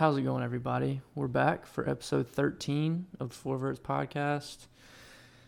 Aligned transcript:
How's 0.00 0.16
it 0.16 0.22
going, 0.22 0.42
everybody? 0.42 1.02
We're 1.14 1.28
back 1.28 1.66
for 1.66 1.86
episode 1.86 2.26
13 2.26 3.04
of 3.20 3.34
Four 3.34 3.58
Verts 3.58 3.78
podcast. 3.78 4.66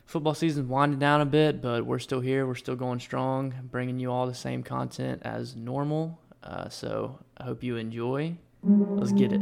Football 0.04 0.34
season's 0.34 0.68
winding 0.68 0.98
down 0.98 1.22
a 1.22 1.24
bit, 1.24 1.62
but 1.62 1.86
we're 1.86 1.98
still 1.98 2.20
here. 2.20 2.46
We're 2.46 2.54
still 2.56 2.76
going 2.76 3.00
strong, 3.00 3.54
bringing 3.70 3.98
you 3.98 4.12
all 4.12 4.26
the 4.26 4.34
same 4.34 4.62
content 4.62 5.22
as 5.24 5.56
normal. 5.56 6.18
Uh, 6.42 6.68
so 6.68 7.18
I 7.38 7.44
hope 7.44 7.62
you 7.62 7.78
enjoy. 7.78 8.36
Let's 8.62 9.12
get 9.12 9.32
it. 9.32 9.40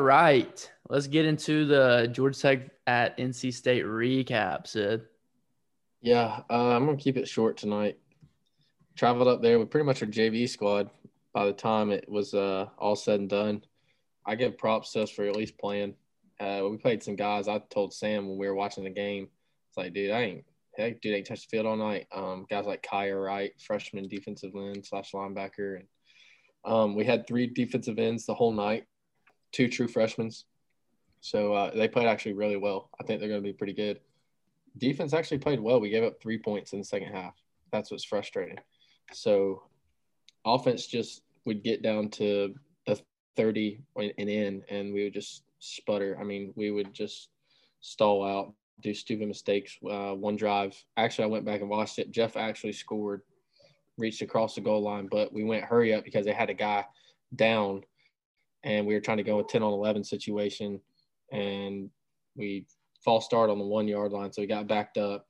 All 0.00 0.06
right, 0.06 0.72
let's 0.88 1.08
get 1.08 1.26
into 1.26 1.66
the 1.66 2.08
Georgia 2.10 2.40
Tech 2.40 2.70
at 2.86 3.18
NC 3.18 3.52
State 3.52 3.84
recap. 3.84 4.66
Sid. 4.66 5.02
Yeah, 6.00 6.40
uh, 6.48 6.74
I'm 6.74 6.86
gonna 6.86 6.96
keep 6.96 7.18
it 7.18 7.28
short 7.28 7.58
tonight. 7.58 7.98
Traveled 8.96 9.28
up 9.28 9.42
there 9.42 9.58
with 9.58 9.68
pretty 9.68 9.84
much 9.84 10.02
our 10.02 10.08
JV 10.08 10.48
squad. 10.48 10.88
By 11.34 11.44
the 11.44 11.52
time 11.52 11.90
it 11.90 12.08
was 12.08 12.32
uh, 12.32 12.68
all 12.78 12.96
said 12.96 13.20
and 13.20 13.28
done, 13.28 13.62
I 14.24 14.36
give 14.36 14.56
props 14.56 14.92
to 14.92 15.02
us 15.02 15.10
for 15.10 15.26
at 15.26 15.36
least 15.36 15.58
playing. 15.58 15.96
Uh, 16.40 16.62
we 16.70 16.78
played 16.78 17.02
some 17.02 17.14
guys. 17.14 17.46
I 17.46 17.58
told 17.68 17.92
Sam 17.92 18.26
when 18.26 18.38
we 18.38 18.48
were 18.48 18.54
watching 18.54 18.84
the 18.84 18.90
game, 18.90 19.28
it's 19.68 19.76
like, 19.76 19.92
dude, 19.92 20.12
I 20.12 20.22
ain't, 20.22 20.44
heck, 20.78 21.02
dude, 21.02 21.14
ain't 21.14 21.26
touched 21.26 21.50
the 21.50 21.58
field 21.58 21.66
all 21.66 21.76
night. 21.76 22.06
Um, 22.10 22.46
guys 22.48 22.64
like 22.64 22.82
Kaya 22.82 23.14
Wright, 23.14 23.52
freshman 23.60 24.08
defensive 24.08 24.52
end 24.54 24.86
slash 24.86 25.12
linebacker, 25.12 25.80
and 25.80 25.86
um, 26.64 26.94
we 26.94 27.04
had 27.04 27.26
three 27.26 27.48
defensive 27.48 27.98
ends 27.98 28.24
the 28.24 28.32
whole 28.32 28.52
night, 28.52 28.84
two 29.52 29.68
true 29.68 29.88
freshmen. 29.88 30.30
So 31.20 31.52
uh, 31.52 31.74
they 31.74 31.88
played 31.88 32.06
actually 32.06 32.32
really 32.32 32.56
well. 32.56 32.90
I 33.00 33.04
think 33.04 33.20
they're 33.20 33.28
going 33.28 33.42
to 33.42 33.46
be 33.46 33.52
pretty 33.52 33.74
good. 33.74 34.00
Defense 34.78 35.12
actually 35.12 35.38
played 35.38 35.60
well. 35.60 35.80
We 35.80 35.90
gave 35.90 36.04
up 36.04 36.20
three 36.20 36.38
points 36.38 36.72
in 36.72 36.78
the 36.78 36.84
second 36.84 37.12
half. 37.12 37.34
That's 37.72 37.90
what's 37.90 38.04
frustrating. 38.04 38.58
So 39.12 39.62
offense 40.44 40.86
just 40.86 41.22
would 41.44 41.62
get 41.62 41.82
down 41.82 42.08
to 42.10 42.54
the 42.86 43.00
30 43.36 43.80
and 43.96 44.12
in, 44.16 44.62
and 44.68 44.92
we 44.92 45.04
would 45.04 45.14
just 45.14 45.42
sputter. 45.58 46.16
I 46.20 46.24
mean, 46.24 46.52
we 46.56 46.70
would 46.70 46.92
just 46.94 47.28
stall 47.80 48.24
out, 48.24 48.52
do 48.80 48.94
stupid 48.94 49.28
mistakes. 49.28 49.76
Uh, 49.88 50.12
one 50.12 50.36
drive, 50.36 50.76
actually, 50.96 51.24
I 51.24 51.28
went 51.28 51.44
back 51.44 51.60
and 51.60 51.70
watched 51.70 51.98
it. 51.98 52.10
Jeff 52.10 52.36
actually 52.36 52.72
scored, 52.72 53.22
reached 53.98 54.22
across 54.22 54.54
the 54.54 54.60
goal 54.60 54.82
line, 54.82 55.08
but 55.10 55.32
we 55.32 55.44
went 55.44 55.64
hurry 55.64 55.94
up 55.94 56.04
because 56.04 56.24
they 56.24 56.32
had 56.32 56.50
a 56.50 56.54
guy 56.54 56.84
down, 57.34 57.82
and 58.64 58.86
we 58.86 58.94
were 58.94 59.00
trying 59.00 59.16
to 59.18 59.22
go 59.22 59.40
a 59.40 59.44
10 59.44 59.62
on 59.62 59.72
11 59.72 60.04
situation, 60.04 60.80
and 61.32 61.90
we 62.36 62.66
false 63.04 63.24
start 63.24 63.50
on 63.50 63.58
the 63.58 63.64
one 63.64 63.88
yard 63.88 64.12
line. 64.12 64.32
So 64.32 64.42
we 64.42 64.46
got 64.46 64.68
backed 64.68 64.98
up. 64.98 65.26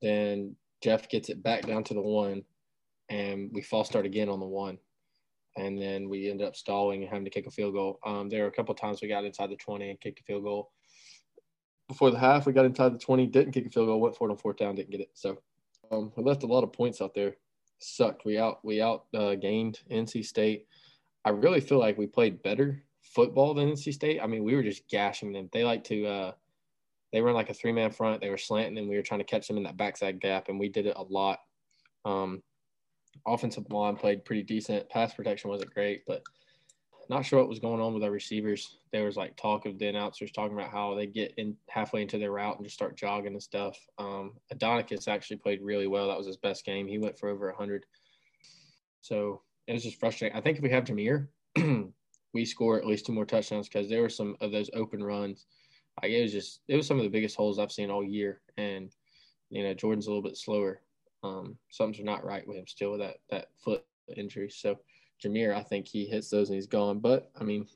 Then 0.00 0.56
Jeff 0.82 1.08
gets 1.08 1.28
it 1.28 1.42
back 1.42 1.66
down 1.66 1.84
to 1.84 1.94
the 1.94 2.00
one, 2.00 2.42
and 3.08 3.50
we 3.52 3.62
false 3.62 3.88
start 3.88 4.06
again 4.06 4.28
on 4.28 4.40
the 4.40 4.46
one. 4.46 4.78
And 5.56 5.80
then 5.80 6.08
we 6.08 6.30
ended 6.30 6.46
up 6.46 6.56
stalling 6.56 7.02
and 7.02 7.10
having 7.10 7.24
to 7.24 7.30
kick 7.30 7.46
a 7.46 7.50
field 7.50 7.74
goal. 7.74 7.98
Um, 8.06 8.28
there 8.28 8.42
were 8.42 8.48
a 8.48 8.52
couple 8.52 8.74
times 8.74 9.02
we 9.02 9.08
got 9.08 9.24
inside 9.24 9.50
the 9.50 9.56
20 9.56 9.90
and 9.90 10.00
kicked 10.00 10.20
a 10.20 10.22
field 10.22 10.44
goal. 10.44 10.70
Before 11.88 12.10
the 12.10 12.18
half, 12.18 12.46
we 12.46 12.52
got 12.52 12.64
inside 12.64 12.94
the 12.94 12.98
20, 12.98 13.26
didn't 13.26 13.52
kick 13.52 13.66
a 13.66 13.70
field 13.70 13.88
goal, 13.88 14.00
went 14.00 14.16
for 14.16 14.28
it 14.28 14.30
on 14.30 14.38
fourth 14.38 14.58
down, 14.58 14.76
didn't 14.76 14.90
get 14.90 15.00
it. 15.00 15.10
So 15.14 15.38
um, 15.90 16.12
we 16.16 16.22
left 16.22 16.44
a 16.44 16.46
lot 16.46 16.62
of 16.62 16.72
points 16.72 17.02
out 17.02 17.14
there. 17.14 17.34
Sucked. 17.80 18.24
We 18.24 18.38
out 18.38 18.58
we 18.62 18.80
out 18.82 19.06
uh, 19.14 19.34
gained 19.34 19.80
NC 19.90 20.24
State. 20.24 20.66
I 21.24 21.30
really 21.30 21.60
feel 21.60 21.78
like 21.78 21.98
we 21.98 22.06
played 22.06 22.42
better 22.42 22.82
football 23.02 23.54
than 23.54 23.70
NC 23.70 23.92
State. 23.92 24.20
I 24.22 24.26
mean, 24.26 24.44
we 24.44 24.54
were 24.54 24.62
just 24.62 24.88
gashing 24.88 25.32
them. 25.32 25.48
They 25.52 25.64
like 25.64 25.84
to 25.84 26.06
uh, 26.06 26.32
they 27.12 27.20
run 27.20 27.34
like 27.34 27.50
a 27.50 27.54
three 27.54 27.72
man 27.72 27.90
front. 27.90 28.20
They 28.20 28.30
were 28.30 28.38
slanting, 28.38 28.78
and 28.78 28.88
we 28.88 28.96
were 28.96 29.02
trying 29.02 29.20
to 29.20 29.24
catch 29.24 29.48
them 29.48 29.56
in 29.56 29.64
that 29.64 29.76
backside 29.76 30.20
gap, 30.20 30.48
and 30.48 30.58
we 30.58 30.68
did 30.68 30.86
it 30.86 30.96
a 30.96 31.02
lot. 31.02 31.40
Um, 32.04 32.42
offensive 33.26 33.70
line 33.70 33.96
played 33.96 34.24
pretty 34.24 34.42
decent. 34.42 34.88
Pass 34.88 35.14
protection 35.14 35.50
wasn't 35.50 35.74
great, 35.74 36.02
but 36.06 36.22
not 37.08 37.24
sure 37.24 37.40
what 37.40 37.48
was 37.48 37.58
going 37.58 37.80
on 37.80 37.92
with 37.92 38.04
our 38.04 38.10
receivers. 38.10 38.78
There 38.92 39.04
was 39.04 39.16
like 39.16 39.36
talk 39.36 39.66
of 39.66 39.78
the 39.78 39.88
announcers 39.88 40.30
talking 40.30 40.56
about 40.56 40.70
how 40.70 40.94
they 40.94 41.06
get 41.06 41.34
in 41.36 41.56
halfway 41.68 42.02
into 42.02 42.18
their 42.18 42.30
route 42.30 42.56
and 42.56 42.64
just 42.64 42.76
start 42.76 42.96
jogging 42.96 43.32
and 43.32 43.42
stuff. 43.42 43.76
Um, 43.98 44.34
Adonicas 44.54 45.08
actually 45.08 45.38
played 45.38 45.60
really 45.60 45.88
well. 45.88 46.06
That 46.06 46.16
was 46.16 46.28
his 46.28 46.36
best 46.36 46.64
game. 46.64 46.86
He 46.86 46.98
went 46.98 47.18
for 47.18 47.28
over 47.28 47.46
100. 47.48 47.84
So 49.00 49.42
it 49.66 49.72
was 49.72 49.82
just 49.82 50.00
frustrating. 50.00 50.36
I 50.36 50.40
think 50.40 50.56
if 50.56 50.62
we 50.62 50.70
have 50.70 50.84
Jahmyr, 50.84 51.28
we 52.34 52.44
score 52.44 52.78
at 52.78 52.86
least 52.86 53.06
two 53.06 53.12
more 53.12 53.24
touchdowns 53.24 53.68
because 53.68 53.88
there 53.88 54.02
were 54.02 54.08
some 54.08 54.36
of 54.40 54.52
those 54.52 54.70
open 54.74 55.02
runs. 55.02 55.46
Like 56.02 56.12
it 56.12 56.22
was 56.22 56.32
just 56.32 56.60
it 56.68 56.76
was 56.76 56.86
some 56.86 56.98
of 56.98 57.02
the 57.04 57.10
biggest 57.10 57.36
holes 57.36 57.58
I've 57.58 57.72
seen 57.72 57.90
all 57.90 58.04
year, 58.04 58.40
and 58.56 58.90
you 59.50 59.62
know 59.62 59.74
Jordan's 59.74 60.06
a 60.06 60.10
little 60.10 60.22
bit 60.22 60.36
slower. 60.36 60.80
Um, 61.22 61.56
something's 61.70 62.04
not 62.04 62.24
right 62.24 62.46
with 62.46 62.56
him 62.56 62.66
still 62.66 62.92
with 62.92 63.00
that 63.00 63.16
that 63.30 63.48
foot 63.62 63.84
injury. 64.16 64.50
So 64.50 64.78
Jahmyr, 65.22 65.54
I 65.54 65.62
think 65.62 65.86
he 65.86 66.06
hits 66.06 66.30
those 66.30 66.48
and 66.48 66.56
he's 66.56 66.66
gone. 66.66 66.98
But 66.98 67.30
I 67.38 67.44
mean, 67.44 67.66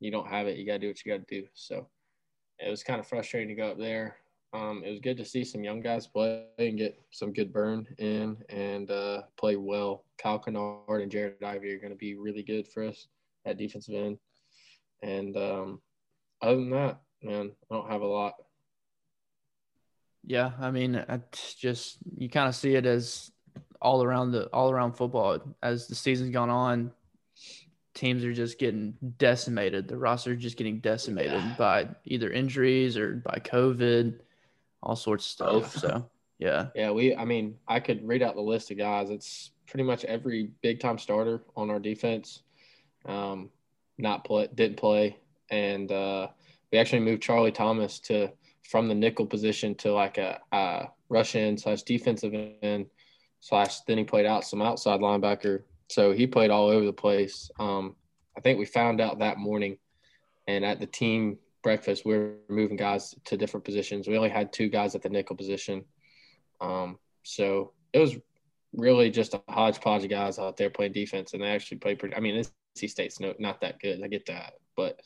you 0.00 0.10
don't 0.10 0.28
have 0.28 0.46
it, 0.46 0.58
you 0.58 0.66
got 0.66 0.74
to 0.74 0.78
do 0.80 0.88
what 0.88 1.04
you 1.04 1.12
got 1.12 1.26
to 1.26 1.40
do. 1.40 1.46
So 1.54 1.86
it 2.58 2.70
was 2.70 2.82
kind 2.82 3.00
of 3.00 3.06
frustrating 3.06 3.48
to 3.48 3.54
go 3.54 3.70
up 3.70 3.78
there. 3.78 4.16
Um, 4.52 4.82
it 4.84 4.90
was 4.90 5.00
good 5.00 5.16
to 5.18 5.24
see 5.24 5.44
some 5.44 5.62
young 5.62 5.80
guys 5.80 6.08
play 6.08 6.44
and 6.58 6.76
get 6.76 7.00
some 7.10 7.32
good 7.32 7.52
burn 7.52 7.86
in 7.98 8.36
and 8.48 8.90
uh, 8.90 9.22
play 9.36 9.54
well. 9.56 10.04
Kyle 10.18 10.40
Kennard 10.40 11.02
and 11.02 11.10
Jared 11.10 11.42
Ivey 11.42 11.72
are 11.72 11.78
going 11.78 11.92
to 11.92 11.96
be 11.96 12.16
really 12.16 12.42
good 12.42 12.66
for 12.66 12.84
us 12.84 13.06
at 13.46 13.58
defensive 13.58 13.94
end. 13.94 14.18
And 15.02 15.36
um, 15.36 15.80
other 16.42 16.56
than 16.56 16.70
that, 16.70 17.00
man, 17.22 17.52
I 17.70 17.74
don't 17.74 17.90
have 17.90 18.02
a 18.02 18.06
lot. 18.06 18.34
Yeah, 20.24 20.50
I 20.60 20.70
mean, 20.70 20.96
it's 20.96 21.54
just 21.54 21.98
you 22.18 22.28
kind 22.28 22.48
of 22.48 22.54
see 22.54 22.74
it 22.74 22.86
as 22.86 23.30
all 23.80 24.02
around 24.02 24.32
the 24.32 24.46
all 24.48 24.70
around 24.70 24.92
football 24.92 25.38
as 25.62 25.86
the 25.86 25.94
season's 25.94 26.30
gone 26.32 26.50
on. 26.50 26.92
Teams 27.94 28.24
are 28.24 28.32
just 28.32 28.58
getting 28.58 28.94
decimated. 29.18 29.88
The 29.88 29.96
roster 29.96 30.32
is 30.32 30.42
just 30.42 30.56
getting 30.56 30.80
decimated 30.80 31.32
Yeah. 31.32 31.54
by 31.58 31.88
either 32.04 32.30
injuries 32.30 32.96
or 32.96 33.16
by 33.16 33.40
COVID, 33.44 34.20
all 34.82 34.96
sorts 34.96 35.26
of 35.26 35.30
stuff. 35.30 35.52
Both. 35.52 35.78
So 35.78 36.10
yeah, 36.38 36.68
Yeah, 36.74 36.90
we. 36.90 37.14
I 37.14 37.24
mean, 37.24 37.56
I 37.68 37.80
could 37.80 38.06
read 38.06 38.22
out 38.22 38.34
the 38.34 38.40
list 38.40 38.70
of 38.70 38.78
guys. 38.78 39.10
It's 39.10 39.52
pretty 39.66 39.84
much 39.84 40.04
every 40.04 40.50
big 40.62 40.80
time 40.80 40.98
starter 40.98 41.42
on 41.56 41.70
our 41.70 41.78
defense. 41.78 42.42
Um, 43.06 43.50
not 43.98 44.24
play, 44.24 44.48
didn't 44.54 44.78
play, 44.78 45.16
and 45.50 45.92
uh, 45.92 46.28
we 46.72 46.78
actually 46.78 47.00
moved 47.00 47.22
Charlie 47.22 47.52
Thomas 47.52 48.00
to 48.00 48.30
from 48.68 48.88
the 48.88 48.94
nickel 48.94 49.26
position 49.26 49.74
to 49.74 49.92
like 49.92 50.16
a, 50.18 50.40
a 50.52 50.88
rush 51.08 51.34
in 51.34 51.58
slash 51.58 51.82
defensive 51.82 52.34
end 52.62 52.86
slash. 53.40 53.80
Then 53.80 53.98
he 53.98 54.04
played 54.04 54.26
out 54.26 54.44
some 54.44 54.62
outside 54.62 55.00
linebacker, 55.00 55.62
so 55.88 56.12
he 56.12 56.26
played 56.26 56.50
all 56.50 56.68
over 56.68 56.84
the 56.86 56.92
place. 56.92 57.50
Um, 57.58 57.96
I 58.36 58.40
think 58.40 58.58
we 58.58 58.64
found 58.64 59.00
out 59.00 59.18
that 59.18 59.38
morning, 59.38 59.76
and 60.46 60.64
at 60.64 60.80
the 60.80 60.86
team 60.86 61.38
breakfast, 61.62 62.04
we 62.04 62.16
were 62.16 62.34
moving 62.48 62.76
guys 62.76 63.14
to 63.24 63.36
different 63.36 63.64
positions. 63.64 64.08
We 64.08 64.16
only 64.16 64.30
had 64.30 64.52
two 64.52 64.68
guys 64.68 64.94
at 64.94 65.02
the 65.02 65.08
nickel 65.08 65.36
position. 65.36 65.84
Um, 66.60 66.98
so 67.22 67.72
it 67.92 67.98
was 67.98 68.16
really 68.72 69.10
just 69.10 69.34
a 69.34 69.42
hodgepodge 69.48 70.04
of 70.04 70.10
guys 70.10 70.38
out 70.38 70.56
there 70.56 70.70
playing 70.70 70.92
defense, 70.92 71.32
and 71.32 71.42
they 71.42 71.48
actually 71.48 71.78
played 71.78 71.98
pretty. 71.98 72.16
I 72.16 72.20
mean, 72.20 72.42
NC 72.76 72.90
State's 72.90 73.20
no, 73.20 73.34
not 73.38 73.60
that 73.60 73.80
good. 73.80 74.02
I 74.02 74.08
get 74.08 74.26
that, 74.26 74.54
but 74.76 75.00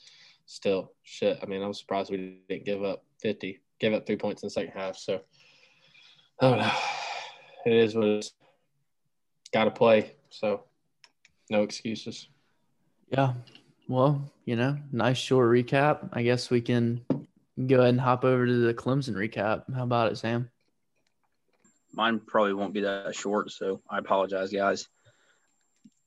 still, 0.46 0.92
shit. 1.02 1.38
I 1.42 1.46
mean, 1.46 1.62
I'm 1.62 1.74
surprised 1.74 2.10
we 2.10 2.40
didn't 2.48 2.64
give 2.64 2.84
up 2.84 3.04
50, 3.22 3.60
give 3.80 3.92
up 3.92 4.06
three 4.06 4.16
points 4.16 4.42
in 4.42 4.46
the 4.46 4.50
second 4.50 4.72
half. 4.72 4.96
So 4.96 5.20
I 6.40 6.50
don't 6.50 6.58
know. 6.58 6.72
It 7.66 7.72
is 7.72 7.94
what 7.94 8.04
it 8.04 8.18
is. 8.18 8.32
Got 9.52 9.64
to 9.64 9.70
play. 9.70 10.16
So 10.30 10.64
no 11.50 11.62
excuses. 11.62 12.28
yeah. 13.10 13.32
Well, 13.88 14.30
you 14.44 14.56
know, 14.56 14.78
nice 14.92 15.18
short 15.18 15.50
recap. 15.50 16.08
I 16.12 16.22
guess 16.22 16.50
we 16.50 16.60
can 16.60 17.04
go 17.66 17.76
ahead 17.76 17.90
and 17.90 18.00
hop 18.00 18.24
over 18.24 18.46
to 18.46 18.66
the 18.66 18.74
Clemson 18.74 19.14
recap. 19.14 19.72
How 19.74 19.84
about 19.84 20.10
it, 20.10 20.16
Sam? 20.16 20.50
Mine 21.92 22.20
probably 22.26 22.54
won't 22.54 22.74
be 22.74 22.80
that 22.80 23.14
short, 23.14 23.50
so 23.50 23.82
I 23.88 23.98
apologize, 23.98 24.50
guys. 24.50 24.88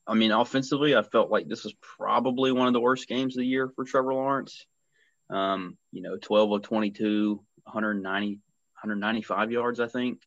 I 0.06 0.14
mean, 0.14 0.32
offensively, 0.32 0.96
I 0.96 1.02
felt 1.02 1.30
like 1.30 1.48
this 1.48 1.64
was 1.64 1.74
probably 1.80 2.50
one 2.50 2.66
of 2.66 2.72
the 2.72 2.80
worst 2.80 3.06
games 3.08 3.36
of 3.36 3.40
the 3.40 3.46
year 3.46 3.68
for 3.68 3.84
Trevor 3.84 4.14
Lawrence. 4.14 4.66
Um, 5.30 5.76
you 5.92 6.02
know, 6.02 6.16
12 6.16 6.52
of 6.52 6.62
22, 6.62 7.34
190, 7.64 8.28
195 8.28 9.52
yards, 9.52 9.80
I 9.80 9.86
think. 9.86 10.20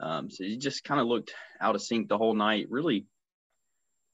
Um, 0.00 0.30
so 0.30 0.44
he 0.44 0.58
just 0.58 0.84
kind 0.84 1.00
of 1.00 1.06
looked 1.06 1.32
out 1.60 1.74
of 1.74 1.82
sync 1.82 2.08
the 2.08 2.18
whole 2.18 2.34
night. 2.34 2.66
Really, 2.70 3.06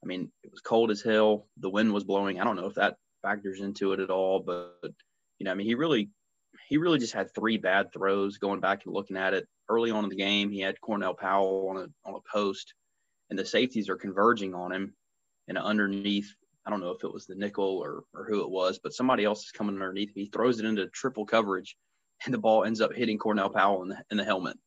I 0.03 0.07
mean, 0.07 0.31
it 0.43 0.51
was 0.51 0.61
cold 0.61 0.91
as 0.91 1.03
hell. 1.03 1.47
The 1.59 1.71
wind 1.71 1.93
was 1.93 2.05
blowing. 2.05 2.41
I 2.41 2.45
don't 2.45 2.57
know 2.57 2.67
if 2.67 2.75
that 2.75 2.97
factors 3.23 3.61
into 3.61 3.93
it 3.93 4.01
at 4.01 4.11
all, 4.11 4.41
but 4.41 4.93
you 5.39 5.45
know, 5.45 5.51
I 5.51 5.55
mean, 5.55 5.67
he 5.67 5.75
really, 5.75 6.11
he 6.69 6.79
really 6.79 6.99
just 6.99 7.15
had 7.15 7.35
three 7.35 7.59
bad 7.59 7.93
throws. 7.93 8.39
Going 8.39 8.61
back 8.61 8.83
and 8.85 8.95
looking 8.95 9.17
at 9.17 9.35
it 9.35 9.47
early 9.69 9.91
on 9.91 10.05
in 10.05 10.11
the 10.11 10.17
game, 10.17 10.51
he 10.51 10.61
had 10.61 10.81
Cornell 10.81 11.15
Powell 11.15 11.69
on 11.71 11.77
a 11.77 12.09
on 12.09 12.15
a 12.15 12.31
post, 12.33 12.75
and 13.31 13.39
the 13.39 13.45
safeties 13.45 13.89
are 13.89 13.97
converging 13.97 14.55
on 14.55 14.73
him, 14.73 14.95
and 15.49 15.59
underneath. 15.59 16.33
I 16.67 16.71
don't 16.71 16.81
know 16.81 16.91
if 16.91 17.03
it 17.03 17.13
was 17.13 17.25
the 17.25 17.35
nickel 17.35 17.79
or, 17.79 18.05
or 18.13 18.27
who 18.29 18.43
it 18.43 18.51
was, 18.51 18.79
but 18.79 18.93
somebody 18.93 19.25
else 19.25 19.43
is 19.43 19.53
coming 19.53 19.77
underneath. 19.77 20.13
He 20.15 20.27
throws 20.27 20.61
it 20.61 20.67
into 20.67 20.87
triple 20.89 21.25
coverage, 21.25 21.77
and 22.27 22.35
the 22.35 22.39
ball 22.39 22.65
ends 22.65 22.83
up 22.83 22.93
hitting 22.93 23.17
Cornell 23.17 23.49
Powell 23.49 23.83
in 23.85 23.89
the, 23.89 23.97
in 24.11 24.19
the 24.19 24.25
helmet 24.25 24.59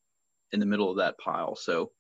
in 0.52 0.60
the 0.60 0.66
middle 0.66 0.90
of 0.90 0.98
that 0.98 1.20
pile. 1.20 1.56
So 1.56 1.92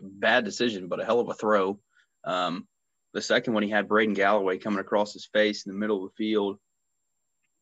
bad 0.00 0.44
decision, 0.44 0.88
but 0.88 1.00
a 1.00 1.04
hell 1.04 1.20
of 1.20 1.28
a 1.28 1.34
throw. 1.34 1.80
Um, 2.28 2.68
the 3.14 3.22
second 3.22 3.54
one, 3.54 3.62
he 3.62 3.70
had 3.70 3.88
Braden 3.88 4.14
Galloway 4.14 4.58
coming 4.58 4.80
across 4.80 5.14
his 5.14 5.28
face 5.32 5.64
in 5.64 5.72
the 5.72 5.78
middle 5.78 6.04
of 6.04 6.10
the 6.10 6.24
field. 6.24 6.58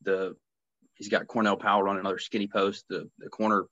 The 0.03 0.35
he's 0.95 1.09
got 1.09 1.27
Cornell 1.27 1.57
Powell 1.57 1.83
running 1.83 2.01
another 2.01 2.19
skinny 2.19 2.47
post. 2.47 2.85
The 2.89 3.09
the 3.17 3.29
corner 3.29 3.65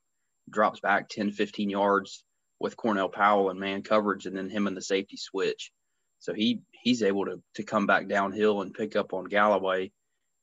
drops 0.50 0.80
back 0.80 1.10
10, 1.10 1.32
15 1.32 1.70
yards 1.70 2.24
with 2.60 2.78
Cornell 2.78 3.10
Powell 3.10 3.50
and 3.50 3.60
man 3.60 3.84
coverage, 3.84 4.26
and 4.26 4.36
then 4.36 4.50
him 4.50 4.68
and 4.68 4.78
the 4.78 4.82
safety 4.82 5.18
switch. 5.18 5.72
So 6.20 6.34
he 6.34 6.62
he's 6.72 7.04
able 7.04 7.26
to 7.26 7.42
to 7.56 7.64
come 7.64 7.88
back 7.88 8.08
downhill 8.08 8.62
and 8.62 8.74
pick 8.74 8.96
up 8.96 9.14
on 9.14 9.26
Galloway. 9.26 9.92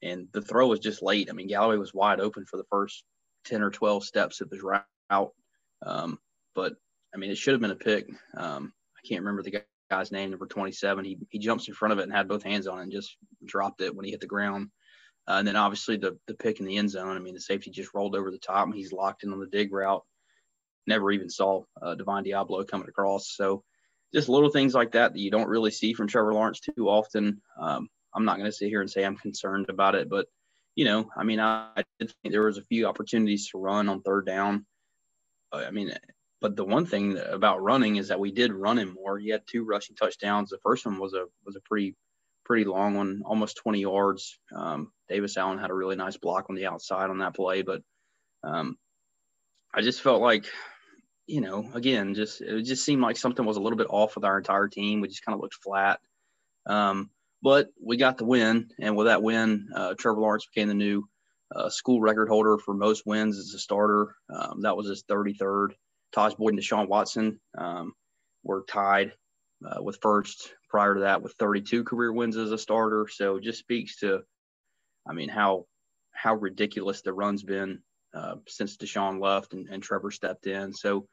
And 0.02 0.28
the 0.32 0.43
throw 0.43 0.66
was 0.66 0.81
just 0.81 1.02
late. 1.02 1.28
I 1.31 1.32
mean, 1.32 1.46
Galloway 1.46 1.76
was 1.76 1.94
wide 1.94 2.20
open 2.20 2.44
for 2.44 2.56
the 2.56 2.66
first 2.70 3.04
10 3.46 3.62
or 3.62 3.70
12 3.70 4.04
steps 4.04 4.40
of 4.40 4.50
his 4.50 4.60
route. 4.60 4.84
Um, 5.10 6.19
but 6.56 6.75
I 7.14 7.19
mean, 7.19 7.31
it 7.31 7.38
should 7.38 7.52
have 7.52 7.60
been 7.60 7.70
a 7.70 7.76
pick. 7.76 8.08
Um, 8.37 8.72
I 8.96 9.06
can't 9.06 9.20
remember 9.20 9.43
the 9.43 9.62
guy's 9.92 10.12
name, 10.12 10.30
number 10.30 10.46
27. 10.46 11.04
He 11.04 11.18
he 11.28 11.38
jumps 11.38 11.68
in 11.68 11.74
front 11.74 11.92
of 11.92 11.98
it 11.98 12.04
and 12.04 12.12
had 12.12 12.28
both 12.28 12.42
hands 12.42 12.66
on 12.66 12.78
it 12.78 12.82
and 12.84 12.92
just 12.92 13.16
dropped 13.44 13.80
it 13.80 13.94
when 13.94 14.04
he 14.04 14.10
hit 14.10 14.20
the 14.20 14.26
ground. 14.26 14.68
Uh, 15.28 15.34
and 15.34 15.46
then 15.46 15.56
obviously 15.56 15.96
the 15.96 16.18
the 16.26 16.34
pick 16.34 16.60
in 16.60 16.66
the 16.66 16.78
end 16.78 16.90
zone. 16.90 17.16
I 17.16 17.20
mean, 17.20 17.34
the 17.34 17.40
safety 17.40 17.70
just 17.70 17.94
rolled 17.94 18.16
over 18.16 18.30
the 18.30 18.38
top 18.38 18.66
and 18.66 18.74
he's 18.74 18.92
locked 18.92 19.22
in 19.22 19.32
on 19.32 19.40
the 19.40 19.46
dig 19.46 19.72
route. 19.72 20.02
Never 20.86 21.12
even 21.12 21.28
saw 21.28 21.64
uh, 21.80 21.94
Divine 21.94 22.24
Diablo 22.24 22.64
coming 22.64 22.88
across. 22.88 23.36
So 23.36 23.62
just 24.14 24.28
little 24.28 24.50
things 24.50 24.74
like 24.74 24.92
that 24.92 25.12
that 25.12 25.20
you 25.20 25.30
don't 25.30 25.48
really 25.48 25.70
see 25.70 25.92
from 25.92 26.08
Trevor 26.08 26.34
Lawrence 26.34 26.60
too 26.60 26.88
often. 26.88 27.40
Um, 27.60 27.88
I'm 28.14 28.24
not 28.24 28.36
going 28.38 28.50
to 28.50 28.56
sit 28.56 28.68
here 28.68 28.80
and 28.80 28.90
say 28.90 29.04
I'm 29.04 29.16
concerned 29.16 29.66
about 29.68 29.94
it, 29.94 30.08
but 30.08 30.26
you 30.74 30.84
know, 30.84 31.08
I 31.16 31.24
mean, 31.24 31.38
I, 31.38 31.68
I 31.76 31.84
did 31.98 32.12
think 32.22 32.32
there 32.32 32.44
was 32.44 32.58
a 32.58 32.64
few 32.64 32.86
opportunities 32.86 33.48
to 33.50 33.58
run 33.58 33.88
on 33.88 34.02
third 34.02 34.26
down. 34.26 34.66
I 35.52 35.70
mean, 35.70 35.92
but 36.42 36.56
the 36.56 36.64
one 36.64 36.84
thing 36.84 37.16
about 37.18 37.62
running 37.62 37.96
is 37.96 38.08
that 38.08 38.20
we 38.20 38.32
did 38.32 38.52
run 38.52 38.78
him 38.78 38.94
more. 38.94 39.18
He 39.18 39.30
had 39.30 39.46
two 39.46 39.64
rushing 39.64 39.96
touchdowns. 39.96 40.50
The 40.50 40.58
first 40.58 40.84
one 40.84 40.98
was 40.98 41.14
a 41.14 41.26
was 41.46 41.56
a 41.56 41.60
pretty 41.60 41.96
pretty 42.44 42.64
long 42.64 42.94
one, 42.94 43.22
almost 43.24 43.56
20 43.58 43.80
yards. 43.80 44.38
Um, 44.54 44.92
Davis 45.08 45.36
Allen 45.36 45.58
had 45.58 45.70
a 45.70 45.74
really 45.74 45.96
nice 45.96 46.16
block 46.16 46.46
on 46.50 46.56
the 46.56 46.66
outside 46.66 47.08
on 47.08 47.18
that 47.18 47.36
play, 47.36 47.62
but 47.62 47.82
um, 48.42 48.76
I 49.72 49.82
just 49.82 50.02
felt 50.02 50.20
like, 50.20 50.46
you 51.26 51.40
know, 51.40 51.70
again, 51.74 52.14
just 52.14 52.40
it 52.40 52.64
just 52.64 52.84
seemed 52.84 53.00
like 53.00 53.16
something 53.16 53.46
was 53.46 53.56
a 53.56 53.60
little 53.60 53.78
bit 53.78 53.86
off 53.88 54.16
with 54.16 54.24
our 54.24 54.38
entire 54.38 54.68
team. 54.68 55.00
We 55.00 55.08
just 55.08 55.24
kind 55.24 55.34
of 55.34 55.40
looked 55.40 55.54
flat. 55.54 56.00
Um, 56.66 57.10
but 57.42 57.68
we 57.80 57.96
got 57.96 58.18
the 58.18 58.24
win, 58.24 58.70
and 58.78 58.96
with 58.96 59.06
that 59.06 59.22
win, 59.22 59.68
uh, 59.74 59.94
Trevor 59.98 60.20
Lawrence 60.20 60.46
became 60.46 60.68
the 60.68 60.74
new 60.74 61.08
uh, 61.54 61.70
school 61.70 62.00
record 62.00 62.28
holder 62.28 62.58
for 62.58 62.74
most 62.74 63.04
wins 63.06 63.38
as 63.38 63.52
a 63.54 63.58
starter. 63.58 64.14
Um, 64.28 64.62
that 64.62 64.76
was 64.76 64.88
his 64.88 65.04
33rd. 65.04 65.70
Tajh 66.14 66.37
Boyd 66.37 66.55
and 66.55 66.59
Deshaun 66.59 66.88
Watson 66.88 67.41
um, 67.56 67.93
were 68.44 68.64
tied 68.69 69.12
uh, 69.64 69.82
with 69.82 69.99
first 70.03 70.55
prior 70.69 70.94
to 70.94 71.00
that 71.03 71.23
with 71.23 71.35
32 71.38 71.85
career 71.85 72.12
wins 72.12 72.37
as 72.37 72.53
a 72.53 72.59
starter. 72.59 73.09
So 73.11 73.37
it 73.37 73.44
just 73.44 73.59
speaks 73.59 73.99
to, 74.00 74.23
I 75.06 75.12
mean, 75.12 75.29
how 75.29 75.67
how 76.12 76.35
ridiculous 76.35 77.00
the 77.00 77.12
run's 77.12 77.43
been 77.43 77.81
uh, 78.14 78.37
since 78.47 78.76
Deshaun 78.76 79.20
left 79.20 79.55
and, 79.55 79.69
and, 79.69 79.82
Trevor 79.82 80.11
stepped 80.11 80.47
in. 80.47 80.75
So, 80.75 81.06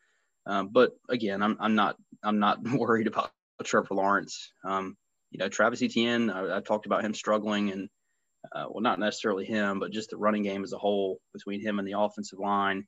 um, 0.46 0.70
but 0.72 0.92
again, 1.08 1.42
I'm, 1.42 1.56
I'm 1.60 1.76
not 1.76 1.96
I'm 2.24 2.40
not 2.40 2.62
worried 2.68 3.08
about 3.08 3.32
Trevor 3.64 3.96
Lawrence. 3.96 4.52
Um, 4.64 4.98
you 5.32 5.40
know, 5.40 5.48
Travis 5.48 5.82
Etienne, 5.82 6.30
I, 6.30 6.58
I 6.58 6.60
talked 6.60 6.86
about 6.86 7.04
him 7.04 7.14
struggling 7.14 7.72
and 7.72 7.90
uh, 8.54 8.66
well, 8.70 8.82
not 8.82 9.00
necessarily 9.00 9.46
him, 9.46 9.80
but 9.80 9.92
just 9.92 10.10
the 10.10 10.18
running 10.18 10.44
game 10.44 10.64
as 10.64 10.74
a 10.74 10.78
whole 10.78 11.20
between 11.34 11.62
him 11.62 11.80
and 11.80 11.88
the 11.88 12.00
offensive 12.00 12.40
line. 12.40 12.86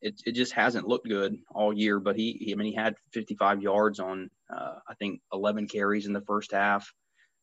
It, 0.00 0.20
it 0.26 0.32
just 0.32 0.52
hasn't 0.52 0.86
looked 0.86 1.08
good 1.08 1.38
all 1.52 1.72
year, 1.72 1.98
but 1.98 2.16
he, 2.16 2.32
he 2.40 2.52
I 2.52 2.56
mean, 2.56 2.70
he 2.70 2.74
had 2.74 2.94
55 3.12 3.62
yards 3.62 3.98
on, 3.98 4.30
uh, 4.54 4.74
I 4.88 4.94
think, 4.94 5.20
11 5.32 5.66
carries 5.68 6.06
in 6.06 6.12
the 6.12 6.20
first 6.20 6.52
half. 6.52 6.92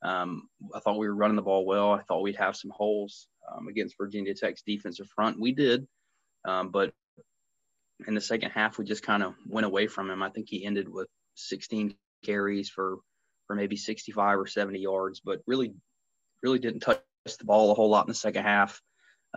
Um, 0.01 0.47
I 0.73 0.79
thought 0.79 0.97
we 0.97 1.07
were 1.07 1.15
running 1.15 1.35
the 1.35 1.41
ball 1.41 1.65
well. 1.65 1.91
I 1.91 2.03
thought 2.03 2.21
we'd 2.21 2.35
have 2.37 2.55
some 2.55 2.71
holes 2.71 3.27
um, 3.51 3.67
against 3.67 3.97
Virginia 3.97 4.33
Tech's 4.33 4.61
defensive 4.61 5.07
front. 5.15 5.39
We 5.39 5.51
did, 5.51 5.87
um, 6.45 6.69
but 6.69 6.93
in 8.07 8.13
the 8.13 8.21
second 8.21 8.51
half, 8.51 8.77
we 8.77 8.85
just 8.85 9.03
kind 9.03 9.23
of 9.23 9.33
went 9.47 9.65
away 9.65 9.87
from 9.87 10.09
him. 10.09 10.21
I 10.21 10.29
think 10.29 10.47
he 10.49 10.65
ended 10.65 10.87
with 10.87 11.07
16 11.35 11.95
carries 12.23 12.69
for 12.69 12.97
for 13.47 13.55
maybe 13.55 13.75
65 13.75 14.39
or 14.39 14.47
70 14.47 14.79
yards, 14.79 15.21
but 15.23 15.41
really 15.45 15.73
really 16.41 16.59
didn't 16.59 16.81
touch 16.81 17.01
the 17.25 17.45
ball 17.45 17.71
a 17.71 17.75
whole 17.75 17.89
lot 17.89 18.05
in 18.05 18.09
the 18.09 18.15
second 18.15 18.43
half. 18.43 18.81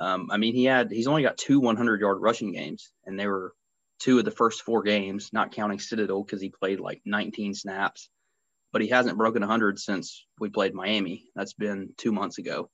Um, 0.00 0.28
I 0.30 0.36
mean, 0.36 0.54
he 0.54 0.64
had 0.64 0.90
he's 0.90 1.08
only 1.08 1.22
got 1.22 1.36
two 1.36 1.60
100 1.60 2.00
yard 2.00 2.18
rushing 2.20 2.52
games, 2.52 2.90
and 3.04 3.18
they 3.18 3.26
were 3.26 3.52
two 3.98 4.18
of 4.18 4.24
the 4.24 4.30
first 4.30 4.62
four 4.62 4.82
games, 4.82 5.30
not 5.32 5.52
counting 5.52 5.80
Citadel 5.80 6.22
because 6.22 6.40
he 6.40 6.50
played 6.50 6.80
like 6.80 7.02
19 7.04 7.54
snaps. 7.54 8.08
But 8.72 8.82
he 8.82 8.88
hasn't 8.88 9.16
broken 9.16 9.40
100 9.40 9.78
since 9.78 10.26
we 10.38 10.50
played 10.50 10.74
Miami. 10.74 11.24
That's 11.34 11.54
been 11.54 11.94
two 11.96 12.12
months 12.12 12.38
ago. 12.38 12.70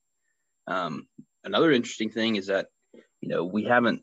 Um, 0.67 1.06
another 1.44 1.71
interesting 1.71 2.11
thing 2.11 2.37
is 2.37 2.49
that 2.49 2.67
you 3.21 3.29
know 3.29 3.44
we 3.44 3.65
haven't 3.65 4.03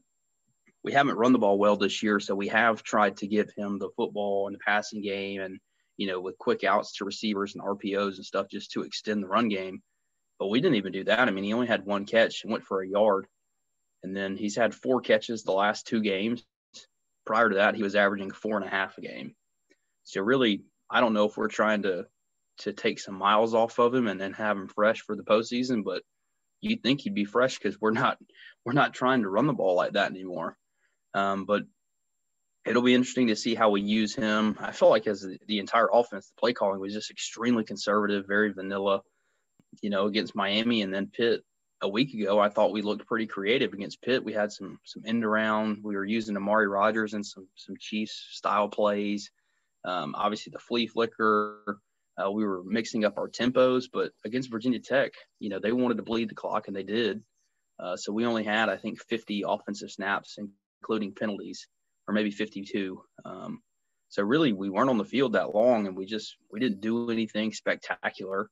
we 0.83 0.93
haven't 0.93 1.17
run 1.17 1.33
the 1.33 1.39
ball 1.39 1.59
well 1.59 1.75
this 1.75 2.01
year, 2.01 2.19
so 2.19 2.33
we 2.33 2.47
have 2.47 2.81
tried 2.81 3.17
to 3.17 3.27
give 3.27 3.51
him 3.55 3.77
the 3.77 3.89
football 3.95 4.47
and 4.47 4.55
the 4.55 4.59
passing 4.65 5.01
game, 5.01 5.41
and 5.41 5.59
you 5.97 6.07
know 6.07 6.19
with 6.19 6.37
quick 6.37 6.63
outs 6.63 6.97
to 6.97 7.05
receivers 7.05 7.53
and 7.53 7.63
RPOs 7.63 8.15
and 8.15 8.25
stuff 8.25 8.47
just 8.49 8.71
to 8.71 8.81
extend 8.81 9.21
the 9.21 9.27
run 9.27 9.49
game. 9.49 9.81
But 10.41 10.47
we 10.47 10.59
didn't 10.59 10.77
even 10.77 10.91
do 10.91 11.03
that. 11.03 11.19
I 11.19 11.29
mean, 11.29 11.43
he 11.43 11.53
only 11.53 11.67
had 11.67 11.85
one 11.85 12.07
catch 12.07 12.41
and 12.41 12.51
went 12.51 12.63
for 12.63 12.81
a 12.81 12.87
yard. 12.87 13.27
And 14.01 14.17
then 14.17 14.35
he's 14.35 14.55
had 14.55 14.73
four 14.73 14.99
catches 14.99 15.43
the 15.43 15.51
last 15.51 15.85
two 15.85 16.01
games. 16.01 16.43
Prior 17.27 17.47
to 17.47 17.55
that, 17.57 17.75
he 17.75 17.83
was 17.83 17.93
averaging 17.93 18.31
four 18.31 18.57
and 18.57 18.65
a 18.65 18.69
half 18.69 18.97
a 18.97 19.01
game. 19.01 19.35
So 20.03 20.19
really, 20.19 20.63
I 20.89 20.99
don't 20.99 21.13
know 21.13 21.25
if 21.25 21.37
we're 21.37 21.47
trying 21.47 21.83
to 21.83 22.07
to 22.61 22.73
take 22.73 22.99
some 22.99 23.13
miles 23.13 23.53
off 23.53 23.77
of 23.77 23.93
him 23.93 24.07
and 24.07 24.19
then 24.19 24.33
have 24.33 24.57
him 24.57 24.67
fresh 24.67 25.01
for 25.01 25.15
the 25.15 25.21
postseason, 25.21 25.83
but 25.83 26.01
you'd 26.59 26.81
think 26.81 27.01
he'd 27.01 27.13
be 27.13 27.25
fresh 27.25 27.59
because 27.59 27.79
we're 27.79 27.91
not 27.91 28.17
we're 28.65 28.73
not 28.73 28.95
trying 28.95 29.21
to 29.21 29.29
run 29.29 29.45
the 29.45 29.53
ball 29.53 29.75
like 29.75 29.93
that 29.93 30.09
anymore. 30.09 30.57
Um, 31.13 31.45
but 31.45 31.65
it'll 32.65 32.81
be 32.81 32.95
interesting 32.95 33.27
to 33.27 33.35
see 33.35 33.53
how 33.53 33.69
we 33.69 33.81
use 33.81 34.15
him. 34.15 34.57
I 34.59 34.71
felt 34.71 34.89
like 34.89 35.05
as 35.05 35.23
the 35.45 35.59
entire 35.59 35.89
offense, 35.93 36.29
the 36.29 36.39
play 36.39 36.53
calling 36.53 36.79
was 36.79 36.93
just 36.93 37.11
extremely 37.11 37.63
conservative, 37.63 38.25
very 38.27 38.51
vanilla 38.51 39.03
you 39.81 39.89
know, 39.89 40.05
against 40.05 40.35
Miami 40.35 40.81
and 40.81 40.93
then 40.93 41.07
Pitt 41.07 41.41
a 41.81 41.89
week 41.89 42.13
ago, 42.13 42.39
I 42.39 42.49
thought 42.49 42.71
we 42.71 42.81
looked 42.81 43.07
pretty 43.07 43.25
creative 43.25 43.73
against 43.73 44.01
Pitt. 44.01 44.23
We 44.23 44.33
had 44.33 44.51
some 44.51 44.79
some 44.83 45.03
end 45.05 45.23
around. 45.25 45.79
We 45.83 45.95
were 45.95 46.05
using 46.05 46.37
Amari 46.37 46.67
Rodgers 46.67 47.13
and 47.13 47.25
some 47.25 47.47
some 47.55 47.75
Chiefs 47.79 48.27
style 48.31 48.69
plays. 48.69 49.31
Um, 49.83 50.13
obviously, 50.15 50.51
the 50.51 50.59
flea 50.59 50.87
flicker. 50.87 51.79
Uh, 52.21 52.29
we 52.29 52.45
were 52.45 52.61
mixing 52.63 53.05
up 53.05 53.17
our 53.17 53.29
tempos, 53.29 53.85
but 53.91 54.11
against 54.25 54.51
Virginia 54.51 54.79
Tech, 54.79 55.13
you 55.39 55.49
know, 55.49 55.59
they 55.59 55.71
wanted 55.71 55.97
to 55.97 56.03
bleed 56.03 56.29
the 56.29 56.35
clock, 56.35 56.67
and 56.67 56.75
they 56.75 56.83
did. 56.83 57.23
Uh, 57.79 57.95
so 57.95 58.11
we 58.11 58.25
only 58.25 58.43
had, 58.43 58.69
I 58.69 58.77
think, 58.77 59.01
50 59.01 59.43
offensive 59.47 59.89
snaps, 59.89 60.37
including 60.81 61.15
penalties, 61.15 61.67
or 62.07 62.13
maybe 62.13 62.29
52. 62.29 63.01
Um, 63.25 63.61
so 64.09 64.23
really, 64.23 64.51
we 64.51 64.69
weren't 64.69 64.89
on 64.89 64.97
the 64.97 65.05
field 65.05 65.33
that 65.33 65.55
long, 65.55 65.87
and 65.87 65.95
we 65.95 66.05
just 66.05 66.35
we 66.51 66.59
didn't 66.59 66.81
do 66.81 67.09
anything 67.09 67.53
spectacular. 67.53 68.49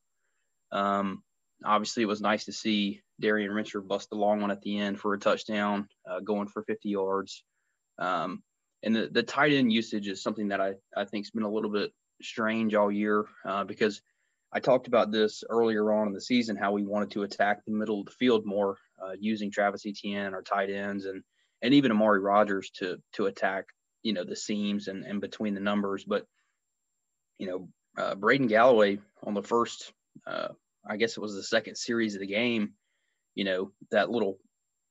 Um, 0.71 1.23
obviously, 1.63 2.03
it 2.03 2.07
was 2.07 2.21
nice 2.21 2.45
to 2.45 2.53
see 2.53 3.01
Darien 3.19 3.51
Rencher 3.51 3.85
bust 3.85 4.09
a 4.11 4.15
long 4.15 4.41
one 4.41 4.51
at 4.51 4.61
the 4.61 4.79
end 4.79 4.99
for 4.99 5.13
a 5.13 5.19
touchdown, 5.19 5.87
uh, 6.09 6.19
going 6.19 6.47
for 6.47 6.63
50 6.63 6.89
yards. 6.89 7.43
Um, 7.97 8.43
and 8.83 8.95
the, 8.95 9.09
the 9.11 9.23
tight 9.23 9.51
end 9.51 9.73
usage 9.73 10.07
is 10.07 10.23
something 10.23 10.49
that 10.49 10.61
I, 10.61 10.73
I 10.95 11.05
think 11.05 11.25
has 11.25 11.31
been 11.31 11.43
a 11.43 11.51
little 11.51 11.71
bit 11.71 11.91
strange 12.21 12.73
all 12.75 12.91
year 12.91 13.25
uh, 13.45 13.63
because 13.63 14.01
I 14.51 14.59
talked 14.59 14.87
about 14.87 15.11
this 15.11 15.43
earlier 15.49 15.91
on 15.91 16.07
in 16.07 16.13
the 16.13 16.21
season, 16.21 16.55
how 16.55 16.71
we 16.71 16.83
wanted 16.83 17.11
to 17.11 17.23
attack 17.23 17.63
the 17.65 17.73
middle 17.73 17.99
of 17.99 18.05
the 18.05 18.11
field 18.11 18.45
more 18.45 18.77
uh, 19.01 19.13
using 19.19 19.51
Travis 19.51 19.85
Etienne, 19.85 20.33
our 20.33 20.41
tight 20.41 20.69
ends, 20.69 21.05
and 21.05 21.23
and 21.61 21.73
even 21.73 21.91
Amari 21.91 22.19
Rodgers 22.19 22.69
to 22.77 22.97
to 23.13 23.25
attack, 23.25 23.65
you 24.01 24.13
know, 24.13 24.23
the 24.23 24.35
seams 24.35 24.87
and, 24.87 25.05
and 25.05 25.21
between 25.21 25.53
the 25.53 25.59
numbers. 25.59 26.03
But, 26.03 26.25
you 27.37 27.47
know, 27.47 27.69
uh, 27.97 28.15
Braden 28.15 28.47
Galloway 28.47 28.99
on 29.23 29.33
the 29.33 29.43
first 29.43 29.93
uh, 30.27 30.49
I 30.87 30.97
guess 30.97 31.17
it 31.17 31.21
was 31.21 31.35
the 31.35 31.43
second 31.43 31.75
series 31.75 32.15
of 32.15 32.21
the 32.21 32.27
game, 32.27 32.73
you 33.35 33.43
know, 33.43 33.71
that 33.91 34.09
little 34.09 34.37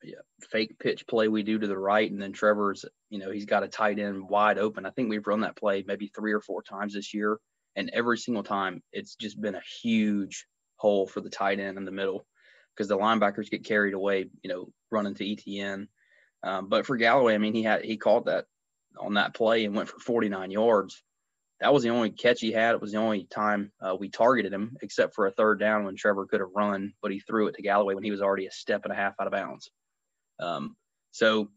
yeah, 0.02 0.16
fake 0.50 0.78
pitch 0.78 1.06
play 1.06 1.28
we 1.28 1.42
do 1.42 1.58
to 1.58 1.66
the 1.66 1.78
right, 1.78 2.10
and 2.10 2.20
then 2.22 2.32
Trevor's, 2.32 2.84
you 3.10 3.18
know, 3.18 3.30
he's 3.30 3.46
got 3.46 3.64
a 3.64 3.68
tight 3.68 3.98
end 3.98 4.28
wide 4.28 4.58
open. 4.58 4.86
I 4.86 4.90
think 4.90 5.10
we've 5.10 5.26
run 5.26 5.40
that 5.40 5.56
play 5.56 5.84
maybe 5.86 6.10
three 6.14 6.32
or 6.32 6.40
four 6.40 6.62
times 6.62 6.94
this 6.94 7.12
year, 7.12 7.38
and 7.76 7.90
every 7.92 8.18
single 8.18 8.44
time 8.44 8.82
it's 8.92 9.16
just 9.16 9.40
been 9.40 9.54
a 9.54 9.62
huge 9.82 10.46
hole 10.76 11.06
for 11.06 11.20
the 11.20 11.30
tight 11.30 11.58
end 11.58 11.78
in 11.78 11.84
the 11.84 11.90
middle 11.90 12.26
because 12.74 12.88
the 12.88 12.96
linebackers 12.96 13.50
get 13.50 13.64
carried 13.64 13.94
away, 13.94 14.28
you 14.42 14.48
know, 14.48 14.70
running 14.90 15.14
to 15.14 15.32
Etienne. 15.32 15.88
Um, 16.44 16.68
but 16.68 16.86
for 16.86 16.96
Galloway, 16.96 17.34
I 17.34 17.38
mean, 17.38 17.54
he 17.54 17.64
had 17.64 17.84
he 17.84 17.96
caught 17.96 18.26
that 18.26 18.46
on 18.98 19.14
that 19.14 19.34
play 19.34 19.64
and 19.64 19.74
went 19.74 19.88
for 19.88 19.98
49 19.98 20.50
yards. 20.50 21.02
That 21.60 21.72
was 21.72 21.82
the 21.82 21.90
only 21.90 22.10
catch 22.10 22.40
he 22.40 22.52
had. 22.52 22.74
It 22.74 22.80
was 22.80 22.92
the 22.92 22.98
only 22.98 23.24
time 23.24 23.72
uh, 23.80 23.96
we 23.98 24.08
targeted 24.08 24.52
him, 24.52 24.76
except 24.80 25.14
for 25.14 25.26
a 25.26 25.32
third 25.32 25.58
down 25.58 25.84
when 25.84 25.96
Trevor 25.96 26.26
could 26.26 26.40
have 26.40 26.50
run, 26.54 26.92
but 27.02 27.10
he 27.10 27.18
threw 27.18 27.48
it 27.48 27.56
to 27.56 27.62
Galloway 27.62 27.94
when 27.94 28.04
he 28.04 28.12
was 28.12 28.22
already 28.22 28.46
a 28.46 28.52
step 28.52 28.82
and 28.84 28.92
a 28.92 28.96
half 28.96 29.14
out 29.20 29.26
of 29.26 29.32
bounds. 29.32 29.70
Um, 30.38 30.76
so, 31.10 31.48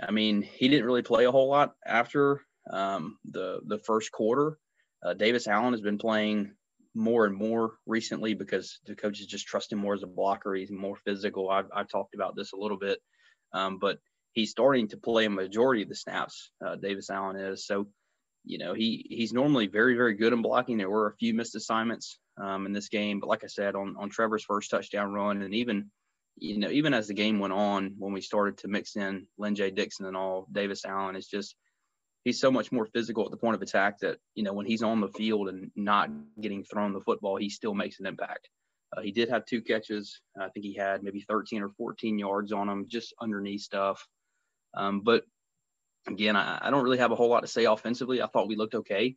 I 0.00 0.12
mean, 0.12 0.42
he 0.42 0.68
didn't 0.68 0.86
really 0.86 1.02
play 1.02 1.24
a 1.24 1.32
whole 1.32 1.48
lot 1.48 1.74
after 1.84 2.42
um, 2.70 3.18
the 3.28 3.60
the 3.66 3.78
first 3.78 4.12
quarter. 4.12 4.56
Uh, 5.04 5.14
Davis 5.14 5.48
Allen 5.48 5.72
has 5.72 5.80
been 5.80 5.98
playing 5.98 6.52
more 6.94 7.26
and 7.26 7.34
more 7.34 7.74
recently 7.86 8.34
because 8.34 8.78
the 8.86 8.94
coaches 8.94 9.26
just 9.26 9.46
trust 9.46 9.72
him 9.72 9.78
more 9.78 9.94
as 9.94 10.02
a 10.02 10.08
blocker. 10.08 10.54
He's 10.54 10.70
more 10.70 10.96
physical. 10.96 11.48
I've, 11.50 11.68
I've 11.74 11.88
talked 11.88 12.14
about 12.14 12.36
this 12.36 12.52
a 12.52 12.56
little 12.56 12.76
bit, 12.76 12.98
um, 13.52 13.78
but 13.78 13.98
he's 14.32 14.50
starting 14.50 14.88
to 14.88 14.96
play 14.96 15.24
a 15.24 15.30
majority 15.30 15.82
of 15.82 15.88
the 15.88 15.94
snaps. 15.94 16.50
Uh, 16.64 16.76
Davis 16.76 17.10
Allen 17.10 17.36
is 17.36 17.66
so. 17.66 17.88
You 18.44 18.58
know, 18.58 18.74
he 18.74 19.06
he's 19.08 19.32
normally 19.32 19.66
very 19.66 19.94
very 19.94 20.14
good 20.14 20.32
in 20.32 20.42
blocking. 20.42 20.78
There 20.78 20.90
were 20.90 21.08
a 21.08 21.16
few 21.16 21.34
missed 21.34 21.54
assignments 21.54 22.18
um, 22.40 22.66
in 22.66 22.72
this 22.72 22.88
game, 22.88 23.20
but 23.20 23.28
like 23.28 23.44
I 23.44 23.48
said, 23.48 23.74
on 23.74 23.96
on 23.98 24.08
Trevor's 24.08 24.44
first 24.44 24.70
touchdown 24.70 25.12
run, 25.12 25.42
and 25.42 25.54
even 25.54 25.90
you 26.36 26.58
know 26.58 26.70
even 26.70 26.94
as 26.94 27.08
the 27.08 27.14
game 27.14 27.38
went 27.38 27.52
on, 27.52 27.94
when 27.98 28.12
we 28.12 28.20
started 28.20 28.58
to 28.58 28.68
mix 28.68 28.96
in 28.96 29.26
Lyn-J 29.38 29.72
Dixon 29.72 30.06
and 30.06 30.16
all, 30.16 30.46
Davis 30.50 30.84
Allen 30.84 31.16
is 31.16 31.26
just 31.26 31.54
he's 32.24 32.40
so 32.40 32.50
much 32.50 32.72
more 32.72 32.86
physical 32.86 33.24
at 33.24 33.30
the 33.30 33.36
point 33.36 33.54
of 33.54 33.62
attack 33.62 33.98
that 34.00 34.18
you 34.34 34.42
know 34.42 34.52
when 34.52 34.66
he's 34.66 34.82
on 34.82 35.00
the 35.00 35.08
field 35.08 35.48
and 35.48 35.70
not 35.76 36.10
getting 36.40 36.64
thrown 36.64 36.92
the 36.92 37.00
football, 37.00 37.36
he 37.36 37.50
still 37.50 37.74
makes 37.74 38.00
an 38.00 38.06
impact. 38.06 38.48
Uh, 38.96 39.02
he 39.02 39.12
did 39.12 39.28
have 39.28 39.44
two 39.44 39.62
catches. 39.62 40.20
I 40.40 40.48
think 40.48 40.64
he 40.64 40.74
had 40.74 41.02
maybe 41.02 41.20
13 41.20 41.62
or 41.62 41.68
14 41.68 42.18
yards 42.18 42.52
on 42.52 42.68
him, 42.68 42.86
just 42.88 43.14
underneath 43.20 43.60
stuff. 43.60 44.04
Um, 44.74 45.02
but 45.02 45.24
again, 46.06 46.36
I, 46.36 46.58
I, 46.62 46.70
don't 46.70 46.84
really 46.84 46.98
have 46.98 47.12
a 47.12 47.16
whole 47.16 47.28
lot 47.28 47.40
to 47.40 47.46
say 47.46 47.64
offensively. 47.64 48.22
I 48.22 48.26
thought 48.26 48.48
we 48.48 48.56
looked 48.56 48.74
okay, 48.74 49.16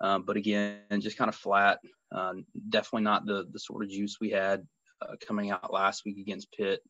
um, 0.00 0.22
but 0.22 0.36
again, 0.36 0.78
just 1.00 1.18
kind 1.18 1.28
of 1.28 1.34
flat. 1.34 1.78
Uh, 2.10 2.34
definitely 2.68 3.04
not 3.04 3.26
the 3.26 3.46
the 3.50 3.58
sort 3.58 3.84
of 3.84 3.90
juice 3.90 4.18
we 4.20 4.30
had 4.30 4.66
uh, 5.00 5.14
coming 5.26 5.50
out 5.50 5.72
last 5.72 6.04
week 6.04 6.18
against 6.18 6.52
Pitt. 6.52 6.80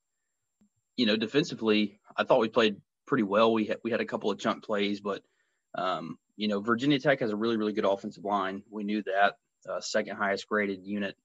You 0.96 1.06
know, 1.06 1.16
defensively, 1.16 2.00
I 2.16 2.24
thought 2.24 2.40
we 2.40 2.48
played 2.48 2.76
pretty 3.06 3.24
well. 3.24 3.52
We 3.52 3.66
had 3.66 3.78
we 3.84 3.90
had 3.90 4.00
a 4.00 4.06
couple 4.06 4.30
of 4.30 4.38
chunk 4.38 4.64
plays, 4.64 5.00
but 5.00 5.22
um, 5.74 6.18
you 6.36 6.48
know, 6.48 6.60
Virginia 6.60 6.98
Tech 6.98 7.20
has 7.20 7.30
a 7.30 7.36
really, 7.36 7.56
really 7.56 7.72
good 7.72 7.84
offensive 7.84 8.24
line. 8.24 8.62
We 8.70 8.84
knew 8.84 9.02
that. 9.04 9.34
Uh, 9.68 9.80
second 9.80 10.16
highest 10.16 10.48
graded 10.48 10.84
unit 10.84 11.16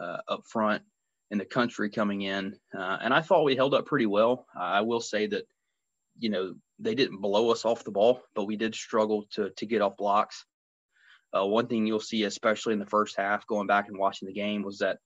uh, 0.00 0.18
up 0.28 0.44
front 0.46 0.82
in 1.30 1.38
the 1.38 1.44
country 1.44 1.90
coming 1.90 2.22
in. 2.22 2.56
Uh, 2.76 2.98
and 3.00 3.12
I 3.14 3.20
thought 3.20 3.44
we 3.44 3.56
held 3.56 3.74
up 3.74 3.86
pretty 3.86 4.06
well. 4.06 4.46
I 4.54 4.80
will 4.82 5.00
say 5.00 5.26
that, 5.28 5.46
you 6.18 6.30
know, 6.30 6.54
they 6.78 6.94
didn't 6.94 7.20
blow 7.20 7.50
us 7.50 7.64
off 7.64 7.84
the 7.84 7.90
ball, 7.90 8.22
but 8.34 8.44
we 8.44 8.56
did 8.56 8.74
struggle 8.74 9.26
to, 9.32 9.50
to 9.56 9.66
get 9.66 9.82
off 9.82 9.96
blocks. 9.96 10.44
Uh, 11.36 11.44
one 11.44 11.66
thing 11.66 11.86
you'll 11.86 12.00
see, 12.00 12.24
especially 12.24 12.72
in 12.72 12.78
the 12.78 12.86
first 12.86 13.16
half, 13.16 13.46
going 13.46 13.66
back 13.66 13.88
and 13.88 13.98
watching 13.98 14.26
the 14.26 14.34
game, 14.34 14.62
was 14.62 14.78
that, 14.78 14.98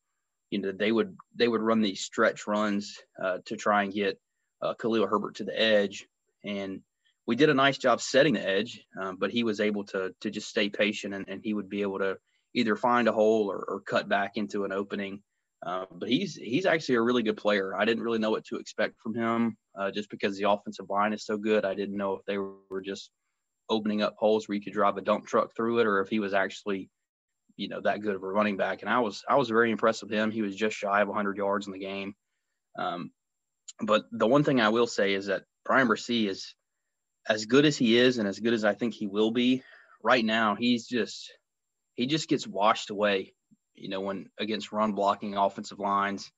you 0.51 0.61
know, 0.61 0.73
they 0.73 0.93
would 0.93 1.17
they 1.35 1.49
would 1.49 1.63
run 1.63 1.81
these 1.81 2.03
stretch 2.03 2.47
runs 2.47 2.99
uh, 3.23 3.39
to 3.47 3.57
try 3.57 3.85
and 3.85 3.93
get 3.93 4.21
uh, 4.63 4.75
Khalil 4.75 5.07
Herbert 5.07 5.37
to 5.37 5.45
the 5.45 5.59
edge. 5.59 6.07
And 6.45 6.83
we 7.27 7.37
did 7.37 7.49
a 7.49 7.55
nice 7.55 7.79
job 7.79 8.01
setting 8.01 8.35
the 8.35 8.47
edge, 8.47 8.85
um, 9.01 9.17
but 9.17 9.31
he 9.31 9.45
was 9.45 9.61
able 9.61 9.85
to 9.85 10.15
to 10.21 10.31
just 10.31 10.49
stay 10.49 10.69
patient 10.69 11.15
and, 11.15 11.29
and 11.29 11.41
he 11.43 11.55
would 11.55 11.69
be 11.69 11.83
able 11.83 11.99
to 11.99 12.19
either 12.55 12.77
find 12.77 13.09
a 13.09 13.13
hole 13.13 13.51
or, 13.51 13.65
or 13.69 13.81
cut 13.81 14.09
back 14.09 14.33
into 14.37 14.65
an 14.65 14.73
opening. 14.73 15.23
Uh, 15.65 15.85
but 15.91 16.09
he's 16.09 16.37
he's 16.37 16.65
actually 16.65 16.95
a 16.95 17.03
really 17.03 17.23
good 17.23 17.37
player. 17.37 17.77
I 17.77 17.85
didn't 17.85 18.03
really 18.03 18.19
know 18.19 18.31
what 18.31 18.45
to 18.47 18.57
expect 18.57 18.99
from 18.99 19.15
him 19.15 19.59
uh, 19.79 19.91
just 19.91 20.09
because 20.09 20.37
the 20.37 20.49
offensive 20.51 20.89
line 20.89 21.13
is 21.13 21.25
so 21.25 21.37
good. 21.37 21.65
I 21.65 21.75
didn't 21.75 21.97
know 21.97 22.15
if 22.15 22.25
they 22.27 22.39
were 22.39 22.81
just 22.83 23.11
opening 23.69 24.03
up 24.03 24.17
holes 24.19 24.49
where 24.49 24.57
you 24.57 24.63
could 24.63 24.73
drive 24.73 24.97
a 24.97 25.03
dump 25.03 25.27
truck 25.27 25.55
through 25.55 25.81
it, 25.81 25.87
or 25.87 26.01
if 26.01 26.09
he 26.09 26.19
was 26.19 26.33
actually, 26.33 26.89
you 27.57 27.69
know, 27.69 27.81
that 27.83 28.01
good 28.01 28.15
of 28.15 28.23
a 28.23 28.27
running 28.27 28.57
back. 28.57 28.81
And 28.81 28.91
I 28.91 29.01
was 29.01 29.23
I 29.29 29.37
was 29.37 29.51
very 29.51 29.71
impressed 29.71 30.03
with 30.03 30.11
him. 30.11 30.31
He 30.31 30.43
was 30.43 30.57
just 30.57 30.77
shy 30.77 31.03
of 31.03 31.09
100 31.09 31.37
yards 31.37 31.67
in 31.67 31.73
the 31.73 31.79
game. 31.79 32.15
Um, 32.79 33.11
but 33.81 34.05
the 34.13 34.27
one 34.27 34.45
thing 34.45 34.61
I 34.61 34.71
will 34.71 34.87
say 34.87 35.13
is 35.13 35.27
that 35.27 35.45
Bryan 35.67 35.89
Bresee 35.89 36.27
is 36.27 36.55
as 37.29 37.45
good 37.45 37.67
as 37.67 37.77
he 37.77 37.99
is 37.99 38.17
and 38.17 38.27
as 38.27 38.41
good 38.41 38.55
as 38.55 38.65
I 38.65 38.75
think 38.75 38.95
he 38.95 39.07
will 39.07 39.31
be, 39.31 39.63
right 40.03 40.25
now 40.25 40.55
he's 40.55 40.87
just 40.87 41.31
he 41.95 42.07
just 42.07 42.29
gets 42.29 42.47
washed 42.47 42.89
away. 42.89 43.35
You 43.81 43.89
know, 43.89 44.01
when 44.01 44.29
against 44.39 44.73
run 44.73 44.93
blocking 44.93 45.37
offensive 45.37 45.79
lines, 45.79 46.31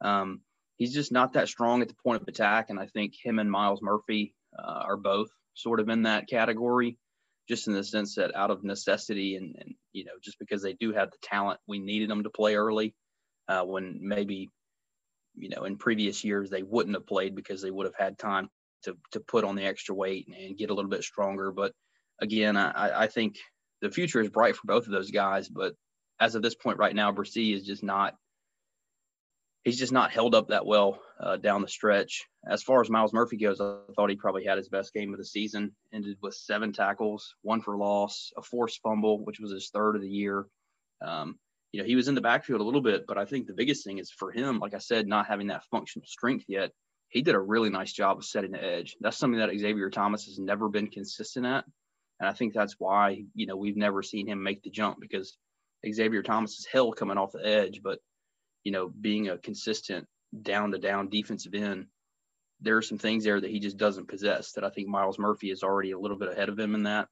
um, 0.00 0.40
he's 0.76 0.94
just 0.94 1.12
not 1.12 1.34
that 1.34 1.48
strong 1.48 1.82
at 1.82 1.88
the 1.88 1.94
point 2.02 2.22
of 2.22 2.28
attack. 2.28 2.70
And 2.70 2.78
I 2.78 2.86
think 2.86 3.14
him 3.22 3.38
and 3.38 3.50
Myles 3.50 3.82
Murphy 3.82 4.34
uh, 4.58 4.82
are 4.86 4.96
both 4.96 5.28
sort 5.54 5.80
of 5.80 5.88
in 5.88 6.04
that 6.04 6.28
category, 6.28 6.98
just 7.48 7.66
in 7.66 7.74
the 7.74 7.84
sense 7.84 8.14
that 8.14 8.34
out 8.34 8.50
of 8.50 8.64
necessity 8.64 9.36
and, 9.36 9.56
and 9.58 9.74
you 9.92 10.04
know 10.04 10.12
just 10.22 10.38
because 10.38 10.62
they 10.62 10.74
do 10.74 10.92
have 10.92 11.10
the 11.10 11.18
talent, 11.22 11.60
we 11.66 11.78
needed 11.78 12.08
them 12.08 12.22
to 12.22 12.30
play 12.30 12.54
early 12.54 12.94
uh, 13.48 13.62
when 13.62 13.98
maybe 14.00 14.50
you 15.34 15.48
know 15.48 15.64
in 15.64 15.76
previous 15.76 16.24
years 16.24 16.50
they 16.50 16.62
wouldn't 16.62 16.96
have 16.96 17.06
played 17.06 17.34
because 17.34 17.60
they 17.62 17.70
would 17.70 17.86
have 17.86 17.96
had 17.98 18.18
time 18.18 18.48
to 18.84 18.96
to 19.12 19.20
put 19.20 19.44
on 19.44 19.56
the 19.56 19.64
extra 19.64 19.94
weight 19.94 20.28
and 20.28 20.56
get 20.56 20.70
a 20.70 20.74
little 20.74 20.90
bit 20.90 21.04
stronger. 21.04 21.50
But 21.50 21.72
again, 22.20 22.56
I, 22.56 23.02
I 23.02 23.06
think 23.06 23.36
the 23.80 23.90
future 23.90 24.20
is 24.20 24.28
bright 24.28 24.56
for 24.56 24.66
both 24.66 24.86
of 24.86 24.92
those 24.92 25.10
guys. 25.10 25.48
But 25.48 25.74
as 26.20 26.34
of 26.34 26.42
this 26.42 26.54
point 26.54 26.78
right 26.78 26.94
now, 26.94 27.12
Bresee 27.12 27.54
is 27.54 27.64
just 27.64 27.82
not 27.82 28.14
he's 29.64 29.78
just 29.78 29.92
not 29.92 30.10
held 30.10 30.34
up 30.34 30.48
that 30.48 30.66
well 30.66 31.00
uh, 31.20 31.36
down 31.36 31.62
the 31.62 31.68
stretch. 31.68 32.26
As 32.48 32.62
far 32.62 32.80
as 32.80 32.88
Myles 32.88 33.12
Murphy 33.12 33.36
goes, 33.36 33.60
I 33.60 33.76
thought 33.94 34.10
he 34.10 34.16
probably 34.16 34.44
had 34.44 34.56
his 34.56 34.68
best 34.68 34.94
game 34.94 35.12
of 35.12 35.18
the 35.18 35.24
season. 35.24 35.72
Ended 35.92 36.16
with 36.22 36.34
seven 36.34 36.72
tackles, 36.72 37.34
one 37.42 37.60
for 37.60 37.76
loss, 37.76 38.32
a 38.36 38.42
forced 38.42 38.80
fumble, 38.82 39.24
which 39.24 39.40
was 39.40 39.52
his 39.52 39.70
third 39.70 39.96
of 39.96 40.02
the 40.02 40.08
year. 40.08 40.46
Um, 41.04 41.38
you 41.72 41.80
know, 41.80 41.86
he 41.86 41.96
was 41.96 42.08
in 42.08 42.14
the 42.14 42.20
backfield 42.20 42.60
a 42.60 42.64
little 42.64 42.80
bit, 42.80 43.04
but 43.06 43.18
I 43.18 43.26
think 43.26 43.46
the 43.46 43.52
biggest 43.52 43.84
thing 43.84 43.98
is 43.98 44.10
for 44.10 44.32
him, 44.32 44.58
like 44.58 44.74
I 44.74 44.78
said, 44.78 45.06
not 45.06 45.26
having 45.26 45.48
that 45.48 45.64
functional 45.70 46.06
strength 46.06 46.46
yet 46.48 46.72
he 47.08 47.22
did 47.22 47.34
a 47.34 47.40
really 47.40 47.70
nice 47.70 47.92
job 47.92 48.18
of 48.18 48.24
setting 48.24 48.52
the 48.52 48.62
edge. 48.62 48.96
That's 49.00 49.16
something 49.16 49.40
that 49.40 49.56
Xavier 49.58 49.90
Thomas 49.90 50.26
has 50.26 50.38
never 50.38 50.68
been 50.68 50.88
consistent 50.88 51.46
at. 51.46 51.64
And 52.20 52.28
I 52.28 52.32
think 52.32 52.52
that's 52.52 52.74
why, 52.78 53.22
you 53.34 53.46
know, 53.46 53.56
we've 53.56 53.76
never 53.76 54.02
seen 54.02 54.26
him 54.26 54.42
make 54.42 54.62
the 54.62 54.70
jump 54.70 54.98
because 55.00 55.36
Xavier 55.86 56.22
Thomas 56.22 56.58
is 56.58 56.66
hell 56.70 56.92
coming 56.92 57.18
off 57.18 57.32
the 57.32 57.46
edge, 57.46 57.80
but, 57.82 57.98
you 58.64 58.72
know, 58.72 58.88
being 58.88 59.28
a 59.28 59.38
consistent 59.38 60.06
down 60.42 60.72
to 60.72 60.78
down 60.78 61.08
defensive 61.08 61.54
end, 61.54 61.86
there 62.60 62.76
are 62.76 62.82
some 62.82 62.98
things 62.98 63.24
there 63.24 63.40
that 63.40 63.50
he 63.50 63.60
just 63.60 63.76
doesn't 63.76 64.08
possess 64.08 64.52
that 64.52 64.64
I 64.64 64.70
think 64.70 64.88
Myles 64.88 65.18
Murphy 65.18 65.50
is 65.50 65.62
already 65.62 65.92
a 65.92 65.98
little 65.98 66.18
bit 66.18 66.32
ahead 66.32 66.48
of 66.48 66.58
him 66.58 66.74
in 66.74 66.84
that. 66.84 67.08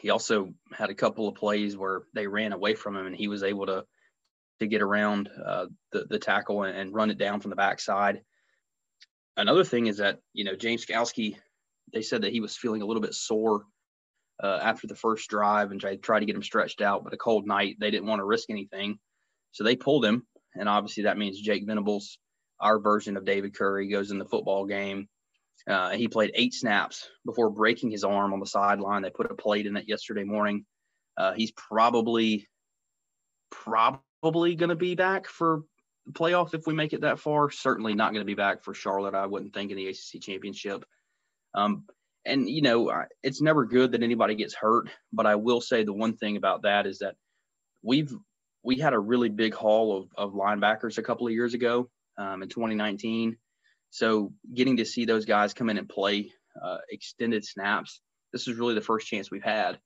He 0.00 0.10
also 0.10 0.52
had 0.72 0.90
a 0.90 0.94
couple 0.94 1.28
of 1.28 1.36
plays 1.36 1.76
where 1.76 2.02
they 2.14 2.26
ran 2.26 2.52
away 2.52 2.74
from 2.74 2.96
him 2.96 3.06
and 3.06 3.16
he 3.16 3.28
was 3.28 3.42
able 3.42 3.66
to 3.66 3.84
to 4.58 4.66
get 4.66 4.80
around 4.80 5.28
uh, 5.44 5.66
the, 5.92 6.06
the 6.08 6.18
tackle 6.18 6.62
and, 6.62 6.76
and 6.76 6.94
run 6.94 7.10
it 7.10 7.18
down 7.18 7.40
from 7.40 7.50
the 7.50 7.56
backside 7.56 8.22
another 9.36 9.64
thing 9.64 9.86
is 9.86 9.98
that 9.98 10.20
you 10.32 10.44
know 10.44 10.56
James 10.56 10.84
Skalski, 10.84 11.36
they 11.92 12.02
said 12.02 12.22
that 12.22 12.32
he 12.32 12.40
was 12.40 12.56
feeling 12.56 12.82
a 12.82 12.86
little 12.86 13.02
bit 13.02 13.14
sore 13.14 13.64
uh, 14.42 14.58
after 14.62 14.86
the 14.86 14.94
first 14.94 15.28
drive 15.30 15.70
and 15.70 15.80
tried, 15.80 16.02
tried 16.02 16.20
to 16.20 16.26
get 16.26 16.36
him 16.36 16.42
stretched 16.42 16.80
out, 16.80 17.04
but 17.04 17.14
a 17.14 17.18
cold 17.18 17.46
night 17.46 17.76
they 17.80 17.90
didn't 17.90 18.06
want 18.06 18.20
to 18.20 18.24
risk 18.24 18.50
anything, 18.50 18.98
so 19.52 19.64
they 19.64 19.76
pulled 19.76 20.04
him, 20.04 20.26
and 20.54 20.68
obviously 20.68 21.04
that 21.04 21.18
means 21.18 21.40
Jake 21.40 21.66
Venables, 21.66 22.18
our 22.60 22.78
version 22.78 23.16
of 23.16 23.24
David 23.24 23.54
Curry, 23.54 23.88
goes 23.88 24.10
in 24.10 24.18
the 24.18 24.24
football 24.24 24.66
game. 24.66 25.08
Uh, 25.66 25.90
he 25.90 26.06
played 26.06 26.30
eight 26.34 26.54
snaps 26.54 27.08
before 27.24 27.50
breaking 27.50 27.90
his 27.90 28.04
arm 28.04 28.32
on 28.32 28.40
the 28.40 28.46
sideline. 28.46 29.02
They 29.02 29.10
put 29.10 29.30
a 29.30 29.34
plate 29.34 29.66
in 29.66 29.76
it 29.76 29.88
yesterday 29.88 30.24
morning. 30.24 30.64
Uh, 31.16 31.32
he's 31.32 31.50
probably 31.52 32.46
probably 33.50 34.54
going 34.54 34.68
to 34.68 34.76
be 34.76 34.94
back 34.94 35.26
for 35.26 35.62
the 36.04 36.12
playoff 36.12 36.54
if 36.54 36.66
we 36.66 36.74
make 36.74 36.92
it 36.92 37.00
that 37.00 37.18
far. 37.18 37.50
Certainly 37.50 37.94
not 37.94 38.12
going 38.12 38.20
to 38.20 38.26
be 38.26 38.34
back 38.34 38.62
for 38.62 38.74
Charlotte. 38.74 39.14
I 39.14 39.26
wouldn't 39.26 39.54
think 39.54 39.70
in 39.70 39.76
the 39.76 39.88
ACC 39.88 40.20
championship. 40.20 40.84
Um, 41.54 41.84
and 42.26 42.48
you 42.48 42.62
know, 42.62 43.04
it's 43.22 43.40
never 43.40 43.64
good 43.64 43.92
that 43.92 44.02
anybody 44.02 44.34
gets 44.34 44.54
hurt. 44.54 44.88
But 45.12 45.26
I 45.26 45.36
will 45.36 45.60
say 45.60 45.84
the 45.84 45.92
one 45.92 46.16
thing 46.16 46.36
about 46.36 46.62
that 46.62 46.86
is 46.86 46.98
that 46.98 47.14
we've 47.82 48.12
we 48.62 48.78
had 48.78 48.94
a 48.94 48.98
really 48.98 49.28
big 49.28 49.54
haul 49.54 49.96
of, 49.96 50.08
of 50.16 50.34
linebackers 50.34 50.98
a 50.98 51.02
couple 51.02 51.26
of 51.26 51.32
years 51.32 51.54
ago 51.54 51.88
um, 52.18 52.42
in 52.42 52.48
2019. 52.48 53.36
So 53.90 54.32
getting 54.52 54.78
to 54.78 54.84
see 54.84 55.04
those 55.04 55.24
guys 55.24 55.54
come 55.54 55.70
in 55.70 55.78
and 55.78 55.88
play 55.88 56.32
uh, 56.60 56.78
extended 56.90 57.44
snaps, 57.44 58.00
this 58.32 58.48
is 58.48 58.58
really 58.58 58.74
the 58.74 58.80
first 58.80 59.06
chance 59.06 59.30
we've 59.30 59.42
had. 59.42 59.78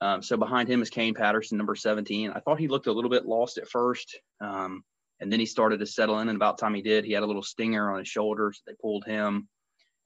Um, 0.00 0.22
so 0.22 0.36
behind 0.36 0.68
him 0.68 0.80
is 0.80 0.90
Kane 0.90 1.14
Patterson, 1.14 1.58
number 1.58 1.74
17. 1.74 2.30
I 2.30 2.40
thought 2.40 2.60
he 2.60 2.68
looked 2.68 2.86
a 2.86 2.92
little 2.92 3.10
bit 3.10 3.26
lost 3.26 3.58
at 3.58 3.68
first. 3.68 4.18
Um, 4.40 4.84
And 5.20 5.30
then 5.30 5.40
he 5.40 5.46
started 5.46 5.80
to 5.80 5.86
settle 5.86 6.18
in. 6.20 6.28
And 6.28 6.36
about 6.36 6.58
time 6.58 6.74
he 6.74 6.82
did, 6.82 7.04
he 7.04 7.12
had 7.12 7.22
a 7.22 7.26
little 7.26 7.42
stinger 7.42 7.92
on 7.92 7.98
his 7.98 8.08
shoulder. 8.08 8.52
So 8.54 8.60
they 8.66 8.74
pulled 8.80 9.04
him. 9.04 9.48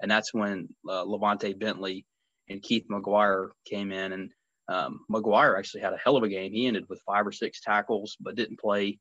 And 0.04 0.10
that's 0.10 0.34
when 0.34 0.68
uh, 0.86 1.06
LaVonta 1.06 1.58
Bentley 1.58 2.04
and 2.50 2.60
Keith 2.60 2.84
Maguire 2.90 3.52
came 3.64 3.90
in. 3.90 4.12
And 4.12 4.30
um, 4.68 5.00
Maguire 5.08 5.56
actually 5.56 5.80
had 5.80 5.94
a 5.94 5.96
hell 5.96 6.18
of 6.18 6.22
a 6.22 6.28
game. 6.28 6.52
He 6.52 6.66
ended 6.66 6.84
with 6.90 7.00
five 7.06 7.26
or 7.26 7.32
six 7.32 7.62
tackles, 7.62 8.14
but 8.20 8.34
didn't 8.34 8.60
play. 8.60 8.98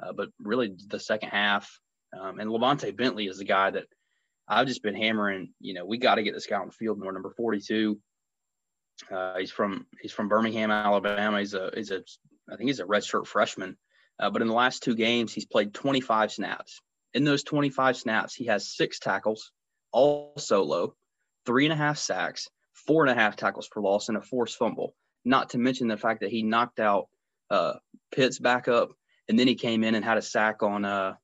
Uh, 0.00 0.12
but 0.12 0.28
really, 0.38 0.76
the 0.86 1.00
second 1.00 1.30
half. 1.30 1.68
Um, 2.16 2.38
and 2.38 2.48
LaVonta 2.48 2.96
Bentley 2.96 3.26
is 3.26 3.38
the 3.38 3.44
guy 3.44 3.72
that 3.72 3.86
I've 4.46 4.68
just 4.68 4.84
been 4.84 4.94
hammering. 4.94 5.52
You 5.58 5.74
know, 5.74 5.84
we 5.84 5.98
got 5.98 6.14
to 6.14 6.22
get 6.22 6.32
this 6.32 6.46
guy 6.46 6.58
on 6.58 6.68
the 6.68 6.72
field 6.72 7.00
more. 7.00 7.12
Number 7.12 7.34
42. 7.36 7.98
Uh, 9.10 9.38
he's 9.38 9.50
from 9.50 9.84
he's 10.00 10.12
from 10.12 10.28
Birmingham, 10.28 10.70
Alabama. 10.70 11.40
He's 11.40 11.54
a 11.54 11.72
he's 11.74 11.90
a 11.90 12.04
I 12.48 12.54
think 12.54 12.68
he's 12.68 12.78
a 12.78 12.84
redshirt 12.84 13.26
freshman. 13.26 13.76
Uh, 14.20 14.30
but 14.30 14.42
in 14.42 14.48
the 14.48 14.54
last 14.54 14.84
two 14.84 14.94
games, 14.94 15.32
he's 15.32 15.44
played 15.44 15.74
25 15.74 16.30
snaps. 16.30 16.80
In 17.14 17.24
those 17.24 17.42
25 17.42 17.96
snaps, 17.96 18.32
he 18.32 18.46
has 18.46 18.72
six 18.72 19.00
tackles, 19.00 19.50
all 19.96 20.34
solo, 20.36 20.94
three 21.46 21.64
and 21.64 21.72
a 21.72 21.76
half 21.76 21.96
sacks, 21.96 22.48
four 22.86 23.06
and 23.06 23.10
a 23.10 23.20
half 23.20 23.34
tackles 23.34 23.66
for 23.72 23.80
loss, 23.80 24.08
and 24.08 24.18
a 24.18 24.20
forced 24.20 24.58
fumble. 24.58 24.94
Not 25.24 25.50
to 25.50 25.58
mention 25.58 25.88
the 25.88 25.96
fact 25.96 26.20
that 26.20 26.30
he 26.30 26.42
knocked 26.42 26.80
out 26.80 27.08
uh, 27.50 27.74
Pitt's 28.14 28.38
backup, 28.38 28.90
and 29.26 29.38
then 29.38 29.48
he 29.48 29.54
came 29.54 29.82
in 29.84 29.94
and 29.94 30.04
had 30.04 30.18
a 30.18 30.22
sack 30.22 30.62
on, 30.62 30.84
uh, 30.84 31.14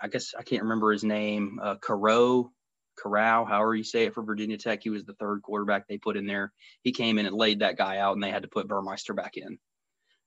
I 0.00 0.08
guess 0.08 0.34
I 0.36 0.42
can't 0.42 0.62
remember 0.62 0.90
his 0.90 1.04
name, 1.04 1.60
uh, 1.62 1.76
Caro, 1.76 2.50
Corral, 2.96 3.44
however 3.44 3.74
you 3.74 3.84
say 3.84 4.06
it 4.06 4.14
for 4.14 4.22
Virginia 4.22 4.56
Tech. 4.56 4.82
He 4.82 4.90
was 4.90 5.04
the 5.04 5.12
third 5.12 5.42
quarterback 5.42 5.86
they 5.86 5.98
put 5.98 6.16
in 6.16 6.26
there. 6.26 6.52
He 6.82 6.92
came 6.92 7.18
in 7.18 7.26
and 7.26 7.36
laid 7.36 7.60
that 7.60 7.76
guy 7.76 7.98
out, 7.98 8.14
and 8.14 8.22
they 8.22 8.30
had 8.30 8.42
to 8.42 8.48
put 8.48 8.68
Burmeister 8.68 9.12
back 9.12 9.36
in. 9.36 9.58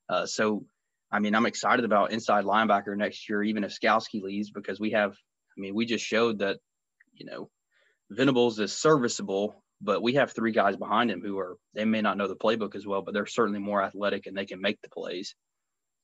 Uh, 0.07 0.27
so, 0.27 0.65
I 1.11 1.19
mean, 1.19 1.33
I'm 1.33 1.47
excited 1.47 1.83
about 1.83 2.11
inside 2.11 2.45
linebacker 2.45 2.95
next 2.95 3.27
year, 3.27 3.41
even 3.41 3.63
if 3.63 3.77
Skalski 3.77 4.21
leaves, 4.21 4.51
because 4.51 4.79
we 4.79 4.91
have, 4.91 5.13
I 5.13 5.59
mean, 5.59 5.73
we 5.73 5.85
just 5.85 6.05
showed 6.05 6.39
that, 6.39 6.59
you 7.13 7.25
know, 7.25 7.49
Venables 8.11 8.59
is 8.59 8.73
serviceable, 8.73 9.63
but 9.79 10.03
we 10.03 10.15
have 10.15 10.31
three 10.31 10.51
guys 10.51 10.75
behind 10.75 11.09
him 11.09 11.21
who 11.21 11.39
are 11.39 11.57
they 11.73 11.85
may 11.85 12.01
not 12.01 12.17
know 12.17 12.27
the 12.27 12.35
playbook 12.35 12.75
as 12.75 12.85
well, 12.85 13.01
but 13.01 13.13
they're 13.13 13.25
certainly 13.25 13.59
more 13.59 13.81
athletic 13.81 14.27
and 14.27 14.37
they 14.37 14.45
can 14.45 14.59
make 14.59 14.81
the 14.81 14.89
plays. 14.89 15.33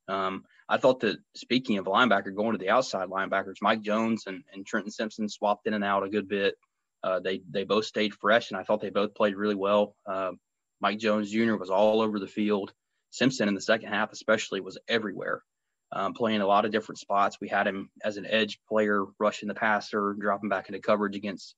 Um, 0.07 0.45
I 0.69 0.77
thought 0.77 1.01
that 1.01 1.17
speaking 1.35 1.77
of 1.77 1.85
linebacker, 1.85 2.33
going 2.33 2.53
to 2.53 2.57
the 2.57 2.69
outside 2.69 3.09
linebackers, 3.09 3.57
Mike 3.61 3.81
Jones 3.81 4.23
and, 4.25 4.41
and 4.53 4.65
Trenton 4.65 4.91
Simpson 4.91 5.27
swapped 5.27 5.67
in 5.67 5.73
and 5.73 5.83
out 5.83 6.05
a 6.05 6.09
good 6.09 6.29
bit. 6.29 6.55
Uh, 7.03 7.19
they 7.19 7.41
they 7.51 7.65
both 7.65 7.83
stayed 7.83 8.13
fresh, 8.13 8.51
and 8.51 8.59
I 8.59 8.63
thought 8.63 8.79
they 8.79 8.89
both 8.89 9.13
played 9.13 9.35
really 9.35 9.55
well. 9.55 9.93
Uh, 10.05 10.31
Mike 10.79 10.99
Jones 10.99 11.29
Jr. 11.29 11.55
was 11.55 11.69
all 11.69 12.01
over 12.01 12.19
the 12.19 12.27
field. 12.27 12.71
Simpson 13.09 13.49
in 13.49 13.53
the 13.55 13.61
second 13.61 13.89
half, 13.89 14.13
especially, 14.13 14.61
was 14.61 14.77
everywhere, 14.87 15.43
um, 15.91 16.13
playing 16.13 16.39
a 16.39 16.47
lot 16.47 16.63
of 16.63 16.71
different 16.71 16.99
spots. 16.99 17.37
We 17.41 17.49
had 17.49 17.67
him 17.67 17.89
as 18.01 18.15
an 18.15 18.25
edge 18.25 18.59
player, 18.69 19.03
rushing 19.19 19.49
the 19.49 19.55
passer, 19.55 20.15
dropping 20.17 20.49
back 20.49 20.69
into 20.69 20.79
coverage 20.79 21.15
against 21.17 21.53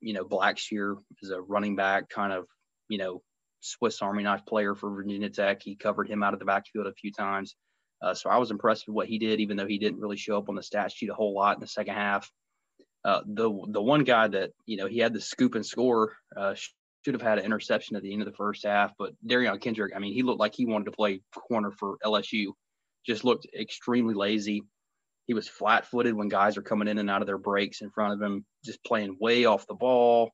you 0.00 0.14
know, 0.14 0.24
Blackshear 0.24 0.96
is 1.22 1.30
a 1.30 1.40
running 1.40 1.76
back, 1.76 2.08
kind 2.08 2.32
of, 2.32 2.46
you 2.88 2.98
know, 2.98 3.22
Swiss 3.60 4.00
Army 4.02 4.22
knife 4.22 4.44
player 4.46 4.74
for 4.74 4.90
Virginia 4.90 5.30
Tech. 5.30 5.62
He 5.62 5.76
covered 5.76 6.08
him 6.08 6.22
out 6.22 6.32
of 6.32 6.38
the 6.38 6.46
backfield 6.46 6.86
a 6.86 6.94
few 6.94 7.12
times. 7.12 7.56
Uh, 8.02 8.14
so 8.14 8.30
I 8.30 8.38
was 8.38 8.50
impressed 8.50 8.86
with 8.86 8.94
what 8.94 9.08
he 9.08 9.18
did, 9.18 9.40
even 9.40 9.56
though 9.56 9.66
he 9.66 9.78
didn't 9.78 10.00
really 10.00 10.16
show 10.16 10.38
up 10.38 10.48
on 10.48 10.54
the 10.54 10.62
stat 10.62 10.90
sheet 10.90 11.10
a 11.10 11.14
whole 11.14 11.34
lot 11.34 11.56
in 11.56 11.60
the 11.60 11.66
second 11.66 11.94
half. 11.94 12.30
Uh, 13.04 13.20
the 13.26 13.50
the 13.68 13.80
one 13.80 14.04
guy 14.04 14.28
that 14.28 14.50
you 14.66 14.76
know 14.76 14.86
he 14.86 14.98
had 14.98 15.14
the 15.14 15.20
scoop 15.20 15.54
and 15.54 15.64
score 15.64 16.12
uh, 16.36 16.54
should 17.04 17.14
have 17.14 17.22
had 17.22 17.38
an 17.38 17.44
interception 17.44 17.96
at 17.96 18.02
the 18.02 18.12
end 18.12 18.22
of 18.22 18.26
the 18.26 18.36
first 18.36 18.64
half, 18.64 18.92
but 18.98 19.12
Derion 19.26 19.60
Kendrick, 19.60 19.94
I 19.96 19.98
mean, 19.98 20.12
he 20.12 20.22
looked 20.22 20.40
like 20.40 20.54
he 20.54 20.66
wanted 20.66 20.86
to 20.86 20.92
play 20.92 21.22
corner 21.34 21.70
for 21.70 21.96
LSU. 22.04 22.52
Just 23.06 23.24
looked 23.24 23.46
extremely 23.58 24.14
lazy. 24.14 24.64
He 25.30 25.34
was 25.34 25.46
flat 25.46 25.86
footed 25.86 26.14
when 26.14 26.26
guys 26.26 26.56
were 26.56 26.62
coming 26.64 26.88
in 26.88 26.98
and 26.98 27.08
out 27.08 27.22
of 27.22 27.28
their 27.28 27.38
breaks 27.38 27.82
in 27.82 27.90
front 27.90 28.14
of 28.14 28.20
him, 28.20 28.44
just 28.64 28.82
playing 28.82 29.16
way 29.20 29.44
off 29.44 29.64
the 29.64 29.74
ball. 29.74 30.32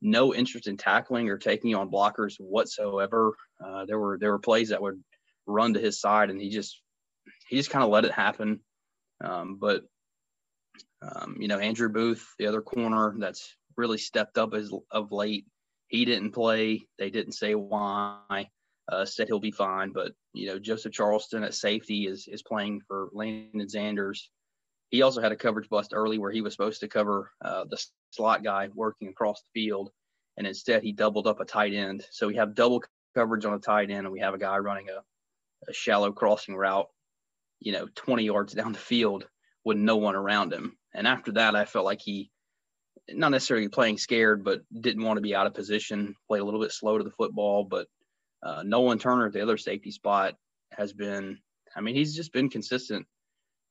No 0.00 0.34
interest 0.34 0.68
in 0.68 0.78
tackling 0.78 1.28
or 1.28 1.36
taking 1.36 1.74
on 1.74 1.90
blockers 1.90 2.36
whatsoever. 2.38 3.34
Uh, 3.62 3.84
there 3.84 3.98
were 3.98 4.16
there 4.18 4.30
were 4.30 4.38
plays 4.38 4.70
that 4.70 4.80
would 4.80 5.04
run 5.46 5.74
to 5.74 5.80
his 5.80 6.00
side, 6.00 6.30
and 6.30 6.40
he 6.40 6.48
just 6.48 6.80
he 7.50 7.58
just 7.58 7.68
kind 7.68 7.84
of 7.84 7.90
let 7.90 8.06
it 8.06 8.12
happen. 8.12 8.60
Um, 9.22 9.58
but 9.60 9.82
um, 11.02 11.36
you 11.38 11.48
know, 11.48 11.58
Andrew 11.58 11.90
Booth, 11.90 12.26
the 12.38 12.46
other 12.46 12.62
corner 12.62 13.14
that's 13.18 13.54
really 13.76 13.98
stepped 13.98 14.38
up 14.38 14.54
as 14.54 14.72
of 14.90 15.12
late, 15.12 15.44
he 15.88 16.06
didn't 16.06 16.32
play. 16.32 16.86
They 16.98 17.10
didn't 17.10 17.34
say 17.34 17.54
why. 17.54 18.48
Uh, 18.90 19.04
said 19.04 19.28
he'll 19.28 19.38
be 19.38 19.52
fine, 19.52 19.92
but 19.92 20.12
you 20.32 20.48
know, 20.48 20.58
Joseph 20.58 20.92
Charleston 20.92 21.44
at 21.44 21.54
safety 21.54 22.06
is 22.06 22.26
is 22.26 22.42
playing 22.42 22.80
for 22.88 23.10
Lannden 23.14 23.72
Zanders. 23.72 24.28
He 24.90 25.02
also 25.02 25.22
had 25.22 25.32
a 25.32 25.36
coverage 25.36 25.68
bust 25.68 25.92
early 25.94 26.18
where 26.18 26.32
he 26.32 26.42
was 26.42 26.52
supposed 26.52 26.80
to 26.80 26.88
cover 26.88 27.30
uh, 27.44 27.64
the 27.70 27.82
slot 28.10 28.42
guy 28.42 28.68
working 28.74 29.08
across 29.08 29.40
the 29.40 29.60
field, 29.60 29.90
and 30.36 30.46
instead 30.46 30.82
he 30.82 30.92
doubled 30.92 31.26
up 31.26 31.40
a 31.40 31.44
tight 31.44 31.74
end. 31.74 32.04
So 32.10 32.26
we 32.26 32.36
have 32.36 32.54
double 32.54 32.82
coverage 33.14 33.44
on 33.44 33.54
a 33.54 33.58
tight 33.58 33.90
end, 33.90 34.06
and 34.06 34.12
we 34.12 34.20
have 34.20 34.34
a 34.34 34.38
guy 34.38 34.58
running 34.58 34.88
a, 34.88 35.70
a 35.70 35.72
shallow 35.72 36.12
crossing 36.12 36.56
route, 36.56 36.88
you 37.60 37.72
know, 37.72 37.86
20 37.94 38.24
yards 38.24 38.52
down 38.52 38.72
the 38.72 38.78
field 38.78 39.26
with 39.64 39.76
no 39.76 39.96
one 39.96 40.16
around 40.16 40.52
him. 40.52 40.76
And 40.94 41.06
after 41.06 41.32
that, 41.32 41.54
I 41.54 41.64
felt 41.64 41.84
like 41.84 42.00
he, 42.00 42.30
not 43.08 43.30
necessarily 43.30 43.68
playing 43.68 43.98
scared, 43.98 44.44
but 44.44 44.60
didn't 44.78 45.04
want 45.04 45.18
to 45.18 45.22
be 45.22 45.34
out 45.34 45.46
of 45.46 45.54
position, 45.54 46.14
played 46.28 46.40
a 46.40 46.44
little 46.44 46.60
bit 46.60 46.72
slow 46.72 46.98
to 46.98 47.04
the 47.04 47.10
football, 47.10 47.64
but 47.64 47.86
uh, 48.42 48.62
Nolan 48.64 48.98
Turner, 48.98 49.30
the 49.30 49.42
other 49.42 49.56
safety 49.56 49.90
spot, 49.90 50.34
has 50.72 50.92
been, 50.92 51.38
I 51.76 51.80
mean, 51.80 51.94
he's 51.94 52.14
just 52.14 52.32
been 52.32 52.48
consistent 52.48 53.06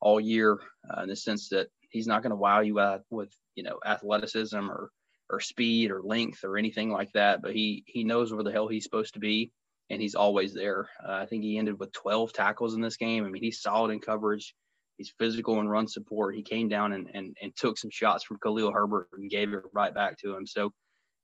all 0.00 0.20
year 0.20 0.58
uh, 0.90 1.02
in 1.02 1.08
the 1.08 1.16
sense 1.16 1.48
that 1.50 1.68
he's 1.90 2.06
not 2.06 2.22
going 2.22 2.30
to 2.30 2.36
wow 2.36 2.60
you 2.60 2.80
out 2.80 3.02
with, 3.10 3.32
you 3.54 3.62
know, 3.62 3.78
athleticism 3.84 4.70
or, 4.70 4.90
or 5.30 5.40
speed 5.40 5.90
or 5.90 6.02
length 6.02 6.44
or 6.44 6.56
anything 6.56 6.90
like 6.90 7.12
that. 7.12 7.42
But 7.42 7.54
he, 7.54 7.84
he 7.86 8.04
knows 8.04 8.32
where 8.32 8.44
the 8.44 8.52
hell 8.52 8.68
he's 8.68 8.84
supposed 8.84 9.14
to 9.14 9.20
be 9.20 9.52
and 9.90 10.00
he's 10.00 10.14
always 10.14 10.54
there. 10.54 10.88
Uh, 11.06 11.12
I 11.12 11.26
think 11.26 11.42
he 11.42 11.58
ended 11.58 11.78
with 11.78 11.92
12 11.92 12.32
tackles 12.32 12.74
in 12.74 12.80
this 12.80 12.96
game. 12.96 13.24
I 13.24 13.28
mean, 13.28 13.42
he's 13.42 13.60
solid 13.60 13.90
in 13.90 14.00
coverage. 14.00 14.54
He's 14.96 15.12
physical 15.18 15.60
and 15.60 15.70
run 15.70 15.88
support. 15.88 16.34
He 16.34 16.42
came 16.42 16.68
down 16.68 16.92
and, 16.92 17.10
and, 17.12 17.36
and 17.42 17.54
took 17.56 17.78
some 17.78 17.90
shots 17.90 18.24
from 18.24 18.38
Khalil 18.42 18.72
Herbert 18.72 19.08
and 19.12 19.30
gave 19.30 19.52
it 19.52 19.62
right 19.72 19.94
back 19.94 20.18
to 20.18 20.34
him. 20.34 20.46
So 20.46 20.72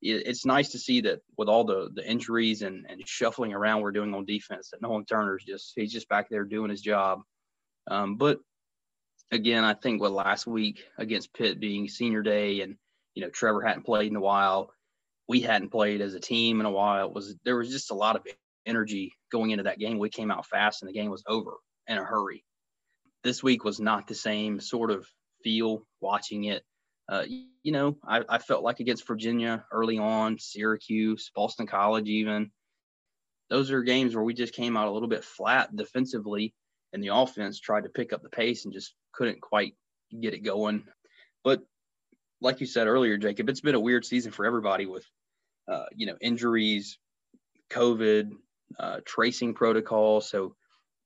it's 0.01 0.47
nice 0.47 0.71
to 0.71 0.79
see 0.79 1.03
that 1.03 1.21
with 1.37 1.49
all 1.49 1.65
the 1.65 1.91
the 1.93 2.09
injuries 2.09 2.63
and, 2.63 2.87
and 2.89 3.07
shuffling 3.07 3.53
around 3.53 3.83
we're 3.83 3.93
doing 3.93 4.15
on 4.15 4.25
defense, 4.25 4.71
that 4.71 4.83
Nolan 4.83 5.05
Turner's 5.05 5.45
just 5.45 5.73
he's 5.75 5.93
just 5.93 6.09
back 6.09 6.29
there 6.29 6.45
doing 6.45 6.71
his 6.71 6.81
job. 6.81 7.23
Um, 7.91 8.17
but 8.17 8.39
again, 9.31 9.65
I 9.65 9.75
think 9.75 10.01
with 10.01 10.13
last 10.13 10.47
week 10.47 10.85
against 10.99 11.35
Pitt 11.35 11.61
being 11.61 11.89
senior 11.89 12.23
day 12.23 12.61
and 12.61 12.77
you 13.15 13.23
know 13.23 13.31
Trevor 13.31 13.63
hadn't 13.63 13.87
played 13.87 14.11
in 14.11 14.17
a 14.17 14.21
while, 14.21 14.71
we 15.27 15.41
hadn't 15.41 15.71
played 15.71 16.01
as 16.01 16.15
a 16.15 16.21
team 16.21 16.61
in 16.61 16.67
a 16.67 16.71
while. 16.71 17.13
Was 17.13 17.35
there 17.45 17.57
was 17.57 17.71
just 17.71 17.91
a 17.91 17.95
lot 17.95 18.17
of 18.17 18.27
energy 18.67 19.17
going 19.33 19.51
into 19.51 19.65
that 19.65 19.79
game. 19.79 19.99
We 19.99 20.11
came 20.11 20.31
out 20.31 20.47
fast 20.47 20.83
and 20.83 20.89
the 20.89 20.93
game 20.93 21.11
was 21.11 21.25
over 21.27 21.53
in 21.89 21.99
a 21.99 22.05
hurry. 22.05 22.45
This 23.25 23.43
week 23.43 23.65
was 23.65 23.81
not 23.81 24.07
the 24.07 24.15
same 24.15 24.61
sort 24.61 24.91
of 24.91 25.07
feel 25.43 25.83
watching 26.01 26.45
it 26.45 26.63
uh, 27.09 27.25
you 27.63 27.73
know, 27.73 27.97
I, 28.07 28.23
I, 28.29 28.39
felt 28.39 28.63
like 28.63 28.81
against 28.81 29.07
Virginia 29.07 29.65
early 29.73 29.99
on, 29.99 30.39
Syracuse, 30.39 31.31
Boston 31.35 31.67
College, 31.67 32.09
even 32.09 32.51
those 33.49 33.71
are 33.71 33.83
games 33.83 34.15
where 34.15 34.25
we 34.25 34.35
just 34.35 34.53
came 34.55 34.77
out 34.77 34.89
a 34.89 34.91
little 34.91 35.09
bit 35.09 35.25
flat 35.25 35.75
defensively, 35.75 36.55
and 36.93 37.03
the 37.03 37.15
offense 37.15 37.61
tried 37.61 37.85
to 37.85 37.89
pick 37.89 38.13
up 38.13 38.23
the 38.23 38.29
pace 38.29 38.65
and 38.65 38.75
just 38.75 38.95
couldn't 39.13 39.41
quite 39.41 39.75
get 40.21 40.35
it 40.35 40.41
going. 40.41 40.85
But 41.45 41.63
like 42.41 42.61
you 42.61 42.67
said 42.67 42.87
earlier, 42.87 43.17
Jacob, 43.17 43.49
it's 43.49 43.63
been 43.63 43.75
a 43.75 43.81
weird 43.81 44.05
season 44.05 44.33
for 44.33 44.45
everybody 44.45 44.87
with, 44.87 45.05
uh, 45.67 45.87
you 45.95 46.07
know, 46.07 46.17
injuries, 46.21 46.99
COVID, 47.71 48.33
uh, 48.79 49.01
tracing 49.07 49.55
protocol. 49.55 50.21
So, 50.21 50.55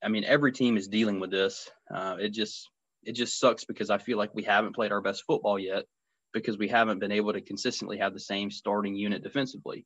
I 0.02 0.08
mean, 0.08 0.24
every 0.24 0.52
team 0.52 0.76
is 0.76 0.88
dealing 0.88 1.20
with 1.20 1.30
this. 1.30 1.70
Uh, 1.92 2.16
it 2.18 2.30
just 2.30 2.68
it 3.04 3.12
just 3.12 3.38
sucks 3.38 3.64
because 3.64 3.90
I 3.90 3.98
feel 3.98 4.18
like 4.18 4.34
we 4.34 4.42
haven't 4.42 4.74
played 4.74 4.92
our 4.92 5.00
best 5.00 5.24
football 5.26 5.58
yet 5.58 5.84
because 6.32 6.56
we 6.56 6.68
haven't 6.68 6.98
been 6.98 7.12
able 7.12 7.32
to 7.32 7.40
consistently 7.40 7.98
have 7.98 8.14
the 8.14 8.20
same 8.20 8.50
starting 8.50 8.94
unit 8.94 9.22
defensively. 9.22 9.84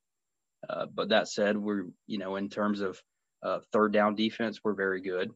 Uh, 0.68 0.86
but 0.92 1.10
that 1.10 1.28
said, 1.28 1.56
we're 1.56 1.84
you 2.06 2.18
know 2.18 2.36
in 2.36 2.48
terms 2.48 2.80
of 2.80 3.00
uh, 3.42 3.60
third 3.72 3.92
down 3.92 4.14
defense, 4.14 4.60
we're 4.62 4.74
very 4.74 5.00
good. 5.00 5.30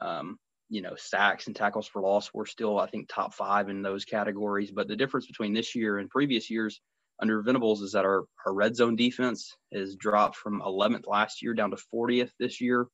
Um, 0.00 0.38
you 0.68 0.82
know, 0.82 0.94
sacks 0.96 1.46
and 1.46 1.54
tackles 1.54 1.86
for 1.86 2.02
loss, 2.02 2.30
we're 2.32 2.46
still 2.46 2.78
I 2.78 2.86
think 2.86 3.08
top 3.08 3.34
five 3.34 3.68
in 3.68 3.82
those 3.82 4.04
categories. 4.04 4.70
But 4.70 4.88
the 4.88 4.96
difference 4.96 5.26
between 5.26 5.52
this 5.54 5.74
year 5.74 5.98
and 5.98 6.10
previous 6.10 6.50
years 6.50 6.80
under 7.20 7.42
Venables 7.42 7.82
is 7.82 7.92
that 7.92 8.04
our 8.04 8.24
our 8.46 8.54
red 8.54 8.76
zone 8.76 8.96
defense 8.96 9.56
is 9.70 9.96
dropped 9.96 10.36
from 10.36 10.60
11th 10.60 11.06
last 11.06 11.42
year 11.42 11.54
down 11.54 11.70
to 11.70 11.78
40th 11.94 12.30
this 12.38 12.60
year, 12.60 12.86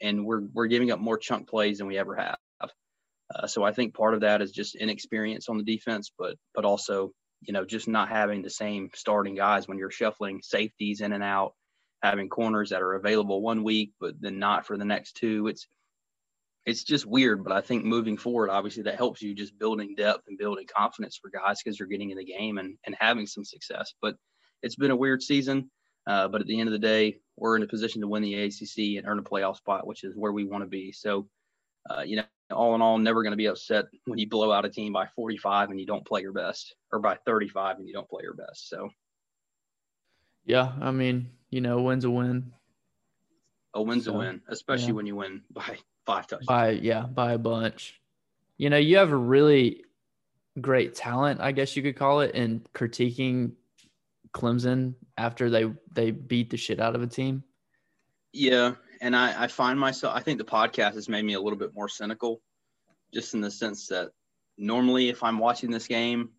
and 0.00 0.24
we're 0.24 0.42
we're 0.52 0.66
giving 0.66 0.90
up 0.90 1.00
more 1.00 1.18
chunk 1.18 1.48
plays 1.48 1.78
than 1.78 1.86
we 1.86 1.98
ever 1.98 2.14
have. 2.16 2.38
Uh, 3.34 3.46
so 3.46 3.62
I 3.62 3.72
think 3.72 3.94
part 3.94 4.14
of 4.14 4.20
that 4.20 4.42
is 4.42 4.52
just 4.52 4.74
inexperience 4.74 5.48
on 5.48 5.58
the 5.58 5.64
defense, 5.64 6.10
but 6.18 6.36
but 6.54 6.64
also 6.64 7.12
you 7.42 7.52
know 7.52 7.64
just 7.64 7.88
not 7.88 8.08
having 8.08 8.42
the 8.42 8.50
same 8.50 8.90
starting 8.94 9.34
guys 9.34 9.68
when 9.68 9.78
you're 9.78 9.90
shuffling 9.90 10.40
safeties 10.42 11.00
in 11.00 11.12
and 11.12 11.22
out, 11.22 11.54
having 12.02 12.28
corners 12.28 12.70
that 12.70 12.82
are 12.82 12.94
available 12.94 13.42
one 13.42 13.62
week 13.64 13.92
but 14.00 14.14
then 14.20 14.38
not 14.38 14.66
for 14.66 14.76
the 14.76 14.84
next 14.84 15.16
two. 15.16 15.46
It's 15.48 15.66
it's 16.68 16.84
just 16.84 17.06
weird. 17.06 17.42
But 17.44 17.54
I 17.54 17.62
think 17.62 17.84
moving 17.84 18.18
forward, 18.18 18.50
obviously, 18.50 18.82
that 18.84 18.96
helps 18.96 19.22
you 19.22 19.34
just 19.34 19.58
building 19.58 19.94
depth 19.96 20.24
and 20.28 20.36
building 20.36 20.66
confidence 20.66 21.16
for 21.16 21.30
guys 21.30 21.62
because 21.62 21.78
you're 21.78 21.88
getting 21.88 22.10
in 22.10 22.18
the 22.18 22.24
game 22.24 22.58
and, 22.58 22.76
and 22.84 22.94
having 23.00 23.26
some 23.26 23.44
success. 23.44 23.94
But 24.02 24.16
it's 24.62 24.76
been 24.76 24.90
a 24.90 24.96
weird 24.96 25.22
season. 25.22 25.70
Uh, 26.06 26.28
but 26.28 26.40
at 26.42 26.46
the 26.46 26.60
end 26.60 26.68
of 26.68 26.72
the 26.72 26.78
day, 26.78 27.20
we're 27.36 27.56
in 27.56 27.62
a 27.62 27.66
position 27.66 28.02
to 28.02 28.08
win 28.08 28.22
the 28.22 28.34
ACC 28.34 28.98
and 28.98 29.06
earn 29.06 29.18
a 29.18 29.22
playoff 29.22 29.56
spot, 29.56 29.86
which 29.86 30.04
is 30.04 30.14
where 30.14 30.32
we 30.32 30.44
want 30.44 30.62
to 30.62 30.68
be. 30.68 30.92
So, 30.92 31.26
uh, 31.88 32.02
you 32.02 32.16
know, 32.16 32.24
all 32.50 32.74
in 32.74 32.82
all, 32.82 32.98
never 32.98 33.22
going 33.22 33.32
to 33.32 33.36
be 33.36 33.46
upset 33.46 33.86
when 34.06 34.18
you 34.18 34.28
blow 34.28 34.52
out 34.52 34.64
a 34.64 34.70
team 34.70 34.92
by 34.92 35.06
45 35.14 35.70
and 35.70 35.80
you 35.80 35.86
don't 35.86 36.06
play 36.06 36.22
your 36.22 36.32
best, 36.32 36.74
or 36.92 36.98
by 36.98 37.16
35 37.26 37.78
and 37.78 37.86
you 37.86 37.92
don't 37.92 38.08
play 38.08 38.22
your 38.22 38.34
best. 38.34 38.68
So, 38.68 38.90
yeah, 40.44 40.72
I 40.80 40.90
mean, 40.90 41.30
you 41.50 41.60
know, 41.60 41.82
win's 41.82 42.04
a 42.04 42.10
win. 42.10 42.52
A 43.74 43.82
win's 43.82 44.06
so, 44.06 44.14
a 44.14 44.18
win, 44.18 44.40
especially 44.48 44.88
yeah. 44.88 44.92
when 44.92 45.06
you 45.06 45.16
win 45.16 45.42
by 45.50 45.62
five 46.06 46.26
touchdowns. 46.26 46.46
By 46.46 46.70
yeah, 46.70 47.02
by 47.02 47.32
a 47.32 47.38
bunch. 47.38 48.00
You 48.56 48.70
know, 48.70 48.78
you 48.78 48.96
have 48.96 49.12
a 49.12 49.16
really 49.16 49.84
great 50.60 50.94
talent, 50.94 51.40
I 51.40 51.52
guess 51.52 51.76
you 51.76 51.82
could 51.82 51.96
call 51.96 52.20
it, 52.20 52.34
in 52.34 52.62
critiquing 52.74 53.52
Clemson 54.32 54.94
after 55.16 55.50
they 55.50 55.66
they 55.92 56.10
beat 56.10 56.50
the 56.50 56.56
shit 56.56 56.80
out 56.80 56.94
of 56.94 57.02
a 57.02 57.06
team. 57.06 57.44
Yeah, 58.32 58.74
and 59.00 59.14
I, 59.14 59.44
I 59.44 59.46
find 59.46 59.78
myself. 59.78 60.14
I 60.14 60.20
think 60.20 60.38
the 60.38 60.44
podcast 60.44 60.94
has 60.94 61.08
made 61.08 61.24
me 61.24 61.34
a 61.34 61.40
little 61.40 61.58
bit 61.58 61.74
more 61.74 61.88
cynical, 61.88 62.40
just 63.12 63.34
in 63.34 63.40
the 63.40 63.50
sense 63.50 63.88
that 63.88 64.10
normally 64.56 65.08
if 65.08 65.22
I'm 65.22 65.38
watching 65.38 65.70
this 65.70 65.86
game, 65.86 66.30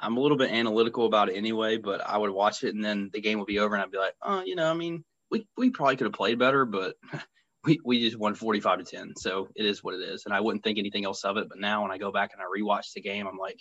I'm 0.00 0.16
a 0.16 0.20
little 0.20 0.36
bit 0.36 0.50
analytical 0.50 1.06
about 1.06 1.28
it 1.28 1.36
anyway. 1.36 1.76
But 1.76 2.00
I 2.00 2.16
would 2.16 2.30
watch 2.30 2.64
it 2.64 2.74
and 2.74 2.84
then 2.84 3.10
the 3.12 3.20
game 3.20 3.38
would 3.38 3.46
be 3.46 3.58
over, 3.58 3.74
and 3.74 3.82
I'd 3.82 3.90
be 3.90 3.98
like, 3.98 4.14
oh, 4.22 4.42
you 4.44 4.56
know, 4.56 4.70
I 4.70 4.74
mean, 4.74 5.04
we 5.30 5.46
we 5.56 5.70
probably 5.70 5.96
could 5.96 6.06
have 6.06 6.14
played 6.14 6.38
better, 6.38 6.64
but. 6.64 6.94
We, 7.64 7.80
we 7.84 8.00
just 8.00 8.16
won 8.16 8.36
45 8.36 8.78
to 8.78 8.84
10. 8.84 9.14
So 9.16 9.48
it 9.56 9.66
is 9.66 9.82
what 9.82 9.94
it 9.94 10.00
is. 10.00 10.24
And 10.24 10.32
I 10.32 10.40
wouldn't 10.40 10.62
think 10.62 10.78
anything 10.78 11.04
else 11.04 11.24
of 11.24 11.36
it. 11.38 11.48
But 11.48 11.58
now 11.58 11.82
when 11.82 11.90
I 11.90 11.98
go 11.98 12.12
back 12.12 12.30
and 12.32 12.40
I 12.40 12.44
rewatch 12.44 12.92
the 12.94 13.00
game, 13.00 13.26
I'm 13.26 13.36
like, 13.36 13.60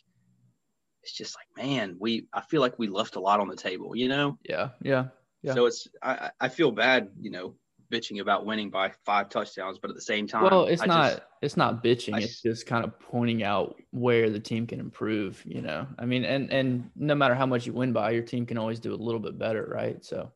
it's 1.08 1.18
just 1.18 1.36
like, 1.36 1.66
man, 1.66 1.96
we 2.00 2.28
I 2.34 2.42
feel 2.42 2.60
like 2.60 2.78
we 2.78 2.88
left 2.88 3.16
a 3.16 3.20
lot 3.22 3.40
on 3.40 3.48
the 3.48 3.56
table, 3.56 3.96
you 3.96 4.10
know? 4.10 4.38
Yeah, 4.44 4.70
yeah, 4.82 5.06
yeah. 5.42 5.54
So 5.54 5.66
it's 5.66 5.88
I 6.04 6.32
I 6.40 6.50
feel 6.50 6.72
bad, 6.72 7.10
you 7.20 7.32
know, 7.32 7.56
bitching 7.92 8.22
about 8.22 8.46
winning 8.46 8.70
by 8.70 8.92
five 9.06 9.30
touchdowns, 9.30 9.80
but 9.80 9.90
at 9.90 9.96
the 9.96 10.02
same 10.02 10.28
time, 10.28 10.44
well, 10.44 10.66
it's 10.66 10.82
I 10.82 10.86
not 10.86 11.10
just, 11.10 11.22
it's 11.42 11.58
not 11.58 11.84
bitching. 11.84 12.16
I, 12.16 12.20
it's 12.20 12.42
just 12.42 12.66
kind 12.66 12.84
of 12.84 13.00
pointing 13.00 13.44
out 13.44 13.76
where 13.92 14.30
the 14.30 14.40
team 14.40 14.68
can 14.68 14.80
improve. 14.80 15.42
You 15.46 15.62
know, 15.62 15.88
I 15.98 16.06
mean, 16.06 16.26
and 16.26 16.52
and 16.52 16.90
no 16.96 17.16
matter 17.16 17.36
how 17.36 17.46
much 17.46 17.66
you 17.66 17.74
win 17.74 17.94
by, 17.94 18.12
your 18.12 18.24
team 18.24 18.46
can 18.46 18.58
always 18.58 18.80
do 18.80 18.94
a 18.94 18.96
little 18.96 19.20
bit 19.20 19.38
better, 19.38 19.68
right? 19.70 20.04
So. 20.04 20.32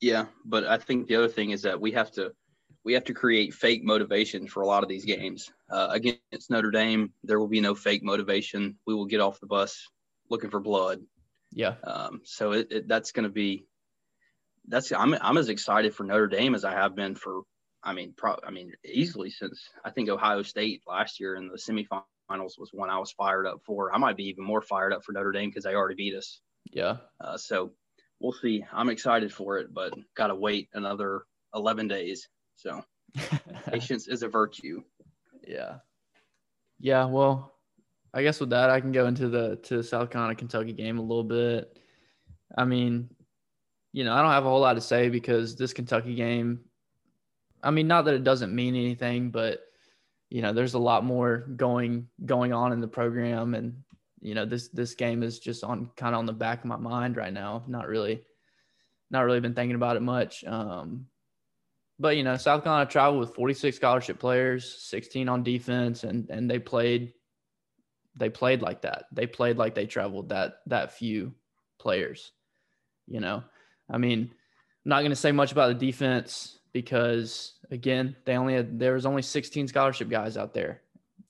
Yeah, 0.00 0.26
but 0.46 0.64
I 0.64 0.78
think 0.78 1.08
the 1.08 1.16
other 1.16 1.28
thing 1.28 1.50
is 1.50 1.60
that 1.62 1.78
we 1.78 1.92
have 1.92 2.10
to 2.12 2.32
we 2.84 2.94
have 2.94 3.04
to 3.04 3.14
create 3.14 3.52
fake 3.54 3.84
motivation 3.84 4.46
for 4.46 4.62
a 4.62 4.66
lot 4.66 4.82
of 4.82 4.88
these 4.88 5.04
games. 5.04 5.50
Uh, 5.70 5.88
against 5.90 6.50
Notre 6.50 6.70
Dame, 6.70 7.12
there 7.22 7.38
will 7.38 7.48
be 7.48 7.60
no 7.60 7.74
fake 7.74 8.02
motivation. 8.02 8.76
We 8.86 8.94
will 8.94 9.04
get 9.04 9.20
off 9.20 9.40
the 9.40 9.46
bus 9.46 9.86
looking 10.30 10.50
for 10.50 10.60
blood. 10.60 11.00
Yeah. 11.52 11.74
Um, 11.84 12.20
so 12.24 12.52
it, 12.52 12.68
it, 12.70 12.88
that's 12.88 13.12
going 13.12 13.24
to 13.24 13.30
be 13.30 13.66
that's 14.68 14.92
I'm 14.92 15.14
I'm 15.20 15.38
as 15.38 15.48
excited 15.48 15.94
for 15.94 16.04
Notre 16.04 16.28
Dame 16.28 16.54
as 16.54 16.64
I 16.64 16.72
have 16.72 16.94
been 16.94 17.14
for 17.14 17.42
I 17.82 17.92
mean 17.92 18.14
pro, 18.16 18.36
I 18.46 18.50
mean 18.50 18.72
easily 18.84 19.30
since 19.30 19.60
I 19.84 19.90
think 19.90 20.08
Ohio 20.08 20.42
State 20.42 20.82
last 20.86 21.20
year 21.20 21.34
in 21.34 21.48
the 21.48 21.56
semifinals 21.56 22.58
was 22.58 22.70
one 22.72 22.90
I 22.90 22.98
was 22.98 23.12
fired 23.12 23.46
up 23.46 23.60
for. 23.64 23.94
I 23.94 23.98
might 23.98 24.16
be 24.16 24.28
even 24.28 24.44
more 24.44 24.62
fired 24.62 24.92
up 24.92 25.04
for 25.04 25.12
Notre 25.12 25.32
Dame 25.32 25.50
because 25.50 25.64
they 25.64 25.74
already 25.74 25.96
beat 25.96 26.14
us. 26.14 26.40
Yeah. 26.72 26.98
Uh, 27.20 27.36
so 27.36 27.72
we'll 28.20 28.32
see. 28.32 28.64
I'm 28.72 28.90
excited 28.90 29.32
for 29.32 29.58
it, 29.58 29.72
but 29.72 29.94
got 30.16 30.28
to 30.28 30.34
wait 30.34 30.68
another 30.74 31.22
11 31.54 31.88
days. 31.88 32.28
So 32.56 32.84
patience 33.66 34.08
is 34.08 34.22
a 34.22 34.28
virtue. 34.28 34.82
Yeah. 35.46 35.76
Yeah. 36.78 37.06
Well, 37.06 37.52
I 38.12 38.22
guess 38.22 38.40
with 38.40 38.50
that, 38.50 38.70
I 38.70 38.80
can 38.80 38.92
go 38.92 39.06
into 39.06 39.28
the 39.28 39.56
to 39.64 39.78
the 39.78 39.82
South 39.82 40.10
Carolina 40.10 40.34
Kentucky 40.34 40.72
game 40.72 40.98
a 40.98 41.02
little 41.02 41.24
bit. 41.24 41.78
I 42.56 42.64
mean, 42.64 43.08
you 43.92 44.04
know, 44.04 44.12
I 44.12 44.22
don't 44.22 44.30
have 44.30 44.46
a 44.46 44.48
whole 44.48 44.60
lot 44.60 44.74
to 44.74 44.80
say 44.80 45.08
because 45.08 45.56
this 45.56 45.72
Kentucky 45.72 46.14
game, 46.14 46.60
I 47.62 47.70
mean, 47.70 47.88
not 47.88 48.04
that 48.04 48.14
it 48.14 48.24
doesn't 48.24 48.54
mean 48.54 48.74
anything, 48.74 49.30
but 49.30 49.60
you 50.28 50.42
know, 50.42 50.52
there's 50.52 50.74
a 50.74 50.78
lot 50.78 51.04
more 51.04 51.38
going 51.56 52.08
going 52.24 52.52
on 52.52 52.72
in 52.72 52.80
the 52.80 52.88
program, 52.88 53.54
and 53.54 53.82
you 54.20 54.34
know, 54.34 54.44
this 54.44 54.68
this 54.68 54.94
game 54.94 55.22
is 55.22 55.40
just 55.40 55.64
on 55.64 55.90
kind 55.96 56.14
of 56.14 56.20
on 56.20 56.26
the 56.26 56.32
back 56.32 56.60
of 56.60 56.66
my 56.66 56.76
mind 56.76 57.16
right 57.16 57.32
now. 57.32 57.64
Not 57.66 57.88
really, 57.88 58.22
not 59.10 59.22
really 59.22 59.40
been 59.40 59.54
thinking 59.54 59.74
about 59.74 59.96
it 59.96 60.02
much. 60.02 60.44
Um, 60.44 61.06
but 61.98 62.16
you 62.16 62.22
know, 62.22 62.36
South 62.36 62.62
Carolina 62.62 62.88
traveled 62.88 63.20
with 63.20 63.34
46 63.34 63.76
scholarship 63.76 64.18
players, 64.18 64.82
16 64.82 65.28
on 65.28 65.42
defense, 65.42 66.04
and 66.04 66.30
and 66.30 66.48
they 66.48 66.60
played 66.60 67.12
they 68.16 68.30
played 68.30 68.62
like 68.62 68.82
that. 68.82 69.04
They 69.12 69.26
played 69.26 69.56
like 69.56 69.74
they 69.74 69.86
traveled 69.86 70.28
that 70.28 70.60
that 70.66 70.92
few 70.92 71.34
players. 71.78 72.32
You 73.08 73.18
know, 73.18 73.42
I 73.90 73.98
mean, 73.98 74.30
I'm 74.84 74.88
not 74.88 75.00
going 75.00 75.10
to 75.10 75.16
say 75.16 75.32
much 75.32 75.52
about 75.52 75.68
the 75.68 75.86
defense 75.86 76.58
because 76.72 77.54
again, 77.70 78.16
they 78.24 78.36
only 78.36 78.54
had 78.54 78.78
there 78.78 78.94
was 78.94 79.06
only 79.06 79.22
16 79.22 79.68
scholarship 79.68 80.08
guys 80.08 80.36
out 80.36 80.54
there, 80.54 80.82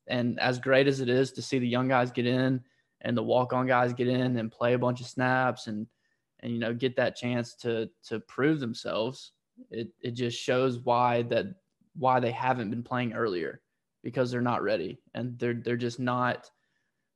and 0.07 0.39
as 0.41 0.59
great 0.59 0.87
as 0.87 1.01
it 1.01 1.09
is 1.09 1.33
to 1.33 1.43
see 1.43 1.59
the 1.59 1.69
young 1.69 1.89
guys 1.89 2.11
get 2.11 2.27
in 2.27 2.63
and 3.03 3.17
the 3.17 3.23
walk 3.23 3.53
on 3.53 3.67
guys 3.67 3.93
get 3.93 4.09
in 4.09 4.37
and 4.37 4.53
play 4.53 4.75
a 4.75 4.79
bunch 4.79 5.01
of 5.01 5.07
snaps 5.07 5.67
and 5.67 5.87
and 6.41 6.53
you 6.53 6.59
know 6.59 6.75
get 6.75 6.97
that 6.97 7.17
chance 7.17 7.55
to 7.55 7.89
to 8.05 8.21
prove 8.21 8.61
themselves 8.61 9.33
it 9.71 9.89
it 10.01 10.13
just 10.13 10.39
shows 10.39 10.79
why 10.81 11.23
that 11.23 11.47
why 11.97 12.21
they 12.21 12.31
haven't 12.31 12.71
been 12.71 12.83
playing 12.83 13.13
earlier 13.13 13.61
because 14.03 14.31
they're 14.31 14.41
not 14.41 14.63
ready 14.63 15.01
and 15.15 15.39
they're 15.39 15.55
they're 15.55 15.77
just 15.77 16.01
not 16.01 16.51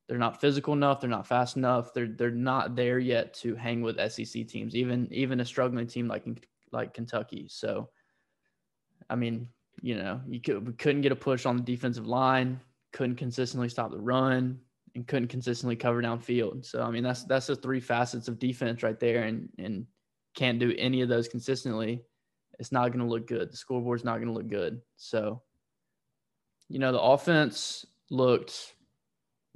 they're 0.07 0.17
not 0.17 0.39
physical 0.39 0.73
enough 0.73 1.01
they're 1.01 1.09
not 1.09 1.27
fast 1.27 1.57
enough 1.57 1.93
they're 1.93 2.07
they're 2.07 2.31
not 2.31 2.75
there 2.75 2.99
yet 2.99 3.33
to 3.33 3.55
hang 3.55 3.81
with 3.81 3.99
SEC 4.11 4.47
teams 4.47 4.75
even 4.75 5.07
even 5.11 5.39
a 5.39 5.45
struggling 5.45 5.87
team 5.87 6.07
like 6.07 6.25
like 6.71 6.93
Kentucky 6.93 7.47
so 7.49 7.89
I 9.09 9.15
mean 9.15 9.47
you 9.81 9.95
know 9.97 10.21
you 10.27 10.39
could 10.39 10.65
we 10.67 10.73
couldn't 10.73 11.01
get 11.01 11.11
a 11.11 11.15
push 11.15 11.45
on 11.45 11.57
the 11.57 11.63
defensive 11.63 12.07
line 12.07 12.59
couldn't 12.93 13.17
consistently 13.17 13.69
stop 13.69 13.91
the 13.91 13.99
run 13.99 14.59
and 14.95 15.05
couldn't 15.07 15.27
consistently 15.27 15.75
cover 15.75 16.01
downfield 16.01 16.65
so 16.65 16.81
I 16.81 16.91
mean 16.91 17.03
that's 17.03 17.23
that's 17.23 17.47
the 17.47 17.55
three 17.55 17.79
facets 17.79 18.27
of 18.27 18.39
defense 18.39 18.83
right 18.83 18.99
there 18.99 19.23
and 19.23 19.49
and 19.57 19.85
can't 20.35 20.59
do 20.59 20.73
any 20.77 21.01
of 21.01 21.09
those 21.09 21.27
consistently 21.27 22.03
it's 22.59 22.71
not 22.71 22.87
going 22.91 22.99
to 22.99 23.11
look 23.11 23.27
good. 23.27 23.51
The 23.51 23.57
scoreboard's 23.57 24.03
not 24.03 24.15
going 24.15 24.27
to 24.27 24.33
look 24.33 24.47
good. 24.47 24.81
So, 24.97 25.41
you 26.69 26.79
know, 26.79 26.91
the 26.91 27.01
offense 27.01 27.85
looked 28.09 28.74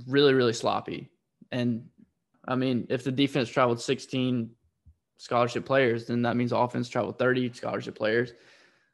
really, 0.08 0.34
really 0.34 0.54
sloppy. 0.54 1.10
And 1.52 1.86
I 2.48 2.56
mean, 2.56 2.88
if 2.90 3.04
the 3.04 3.12
defense 3.12 3.50
traveled 3.50 3.82
16 3.82 4.50
scholarship 5.18 5.66
players, 5.66 6.06
then 6.06 6.22
that 6.24 6.36
means 6.36 6.52
offense 6.52 6.90
traveled 6.90 7.20
30 7.20 7.54
scholarship 7.54 7.96
players. 7.96 8.34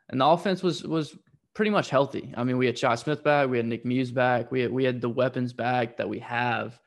And 0.10 0.22
the 0.22 0.26
offense 0.26 0.62
was 0.62 0.84
was 0.84 1.18
pretty 1.54 1.72
much 1.72 1.90
healthy. 1.90 2.34
I 2.36 2.44
mean, 2.44 2.58
we 2.58 2.66
had 2.66 2.78
Shi 2.78 2.96
Smith 2.98 3.24
back, 3.24 3.50
we 3.50 3.58
had 3.58 3.66
Nick 3.66 3.86
Muse 3.86 4.12
back, 4.12 4.52
we 4.52 4.62
had, 4.62 4.72
we 4.72 4.84
had 4.84 5.02
the 5.02 5.10
weapons 5.10 5.54
back 5.54 5.98
that 5.98 6.10
we 6.10 6.20
have. 6.20 6.80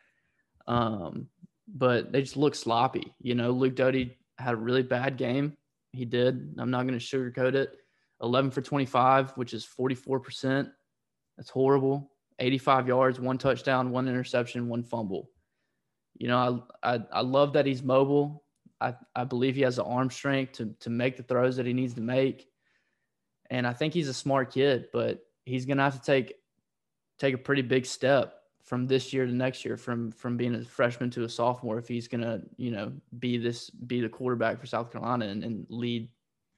Um, 0.66 1.28
but 1.66 2.12
they 2.12 2.20
just 2.20 2.36
look 2.36 2.54
sloppy. 2.54 3.12
You 3.20 3.34
know, 3.34 3.50
Luke 3.50 3.74
Doty 3.74 4.16
had 4.38 4.54
a 4.54 4.58
really 4.58 4.82
bad 4.82 5.16
game. 5.16 5.56
He 5.92 6.04
did. 6.04 6.54
I'm 6.58 6.70
not 6.70 6.86
going 6.86 6.98
to 6.98 7.04
sugarcoat 7.04 7.54
it. 7.54 7.70
11 8.22 8.50
for 8.50 8.60
25, 8.60 9.32
which 9.32 9.54
is 9.54 9.66
44%. 9.66 10.70
That's 11.36 11.50
horrible. 11.50 12.10
85 12.38 12.88
yards, 12.88 13.20
one 13.20 13.38
touchdown, 13.38 13.90
one 13.90 14.08
interception, 14.08 14.68
one 14.68 14.82
fumble. 14.82 15.30
You 16.16 16.28
know, 16.28 16.64
I, 16.82 16.94
I, 16.94 17.00
I 17.12 17.20
love 17.20 17.52
that 17.54 17.66
he's 17.66 17.82
mobile. 17.82 18.44
I, 18.80 18.94
I 19.14 19.24
believe 19.24 19.56
he 19.56 19.62
has 19.62 19.76
the 19.76 19.84
arm 19.84 20.10
strength 20.10 20.52
to, 20.54 20.74
to 20.80 20.90
make 20.90 21.16
the 21.16 21.22
throws 21.22 21.56
that 21.56 21.66
he 21.66 21.72
needs 21.72 21.94
to 21.94 22.00
make. 22.00 22.48
And 23.50 23.66
I 23.66 23.72
think 23.72 23.94
he's 23.94 24.08
a 24.08 24.14
smart 24.14 24.52
kid, 24.52 24.88
but 24.92 25.20
he's 25.44 25.66
going 25.66 25.78
to 25.78 25.84
have 25.84 26.00
to 26.00 26.02
take 26.02 26.34
take 27.18 27.34
a 27.34 27.38
pretty 27.38 27.62
big 27.62 27.84
step 27.84 28.38
from 28.68 28.86
this 28.86 29.12
year 29.12 29.26
to 29.26 29.32
next 29.32 29.64
year 29.64 29.76
from 29.76 30.12
from 30.12 30.36
being 30.36 30.54
a 30.54 30.62
freshman 30.62 31.10
to 31.10 31.24
a 31.24 31.28
sophomore 31.28 31.78
if 31.78 31.88
he's 31.88 32.06
gonna 32.06 32.40
you 32.58 32.70
know 32.70 32.92
be 33.18 33.38
this 33.38 33.70
be 33.70 34.00
the 34.00 34.08
quarterback 34.08 34.60
for 34.60 34.66
South 34.66 34.92
Carolina 34.92 35.26
and, 35.26 35.42
and 35.42 35.66
lead 35.70 36.08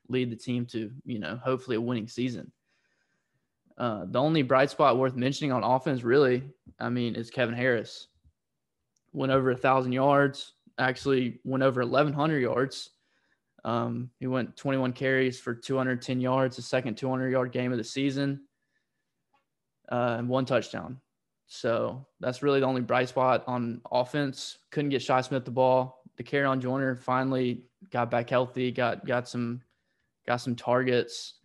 lead 0.08 0.30
the 0.30 0.36
team 0.36 0.66
to 0.66 0.90
you 1.04 1.18
know 1.18 1.40
hopefully 1.42 1.76
a 1.76 1.80
winning 1.80 2.08
season. 2.08 2.50
Uh, 3.80 4.04
the 4.04 4.20
only 4.20 4.42
bright 4.42 4.68
spot 4.68 4.98
worth 4.98 5.16
mentioning 5.16 5.52
on 5.52 5.64
offense, 5.64 6.02
really, 6.02 6.42
I 6.78 6.90
mean, 6.90 7.14
is 7.14 7.30
Kevin 7.30 7.54
Harris. 7.54 8.08
Went 9.14 9.32
over 9.32 9.52
a 9.52 9.56
thousand 9.56 9.92
yards. 9.92 10.52
Actually, 10.78 11.40
went 11.44 11.62
over 11.62 11.80
1,100 11.80 12.40
yards. 12.40 12.90
Um, 13.64 14.10
he 14.18 14.26
went 14.26 14.54
21 14.54 14.92
carries 14.92 15.40
for 15.40 15.54
210 15.54 16.20
yards, 16.20 16.56
the 16.56 16.62
second 16.62 16.98
200 16.98 17.30
yard 17.30 17.52
game 17.52 17.72
of 17.72 17.78
the 17.78 17.84
season, 17.84 18.42
uh, 19.90 20.16
and 20.18 20.28
one 20.28 20.44
touchdown. 20.44 21.00
So 21.46 22.06
that's 22.20 22.42
really 22.42 22.60
the 22.60 22.66
only 22.66 22.82
bright 22.82 23.08
spot 23.08 23.44
on 23.46 23.80
offense. 23.90 24.58
Couldn't 24.70 24.90
get 24.90 25.00
Shi 25.00 25.22
Smith 25.22 25.46
the 25.46 25.50
ball. 25.50 26.02
Dakereon 26.20 26.60
Joyner 26.60 26.96
finally 26.96 27.64
got 27.90 28.10
back 28.10 28.28
healthy, 28.28 28.72
got 28.72 29.06
got 29.06 29.26
some 29.26 29.62
got 30.26 30.36
some 30.36 30.54
targets. 30.54 31.39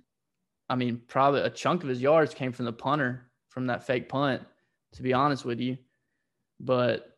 I 0.69 0.75
mean, 0.75 1.01
probably 1.07 1.41
a 1.41 1.49
chunk 1.49 1.83
of 1.83 1.89
his 1.89 2.01
yards 2.01 2.33
came 2.33 2.51
from 2.51 2.65
the 2.65 2.73
punter 2.73 3.29
from 3.49 3.67
that 3.67 3.85
fake 3.85 4.09
punt, 4.09 4.41
to 4.93 5.03
be 5.03 5.13
honest 5.13 5.45
with 5.45 5.59
you. 5.59 5.77
But 6.59 7.17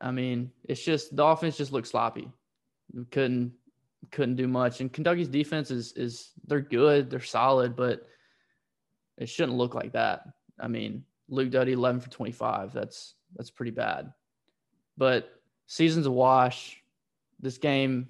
I 0.00 0.10
mean, 0.10 0.52
it's 0.64 0.84
just 0.84 1.14
the 1.14 1.24
offense 1.24 1.56
just 1.56 1.72
looked 1.72 1.88
sloppy. 1.88 2.30
Couldn't 3.10 3.52
couldn't 4.10 4.36
do 4.36 4.48
much. 4.48 4.80
And 4.80 4.92
Kentucky's 4.92 5.28
defense 5.28 5.70
is 5.70 5.92
is 5.92 6.32
they're 6.46 6.60
good, 6.60 7.10
they're 7.10 7.20
solid, 7.20 7.76
but 7.76 8.06
it 9.18 9.28
shouldn't 9.28 9.58
look 9.58 9.74
like 9.74 9.92
that. 9.92 10.22
I 10.58 10.68
mean, 10.68 11.04
Luke 11.28 11.50
Doty 11.50 11.72
11 11.72 12.00
for 12.00 12.10
25. 12.10 12.72
That's 12.72 13.14
that's 13.36 13.50
pretty 13.50 13.72
bad. 13.72 14.12
But 14.96 15.30
season's 15.66 16.06
a 16.06 16.10
wash. 16.10 16.82
This 17.40 17.58
game 17.58 18.08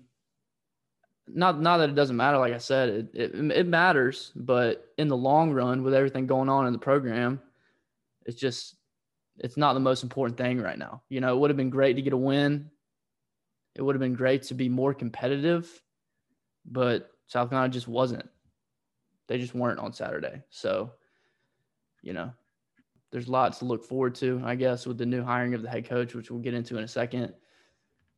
not 1.35 1.61
not 1.61 1.79
that 1.79 1.91
it 1.91 1.95
doesn't 1.95 2.17
matter 2.17 2.39
like 2.39 2.53
I 2.53 2.59
said, 2.59 2.89
it, 2.89 3.09
it 3.15 3.51
it 3.53 3.67
matters, 3.67 4.33
but 4.35 4.93
in 4.99 5.09
the 5.09 5.17
long 5.17 5.53
run 5.53 5.83
with 5.83 5.95
everything 5.95 6.27
going 6.27 6.49
on 6.49 6.67
in 6.67 6.73
the 6.73 6.79
program, 6.79 7.41
it's 8.27 8.39
just 8.39 8.77
it's 9.39 9.57
not 9.57 9.75
the 9.75 9.81
most 9.81 10.03
important 10.03 10.37
thing 10.37 10.61
right 10.61 10.79
now. 10.79 11.03
You 11.09 11.21
know, 11.21 11.35
it 11.35 11.39
would 11.39 11.51
have 11.51 11.57
been 11.57 11.71
great 11.71 11.97
to 11.97 12.03
get 12.03 12.13
a 12.13 12.17
win. 12.17 12.71
It 13.75 13.83
would 13.83 13.95
have 13.95 14.01
been 14.01 14.15
great 14.15 14.43
to 14.45 14.55
be 14.55 14.69
more 14.69 14.93
competitive, 14.93 15.83
but 16.67 17.11
South 17.27 17.49
Carolina 17.49 17.73
just 17.73 17.89
wasn't. 17.89 18.29
They 19.29 19.39
just 19.39 19.55
weren't 19.55 19.79
on 19.79 19.93
Saturday. 19.93 20.43
So, 20.51 20.93
you 22.03 22.13
know, 22.13 22.33
there's 23.13 23.29
lots 23.29 23.61
to 23.61 23.65
look 23.65 23.85
forward 23.85 24.15
to, 24.17 24.43
I 24.45 24.57
guess, 24.57 24.87
with 24.87 24.99
the 24.99 25.07
new 25.07 25.23
hiring 25.23 25.55
of 25.55 25.63
the 25.63 25.71
head 25.71 25.89
coach, 25.89 26.15
which 26.15 26.31
we'll 26.31 26.41
get 26.41 26.55
into 26.55 26.77
in 26.77 26.85
a 26.85 26.89
second. 26.89 27.33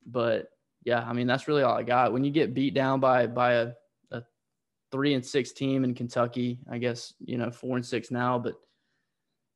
But 0.06 0.51
yeah, 0.84 1.00
I 1.00 1.12
mean, 1.12 1.26
that's 1.26 1.48
really 1.48 1.62
all 1.62 1.76
I 1.76 1.82
got. 1.82 2.12
When 2.12 2.24
you 2.24 2.30
get 2.30 2.54
beat 2.54 2.74
down 2.74 3.00
by 3.00 3.26
by 3.26 3.52
a, 3.54 3.72
a 4.10 4.22
three 4.90 5.14
and 5.14 5.24
six 5.24 5.52
team 5.52 5.84
in 5.84 5.94
Kentucky, 5.94 6.58
I 6.70 6.78
guess, 6.78 7.14
you 7.20 7.38
know, 7.38 7.50
four 7.50 7.76
and 7.76 7.86
six 7.86 8.10
now, 8.10 8.38
but 8.38 8.54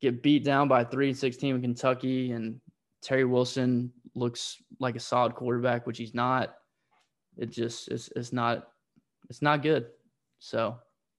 get 0.01 0.23
beat 0.23 0.45
down 0.45 0.69
by 0.69 0.83
a 0.83 0.85
three 0.85 1.09
and 1.09 1.19
six 1.19 1.37
team 1.37 1.57
in 1.57 1.63
Kentucky 1.63 2.33
and 2.33 2.61
Terry 3.03 3.25
Wilson 3.25 3.93
looks 4.15 4.63
like 4.79 4.97
a 4.97 5.01
solid 5.01 5.35
quarterback, 5.35 5.87
which 5.87 5.99
he's 5.99 6.15
not. 6.15 6.55
It 7.37 7.51
just 7.51 7.89
it's 7.89 8.09
it's 8.15 8.33
not 8.33 8.69
it's 9.29 9.43
not 9.43 9.63
good. 9.63 9.87
So 10.39 10.77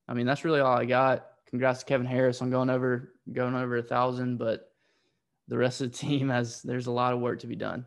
I 0.08 0.14
mean 0.14 0.26
that's 0.26 0.46
really 0.46 0.62
all 0.62 0.78
I 0.78 0.86
got. 0.86 1.28
Congrats 1.50 1.80
to 1.80 1.86
Kevin 1.86 2.08
Harris 2.08 2.42
on 2.42 2.50
going 2.50 2.70
over 2.70 3.14
going 3.32 3.56
over 3.56 3.78
a 3.78 3.84
thousand, 3.84 4.38
but 4.38 4.72
the 5.50 5.58
rest 5.58 5.82
of 5.82 5.92
the 5.92 5.98
team 6.08 6.30
has 6.30 6.62
there's 6.62 6.88
a 6.88 6.92
lot 6.92 7.14
of 7.14 7.20
work 7.20 7.40
to 7.40 7.48
be 7.48 7.56
done. 7.56 7.86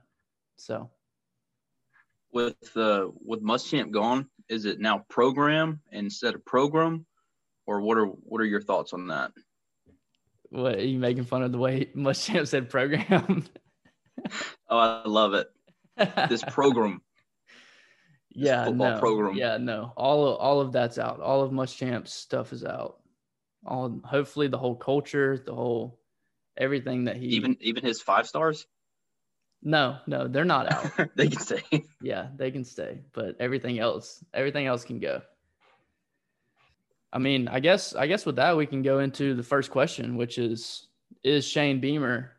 So 0.57 0.91
with 2.33 2.77
uh 2.77 3.09
with 3.25 3.43
Muschamp 3.43 3.91
gone, 3.91 4.29
is 4.49 4.65
it 4.65 4.81
now 4.81 5.05
program 5.09 5.81
instead 5.93 6.35
of 6.35 6.45
program, 6.45 7.07
or 7.67 7.81
what 7.81 7.99
are 7.99 8.07
what 8.07 8.41
are 8.41 8.47
your 8.47 8.61
thoughts 8.61 8.93
on 8.93 9.09
that? 9.09 9.33
What 10.51 10.77
are 10.77 10.85
you 10.85 10.99
making 10.99 11.25
fun 11.25 11.43
of 11.43 11.53
the 11.53 11.59
way 11.59 11.87
Muschamp 11.97 12.47
said 12.49 12.71
program? 12.71 13.45
oh, 14.69 14.79
I 14.79 15.07
love 15.07 15.35
it. 15.35 15.49
This 16.29 16.43
program. 16.43 17.03
yeah, 18.31 18.65
football 18.65 18.95
no, 18.95 18.99
program. 18.99 19.37
Yeah, 19.37 19.59
no. 19.59 19.93
All 19.97 20.27
of 20.29 20.37
all 20.39 20.61
of 20.61 20.73
that's 20.73 20.99
out. 20.99 21.21
All 21.21 21.43
of 21.43 21.53
Muschamp's 21.53 22.13
stuff 22.13 22.53
is 22.53 22.65
out. 22.65 22.99
All 23.67 24.01
hopefully 24.05 24.49
the 24.49 24.59
whole 24.59 24.77
culture, 24.77 25.39
the 25.39 25.55
whole 25.55 26.01
everything 26.57 27.05
that 27.05 27.17
he 27.17 27.27
even 27.27 27.57
even 27.61 27.85
his 27.85 28.01
five 28.01 28.27
stars. 28.27 28.67
No, 29.63 29.99
no, 30.07 30.27
they're 30.27 30.45
not 30.45 30.73
out. 30.73 31.11
they 31.17 31.29
can 31.29 31.41
stay. 31.41 31.63
Yeah, 32.01 32.29
they 32.37 32.51
can 32.51 32.65
stay, 32.65 33.03
but 33.13 33.37
everything 33.41 33.79
else, 33.79 34.25
everything 34.33 34.67
else 34.67 34.85
can 34.85 34.99
go. 34.99 35.21
I 37.13 37.19
mean, 37.19 37.49
I 37.49 37.61
guess 37.61 37.95
I 37.95 38.07
guess 38.07 38.25
with 38.25 38.37
that 38.37 38.57
we 38.57 38.67
can 38.67 38.83
go 38.83 39.01
into 39.01 39.35
the 39.35 39.43
first 39.43 39.71
question, 39.71 40.17
which 40.17 40.39
is 40.39 40.89
is 41.23 41.47
Shane 41.47 41.81
Beamer, 41.81 42.33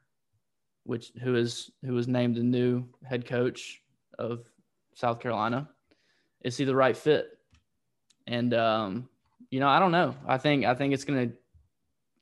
which 0.83 1.11
who 1.21 1.35
is 1.35 1.71
who 1.85 1.93
was 1.93 2.07
named 2.07 2.37
the 2.37 2.43
new 2.43 2.85
head 3.03 3.25
coach 3.25 3.81
of 4.17 4.45
South 4.95 5.19
Carolina, 5.19 5.69
is 6.41 6.57
he 6.57 6.65
the 6.65 6.75
right 6.75 6.95
fit? 6.95 7.37
And 8.27 8.53
um, 8.53 9.09
you 9.49 9.59
know, 9.59 9.67
I 9.67 9.79
don't 9.79 9.91
know. 9.91 10.15
I 10.27 10.37
think 10.37 10.65
I 10.65 10.73
think 10.73 10.93
it's 10.93 11.03
gonna 11.03 11.29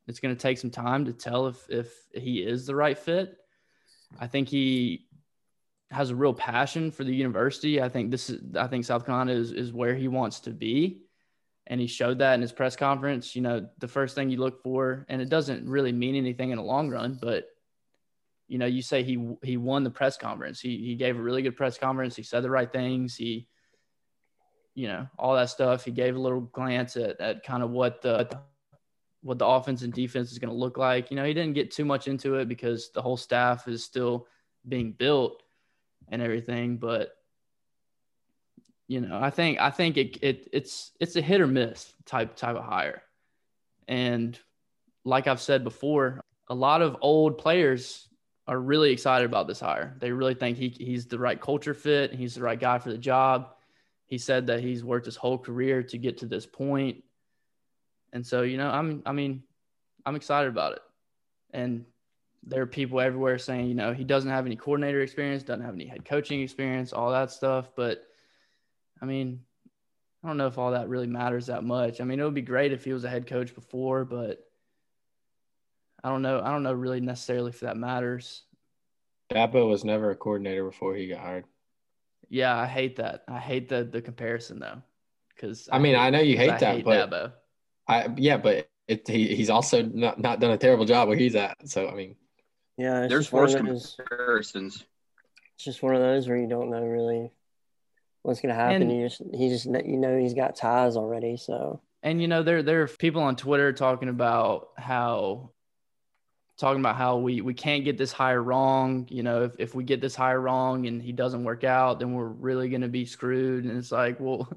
it's 0.08 0.20
gonna 0.20 0.36
take 0.36 0.58
some 0.58 0.72
time 0.72 1.06
to 1.06 1.14
tell 1.14 1.48
if 1.48 1.70
if 1.70 1.94
he 2.14 2.40
is 2.40 2.66
the 2.66 2.76
right 2.76 2.98
fit. 2.98 3.38
I 4.17 4.28
think 4.28 4.48
he 4.48 5.06
has 5.91 6.12
a 6.12 6.15
real 6.15 6.34
passion 6.34 6.91
for 6.91 7.04
the 7.04 7.13
university. 7.13 7.82
I 7.82 7.89
think 7.89 8.12
this 8.12 8.30
is 8.30 8.56
I 8.56 8.67
think 8.67 8.86
South 8.86 9.06
Carolina 9.06 9.34
is, 9.34 9.52
is 9.52 9.74
where 9.74 9.95
he 9.95 10.08
wants 10.08 10.41
to 10.41 10.52
be. 10.52 11.02
And 11.67 11.80
he 11.80 11.88
showed 11.88 12.19
that 12.19 12.34
in 12.34 12.41
his 12.41 12.52
press 12.52 12.76
conference. 12.76 13.36
You 13.36 13.43
know, 13.43 13.69
the 13.78 13.88
first 13.88 14.15
thing 14.15 14.32
you 14.32 14.38
look 14.38 14.63
for, 14.63 15.06
and 15.08 15.22
it 15.22 15.30
doesn't 15.30 15.69
really 15.69 15.91
mean 15.91 16.15
anything 16.15 16.50
in 16.50 16.58
the 16.58 16.63
long 16.63 16.89
run, 16.89 17.19
but 17.22 17.45
you 18.48 18.58
know, 18.58 18.65
you 18.65 18.82
say 18.82 19.04
he 19.04 19.36
he 19.43 19.58
won 19.58 19.84
the 19.84 19.91
press 19.91 20.17
conference. 20.17 20.60
He 20.60 20.78
he 20.78 20.95
gave 20.95 21.17
a 21.17 21.22
really 21.22 21.43
good 21.43 21.56
press 21.56 21.78
conference. 21.78 22.15
He 22.15 22.24
said 22.24 22.43
the 22.43 22.50
right 22.50 22.72
things. 22.72 23.15
He, 23.15 23.48
you 24.74 24.88
know, 24.88 25.08
all 25.19 25.36
that 25.36 25.52
stuff. 25.52 25.86
He 25.86 25.91
gave 25.91 26.15
a 26.15 26.19
little 26.19 26.41
glance 26.41 26.98
at, 26.98 27.22
at 27.22 27.43
kind 27.43 27.62
of 27.62 27.69
what 27.69 28.02
the 28.02 28.39
what 29.21 29.38
the 29.38 29.45
offense 29.45 29.82
and 29.82 29.93
defense 29.93 30.32
is 30.32 30.39
going 30.39 30.49
to 30.49 30.55
look 30.55 30.77
like. 30.77 31.12
You 31.12 31.17
know, 31.17 31.25
he 31.25 31.34
didn't 31.34 31.53
get 31.53 31.71
too 31.71 31.86
much 31.86 32.08
into 32.08 32.36
it 32.36 32.47
because 32.47 32.91
the 32.91 33.01
whole 33.01 33.17
staff 33.17 33.67
is 33.67 33.84
still 33.84 34.27
being 34.67 34.91
built 34.91 35.43
and 36.10 36.21
everything. 36.21 36.77
But 36.77 37.15
you 38.88 39.01
know, 39.01 39.19
I 39.21 39.29
think 39.29 39.60
I 39.60 39.69
think 39.69 39.97
it, 39.97 40.17
it 40.23 40.49
it's 40.53 40.91
it's 40.99 41.15
a 41.15 41.21
hit 41.21 41.41
or 41.41 41.47
miss 41.47 41.93
type 42.05 42.36
type 42.36 42.55
of 42.55 42.63
hire. 42.63 43.03
And 43.88 44.38
like 45.03 45.27
I've 45.27 45.41
said 45.41 45.63
before, 45.63 46.21
a 46.47 46.55
lot 46.55 46.82
of 46.82 46.97
old 47.01 47.38
players 47.38 48.08
are 48.47 48.60
really 48.60 48.91
excited 48.91 49.25
about 49.25 49.47
this 49.47 49.60
hire. 49.60 49.95
They 49.99 50.12
really 50.12 50.34
think 50.34 50.58
he 50.58 50.69
he's 50.69 51.05
the 51.05 51.19
right 51.19 51.39
culture 51.39 51.73
fit. 51.73 52.13
He's 52.13 52.36
the 52.36 52.41
right 52.41 52.60
guy 52.60 52.79
for 52.79 52.89
the 52.89 52.97
job. 52.97 53.49
He 54.05 54.17
said 54.17 54.47
that 54.47 54.62
he's 54.62 54.84
worked 54.84 55.05
his 55.05 55.15
whole 55.15 55.38
career 55.38 55.84
to 55.84 55.97
get 55.99 56.17
to 56.19 56.25
this 56.25 56.47
point 56.47 57.03
and 58.13 58.26
so, 58.26 58.41
you 58.41 58.58
know, 58.58 58.69
I'm, 58.69 59.04
I 59.06 59.12
mean, 59.12 59.43
I'm 60.06 60.15
excited 60.15 60.50
about 60.50 60.74
it. 60.74 60.82
And 61.52 61.86
there 62.43 62.62
are 62.62 62.67
people 62.67 63.00
everywhere 63.00 63.38
saying, 63.38 63.67
you 63.67 63.76
know, 63.76 63.93
he 63.93 64.04
doesn't 64.04 64.30
have 64.30 64.45
any 64.45 64.56
coordinator 64.56 65.02
experience, 65.02 65.43
doesn't 65.43 65.65
have 65.65 65.74
any 65.74 65.86
head 65.86 66.06
coaching 66.06 66.41
experience, 66.41 66.93
all 66.93 67.12
that 67.12 67.32
stuff. 67.32 67.69
But 67.76 68.04
I 69.02 69.06
mean, 69.06 69.41
I 70.24 70.28
don't 70.28 70.38
know 70.38 70.48
if 70.48 70.58
all 70.58 70.72
that 70.72 70.89
really 70.89 71.08
matters 71.08 71.48
that 71.48 71.63
much. 71.63 72.02
I 72.02 72.04
mean, 72.04 72.19
it 72.19 72.24
would 72.24 72.34
be 72.34 72.41
great 72.41 72.74
if 72.74 72.84
he 72.84 72.93
was 72.93 73.04
a 73.04 73.10
head 73.10 73.28
coach 73.28 73.56
before, 73.56 74.06
but 74.06 74.45
I 76.04 76.10
don't 76.10 76.22
know. 76.22 76.41
I 76.41 76.52
don't 76.52 76.63
know 76.63 76.74
really 76.74 77.02
necessarily 77.02 77.50
if 77.50 77.62
that 77.62 77.78
matters. 77.78 78.43
Dabo 79.32 79.69
was 79.69 79.84
never 79.84 80.12
a 80.12 80.15
coordinator 80.15 80.65
before 80.65 80.95
he 80.95 81.08
got 81.08 81.19
hired. 81.19 81.45
Yeah, 82.30 82.56
I 82.56 82.65
hate 82.65 82.98
that. 82.98 83.24
I 83.28 83.39
hate 83.39 83.69
the 83.69 83.84
the 83.84 84.02
comparison 84.02 84.60
though, 84.60 84.82
because 85.36 85.69
I, 85.72 85.78
I, 85.78 85.80
mean, 85.80 85.95
I 85.95 86.10
know 86.10 86.19
you 86.19 86.38
hate 86.38 86.60
that, 86.60 86.76
hate 86.76 86.86
but 86.86 87.10
Dabo. 87.10 87.32
I 87.89 88.08
yeah, 88.17 88.38
but 88.38 88.69
it, 88.88 89.08
he, 89.08 89.36
he's 89.36 89.49
also 89.49 89.82
not, 89.82 90.19
not 90.19 90.39
done 90.39 90.52
a 90.52 90.58
terrible 90.58 90.86
job 90.86 91.08
where 91.08 91.17
he's 91.17 91.36
at. 91.36 91.58
So 91.67 91.89
I 91.89 91.95
mean, 91.95 92.15
yeah, 92.78 93.08
there's 93.08 93.32
worse 93.32 93.56
comparisons. 93.56 94.86
It's 95.56 95.65
just 95.65 95.84
one 95.84 95.95
of 95.95 96.02
those 96.02 96.28
where 96.28 96.38
you 96.38 96.47
don't 96.47 96.69
know 96.69 96.84
really 96.84 97.32
what's 98.21 98.41
going 98.41 98.54
to 98.54 98.60
happen. 98.60 98.84
And, 98.84 98.91
you 98.91 99.10
just 99.10 99.21
he 99.34 99.49
just 99.49 99.65
you 99.65 99.97
know 99.97 100.17
he's 100.17 100.34
got 100.34 100.56
ties 100.56 100.95
already. 100.95 101.36
So 101.36 101.82
and 102.04 102.21
you 102.21 102.28
know 102.28 102.43
there 102.43 102.63
there 102.63 102.84
are 102.84 102.88
people 102.88 103.23
on 103.23 103.36
Twitter 103.36 103.73
talking 103.73 104.08
about 104.08 104.69
how 104.78 105.52
talking 106.58 106.80
about 106.80 106.95
how 106.95 107.17
we 107.17 107.41
we 107.41 107.54
can't 107.54 107.84
get 107.86 107.97
this 107.97 108.12
hire 108.12 108.41
wrong. 108.41 109.08
You 109.10 109.23
know, 109.23 109.43
if 109.43 109.56
if 109.60 109.75
we 109.75 109.84
get 109.84 109.99
this 109.99 110.15
hire 110.15 110.39
wrong 110.39 110.86
and 110.86 111.02
he 111.02 111.12
doesn't 111.12 111.43
work 111.43 111.63
out, 111.63 111.99
then 111.99 112.13
we're 112.13 112.28
really 112.28 112.69
going 112.69 112.82
to 112.82 112.88
be 112.88 113.06
screwed. 113.06 113.65
And 113.65 113.78
it's 113.78 113.91
like, 113.91 114.19
well, 114.19 114.47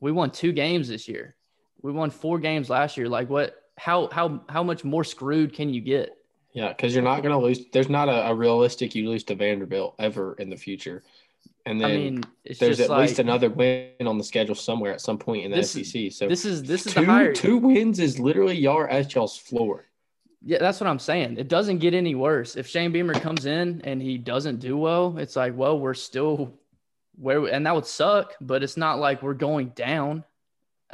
we 0.00 0.10
won 0.10 0.30
two 0.30 0.52
games 0.52 0.88
this 0.88 1.06
year. 1.06 1.36
We 1.84 1.92
won 1.92 2.08
four 2.08 2.38
games 2.38 2.70
last 2.70 2.96
year. 2.96 3.10
Like 3.10 3.28
what? 3.28 3.62
How 3.76 4.08
how 4.10 4.40
how 4.48 4.62
much 4.62 4.84
more 4.84 5.04
screwed 5.04 5.52
can 5.52 5.68
you 5.68 5.82
get? 5.82 6.16
Yeah, 6.54 6.68
because 6.68 6.94
you're 6.94 7.04
not 7.04 7.22
going 7.22 7.32
to 7.32 7.38
lose. 7.38 7.66
There's 7.72 7.90
not 7.90 8.08
a, 8.08 8.28
a, 8.28 8.34
realistic 8.34 8.94
you 8.94 9.10
lose 9.10 9.24
to 9.24 9.34
Vanderbilt 9.34 9.96
ever 9.98 10.34
in 10.34 10.48
the 10.48 10.56
future. 10.56 11.02
And 11.66 11.80
then 11.80 11.90
I 11.90 11.94
mean, 11.96 12.24
there's 12.60 12.78
at 12.80 12.88
like, 12.88 13.08
least 13.08 13.18
another 13.18 13.50
win 13.50 13.90
on 14.06 14.16
the 14.16 14.24
schedule 14.24 14.54
somewhere 14.54 14.92
at 14.92 15.00
some 15.00 15.18
point 15.18 15.44
in 15.44 15.50
the 15.50 15.62
SEC. 15.62 16.12
So 16.12 16.26
this 16.26 16.46
is 16.46 16.62
this 16.62 16.86
is 16.86 16.94
two, 16.94 17.00
the 17.00 17.06
higher 17.06 17.34
two 17.34 17.58
wins 17.58 17.98
is 17.98 18.18
literally 18.18 18.56
y'all 18.56 18.86
at 18.88 19.14
y'all's 19.14 19.36
floor. 19.36 19.84
Yeah, 20.42 20.58
that's 20.60 20.80
what 20.80 20.88
I'm 20.88 20.98
saying. 20.98 21.36
It 21.36 21.48
doesn't 21.48 21.78
get 21.78 21.92
any 21.92 22.14
worse. 22.14 22.56
If 22.56 22.66
Shane 22.66 22.92
Beamer 22.92 23.14
comes 23.14 23.44
in 23.44 23.82
and 23.84 24.00
he 24.00 24.16
doesn't 24.16 24.60
do 24.60 24.78
well, 24.78 25.18
it's 25.18 25.36
like, 25.36 25.54
well, 25.54 25.78
we're 25.78 25.92
still 25.92 26.54
where, 27.16 27.44
and 27.46 27.66
that 27.66 27.74
would 27.74 27.86
suck. 27.86 28.36
But 28.40 28.62
it's 28.62 28.78
not 28.78 29.00
like 29.00 29.22
we're 29.22 29.34
going 29.34 29.68
down. 29.70 30.24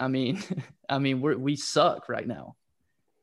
I 0.00 0.08
mean, 0.08 0.42
I 0.88 0.98
mean, 0.98 1.20
we 1.20 1.36
we 1.36 1.56
suck 1.56 2.08
right 2.08 2.26
now. 2.26 2.56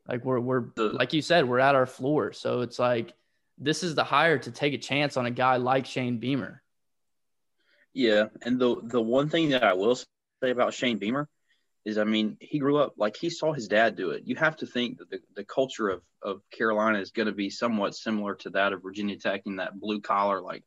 Like 0.06 0.24
we're 0.24 0.40
we're 0.40 0.64
like 0.76 1.12
you 1.12 1.20
said, 1.20 1.46
we're 1.46 1.58
at 1.58 1.74
our 1.74 1.86
floor. 1.86 2.32
So 2.32 2.62
it's 2.62 2.78
like 2.78 3.12
this 3.58 3.82
is 3.82 3.94
the 3.94 4.04
hire 4.04 4.38
to 4.38 4.50
take 4.50 4.72
a 4.72 4.78
chance 4.78 5.16
on 5.16 5.26
a 5.26 5.30
guy 5.30 5.56
like 5.56 5.84
Shane 5.84 6.18
Beamer. 6.18 6.62
Yeah, 7.92 8.26
and 8.42 8.58
the 8.58 8.76
the 8.82 9.02
one 9.02 9.28
thing 9.28 9.50
that 9.50 9.64
I 9.64 9.74
will 9.74 9.96
say 9.96 10.50
about 10.50 10.72
Shane 10.72 10.98
Beamer 10.98 11.28
is 11.84 11.98
I 11.98 12.04
mean, 12.04 12.36
he 12.40 12.58
grew 12.58 12.78
up 12.78 12.94
like 12.96 13.16
he 13.16 13.28
saw 13.28 13.52
his 13.52 13.68
dad 13.68 13.96
do 13.96 14.10
it. 14.10 14.22
You 14.24 14.36
have 14.36 14.56
to 14.58 14.66
think 14.66 14.98
that 14.98 15.10
the, 15.10 15.20
the 15.34 15.44
culture 15.44 15.88
of, 15.88 16.02
of 16.22 16.40
Carolina 16.50 17.00
is 17.00 17.10
going 17.10 17.26
to 17.26 17.32
be 17.32 17.50
somewhat 17.50 17.94
similar 17.94 18.34
to 18.36 18.50
that 18.50 18.72
of 18.72 18.82
Virginia 18.82 19.18
Tech 19.18 19.42
in 19.46 19.56
that 19.56 19.78
blue 19.78 20.00
collar, 20.00 20.40
like 20.40 20.64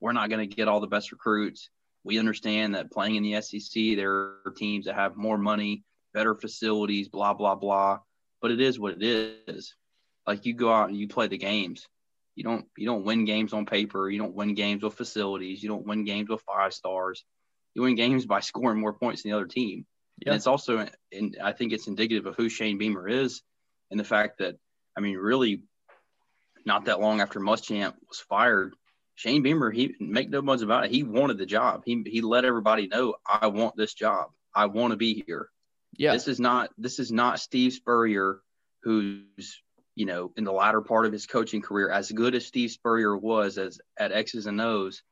we're 0.00 0.12
not 0.12 0.28
going 0.28 0.48
to 0.48 0.54
get 0.54 0.68
all 0.68 0.80
the 0.80 0.86
best 0.86 1.12
recruits. 1.12 1.70
We 2.06 2.20
understand 2.20 2.76
that 2.76 2.92
playing 2.92 3.16
in 3.16 3.24
the 3.24 3.42
SEC, 3.42 3.96
there 3.96 4.12
are 4.12 4.54
teams 4.56 4.86
that 4.86 4.94
have 4.94 5.16
more 5.16 5.36
money, 5.36 5.82
better 6.14 6.36
facilities, 6.36 7.08
blah, 7.08 7.34
blah, 7.34 7.56
blah. 7.56 7.98
But 8.40 8.52
it 8.52 8.60
is 8.60 8.78
what 8.78 9.02
it 9.02 9.42
is. 9.48 9.74
Like 10.24 10.46
you 10.46 10.54
go 10.54 10.72
out 10.72 10.88
and 10.88 10.96
you 10.96 11.08
play 11.08 11.26
the 11.26 11.36
games. 11.36 11.88
You 12.36 12.44
don't 12.44 12.66
you 12.76 12.86
don't 12.86 13.04
win 13.04 13.24
games 13.24 13.52
on 13.52 13.66
paper. 13.66 14.08
You 14.08 14.18
don't 14.18 14.36
win 14.36 14.54
games 14.54 14.84
with 14.84 14.94
facilities. 14.94 15.60
You 15.60 15.68
don't 15.68 15.86
win 15.86 16.04
games 16.04 16.28
with 16.28 16.42
five 16.42 16.72
stars. 16.72 17.24
You 17.74 17.82
win 17.82 17.96
games 17.96 18.24
by 18.24 18.38
scoring 18.50 18.78
more 18.78 18.92
points 18.92 19.22
than 19.22 19.32
the 19.32 19.36
other 19.36 19.48
team. 19.48 19.84
Yeah. 20.20 20.30
And 20.30 20.36
it's 20.36 20.46
also, 20.46 20.86
and 21.12 21.36
I 21.42 21.52
think 21.52 21.72
it's 21.72 21.88
indicative 21.88 22.26
of 22.26 22.36
who 22.36 22.48
Shane 22.48 22.78
Beamer 22.78 23.08
is, 23.08 23.42
and 23.90 23.98
the 23.98 24.04
fact 24.04 24.38
that, 24.38 24.56
I 24.96 25.00
mean, 25.00 25.16
really, 25.16 25.62
not 26.64 26.84
that 26.84 27.00
long 27.00 27.20
after 27.20 27.40
Muschamp 27.40 27.94
was 28.08 28.20
fired, 28.20 28.74
Shane 29.16 29.42
Beamer, 29.42 29.70
he 29.70 29.94
make 29.98 30.28
no 30.28 30.42
bones 30.42 30.62
about 30.62 30.84
it, 30.84 30.90
he 30.90 31.02
wanted 31.02 31.38
the 31.38 31.46
job. 31.46 31.82
He 31.84 32.02
he 32.06 32.20
let 32.20 32.44
everybody 32.44 32.86
know, 32.86 33.16
I 33.26 33.48
want 33.48 33.74
this 33.76 33.94
job. 33.94 34.30
I 34.54 34.66
want 34.66 34.92
to 34.92 34.96
be 34.96 35.24
here. 35.26 35.48
Yeah. 35.96 36.12
This 36.12 36.28
is 36.28 36.38
not 36.38 36.70
this 36.78 36.98
is 36.98 37.10
not 37.10 37.40
Steve 37.40 37.72
Spurrier, 37.72 38.40
who's 38.82 39.62
you 39.94 40.04
know 40.04 40.32
in 40.36 40.44
the 40.44 40.52
latter 40.52 40.82
part 40.82 41.06
of 41.06 41.12
his 41.12 41.26
coaching 41.26 41.62
career, 41.62 41.90
as 41.90 42.12
good 42.12 42.34
as 42.34 42.46
Steve 42.46 42.70
Spurrier 42.70 43.16
was 43.16 43.56
as 43.58 43.80
at 43.98 44.12
X's 44.12 44.46
and 44.46 44.60
O's. 44.60 45.02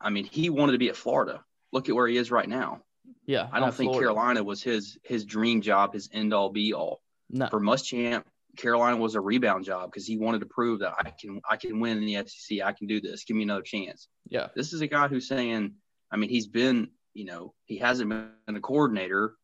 I 0.00 0.10
mean, 0.10 0.24
he 0.24 0.50
wanted 0.50 0.72
to 0.72 0.78
be 0.78 0.88
at 0.88 0.96
Florida. 0.96 1.44
Look 1.72 1.88
at 1.88 1.94
where 1.94 2.06
he 2.08 2.16
is 2.16 2.30
right 2.30 2.48
now. 2.48 2.82
Yeah, 3.24 3.48
I 3.52 3.60
don't 3.60 3.74
think 3.74 3.90
Florida. 3.90 4.06
Carolina 4.06 4.42
was 4.42 4.62
his 4.62 4.98
his 5.04 5.24
dream 5.24 5.60
job, 5.60 5.94
his 5.94 6.10
end 6.12 6.34
all 6.34 6.50
be 6.50 6.74
all. 6.74 7.02
No. 7.30 7.46
For 7.48 7.60
Muschamp, 7.60 8.24
Carolina 8.56 8.96
was 8.96 9.14
a 9.14 9.20
rebound 9.20 9.64
job 9.64 9.90
because 9.90 10.06
he 10.06 10.18
wanted 10.18 10.40
to 10.40 10.46
prove 10.46 10.80
that 10.80 10.94
I 10.98 11.10
can 11.10 11.40
I 11.48 11.56
can 11.56 11.80
win 11.80 11.98
in 11.98 12.06
the 12.06 12.26
SEC. 12.26 12.60
I 12.60 12.72
can 12.72 12.86
do 12.86 13.00
this. 13.00 13.24
Give 13.24 13.36
me 13.36 13.44
another 13.44 13.62
chance. 13.62 14.08
Yeah. 14.28 14.48
This 14.56 14.72
is 14.72 14.80
a 14.80 14.86
guy 14.86 15.08
who's 15.08 15.28
saying, 15.28 15.74
I 16.10 16.16
mean, 16.16 16.30
he's 16.30 16.46
been, 16.46 16.88
you 17.14 17.24
know, 17.24 17.54
he 17.66 17.78
hasn't 17.78 18.10
been 18.10 18.56
a 18.56 18.60
coordinator 18.60 19.34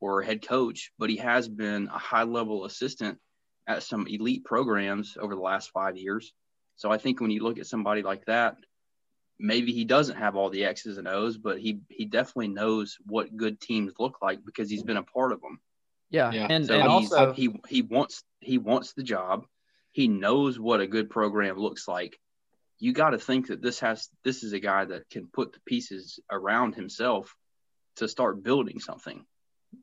or 0.00 0.20
a 0.20 0.26
head 0.26 0.46
coach, 0.46 0.92
but 0.98 1.10
he 1.10 1.16
has 1.16 1.48
been 1.48 1.88
a 1.88 1.98
high 1.98 2.24
level 2.24 2.64
assistant 2.64 3.18
at 3.66 3.82
some 3.82 4.06
elite 4.06 4.44
programs 4.44 5.16
over 5.20 5.34
the 5.34 5.40
last 5.40 5.70
five 5.70 5.96
years. 5.96 6.32
So 6.76 6.90
I 6.90 6.98
think 6.98 7.20
when 7.20 7.30
you 7.30 7.42
look 7.42 7.58
at 7.58 7.66
somebody 7.66 8.02
like 8.02 8.26
that, 8.26 8.56
maybe 9.38 9.72
he 9.72 9.84
doesn't 9.84 10.16
have 10.16 10.36
all 10.36 10.50
the 10.50 10.64
X's 10.64 10.98
and 10.98 11.08
O's, 11.08 11.36
but 11.36 11.58
he 11.58 11.80
he 11.88 12.04
definitely 12.04 12.48
knows 12.48 12.98
what 13.06 13.36
good 13.36 13.60
teams 13.60 13.92
look 13.98 14.18
like 14.22 14.44
because 14.44 14.70
he's 14.70 14.82
been 14.82 14.96
a 14.96 15.02
part 15.02 15.32
of 15.32 15.40
them. 15.40 15.60
Yeah, 16.10 16.30
yeah. 16.32 16.46
and, 16.48 16.66
so 16.66 16.74
and 16.74 16.88
also 16.88 17.32
he 17.32 17.54
he 17.68 17.82
wants 17.82 18.22
he 18.44 18.58
wants 18.58 18.92
the 18.92 19.02
job. 19.02 19.46
He 19.92 20.08
knows 20.08 20.58
what 20.58 20.80
a 20.80 20.86
good 20.86 21.10
program 21.10 21.58
looks 21.58 21.86
like. 21.86 22.18
You 22.78 22.92
got 22.92 23.10
to 23.10 23.18
think 23.18 23.48
that 23.48 23.62
this 23.62 23.80
has 23.80 24.08
this 24.24 24.42
is 24.42 24.52
a 24.52 24.60
guy 24.60 24.84
that 24.84 25.08
can 25.08 25.28
put 25.28 25.52
the 25.52 25.60
pieces 25.60 26.18
around 26.30 26.74
himself 26.74 27.34
to 27.96 28.08
start 28.08 28.42
building 28.42 28.80
something. 28.80 29.24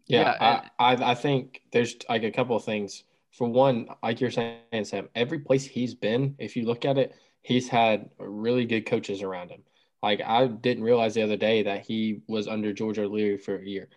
Yeah, 0.08 0.36
yeah 0.40 0.70
I, 0.80 0.94
I 0.94 1.12
I 1.12 1.16
think 1.16 1.62
there's 1.72 1.96
like 2.10 2.24
a 2.24 2.32
couple 2.32 2.56
of 2.56 2.64
things. 2.64 3.04
For 3.32 3.48
one, 3.48 3.88
like 4.04 4.20
you're 4.20 4.30
saying, 4.30 4.84
Sam, 4.84 5.08
every 5.16 5.40
place 5.40 5.64
he's 5.64 5.96
been, 5.96 6.36
if 6.38 6.58
you 6.58 6.66
look 6.66 6.84
at 6.84 6.98
it, 6.98 7.16
he's 7.42 7.70
had 7.70 8.10
really 8.20 8.66
good 8.66 8.86
coaches 8.86 9.22
around 9.22 9.52
him. 9.52 9.64
Like 10.04 10.22
I 10.22 10.48
didn't 10.48 10.84
realize 10.84 11.14
the 11.14 11.22
other 11.22 11.38
day 11.38 11.64
that 11.64 11.86
he 11.86 12.22
was 12.28 12.48
under 12.48 12.74
George 12.74 13.00
O'Leary 13.00 13.38
for 13.38 13.56
a 13.56 13.66
year. 13.66 13.88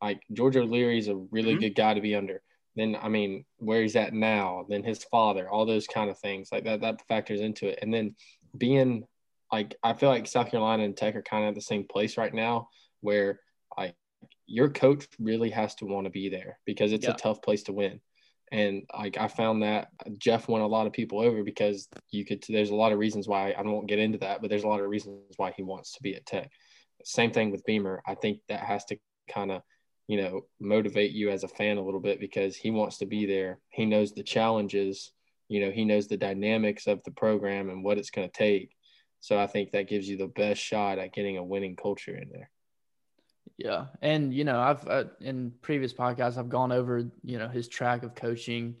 Like 0.00 0.22
George 0.32 0.56
O'Leary 0.56 0.98
is 0.98 1.08
a 1.08 1.14
really 1.14 1.52
mm-hmm. 1.52 1.60
good 1.60 1.74
guy 1.74 1.94
to 1.94 2.00
be 2.00 2.16
under. 2.16 2.42
Then 2.76 2.96
I 3.00 3.08
mean, 3.08 3.44
where 3.58 3.82
he's 3.82 3.96
at 3.96 4.14
now, 4.14 4.66
then 4.68 4.82
his 4.82 5.04
father, 5.04 5.48
all 5.48 5.66
those 5.66 5.86
kind 5.86 6.10
of 6.10 6.18
things 6.18 6.48
like 6.50 6.64
that 6.64 6.80
that 6.80 7.06
factors 7.06 7.40
into 7.40 7.68
it. 7.68 7.78
And 7.82 7.92
then 7.92 8.14
being 8.56 9.04
like 9.50 9.76
I 9.82 9.92
feel 9.92 10.08
like 10.08 10.26
South 10.26 10.50
Carolina 10.50 10.84
and 10.84 10.96
Tech 10.96 11.14
are 11.14 11.22
kind 11.22 11.44
of 11.44 11.50
at 11.50 11.54
the 11.54 11.60
same 11.60 11.84
place 11.84 12.16
right 12.16 12.32
now 12.32 12.68
where 13.00 13.40
like 13.76 13.94
your 14.46 14.70
coach 14.70 15.06
really 15.18 15.50
has 15.50 15.74
to 15.76 15.86
want 15.86 16.06
to 16.06 16.10
be 16.10 16.28
there 16.28 16.58
because 16.64 16.92
it's 16.92 17.04
yeah. 17.04 17.12
a 17.12 17.16
tough 17.16 17.42
place 17.42 17.64
to 17.64 17.72
win. 17.72 18.00
And 18.50 18.84
like 18.96 19.16
I 19.18 19.28
found 19.28 19.62
that 19.62 19.88
Geoff 20.18 20.46
won 20.46 20.60
a 20.60 20.66
lot 20.66 20.86
of 20.86 20.92
people 20.92 21.20
over 21.20 21.42
because 21.42 21.88
you 22.10 22.24
could. 22.24 22.44
There's 22.46 22.70
a 22.70 22.74
lot 22.74 22.92
of 22.92 22.98
reasons 22.98 23.26
why 23.26 23.52
I 23.52 23.62
won't 23.62 23.88
get 23.88 23.98
into 23.98 24.18
that, 24.18 24.42
but 24.42 24.50
there's 24.50 24.64
a 24.64 24.68
lot 24.68 24.80
of 24.80 24.90
reasons 24.90 25.22
why 25.38 25.52
he 25.56 25.62
wants 25.62 25.92
to 25.94 26.02
be 26.02 26.14
at 26.14 26.26
Tech. 26.26 26.50
Same 27.02 27.30
thing 27.30 27.50
with 27.50 27.64
Beamer. 27.64 28.02
I 28.06 28.14
think 28.14 28.40
that 28.48 28.60
has 28.60 28.84
to 28.86 28.98
kind 29.32 29.52
of, 29.52 29.62
you 30.08 30.20
know, 30.20 30.42
motivate 30.60 31.12
you 31.12 31.30
as 31.30 31.44
a 31.44 31.48
fan 31.48 31.78
a 31.78 31.82
little 31.82 32.00
bit 32.00 32.20
because 32.20 32.56
he 32.56 32.70
wants 32.70 32.98
to 32.98 33.06
be 33.06 33.26
there. 33.26 33.58
He 33.70 33.86
knows 33.86 34.12
the 34.12 34.22
challenges. 34.22 35.12
You 35.48 35.60
know, 35.60 35.70
he 35.70 35.84
knows 35.84 36.08
the 36.08 36.16
dynamics 36.16 36.86
of 36.86 37.02
the 37.04 37.10
program 37.10 37.70
and 37.70 37.84
what 37.84 37.98
it's 37.98 38.10
going 38.10 38.28
to 38.28 38.32
take. 38.32 38.74
So 39.20 39.38
I 39.38 39.46
think 39.46 39.70
that 39.72 39.88
gives 39.88 40.08
you 40.08 40.16
the 40.16 40.26
best 40.26 40.60
shot 40.60 40.98
at 40.98 41.12
getting 41.12 41.38
a 41.38 41.44
winning 41.44 41.76
culture 41.76 42.16
in 42.16 42.28
there. 42.30 42.50
Yeah, 43.56 43.86
and 44.00 44.34
you 44.34 44.44
know, 44.44 44.58
I've 44.58 44.86
uh, 44.88 45.04
in 45.20 45.52
previous 45.62 45.92
podcasts 45.92 46.36
I've 46.36 46.48
gone 46.48 46.72
over 46.72 47.08
you 47.22 47.38
know 47.38 47.48
his 47.48 47.68
track 47.68 48.02
of 48.02 48.14
coaching, 48.14 48.74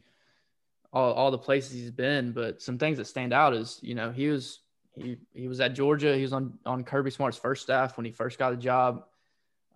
all 0.92 1.12
all 1.12 1.30
the 1.30 1.38
places 1.38 1.72
he's 1.72 1.90
been, 1.90 2.32
but 2.32 2.60
some 2.60 2.78
things 2.78 2.98
that 2.98 3.06
stand 3.06 3.32
out 3.32 3.54
is 3.54 3.78
you 3.82 3.94
know 3.94 4.10
he 4.10 4.28
was 4.28 4.60
he 4.96 5.18
he 5.32 5.46
was 5.46 5.60
at 5.60 5.74
Georgia, 5.74 6.16
he 6.16 6.22
was 6.22 6.32
on 6.32 6.58
on 6.66 6.82
Kirby 6.84 7.10
Smart's 7.10 7.36
first 7.36 7.62
staff 7.62 7.96
when 7.96 8.04
he 8.04 8.12
first 8.12 8.38
got 8.38 8.50
the 8.50 8.56
job. 8.56 9.04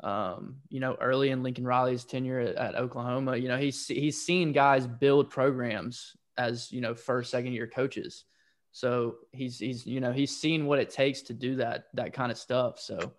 Um, 0.01 0.57
you 0.69 0.81
know, 0.81 0.97
early 1.01 1.31
in 1.31 1.43
Lincoln 1.43 1.65
Riley's 1.65 2.05
tenure 2.05 2.41
at, 2.41 2.57
at 2.57 2.75
Oklahoma, 2.75 3.37
you 3.37 3.49
know 3.49 3.57
he's 3.57 3.87
he's 3.87 4.21
seen 4.21 4.53
guys 4.53 4.87
build 4.87 5.31
programs 5.31 6.17
as 6.37 6.71
you 6.71 6.81
know 6.81 6.95
first 6.95 7.31
second 7.31 7.53
year 7.53 7.67
coaches. 7.67 8.25
So 8.73 9.17
he's 9.33 9.59
he's 9.59 9.87
you 9.87 10.01
know 10.01 10.13
he's 10.13 10.37
seen 10.37 10.67
what 10.67 10.79
it 10.79 10.91
takes 10.91 11.23
to 11.23 11.35
do 11.35 11.57
that 11.57 11.87
that 11.95 12.13
kind 12.13 12.31
of 12.31 12.39
stuff. 12.39 12.79
So 12.79 13.13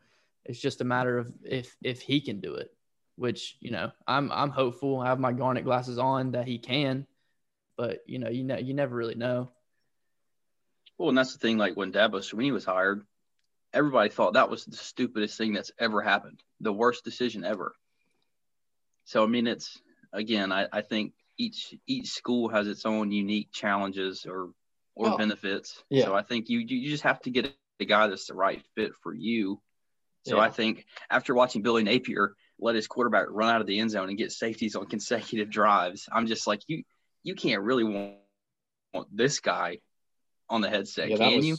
it's 0.45 0.59
just 0.59 0.81
a 0.81 0.85
matter 0.85 1.17
of 1.17 1.31
if 1.43 1.75
if 1.81 2.01
he 2.01 2.21
can 2.21 2.39
do 2.41 2.55
it, 2.55 2.71
which 3.15 3.57
you 3.59 3.71
know 3.71 3.91
I'm 4.07 4.31
I'm 4.31 4.51
hopeful. 4.51 4.99
I 4.99 5.07
have 5.07 5.19
my 5.19 5.33
Garnet 5.33 5.63
glasses 5.63 5.97
on 5.97 6.31
that 6.31 6.47
he 6.47 6.59
can, 6.59 7.07
but 7.75 8.03
you 8.05 8.19
know 8.19 8.29
you 8.29 8.43
know 8.43 8.57
you 8.57 8.73
never 8.73 8.95
really 8.95 9.15
know. 9.15 9.49
Well, 10.97 11.09
and 11.09 11.17
that's 11.17 11.33
the 11.33 11.39
thing. 11.39 11.57
Like 11.57 11.75
when 11.75 11.91
Dabo 11.91 12.19
Swinney 12.19 12.51
was 12.51 12.65
hired, 12.65 13.05
everybody 13.73 14.09
thought 14.09 14.33
that 14.33 14.49
was 14.49 14.65
the 14.65 14.75
stupidest 14.75 15.37
thing 15.37 15.53
that's 15.53 15.71
ever 15.79 16.01
happened, 16.01 16.41
the 16.59 16.73
worst 16.73 17.03
decision 17.03 17.43
ever. 17.43 17.73
So 19.05 19.23
I 19.23 19.27
mean, 19.27 19.47
it's 19.47 19.79
again, 20.13 20.51
I, 20.51 20.67
I 20.71 20.81
think 20.81 21.13
each 21.37 21.75
each 21.87 22.09
school 22.09 22.49
has 22.49 22.67
its 22.67 22.85
own 22.85 23.11
unique 23.11 23.51
challenges 23.51 24.25
or 24.25 24.49
or 24.95 25.09
oh, 25.09 25.17
benefits. 25.17 25.83
Yeah. 25.89 26.05
So 26.05 26.15
I 26.15 26.23
think 26.23 26.49
you 26.49 26.59
you 26.59 26.89
just 26.89 27.03
have 27.03 27.21
to 27.21 27.29
get 27.29 27.53
a 27.79 27.85
guy 27.85 28.07
that's 28.07 28.27
the 28.27 28.33
right 28.33 28.63
fit 28.75 28.93
for 29.03 29.13
you 29.13 29.61
so 30.27 30.37
yeah. 30.37 30.43
I 30.43 30.49
think 30.49 30.85
after 31.09 31.33
watching 31.33 31.61
Billy 31.61 31.83
Napier 31.83 32.35
let 32.59 32.75
his 32.75 32.87
quarterback 32.87 33.27
run 33.29 33.53
out 33.53 33.61
of 33.61 33.67
the 33.67 33.79
end 33.79 33.91
zone 33.91 34.09
and 34.09 34.17
get 34.17 34.31
safeties 34.31 34.75
on 34.75 34.85
consecutive 34.89 35.49
drives, 35.49 36.09
I'm 36.11 36.27
just 36.27 36.47
like 36.47 36.61
you 36.67 36.83
you 37.23 37.35
can't 37.35 37.63
really 37.63 37.83
want, 37.83 38.15
want 38.93 39.15
this 39.15 39.39
guy 39.39 39.79
on 40.49 40.61
the 40.61 40.69
headset, 40.69 41.09
yeah, 41.09 41.17
can 41.17 41.37
was... 41.37 41.45
you? 41.45 41.57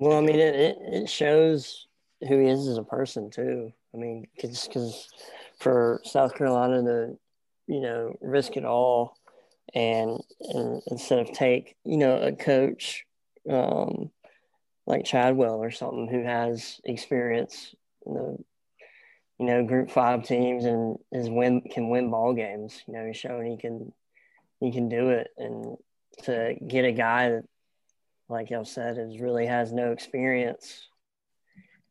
Well, 0.00 0.18
I 0.18 0.20
mean, 0.20 0.36
it, 0.36 0.54
it, 0.54 0.78
it 0.80 1.10
shows 1.10 1.86
who 2.26 2.40
he 2.40 2.48
is 2.48 2.66
as 2.68 2.78
a 2.78 2.84
person 2.84 3.30
too. 3.30 3.72
I 3.94 3.96
mean, 3.96 4.26
because 4.36 5.08
for 5.58 6.00
South 6.04 6.34
Carolina 6.34 6.82
to 6.82 7.18
you 7.66 7.80
know 7.80 8.16
risk 8.20 8.56
it 8.56 8.64
all 8.64 9.16
and, 9.74 10.20
and 10.40 10.82
instead 10.90 11.18
of 11.18 11.32
take 11.32 11.76
you 11.84 11.96
know 11.98 12.20
a 12.20 12.32
coach 12.32 13.04
um, 13.50 14.10
like 14.86 15.04
Chadwell 15.04 15.62
or 15.62 15.70
something 15.70 16.08
who 16.08 16.22
has 16.22 16.80
experience 16.84 17.74
in 18.06 18.14
the 18.14 18.38
you 19.38 19.46
know 19.46 19.64
group 19.64 19.90
five 19.90 20.24
teams 20.24 20.64
and 20.64 20.98
is 21.12 21.28
win 21.28 21.62
can 21.62 21.88
win 21.88 22.10
ball 22.10 22.34
games. 22.34 22.82
You 22.86 22.94
know, 22.94 23.06
he's 23.06 23.16
showing 23.16 23.50
he 23.50 23.56
can 23.56 23.92
he 24.60 24.72
can 24.72 24.88
do 24.88 25.10
it, 25.10 25.28
and 25.36 25.76
to 26.24 26.54
get 26.66 26.84
a 26.84 26.92
guy 26.92 27.30
that, 27.30 27.44
like 28.28 28.50
y'all 28.50 28.64
said, 28.64 28.98
is 28.98 29.20
really 29.20 29.46
has 29.46 29.72
no 29.72 29.92
experience 29.92 30.88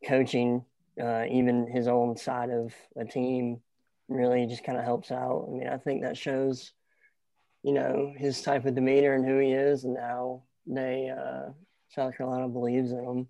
coaching, 0.05 0.63
uh, 1.01 1.25
even 1.29 1.67
his 1.67 1.87
own 1.87 2.17
side 2.17 2.49
of 2.49 2.73
a 2.95 3.05
team, 3.05 3.59
really 4.07 4.45
just 4.45 4.63
kind 4.63 4.77
of 4.77 4.83
helps 4.83 5.11
out. 5.11 5.47
I 5.47 5.51
mean, 5.51 5.67
I 5.67 5.77
think 5.77 6.03
that 6.03 6.17
shows, 6.17 6.71
you 7.63 7.73
know, 7.73 8.13
his 8.15 8.41
type 8.41 8.65
of 8.65 8.75
demeanor 8.75 9.13
and 9.13 9.25
who 9.25 9.39
he 9.39 9.51
is, 9.51 9.83
and 9.83 9.97
how 9.97 10.43
they 10.65 11.09
uh, 11.09 11.51
South 11.89 12.15
Carolina 12.17 12.47
believes 12.47 12.91
in 12.91 13.03
him. 13.03 13.27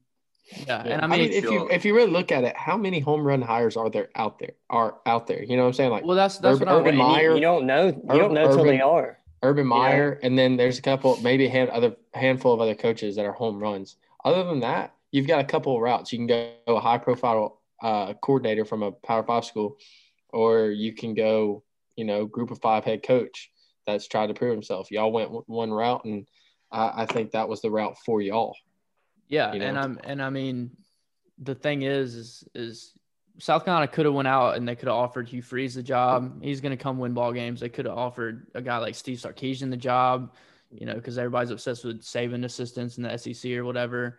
Yeah, 0.65 0.81
and 0.81 1.01
I 1.01 1.07
mean, 1.07 1.19
I 1.19 1.23
mean 1.23 1.31
if 1.33 1.43
you 1.43 1.67
if 1.69 1.85
you 1.85 1.93
really 1.93 2.11
look 2.11 2.31
at 2.31 2.43
it, 2.43 2.55
how 2.55 2.77
many 2.77 2.99
home 2.99 3.21
run 3.21 3.41
hires 3.41 3.75
are 3.75 3.89
there 3.89 4.09
out 4.15 4.39
there? 4.39 4.51
Are 4.69 4.95
out 5.05 5.27
there? 5.27 5.43
You 5.43 5.57
know 5.57 5.63
what 5.63 5.69
I'm 5.69 5.73
saying? 5.73 5.91
Like, 5.91 6.05
well, 6.05 6.15
that's 6.15 6.37
that's 6.37 6.55
Urban, 6.55 6.67
what 6.69 6.81
Urban 6.81 6.95
Meyer. 6.95 7.35
You, 7.35 7.41
don't 7.41 7.65
know. 7.65 7.87
You 7.87 8.19
don't 8.19 8.33
know 8.33 8.49
until 8.49 8.63
they 8.63 8.79
are. 8.79 9.17
Urban 9.43 9.67
Meyer, 9.67 10.19
and 10.23 10.37
then 10.37 10.57
there's 10.57 10.79
a 10.79 10.81
couple, 10.81 11.17
maybe 11.21 11.45
a 11.45 11.49
hand, 11.49 11.69
other 11.69 11.95
handful 12.13 12.53
of 12.53 12.61
other 12.61 12.75
coaches 12.75 13.15
that 13.15 13.25
are 13.25 13.31
home 13.31 13.59
runs. 13.59 13.97
Other 14.25 14.43
than 14.43 14.59
that, 14.61 14.95
you've 15.11 15.27
got 15.27 15.39
a 15.39 15.43
couple 15.43 15.75
of 15.75 15.81
routes. 15.81 16.11
You 16.11 16.19
can 16.19 16.27
go 16.27 16.53
a 16.67 16.79
high 16.79 16.97
profile 16.97 17.61
uh, 17.81 18.13
coordinator 18.15 18.65
from 18.65 18.83
a 18.83 18.91
Power 18.91 19.23
Five 19.23 19.45
school, 19.45 19.77
or 20.29 20.71
you 20.71 20.93
can 20.93 21.13
go, 21.13 21.63
you 21.95 22.05
know, 22.05 22.25
group 22.25 22.51
of 22.51 22.59
five 22.61 22.83
head 22.83 23.03
coach 23.03 23.51
that's 23.85 24.07
tried 24.07 24.27
to 24.27 24.33
prove 24.33 24.51
himself. 24.51 24.91
Y'all 24.91 25.11
went 25.11 25.31
one 25.47 25.71
route, 25.71 26.03
and 26.05 26.27
I, 26.71 27.03
I 27.03 27.05
think 27.05 27.31
that 27.31 27.47
was 27.47 27.61
the 27.61 27.71
route 27.71 27.97
for 28.05 28.21
y'all. 28.21 28.55
Yeah, 29.29 29.53
you 29.53 29.59
know? 29.59 29.65
and 29.65 29.77
I'm 29.77 29.99
and 30.03 30.21
I 30.21 30.29
mean, 30.29 30.71
the 31.37 31.55
thing 31.55 31.83
is, 31.83 32.15
is 32.15 32.43
is 32.55 32.93
South 33.39 33.65
Carolina 33.65 33.87
could 33.87 34.05
have 34.05 34.13
went 34.13 34.27
out 34.27 34.57
and 34.57 34.67
they 34.67 34.75
could 34.75 34.87
have 34.87 34.97
offered 34.97 35.27
Hugh 35.27 35.41
Freeze 35.41 35.75
the 35.75 35.83
job. 35.83 36.41
He's 36.41 36.61
going 36.61 36.75
to 36.75 36.81
come 36.81 36.97
win 36.97 37.13
ball 37.13 37.31
games. 37.33 37.59
They 37.59 37.69
could 37.69 37.85
have 37.85 37.97
offered 37.97 38.47
a 38.55 38.61
guy 38.61 38.77
like 38.77 38.95
Steve 38.95 39.19
Sarkisian 39.19 39.69
the 39.69 39.77
job, 39.77 40.33
you 40.71 40.85
know, 40.85 40.95
because 40.95 41.17
everybody's 41.17 41.51
obsessed 41.51 41.85
with 41.85 42.03
saving 42.03 42.43
assistants 42.43 42.97
in 42.97 43.03
the 43.03 43.17
SEC 43.17 43.51
or 43.51 43.63
whatever. 43.65 44.17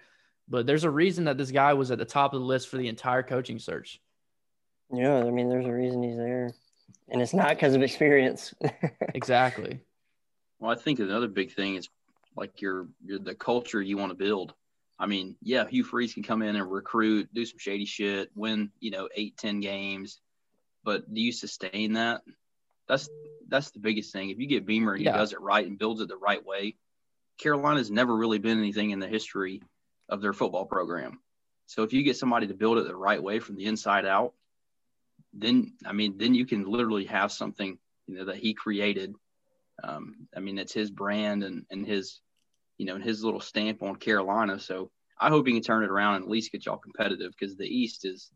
But 0.48 0.66
there's 0.66 0.84
a 0.84 0.90
reason 0.90 1.24
that 1.24 1.36
this 1.36 1.50
guy 1.50 1.74
was 1.74 1.90
at 1.90 1.98
the 1.98 2.04
top 2.04 2.32
of 2.32 2.40
the 2.40 2.46
list 2.46 2.68
for 2.68 2.76
the 2.76 2.88
entire 2.88 3.22
coaching 3.22 3.58
search. 3.58 4.00
Yeah, 4.92 5.18
I 5.18 5.30
mean, 5.30 5.48
there's 5.48 5.66
a 5.66 5.72
reason 5.72 6.02
he's 6.02 6.16
there, 6.16 6.54
and 7.08 7.20
it's 7.20 7.34
not 7.34 7.50
because 7.50 7.74
of 7.74 7.82
experience. 7.82 8.54
exactly. 9.14 9.80
Well, 10.58 10.70
I 10.70 10.76
think 10.76 10.98
another 10.98 11.28
big 11.28 11.52
thing 11.52 11.74
is 11.74 11.90
like 12.36 12.62
your 12.62 12.88
your 13.04 13.18
the 13.18 13.34
culture 13.34 13.82
you 13.82 13.98
want 13.98 14.10
to 14.10 14.16
build. 14.16 14.54
I 14.98 15.06
mean, 15.06 15.36
yeah, 15.42 15.66
Hugh 15.66 15.84
Freeze 15.84 16.14
can 16.14 16.22
come 16.22 16.42
in 16.42 16.56
and 16.56 16.70
recruit, 16.70 17.28
do 17.32 17.44
some 17.44 17.58
shady 17.58 17.84
shit, 17.84 18.30
win, 18.34 18.70
you 18.80 18.90
know, 18.90 19.08
eight, 19.14 19.36
ten 19.36 19.60
games, 19.60 20.20
but 20.84 21.12
do 21.12 21.20
you 21.20 21.32
sustain 21.32 21.94
that? 21.94 22.22
That's 22.88 23.08
that's 23.48 23.70
the 23.70 23.78
biggest 23.78 24.12
thing. 24.12 24.30
If 24.30 24.38
you 24.38 24.46
get 24.46 24.66
Beamer 24.66 24.94
and 24.94 25.02
yeah. 25.02 25.12
he 25.12 25.18
does 25.18 25.32
it 25.32 25.40
right 25.40 25.66
and 25.66 25.78
builds 25.78 26.00
it 26.00 26.08
the 26.08 26.16
right 26.16 26.44
way, 26.44 26.76
Carolina's 27.38 27.90
never 27.90 28.14
really 28.14 28.38
been 28.38 28.58
anything 28.58 28.90
in 28.90 28.98
the 28.98 29.06
history 29.06 29.62
of 30.08 30.20
their 30.20 30.32
football 30.32 30.66
program. 30.66 31.20
So 31.66 31.82
if 31.82 31.92
you 31.92 32.02
get 32.02 32.16
somebody 32.16 32.46
to 32.46 32.54
build 32.54 32.78
it 32.78 32.86
the 32.86 32.96
right 32.96 33.22
way 33.22 33.38
from 33.38 33.56
the 33.56 33.66
inside 33.66 34.06
out, 34.06 34.32
then 35.32 35.74
I 35.86 35.92
mean, 35.92 36.16
then 36.18 36.34
you 36.34 36.46
can 36.46 36.64
literally 36.64 37.04
have 37.04 37.30
something 37.30 37.78
you 38.06 38.16
know 38.16 38.24
that 38.24 38.36
he 38.36 38.54
created. 38.54 39.14
Um, 39.84 40.26
I 40.36 40.40
mean, 40.40 40.58
it's 40.58 40.72
his 40.72 40.90
brand 40.90 41.44
and 41.44 41.66
and 41.70 41.86
his 41.86 42.20
you 42.78 42.86
know, 42.86 42.94
and 42.94 43.04
his 43.04 43.22
little 43.22 43.40
stamp 43.40 43.82
on 43.82 43.96
Carolina. 43.96 44.58
So 44.58 44.90
I 45.20 45.28
hope 45.28 45.46
he 45.46 45.52
can 45.52 45.62
turn 45.62 45.84
it 45.84 45.90
around 45.90 46.14
and 46.14 46.24
at 46.24 46.30
least 46.30 46.52
get 46.52 46.64
y'all 46.64 46.78
competitive 46.78 47.32
because 47.38 47.56
the 47.56 47.66
East 47.66 48.04
is 48.04 48.30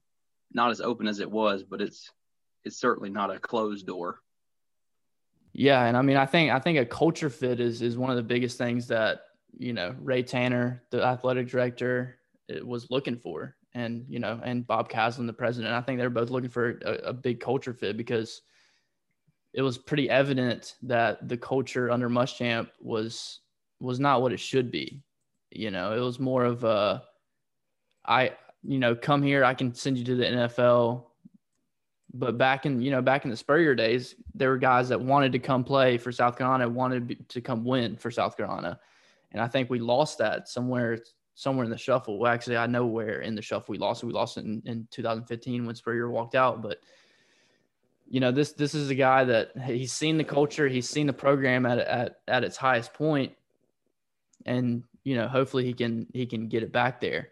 not 0.52 0.70
as 0.70 0.80
open 0.80 1.06
as 1.06 1.20
it 1.20 1.30
was, 1.30 1.62
but 1.62 1.80
it's 1.80 2.10
it's 2.64 2.78
certainly 2.78 3.10
not 3.10 3.34
a 3.34 3.38
closed 3.38 3.86
door. 3.86 4.18
Yeah, 5.52 5.84
and 5.84 5.96
I 5.96 6.02
mean, 6.02 6.16
I 6.16 6.26
think 6.26 6.50
I 6.50 6.58
think 6.58 6.78
a 6.78 6.84
culture 6.84 7.30
fit 7.30 7.60
is 7.60 7.82
is 7.82 7.96
one 7.96 8.10
of 8.10 8.16
the 8.16 8.22
biggest 8.22 8.58
things 8.58 8.88
that 8.88 9.22
you 9.56 9.72
know 9.72 9.94
Ray 10.00 10.22
Tanner, 10.22 10.82
the 10.90 11.02
athletic 11.02 11.48
director, 11.48 12.18
eh, 12.50 12.60
was 12.62 12.90
looking 12.90 13.16
for, 13.16 13.56
and 13.74 14.04
you 14.08 14.18
know, 14.18 14.40
and 14.42 14.66
Bob 14.66 14.90
Caslen, 14.90 15.26
the 15.26 15.32
president. 15.32 15.74
I 15.74 15.82
think 15.82 15.98
they're 15.98 16.10
both 16.10 16.30
looking 16.30 16.50
for 16.50 16.80
a, 16.84 17.08
a 17.08 17.12
big 17.12 17.40
culture 17.40 17.74
fit 17.74 17.96
because 17.96 18.42
it 19.52 19.62
was 19.62 19.76
pretty 19.76 20.08
evident 20.08 20.76
that 20.82 21.28
the 21.28 21.36
culture 21.36 21.90
under 21.90 22.08
Muschamp 22.08 22.70
was 22.80 23.40
was 23.82 24.00
not 24.00 24.22
what 24.22 24.32
it 24.32 24.40
should 24.40 24.70
be. 24.70 25.02
You 25.50 25.70
know, 25.70 25.92
it 25.92 26.00
was 26.00 26.18
more 26.18 26.44
of 26.44 26.64
a, 26.64 27.02
I, 28.06 28.32
you 28.62 28.78
know, 28.78 28.94
come 28.94 29.22
here, 29.22 29.44
I 29.44 29.54
can 29.54 29.74
send 29.74 29.98
you 29.98 30.04
to 30.04 30.16
the 30.16 30.24
NFL. 30.24 31.04
But 32.14 32.38
back 32.38 32.66
in, 32.66 32.80
you 32.80 32.90
know, 32.90 33.02
back 33.02 33.24
in 33.24 33.30
the 33.30 33.36
Spurrier 33.36 33.74
days, 33.74 34.14
there 34.34 34.50
were 34.50 34.58
guys 34.58 34.88
that 34.90 35.00
wanted 35.00 35.32
to 35.32 35.38
come 35.38 35.64
play 35.64 35.98
for 35.98 36.12
South 36.12 36.36
Carolina, 36.36 36.68
wanted 36.68 37.28
to 37.28 37.40
come 37.40 37.64
win 37.64 37.96
for 37.96 38.10
South 38.10 38.36
Carolina. 38.36 38.78
And 39.32 39.40
I 39.40 39.48
think 39.48 39.70
we 39.70 39.78
lost 39.78 40.18
that 40.18 40.48
somewhere, 40.48 40.98
somewhere 41.34 41.64
in 41.64 41.70
the 41.70 41.78
shuffle. 41.78 42.18
Well, 42.18 42.30
actually, 42.30 42.58
I 42.58 42.66
know 42.66 42.86
where 42.86 43.20
in 43.20 43.34
the 43.34 43.42
shuffle 43.42 43.72
we 43.72 43.78
lost 43.78 44.02
it. 44.02 44.06
We 44.06 44.12
lost 44.12 44.36
it 44.36 44.44
in, 44.44 44.62
in 44.66 44.86
2015 44.90 45.64
when 45.64 45.74
Spurrier 45.74 46.10
walked 46.10 46.34
out. 46.34 46.62
But, 46.62 46.78
you 48.08 48.20
know, 48.20 48.30
this 48.30 48.52
this 48.52 48.74
is 48.74 48.90
a 48.90 48.94
guy 48.94 49.24
that 49.24 49.56
he's 49.64 49.92
seen 49.92 50.18
the 50.18 50.24
culture, 50.24 50.68
he's 50.68 50.88
seen 50.88 51.06
the 51.06 51.14
program 51.14 51.64
at 51.64 51.78
at 51.78 52.16
at 52.28 52.44
its 52.44 52.58
highest 52.58 52.92
point, 52.92 53.32
and 54.46 54.84
you 55.04 55.16
know 55.16 55.28
hopefully 55.28 55.64
he 55.64 55.72
can 55.72 56.06
he 56.12 56.26
can 56.26 56.48
get 56.48 56.62
it 56.62 56.72
back 56.72 57.00
there. 57.00 57.28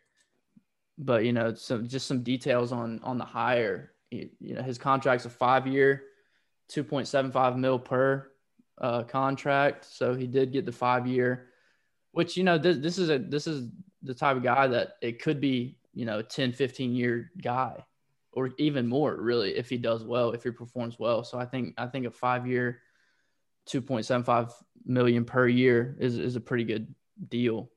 But 0.98 1.24
you 1.24 1.32
know 1.32 1.54
so 1.54 1.80
just 1.82 2.06
some 2.06 2.22
details 2.22 2.72
on 2.72 3.00
on 3.02 3.18
the 3.18 3.24
hire. 3.24 3.92
You, 4.10 4.28
you 4.40 4.54
know 4.54 4.62
his 4.62 4.78
contract's 4.78 5.24
a 5.24 5.30
five 5.30 5.66
year 5.66 6.02
2.75 6.72 7.56
mil 7.58 7.78
per 7.78 8.30
uh, 8.80 9.02
contract. 9.04 9.84
So 9.84 10.14
he 10.14 10.26
did 10.26 10.52
get 10.52 10.66
the 10.66 10.72
five 10.72 11.06
year 11.06 11.50
which 12.12 12.36
you 12.36 12.44
know 12.44 12.58
this, 12.58 12.78
this 12.78 12.98
is 12.98 13.10
a 13.10 13.18
this 13.18 13.46
is 13.46 13.68
the 14.02 14.14
type 14.14 14.36
of 14.36 14.42
guy 14.42 14.66
that 14.66 14.96
it 15.02 15.22
could 15.22 15.40
be 15.40 15.76
you 15.94 16.04
know 16.04 16.22
10 16.22 16.52
15 16.52 16.94
year 16.94 17.30
guy 17.42 17.84
or 18.32 18.50
even 18.58 18.86
more 18.86 19.16
really 19.16 19.56
if 19.56 19.68
he 19.68 19.76
does 19.76 20.04
well 20.04 20.32
if 20.32 20.42
he 20.42 20.50
performs 20.50 20.98
well. 20.98 21.24
So 21.24 21.38
i 21.38 21.44
think 21.44 21.74
i 21.78 21.86
think 21.86 22.06
a 22.06 22.10
five 22.10 22.46
year 22.46 22.80
2.75 23.68 24.52
million 24.84 25.24
per 25.24 25.46
year 25.46 25.96
is, 26.00 26.18
is 26.18 26.34
a 26.34 26.40
pretty 26.40 26.64
good 26.64 26.92
deal. 27.28 27.70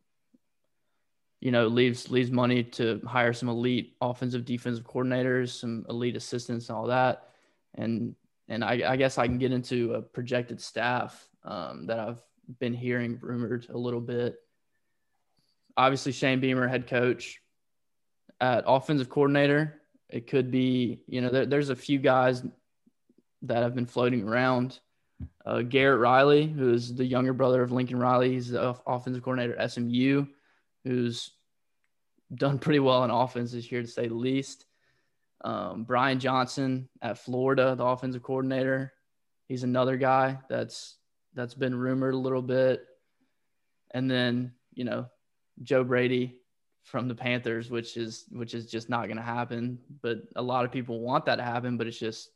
You 1.40 1.52
know, 1.52 1.68
leaves 1.68 2.10
leaves 2.10 2.32
money 2.32 2.64
to 2.64 3.02
hire 3.06 3.34
some 3.34 3.50
elite 3.50 3.96
offensive 4.00 4.46
defensive 4.46 4.86
coordinators, 4.86 5.50
some 5.50 5.86
elite 5.90 6.16
assistants, 6.16 6.70
and 6.70 6.78
all 6.78 6.88
that. 6.88 7.30
And 7.76 8.16
and 8.48 8.64
I, 8.64 8.82
I 8.88 8.96
guess 8.96 9.18
I 9.18 9.28
can 9.28 9.38
get 9.38 9.52
into 9.52 9.94
a 9.94 10.02
projected 10.02 10.62
staff 10.62 11.28
um, 11.44 11.88
that 11.88 12.00
I've 12.00 12.22
been 12.60 12.74
hearing 12.74 13.20
rumored 13.22 13.68
a 13.70 13.78
little 13.78 14.02
bit. 14.02 14.36
Obviously, 15.76 16.12
Shane 16.12 16.40
Beamer, 16.40 16.68
head 16.68 16.88
coach. 16.88 17.40
At 18.42 18.66
offensive 18.68 19.10
coordinator, 19.10 19.82
it 20.10 20.28
could 20.28 20.52
be, 20.52 21.00
you 21.08 21.22
know, 21.22 21.30
there, 21.30 21.46
there's 21.46 21.70
a 21.70 21.76
few 21.76 21.98
guys 21.98 22.44
that 23.44 23.64
have 23.64 23.74
been 23.74 23.86
floating 23.86 24.28
around. 24.28 24.80
Uh, 25.46 25.62
Garrett 25.62 26.00
Riley, 26.00 26.48
who 26.48 26.74
is 26.74 26.96
the 26.96 27.06
younger 27.06 27.34
brother 27.34 27.62
of 27.62 27.72
Lincoln 27.72 28.00
Riley, 28.00 28.32
he's 28.32 28.50
the 28.50 28.76
offensive 28.88 29.24
coordinator 29.24 29.58
at 29.58 29.72
SMU, 29.72 30.26
who's 30.84 31.32
done 32.34 32.60
pretty 32.60 32.80
well 32.80 33.04
in 33.04 33.12
offense 33.12 33.52
this 33.52 33.72
year, 33.72 33.82
to 33.82 33.88
say 33.88 34.08
the 34.08 34.14
least. 34.14 34.66
Um, 35.44 35.84
Brian 35.84 36.20
Johnson 36.20 36.88
at 37.02 37.18
Florida, 37.18 37.76
the 37.76 37.84
offensive 37.84 38.24
coordinator, 38.24 38.94
he's 39.48 39.64
another 39.64 39.98
guy 39.98 40.40
that's 40.50 40.98
that's 41.34 41.54
been 41.54 41.76
rumored 41.76 42.14
a 42.14 42.18
little 42.18 42.42
bit. 42.42 42.86
And 43.92 44.10
then 44.10 44.54
you 44.74 44.86
know 44.86 45.08
Joe 45.62 45.84
Brady 45.84 46.40
from 46.84 47.08
the 47.08 47.16
Panthers, 47.16 47.70
which 47.70 47.98
is 47.98 48.26
which 48.32 48.54
is 48.54 48.68
just 48.68 48.90
not 48.90 49.06
going 49.06 49.18
to 49.18 49.24
happen. 49.24 49.80
But 50.02 50.20
a 50.36 50.42
lot 50.42 50.66
of 50.66 50.72
people 50.72 51.00
want 51.00 51.26
that 51.26 51.38
to 51.38 51.44
happen, 51.44 51.78
but 51.78 51.88
it's 51.88 52.00
just 52.00 52.30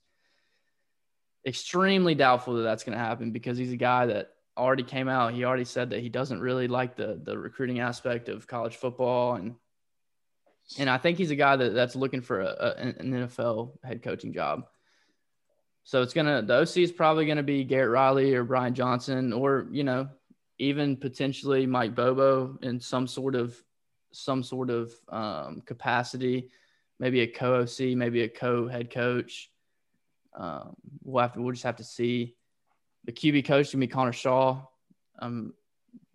extremely 1.47 2.13
doubtful 2.13 2.55
that 2.55 2.63
that's 2.63 2.83
going 2.83 2.97
to 2.97 3.03
happen 3.03 3.31
because 3.31 3.57
he's 3.57 3.71
a 3.71 3.77
guy 3.77 4.07
that 4.07 4.33
already 4.57 4.83
came 4.83 5.07
out. 5.07 5.33
He 5.33 5.45
already 5.45 5.65
said 5.65 5.91
that 5.91 6.01
he 6.01 6.09
doesn't 6.09 6.41
really 6.41 6.67
like 6.67 6.95
the 6.95 7.19
the 7.23 7.37
recruiting 7.37 7.79
aspect 7.79 8.29
of 8.29 8.47
college 8.47 8.75
football, 8.75 9.35
and 9.35 9.55
and 10.77 10.89
I 10.89 10.97
think 10.97 11.17
he's 11.17 11.31
a 11.31 11.35
guy 11.35 11.55
that 11.55 11.73
that's 11.73 11.95
looking 11.95 12.21
for 12.21 12.41
a, 12.41 12.45
a, 12.45 12.81
an 12.81 13.11
NFL 13.11 13.71
head 13.83 14.03
coaching 14.03 14.33
job. 14.33 14.67
So 15.83 16.01
it's 16.01 16.13
gonna 16.13 16.41
the 16.41 16.61
OC 16.61 16.77
is 16.77 16.91
probably 16.91 17.25
gonna 17.25 17.43
be 17.43 17.63
Garrett 17.63 17.91
Riley 17.91 18.35
or 18.35 18.43
Brian 18.43 18.73
Johnson 18.73 19.31
or 19.31 19.67
you 19.71 19.85
know 19.85 20.09
even 20.59 20.97
potentially 20.97 21.65
Mike 21.65 21.95
Bobo 21.95 22.57
in 22.61 22.79
some 22.79 23.07
sort 23.07 23.35
of 23.35 23.55
some 24.11 24.43
sort 24.43 24.69
of 24.69 24.91
um, 25.09 25.61
capacity, 25.65 26.49
maybe 26.99 27.21
a 27.21 27.27
co 27.27 27.61
OC, 27.61 27.95
maybe 27.95 28.23
a 28.23 28.29
co 28.29 28.67
head 28.67 28.91
coach. 28.91 29.51
Um, 30.36 30.75
we'll 31.03 31.21
have 31.21 31.34
to, 31.34 31.41
we'll 31.41 31.53
just 31.53 31.63
have 31.63 31.78
to 31.78 31.84
see. 31.84 32.36
The 33.05 33.11
QB 33.13 33.45
coach 33.45 33.69
to 33.71 33.78
be 33.78 33.88
Connor 33.88 34.11
Shaw. 34.11 34.61
Um, 35.19 35.53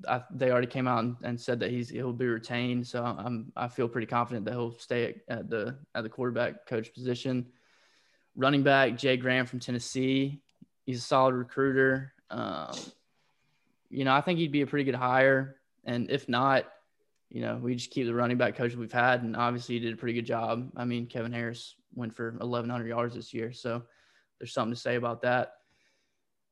I, 0.07 0.23
they 0.31 0.51
already 0.51 0.67
came 0.67 0.87
out 0.87 1.05
and, 1.05 1.17
and, 1.23 1.41
said 1.41 1.61
that 1.61 1.71
he's 1.71 1.89
he'll 1.89 2.13
be 2.13 2.27
retained, 2.27 2.87
so 2.87 3.03
I'm 3.05 3.53
I 3.57 3.69
feel 3.69 3.89
pretty 3.89 4.07
confident 4.07 4.45
that 4.45 4.53
he'll 4.53 4.73
stay 4.79 5.15
at, 5.29 5.39
at 5.39 5.51
the 5.51 5.79
at 5.95 6.03
the 6.03 6.09
quarterback 6.09 6.67
coach 6.67 6.93
position. 6.93 7.47
Running 8.35 8.63
back 8.63 8.97
Jay 8.97 9.17
Graham 9.17 9.47
from 9.47 9.61
Tennessee, 9.61 10.41
he's 10.85 10.99
a 10.99 11.03
solid 11.03 11.35
recruiter. 11.35 12.13
Um, 12.31 12.75
you 13.91 14.05
know, 14.05 14.15
I 14.15 14.21
think 14.21 14.39
he'd 14.39 14.53
be 14.53 14.63
a 14.63 14.67
pretty 14.67 14.85
good 14.85 14.95
hire, 14.95 15.57
and 15.85 16.11
if 16.11 16.29
not, 16.29 16.65
you 17.31 17.43
know, 17.43 17.57
we 17.57 17.75
just 17.75 17.91
keep 17.91 18.07
the 18.07 18.15
running 18.15 18.39
back 18.39 18.57
coach 18.57 18.75
we've 18.75 18.93
had, 18.93 19.23
and 19.23 19.37
obviously 19.37 19.77
he 19.77 19.81
did 19.81 19.95
a 19.95 19.97
pretty 19.97 20.15
good 20.15 20.27
job. 20.27 20.71
I 20.77 20.85
mean, 20.85 21.07
Kevin 21.07 21.33
Harris 21.33 21.77
went 21.95 22.15
for 22.15 22.33
1,100 22.33 22.87
yards 22.87 23.15
this 23.15 23.35
year, 23.35 23.53
so 23.53 23.83
there's 24.43 24.53
something 24.53 24.75
to 24.75 24.81
say 24.81 24.97
about 24.97 25.23
that. 25.23 25.59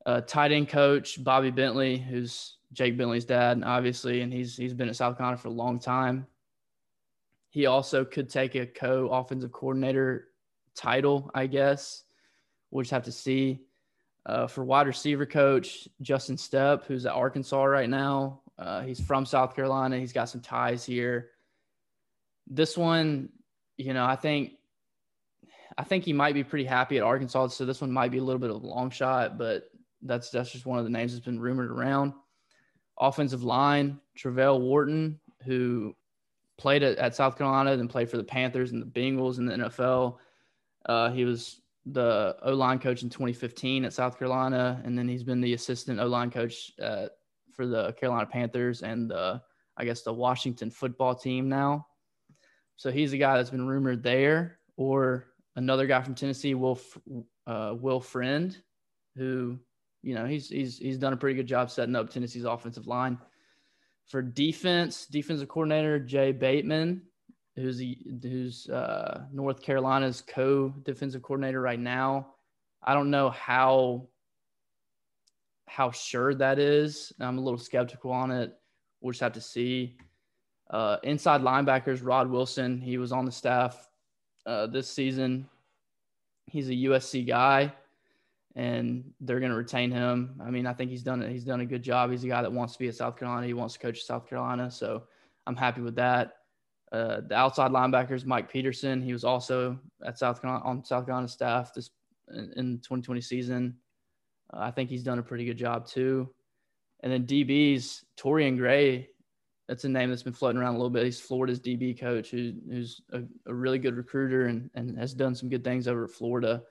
Uh, 0.05 0.21
tight 0.21 0.53
end 0.53 0.69
coach 0.69 1.21
Bobby 1.21 1.51
Bentley, 1.51 1.97
who's 1.97 2.55
Jake 2.71 2.97
Bentley's 2.97 3.25
dad, 3.25 3.61
obviously, 3.65 4.21
and 4.21 4.31
he's 4.31 4.55
he's 4.55 4.73
been 4.73 4.87
at 4.87 4.95
South 4.95 5.17
Carolina 5.17 5.37
for 5.37 5.49
a 5.49 5.51
long 5.51 5.77
time. 5.77 6.25
He 7.49 7.65
also 7.65 8.05
could 8.05 8.29
take 8.29 8.55
a 8.55 8.65
co-offensive 8.65 9.51
coordinator 9.51 10.29
title, 10.73 11.29
I 11.35 11.47
guess. 11.47 12.05
We'll 12.71 12.83
just 12.83 12.91
have 12.91 13.03
to 13.03 13.11
see. 13.11 13.59
Uh, 14.25 14.47
for 14.47 14.63
wide 14.63 14.87
receiver 14.87 15.25
coach 15.25 15.89
Justin 16.01 16.37
Stepp, 16.37 16.85
who's 16.85 17.05
at 17.05 17.11
Arkansas 17.11 17.61
right 17.61 17.89
now. 17.89 18.39
Uh, 18.57 18.83
he's 18.83 19.01
from 19.01 19.25
South 19.25 19.53
Carolina. 19.53 19.99
He's 19.99 20.13
got 20.13 20.29
some 20.29 20.39
ties 20.39 20.85
here. 20.85 21.31
This 22.47 22.77
one, 22.77 23.29
you 23.75 23.93
know, 23.93 24.05
I 24.05 24.15
think 24.15 24.53
I 25.77 25.83
think 25.83 26.03
he 26.03 26.13
might 26.13 26.33
be 26.33 26.43
pretty 26.43 26.65
happy 26.65 26.97
at 26.97 27.03
Arkansas. 27.03 27.47
So 27.47 27.65
this 27.65 27.81
one 27.81 27.91
might 27.91 28.11
be 28.11 28.17
a 28.17 28.23
little 28.23 28.39
bit 28.39 28.49
of 28.49 28.63
a 28.63 28.67
long 28.67 28.89
shot, 28.89 29.37
but 29.37 29.69
that's 30.01 30.29
that's 30.29 30.51
just 30.51 30.65
one 30.65 30.79
of 30.79 30.83
the 30.83 30.89
names 30.89 31.13
that's 31.13 31.25
been 31.25 31.39
rumored 31.39 31.71
around. 31.71 32.13
Offensive 32.99 33.43
line, 33.43 33.99
Travelle 34.17 34.59
Wharton, 34.59 35.19
who 35.45 35.95
played 36.57 36.83
at, 36.83 36.97
at 36.97 37.15
South 37.15 37.37
Carolina, 37.37 37.75
then 37.75 37.87
played 37.87 38.09
for 38.09 38.17
the 38.17 38.23
Panthers 38.23 38.71
and 38.71 38.81
the 38.81 38.85
Bengals 38.85 39.37
in 39.37 39.45
the 39.45 39.53
NFL. 39.53 40.17
Uh, 40.85 41.09
he 41.11 41.25
was 41.25 41.61
the 41.85 42.35
O 42.43 42.53
line 42.53 42.79
coach 42.79 43.03
in 43.03 43.09
2015 43.09 43.85
at 43.85 43.93
South 43.93 44.19
Carolina, 44.19 44.81
and 44.85 44.97
then 44.97 45.07
he's 45.07 45.23
been 45.23 45.41
the 45.41 45.53
assistant 45.53 45.99
O 45.99 46.05
line 46.05 46.29
coach 46.29 46.71
uh, 46.81 47.07
for 47.51 47.65
the 47.65 47.93
Carolina 47.93 48.27
Panthers 48.27 48.83
and 48.83 49.09
the, 49.09 49.41
I 49.77 49.85
guess 49.85 50.01
the 50.03 50.13
Washington 50.13 50.69
football 50.69 51.15
team 51.15 51.49
now. 51.49 51.87
So 52.75 52.91
he's 52.91 53.13
a 53.13 53.17
guy 53.17 53.37
that's 53.37 53.49
been 53.49 53.67
rumored 53.67 54.03
there, 54.03 54.59
or 54.75 55.27
another 55.55 55.87
guy 55.87 56.01
from 56.01 56.15
Tennessee, 56.15 56.53
Will 56.53 56.79
uh, 57.47 57.75
Will 57.77 57.99
Friend, 57.99 58.55
who 59.15 59.57
you 60.03 60.15
know 60.15 60.25
he's 60.25 60.49
he's 60.49 60.77
he's 60.77 60.97
done 60.97 61.13
a 61.13 61.17
pretty 61.17 61.35
good 61.35 61.47
job 61.47 61.69
setting 61.69 61.95
up 61.95 62.09
Tennessee's 62.09 62.45
offensive 62.45 62.87
line. 62.87 63.17
For 64.07 64.21
defense, 64.21 65.05
defensive 65.05 65.47
coordinator 65.47 65.99
Jay 65.99 66.31
Bateman, 66.31 67.03
who's 67.55 67.77
the, 67.77 67.97
who's 68.21 68.67
uh, 68.69 69.25
North 69.31 69.61
Carolina's 69.61 70.21
co-defensive 70.21 71.21
coordinator 71.21 71.61
right 71.61 71.79
now. 71.79 72.33
I 72.83 72.93
don't 72.93 73.11
know 73.11 73.29
how 73.29 74.07
how 75.67 75.91
sure 75.91 76.33
that 76.35 76.59
is. 76.59 77.13
I'm 77.19 77.37
a 77.37 77.41
little 77.41 77.59
skeptical 77.59 78.11
on 78.11 78.31
it. 78.31 78.53
We'll 78.99 79.11
just 79.11 79.21
have 79.21 79.33
to 79.33 79.41
see. 79.41 79.97
Uh, 80.69 80.97
inside 81.03 81.41
linebackers, 81.41 81.99
Rod 82.03 82.29
Wilson. 82.29 82.79
He 82.81 82.97
was 82.97 83.11
on 83.11 83.25
the 83.25 83.31
staff 83.31 83.89
uh, 84.45 84.67
this 84.67 84.89
season. 84.89 85.47
He's 86.47 86.69
a 86.69 86.73
USC 86.73 87.27
guy, 87.27 87.73
and 88.55 89.03
they're 89.21 89.39
going 89.39 89.51
to 89.51 89.57
retain 89.57 89.91
him. 89.91 90.39
I 90.43 90.49
mean, 90.49 90.65
I 90.65 90.73
think 90.73 90.91
he's 90.91 91.03
done 91.03 91.21
he's 91.29 91.45
done 91.45 91.61
a 91.61 91.65
good 91.65 91.83
job. 91.83 92.11
He's 92.11 92.23
a 92.23 92.27
guy 92.27 92.41
that 92.41 92.51
wants 92.51 92.73
to 92.73 92.79
be 92.79 92.87
at 92.87 92.95
South 92.95 93.17
Carolina. 93.17 93.47
He 93.47 93.53
wants 93.53 93.73
to 93.75 93.79
coach 93.79 94.03
South 94.03 94.27
Carolina, 94.27 94.69
so 94.69 95.03
I'm 95.47 95.55
happy 95.55 95.81
with 95.81 95.95
that. 95.95 96.33
Uh, 96.91 97.21
the 97.21 97.35
outside 97.35 97.71
linebackers, 97.71 98.25
Mike 98.25 98.51
Peterson. 98.51 99.01
He 99.01 99.13
was 99.13 99.23
also 99.23 99.79
at 100.05 100.19
South 100.19 100.41
Carolina 100.41 100.65
on 100.65 100.83
South 100.83 101.05
Carolina 101.05 101.27
staff 101.27 101.73
this 101.73 101.91
in, 102.29 102.51
in 102.57 102.77
2020 102.79 103.21
season. 103.21 103.77
Uh, 104.53 104.59
I 104.59 104.71
think 104.71 104.89
he's 104.89 105.03
done 105.03 105.19
a 105.19 105.23
pretty 105.23 105.45
good 105.45 105.57
job 105.57 105.87
too. 105.87 106.29
And 107.01 107.11
then 107.11 107.25
DBs, 107.25 108.03
Torrian 108.17 108.57
Gray 108.57 109.09
that's 109.71 109.85
a 109.85 109.89
name 109.89 110.09
that's 110.09 110.21
been 110.21 110.33
floating 110.33 110.59
around 110.59 110.75
a 110.75 110.77
little 110.77 110.89
bit. 110.89 111.05
He's 111.05 111.21
Florida's 111.21 111.61
DB 111.61 111.97
coach, 111.97 112.29
who, 112.29 112.51
who's 112.69 113.03
a, 113.13 113.21
a, 113.45 113.53
really 113.53 113.79
good 113.79 113.95
recruiter 113.95 114.47
and, 114.47 114.69
and 114.75 114.97
has 114.97 115.13
done 115.13 115.33
some 115.33 115.47
good 115.47 115.63
things 115.63 115.87
over 115.87 116.03
at 116.03 116.09
Florida. 116.09 116.61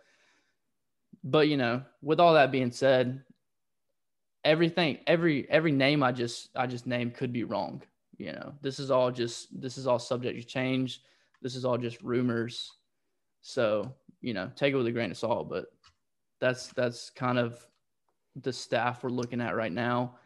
But 1.24 1.48
you 1.48 1.56
know, 1.56 1.80
with 2.02 2.20
all 2.20 2.34
that 2.34 2.52
being 2.52 2.70
said, 2.70 3.22
everything, 4.44 4.98
every 5.06 5.48
every 5.48 5.72
name 5.72 6.02
I 6.02 6.12
just 6.12 6.50
I 6.54 6.66
just 6.66 6.86
named 6.86 7.14
could 7.14 7.32
be 7.32 7.44
wrong. 7.44 7.82
You 8.18 8.32
know, 8.32 8.52
this 8.60 8.78
is 8.78 8.90
all 8.90 9.10
just 9.10 9.58
this 9.58 9.78
is 9.78 9.86
all 9.86 9.98
subject 9.98 10.38
to 10.38 10.46
change. 10.46 11.00
This 11.40 11.56
is 11.56 11.64
all 11.64 11.78
just 11.78 12.02
rumors. 12.02 12.70
So 13.40 13.94
you 14.20 14.34
know, 14.34 14.50
take 14.56 14.74
it 14.74 14.76
with 14.76 14.86
a 14.88 14.92
grain 14.92 15.10
of 15.10 15.16
salt. 15.16 15.48
But 15.48 15.72
that's 16.38 16.66
that's 16.74 17.08
kind 17.08 17.38
of 17.38 17.66
the 18.42 18.52
staff 18.52 19.02
we're 19.02 19.08
looking 19.08 19.40
at 19.40 19.56
right 19.56 19.72
now 19.72 20.16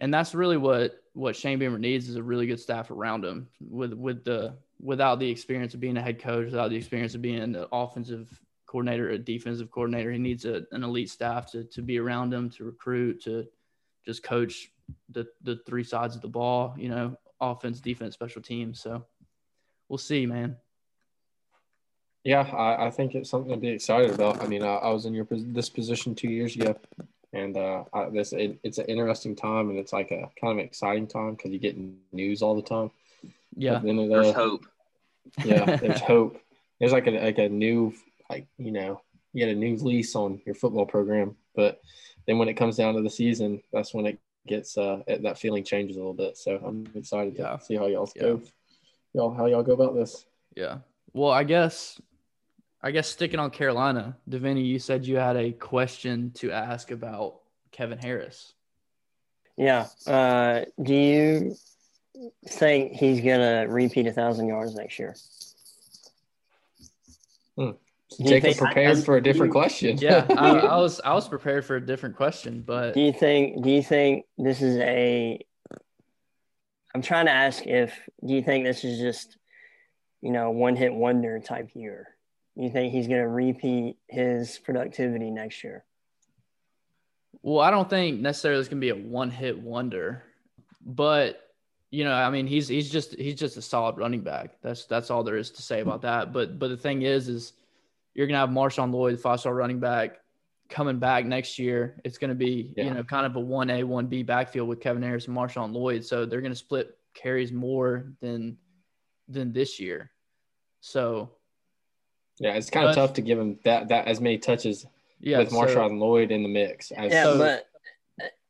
and 0.00 0.12
that's 0.12 0.34
really 0.34 0.56
what 0.56 1.02
what 1.14 1.34
Shane 1.34 1.58
Beamer 1.58 1.78
needs 1.78 2.08
is 2.08 2.16
a 2.16 2.22
really 2.22 2.46
good 2.46 2.60
staff 2.60 2.90
around 2.90 3.24
him 3.24 3.48
with 3.60 3.92
with 3.92 4.24
the 4.24 4.54
without 4.80 5.18
the 5.18 5.28
experience 5.28 5.74
of 5.74 5.80
being 5.80 5.96
a 5.96 6.02
head 6.02 6.20
coach, 6.20 6.46
without 6.46 6.70
the 6.70 6.76
experience 6.76 7.14
of 7.14 7.22
being 7.22 7.40
an 7.40 7.66
offensive 7.72 8.28
coordinator, 8.66 9.10
a 9.10 9.18
defensive 9.18 9.70
coordinator. 9.70 10.12
He 10.12 10.18
needs 10.18 10.44
a, 10.44 10.62
an 10.70 10.84
elite 10.84 11.10
staff 11.10 11.50
to 11.52 11.64
to 11.64 11.82
be 11.82 11.98
around 11.98 12.32
him, 12.32 12.50
to 12.50 12.64
recruit, 12.64 13.22
to 13.24 13.46
just 14.06 14.22
coach 14.22 14.70
the 15.10 15.26
the 15.42 15.60
three 15.66 15.84
sides 15.84 16.14
of 16.14 16.22
the 16.22 16.28
ball. 16.28 16.74
You 16.78 16.90
know, 16.90 17.16
offense, 17.40 17.80
defense, 17.80 18.14
special 18.14 18.42
teams. 18.42 18.80
So 18.80 19.04
we'll 19.88 19.98
see, 19.98 20.26
man. 20.26 20.56
Yeah, 22.24 22.42
I, 22.42 22.86
I 22.86 22.90
think 22.90 23.14
it's 23.14 23.30
something 23.30 23.50
to 23.50 23.56
be 23.56 23.68
excited 23.68 24.10
about. 24.10 24.42
I 24.42 24.46
mean, 24.46 24.62
I, 24.62 24.74
I 24.74 24.90
was 24.90 25.06
in 25.06 25.14
your 25.14 25.26
this 25.30 25.70
position 25.70 26.14
two 26.14 26.28
years 26.28 26.54
ago 26.54 26.76
and 27.38 27.56
uh, 27.56 27.84
I, 27.92 28.08
this 28.10 28.32
it, 28.32 28.58
it's 28.62 28.78
an 28.78 28.86
interesting 28.86 29.36
time, 29.36 29.70
and 29.70 29.78
it's 29.78 29.92
like 29.92 30.10
a 30.10 30.30
kind 30.40 30.58
of 30.58 30.64
exciting 30.64 31.06
time 31.06 31.34
because 31.34 31.50
you 31.50 31.58
get 31.58 31.76
news 32.12 32.42
all 32.42 32.54
the 32.54 32.62
time. 32.62 32.90
Yeah, 33.56 33.78
then 33.78 33.98
it, 33.98 34.12
uh, 34.12 34.22
there's 34.22 34.34
hope. 34.34 34.66
Yeah, 35.44 35.76
there's 35.76 36.00
hope. 36.00 36.40
There's 36.78 36.92
like 36.92 37.06
a 37.06 37.12
like 37.12 37.38
a 37.38 37.48
new 37.48 37.94
like 38.28 38.46
you 38.58 38.72
know 38.72 39.00
you 39.32 39.46
get 39.46 39.54
a 39.54 39.58
new 39.58 39.76
lease 39.76 40.14
on 40.14 40.40
your 40.44 40.54
football 40.54 40.86
program, 40.86 41.36
but 41.54 41.80
then 42.26 42.38
when 42.38 42.48
it 42.48 42.54
comes 42.54 42.76
down 42.76 42.94
to 42.94 43.02
the 43.02 43.10
season, 43.10 43.62
that's 43.72 43.94
when 43.94 44.06
it 44.06 44.18
gets 44.46 44.78
uh 44.78 45.02
that 45.06 45.38
feeling 45.38 45.64
changes 45.64 45.96
a 45.96 46.00
little 46.00 46.14
bit. 46.14 46.36
So 46.36 46.60
I'm 46.64 46.86
excited 46.94 47.36
yeah. 47.38 47.56
to 47.56 47.64
see 47.64 47.76
how 47.76 47.86
y'all 47.86 48.10
yeah. 48.16 48.22
go. 48.22 48.42
Y'all 49.14 49.34
how 49.34 49.46
y'all 49.46 49.62
go 49.62 49.72
about 49.72 49.94
this? 49.94 50.26
Yeah. 50.54 50.78
Well, 51.12 51.30
I 51.30 51.44
guess 51.44 52.00
I 52.82 52.92
guess 52.92 53.08
sticking 53.08 53.40
on 53.40 53.50
Carolina, 53.50 54.16
Davini, 54.28 54.64
you 54.64 54.78
said 54.78 55.06
you 55.06 55.16
had 55.16 55.36
a 55.36 55.52
question 55.52 56.30
to 56.36 56.52
ask 56.52 56.90
about 56.90 57.40
Kevin 57.72 57.98
Harris. 57.98 58.52
Yeah. 59.56 59.88
Uh, 60.06 60.64
do 60.80 60.94
you 60.94 61.56
think 62.46 62.92
he's 62.92 63.20
going 63.20 63.40
to 63.40 63.66
repeat 63.72 64.06
a 64.06 64.12
thousand 64.12 64.46
yards 64.46 64.76
next 64.76 64.98
year? 64.98 65.16
Hmm. 67.56 67.70
Jacob 68.22 68.56
prepared 68.56 68.98
I, 68.98 69.00
for 69.00 69.16
a 69.16 69.22
different 69.22 69.50
you, 69.50 69.60
question. 69.60 69.98
yeah, 69.98 70.24
I, 70.30 70.58
I, 70.58 70.76
was 70.76 71.00
I 71.00 71.12
was 71.12 71.28
prepared 71.28 71.64
for 71.64 71.76
a 71.76 71.84
different 71.84 72.16
question, 72.16 72.62
but 72.66 72.94
do 72.94 73.00
you 73.00 73.12
think 73.12 73.62
do 73.62 73.70
you 73.70 73.82
think 73.82 74.24
this 74.38 74.62
is 74.62 74.78
a? 74.78 75.44
I'm 76.94 77.02
trying 77.02 77.26
to 77.26 77.32
ask 77.32 77.66
if 77.66 77.92
do 78.24 78.32
you 78.32 78.42
think 78.42 78.64
this 78.64 78.82
is 78.82 78.98
just, 78.98 79.36
you 80.22 80.30
know, 80.30 80.50
one 80.50 80.74
hit 80.74 80.94
wonder 80.94 81.38
type 81.38 81.70
year? 81.74 82.08
You 82.58 82.70
think 82.70 82.92
he's 82.92 83.06
going 83.06 83.20
to 83.20 83.28
repeat 83.28 83.96
his 84.08 84.58
productivity 84.58 85.30
next 85.30 85.62
year? 85.62 85.84
Well, 87.42 87.60
I 87.60 87.70
don't 87.70 87.88
think 87.88 88.20
necessarily 88.20 88.60
it's 88.60 88.68
going 88.68 88.80
to 88.80 88.94
be 88.94 89.00
a 89.00 89.08
one-hit 89.08 89.58
wonder, 89.60 90.24
but 90.84 91.40
you 91.90 92.04
know, 92.04 92.12
I 92.12 92.28
mean, 92.30 92.46
he's 92.46 92.68
he's 92.68 92.90
just 92.90 93.14
he's 93.14 93.36
just 93.36 93.56
a 93.56 93.62
solid 93.62 93.96
running 93.96 94.20
back. 94.20 94.60
That's 94.60 94.84
that's 94.84 95.10
all 95.10 95.22
there 95.22 95.36
is 95.36 95.50
to 95.52 95.62
say 95.62 95.80
about 95.80 96.02
that. 96.02 96.32
But 96.32 96.58
but 96.58 96.68
the 96.68 96.76
thing 96.76 97.02
is, 97.02 97.28
is 97.28 97.52
you're 98.12 98.26
going 98.26 98.34
to 98.34 98.40
have 98.40 98.50
Marshawn 98.50 98.92
Lloyd, 98.92 99.18
five-star 99.20 99.54
running 99.54 99.78
back, 99.78 100.18
coming 100.68 100.98
back 100.98 101.24
next 101.24 101.58
year. 101.58 102.00
It's 102.04 102.18
going 102.18 102.28
to 102.28 102.34
be 102.34 102.74
yeah. 102.76 102.84
you 102.84 102.90
know 102.90 103.04
kind 103.04 103.24
of 103.24 103.36
a 103.36 103.40
one 103.40 103.70
A 103.70 103.84
one 103.84 104.06
B 104.06 104.22
backfield 104.22 104.68
with 104.68 104.80
Kevin 104.80 105.02
Harris 105.02 105.28
and 105.28 105.36
Marshawn 105.36 105.72
Lloyd. 105.72 106.04
So 106.04 106.26
they're 106.26 106.40
going 106.40 106.52
to 106.52 106.58
split 106.58 106.98
carries 107.14 107.52
more 107.52 108.12
than 108.20 108.58
than 109.28 109.52
this 109.52 109.80
year. 109.80 110.10
So 110.80 111.30
yeah, 112.38 112.54
it's 112.54 112.70
kind 112.70 112.88
of 112.88 112.94
tough 112.94 113.14
to 113.14 113.22
give 113.22 113.38
him 113.38 113.58
that 113.64 113.88
that 113.88 114.06
as 114.06 114.20
many 114.20 114.38
touches 114.38 114.86
yeah, 115.20 115.38
with 115.38 115.50
Marshawn 115.50 115.90
so, 115.90 115.94
Lloyd 115.94 116.30
in 116.30 116.42
the 116.42 116.48
mix. 116.48 116.90
yeah, 116.90 117.22
so, 117.24 117.38
but 117.38 117.66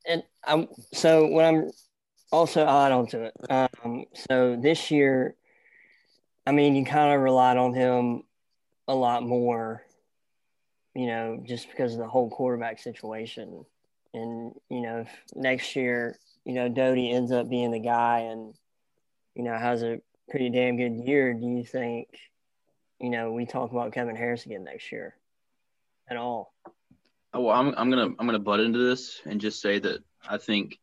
and 0.06 0.22
I'm 0.44 0.68
so 0.92 1.26
when 1.26 1.44
I'm 1.44 1.70
also 2.32 2.64
I'll 2.64 2.86
add 2.86 2.92
on 2.92 3.06
to 3.08 3.24
it. 3.24 3.34
Um, 3.50 4.04
so 4.14 4.56
this 4.60 4.90
year, 4.90 5.34
I 6.46 6.52
mean, 6.52 6.74
you 6.74 6.84
kind 6.84 7.14
of 7.14 7.20
relied 7.20 7.56
on 7.56 7.74
him 7.74 8.22
a 8.86 8.94
lot 8.94 9.22
more, 9.22 9.82
you 10.94 11.06
know, 11.06 11.42
just 11.46 11.68
because 11.70 11.92
of 11.92 11.98
the 11.98 12.08
whole 12.08 12.30
quarterback 12.30 12.78
situation. 12.78 13.64
And 14.14 14.52
you 14.70 14.80
know, 14.80 15.00
if 15.00 15.08
next 15.34 15.76
year, 15.76 16.18
you 16.44 16.54
know, 16.54 16.68
Doty 16.68 17.10
ends 17.10 17.32
up 17.32 17.48
being 17.48 17.70
the 17.70 17.80
guy 17.80 18.20
and 18.20 18.54
you 19.34 19.44
know 19.44 19.56
has 19.56 19.82
a 19.82 20.00
pretty 20.30 20.50
damn 20.50 20.76
good 20.76 21.06
year, 21.06 21.34
do 21.34 21.46
you 21.46 21.64
think? 21.64 22.08
You 23.00 23.10
know, 23.10 23.32
we 23.32 23.46
talk 23.46 23.70
about 23.72 23.92
Kevin 23.92 24.16
Harris 24.16 24.46
again 24.46 24.64
next 24.64 24.90
year 24.90 25.14
at 26.08 26.16
all. 26.16 26.52
Oh, 27.32 27.42
well, 27.42 27.56
I'm, 27.56 27.74
I'm 27.76 27.90
gonna 27.90 28.14
I'm 28.18 28.26
gonna 28.26 28.38
butt 28.38 28.60
into 28.60 28.78
this 28.78 29.20
and 29.26 29.40
just 29.40 29.60
say 29.60 29.78
that 29.78 30.02
I 30.28 30.38
think 30.38 30.78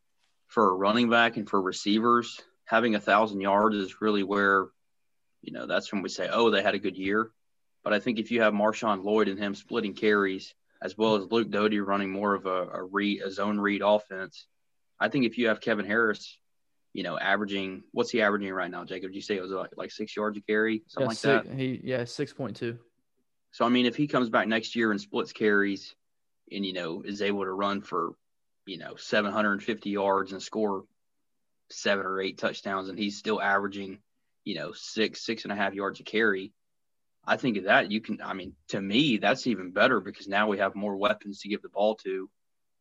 for 0.47 0.69
a 0.69 0.75
running 0.75 1.09
back 1.09 1.37
and 1.37 1.49
for 1.49 1.61
receivers, 1.61 2.39
having 2.65 2.95
a 2.95 2.99
thousand 2.99 3.41
yards 3.41 3.75
is 3.75 4.01
really 4.01 4.23
where, 4.23 4.67
you 5.41 5.51
know, 5.51 5.65
that's 5.65 5.91
when 5.91 6.01
we 6.01 6.09
say, 6.09 6.29
oh, 6.31 6.51
they 6.51 6.61
had 6.61 6.75
a 6.75 6.79
good 6.79 6.97
year. 6.97 7.31
But 7.83 7.93
I 7.93 7.99
think 7.99 8.19
if 8.19 8.31
you 8.31 8.41
have 8.41 8.53
Marshawn 8.53 9.03
Lloyd 9.03 9.27
and 9.27 9.39
him 9.39 9.55
splitting 9.55 9.93
carries, 9.93 10.53
as 10.81 10.97
well 10.97 11.15
as 11.15 11.31
Luke 11.31 11.49
Doty 11.49 11.79
running 11.79 12.11
more 12.11 12.33
of 12.33 12.45
a, 12.45 12.67
a 12.67 13.19
a 13.25 13.31
zone 13.31 13.59
read 13.59 13.81
offense, 13.83 14.45
I 14.99 15.09
think 15.09 15.25
if 15.25 15.37
you 15.37 15.47
have 15.47 15.61
Kevin 15.61 15.85
Harris 15.85 16.37
you 16.95 17.03
know, 17.03 17.19
averaging 17.19 17.83
what's 17.91 18.09
he 18.09 18.21
averaging 18.21 18.53
right 18.53 18.71
now, 18.71 18.85
Jacob? 18.85 19.09
Did 19.09 19.17
you 19.17 19.21
say 19.21 19.35
it 19.35 19.41
was 19.41 19.51
like, 19.51 19.71
like 19.75 19.91
six 19.91 20.15
yards 20.15 20.37
a 20.37 20.41
carry, 20.41 20.81
something 20.87 21.01
yeah, 21.01 21.07
like 21.07 21.17
six, 21.17 21.49
that? 21.49 21.59
He 21.59 21.81
yeah, 21.83 22.05
six 22.05 22.31
point 22.31 22.55
two. 22.55 22.79
So 23.51 23.65
I 23.65 23.69
mean, 23.69 23.85
if 23.85 23.97
he 23.97 24.07
comes 24.07 24.29
back 24.29 24.47
next 24.47 24.77
year 24.77 24.91
and 24.91 25.01
splits 25.01 25.33
carries, 25.33 25.93
and 26.53 26.65
you 26.65 26.71
know 26.71 27.01
is 27.01 27.21
able 27.21 27.43
to 27.43 27.51
run 27.51 27.81
for, 27.81 28.13
you 28.65 28.77
know, 28.77 28.95
seven 28.95 29.33
hundred 29.33 29.51
and 29.51 29.63
fifty 29.63 29.89
yards 29.89 30.31
and 30.31 30.41
score 30.41 30.85
seven 31.69 32.05
or 32.05 32.21
eight 32.21 32.37
touchdowns, 32.37 32.87
and 32.87 32.97
he's 32.97 33.17
still 33.17 33.41
averaging, 33.41 33.99
you 34.45 34.55
know, 34.55 34.71
six 34.71 35.25
six 35.25 35.43
and 35.43 35.51
a 35.51 35.55
half 35.57 35.73
yards 35.73 35.99
a 35.99 36.03
carry. 36.03 36.53
I 37.27 37.35
think 37.35 37.57
of 37.57 37.65
that, 37.65 37.91
you 37.91 37.99
can, 37.99 38.21
I 38.23 38.35
mean, 38.35 38.53
to 38.69 38.79
me, 38.79 39.17
that's 39.17 39.47
even 39.47 39.71
better 39.71 39.99
because 39.99 40.29
now 40.29 40.47
we 40.47 40.59
have 40.59 40.75
more 40.75 40.95
weapons 40.95 41.41
to 41.41 41.49
give 41.49 41.61
the 41.61 41.67
ball 41.67 41.95
to. 42.05 42.29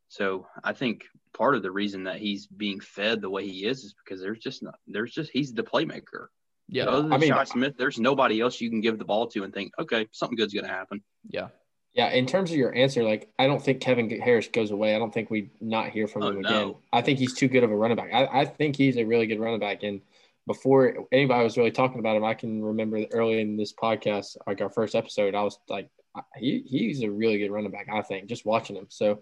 So 0.06 0.46
I 0.62 0.72
think 0.72 1.06
part 1.34 1.54
of 1.56 1.62
the 1.62 1.70
reason 1.70 2.04
that 2.04 2.16
he's 2.16 2.46
being 2.46 2.80
fed 2.80 3.20
the 3.20 3.28
way 3.28 3.46
he 3.46 3.66
is 3.66 3.84
is 3.84 3.94
because 4.04 4.20
there's 4.22 4.38
just 4.38 4.62
not, 4.62 4.76
there's 4.86 5.12
just, 5.12 5.30
he's 5.30 5.52
the 5.52 5.62
playmaker. 5.62 6.28
Yeah. 6.68 6.84
Other 6.84 7.02
than 7.02 7.12
I 7.12 7.18
mean- 7.18 7.34
Shi 7.34 7.44
Smith, 7.46 7.74
there's 7.76 7.98
nobody 7.98 8.40
else 8.40 8.60
you 8.60 8.70
can 8.70 8.80
give 8.80 8.98
the 8.98 9.04
ball 9.04 9.26
to 9.28 9.44
and 9.44 9.52
think, 9.52 9.72
okay, 9.78 10.06
something 10.12 10.36
good's 10.36 10.54
going 10.54 10.64
to 10.64 10.72
happen. 10.72 11.02
Yeah. 11.28 11.48
Yeah, 11.92 12.08
in 12.10 12.26
terms 12.26 12.50
of 12.50 12.56
your 12.56 12.74
answer, 12.74 13.04
like 13.04 13.28
I 13.38 13.46
don't 13.46 13.62
think 13.62 13.80
Kevin 13.80 14.10
Harris 14.20 14.48
goes 14.48 14.72
away. 14.72 14.96
I 14.96 14.98
don't 14.98 15.14
think 15.14 15.30
we 15.30 15.50
not 15.60 15.90
hear 15.90 16.08
from 16.08 16.24
Oh, 16.24 16.28
him 16.30 16.40
no. 16.40 16.48
again. 16.48 16.74
I 16.92 17.02
think 17.02 17.20
he's 17.20 17.34
too 17.34 17.46
good 17.46 17.62
of 17.62 17.70
a 17.70 17.76
running 17.76 17.96
back. 17.96 18.10
I, 18.12 18.40
I 18.40 18.44
think 18.46 18.74
he's 18.74 18.96
a 18.96 19.04
really 19.04 19.28
good 19.28 19.38
running 19.38 19.60
back. 19.60 19.84
And 19.84 20.00
before 20.48 21.06
anybody 21.12 21.44
was 21.44 21.56
really 21.56 21.70
talking 21.70 22.00
about 22.00 22.16
him, 22.16 22.24
I 22.24 22.34
can 22.34 22.64
remember 22.64 23.04
early 23.12 23.40
in 23.40 23.56
this 23.56 23.72
podcast, 23.72 24.36
like 24.44 24.60
our 24.60 24.70
first 24.70 24.96
episode, 24.96 25.36
I 25.36 25.42
was 25.44 25.56
like, 25.68 25.88
he 26.36 26.64
he's 26.66 27.02
a 27.02 27.10
really 27.10 27.38
good 27.38 27.52
running 27.52 27.70
back. 27.70 27.86
I 27.92 28.02
think 28.02 28.26
just 28.28 28.44
watching 28.44 28.74
him. 28.74 28.86
So 28.88 29.20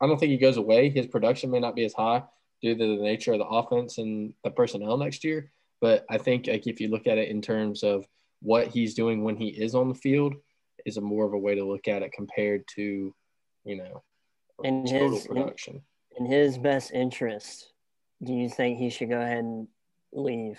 I 0.00 0.06
don't 0.06 0.18
think 0.18 0.30
he 0.30 0.38
goes 0.38 0.56
away. 0.56 0.90
His 0.90 1.06
production 1.06 1.50
may 1.50 1.60
not 1.60 1.74
be 1.74 1.84
as 1.84 1.94
high 1.94 2.22
due 2.62 2.74
to 2.74 2.96
the 2.96 3.02
nature 3.02 3.32
of 3.32 3.38
the 3.38 3.46
offense 3.46 3.98
and 3.98 4.32
the 4.44 4.50
personnel 4.50 4.96
next 4.96 5.24
year. 5.24 5.50
But 5.80 6.04
I 6.10 6.18
think 6.18 6.46
like 6.46 6.66
if 6.66 6.80
you 6.80 6.88
look 6.88 7.06
at 7.06 7.18
it 7.18 7.28
in 7.28 7.40
terms 7.42 7.82
of 7.82 8.06
what 8.42 8.68
he's 8.68 8.94
doing 8.94 9.24
when 9.24 9.36
he 9.36 9.48
is 9.48 9.74
on 9.74 9.88
the 9.88 9.94
field, 9.94 10.34
is 10.84 10.96
a 10.98 11.00
more 11.00 11.24
of 11.26 11.32
a 11.32 11.38
way 11.38 11.54
to 11.56 11.64
look 11.64 11.88
at 11.88 12.02
it 12.02 12.12
compared 12.12 12.64
to, 12.76 13.12
you 13.64 13.76
know, 13.76 14.02
And 14.62 14.86
total 14.86 15.10
his- 15.16 15.26
production. 15.26 15.82
In 16.18 16.24
his 16.26 16.56
best 16.56 16.92
interest, 16.92 17.72
do 18.22 18.32
you 18.32 18.48
think 18.48 18.78
he 18.78 18.88
should 18.88 19.08
go 19.10 19.20
ahead 19.20 19.38
and 19.38 19.68
leave? 20.12 20.58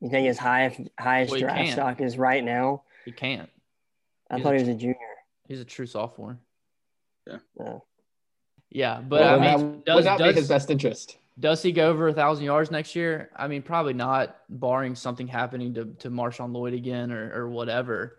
You 0.00 0.08
think 0.10 0.26
his 0.26 0.38
high, 0.38 0.74
highest 0.98 1.30
Well, 1.30 1.40
draft 1.40 1.58
can't. 1.58 1.72
stock 1.72 2.00
is 2.00 2.18
right 2.18 2.42
now? 2.42 2.82
He 3.04 3.12
can't. 3.12 3.48
I 4.30 4.36
He's 4.36 4.42
thought 4.42 4.54
a 4.54 4.58
he 4.58 4.62
was 4.64 4.68
a 4.68 4.74
junior. 4.74 4.96
He's 5.46 5.60
a 5.60 5.64
true 5.64 5.86
sophomore. 5.86 6.40
No. 7.56 7.84
Yeah, 8.74 9.00
but 9.00 9.20
Well, 9.20 9.34
I 9.34 9.38
that 9.44 9.58
mean, 9.58 9.70
would 9.72 9.84
does 9.84 10.04
be 10.04 10.16
does, 10.24 10.34
his 10.36 10.48
best 10.48 10.70
interest. 10.70 11.18
does 11.38 11.62
he 11.62 11.72
go 11.72 11.90
over 11.90 12.08
a 12.08 12.12
thousand 12.14 12.44
yards 12.46 12.70
next 12.70 12.96
year? 12.96 13.28
I 13.36 13.46
mean, 13.46 13.60
probably 13.62 13.92
not, 13.92 14.36
barring 14.48 14.94
something 14.94 15.28
happening 15.28 15.74
to 15.74 15.84
to 16.00 16.10
Marshawn 16.10 16.52
Lloyd 16.54 16.72
again 16.74 17.12
or 17.12 17.32
or 17.34 17.48
whatever. 17.50 18.16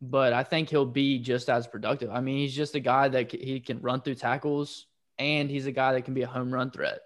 But 0.00 0.32
I 0.34 0.42
think 0.44 0.68
he'll 0.70 0.84
be 0.86 1.18
just 1.18 1.48
as 1.48 1.66
productive. 1.66 2.10
I 2.10 2.20
mean, 2.20 2.36
he's 2.38 2.54
just 2.54 2.74
a 2.74 2.80
guy 2.80 3.08
that 3.08 3.32
c- 3.32 3.38
he 3.44 3.58
can 3.60 3.80
run 3.80 4.02
through 4.02 4.16
tackles, 4.16 4.86
and 5.18 5.50
he's 5.50 5.66
a 5.66 5.72
guy 5.72 5.92
that 5.94 6.04
can 6.04 6.14
be 6.14 6.22
a 6.22 6.26
home 6.26 6.52
run 6.52 6.70
threat. 6.70 7.00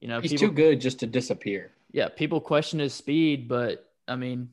You 0.00 0.08
know, 0.08 0.20
He's 0.20 0.32
people, 0.32 0.48
too 0.48 0.54
good 0.54 0.80
just 0.80 1.00
to 1.00 1.06
disappear. 1.06 1.70
yeah, 1.92 2.08
people 2.08 2.40
question 2.40 2.80
his 2.80 2.92
speed, 2.92 3.48
but 3.48 3.88
I 4.06 4.16
mean, 4.16 4.50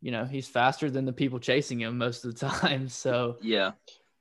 you 0.00 0.12
know, 0.12 0.24
he's 0.26 0.46
faster 0.48 0.90
than 0.90 1.04
the 1.06 1.12
people 1.12 1.38
chasing 1.40 1.80
him 1.80 1.98
most 1.98 2.24
of 2.24 2.38
the 2.38 2.46
time. 2.48 2.88
So 2.88 3.36
Yeah. 3.42 3.72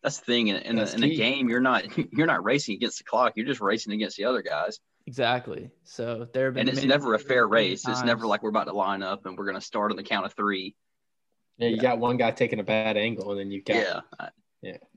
That's 0.03 0.17
the 0.19 0.25
thing. 0.25 0.47
In, 0.47 0.55
in, 0.57 0.79
a, 0.79 0.85
in 0.85 1.03
a 1.03 1.15
game, 1.15 1.49
you're 1.49 1.59
not 1.61 1.85
you're 2.13 2.27
not 2.27 2.43
racing 2.43 2.75
against 2.75 2.97
the 2.97 3.03
clock. 3.03 3.33
You're 3.35 3.45
just 3.45 3.61
racing 3.61 3.93
against 3.93 4.17
the 4.17 4.25
other 4.25 4.41
guys. 4.41 4.79
exactly. 5.05 5.69
So 5.83 6.27
there 6.33 6.45
have 6.45 6.55
been 6.55 6.67
And 6.67 6.77
it's 6.77 6.85
never 6.85 7.13
a 7.13 7.19
fair 7.19 7.47
many 7.47 7.69
race. 7.69 7.87
It's 7.87 8.03
never 8.03 8.25
like 8.27 8.41
we're 8.43 8.49
about 8.49 8.65
to 8.67 8.73
line 8.73 9.03
up 9.03 9.25
and 9.25 9.37
we're 9.37 9.45
going 9.45 9.55
to 9.59 9.61
start 9.65 9.91
on 9.91 9.97
the 9.97 10.03
count 10.03 10.25
of 10.25 10.33
three. 10.33 10.75
Yeah, 11.57 11.69
you 11.69 11.75
Yeah. 11.75 11.81
got 11.81 11.99
one 11.99 12.17
guy 12.17 12.31
taking 12.31 12.59
a 12.59 12.63
bad 12.63 12.97
angle, 12.97 13.31
and 13.31 13.39
then 13.39 13.51
you 13.51 13.61
got 13.63 13.75
Yeah. 13.75 13.99
I- 14.19 14.29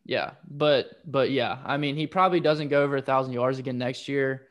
Yeah, 0.07 0.33
but 0.49 1.01
but 1.07 1.31
yeah, 1.31 1.59
I 1.65 1.77
mean, 1.79 1.97
he 1.97 2.07
probably 2.07 2.41
doesn't 2.41 2.69
go 2.69 2.83
over 2.83 2.97
a 2.97 3.03
thousand 3.03 3.33
yards 3.33 3.59
again 3.59 3.79
next 3.79 4.09
year, 4.09 4.49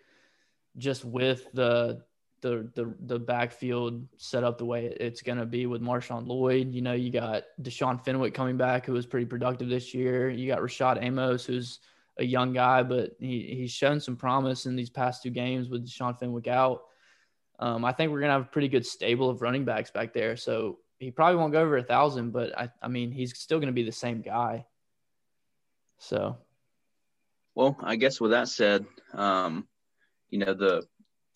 just 0.78 1.06
with 1.06 1.51
the 1.54 2.04
the 2.44 2.70
the 2.76 2.94
the 3.06 3.18
backfield 3.18 4.06
set 4.18 4.44
up 4.44 4.58
the 4.58 4.66
way 4.66 4.86
it's 5.00 5.22
gonna 5.22 5.46
be 5.46 5.66
with 5.66 5.82
Marshawn 5.82 6.28
Lloyd. 6.28 6.74
You 6.74 6.82
know, 6.82 6.94
you 6.94 7.10
got 7.10 7.46
Deshaun 7.62 8.04
Fenwick 8.04 8.34
coming 8.34 8.58
back, 8.58 8.86
who 8.86 8.91
was 8.91 9.06
pretty 9.06 9.26
productive 9.26 9.70
this 9.70 9.94
year. 9.94 10.30
You 10.30 10.48
got 10.48 10.60
Rashad 10.60 11.02
Amos, 11.02 11.46
who's 11.46 11.80
a 12.18 12.26
young 12.26 12.54
guy, 12.54 12.84
but 12.84 13.16
he 13.20 13.56
he's 13.58 13.72
shown 13.72 14.00
some 14.00 14.18
promise 14.18 14.66
in 14.66 14.76
these 14.76 14.89
past 14.89 15.24
two 15.24 15.30
games 15.30 15.70
with 15.70 15.88
Deshaun 15.88 16.20
Fenwick 16.20 16.48
out. 16.48 16.84
Um, 17.60 17.86
I 17.86 17.94
think 17.94 18.12
we're 18.12 18.20
gonna 18.20 18.34
have 18.34 18.41
a 18.41 18.46
pretty 18.46 18.68
good 18.68 18.86
stable 18.86 19.30
of 19.30 19.41
running 19.41 19.64
backs 19.64 19.89
back 19.89 20.14
there. 20.14 20.36
So 20.36 20.80
he 21.00 21.12
probably 21.12 21.38
won't 21.38 21.54
go 21.54 21.62
over 21.62 21.78
a 21.78 21.84
thousand, 21.84 22.32
but 22.32 22.56
I 22.60 22.70
I 22.82 22.89
mean, 22.89 23.12
he's 23.12 23.36
still 23.39 23.60
gonna 23.60 23.72
be 23.72 23.84
the 23.84 23.91
same 23.94 24.22
guy. 24.22 24.66
So 25.98 26.38
Well, 27.56 27.78
I 27.82 27.96
guess 27.96 28.20
with 28.20 28.32
that 28.32 28.50
said, 28.50 28.86
um, 29.14 29.66
you 30.30 30.39
know 30.39 30.54
the 30.54 30.84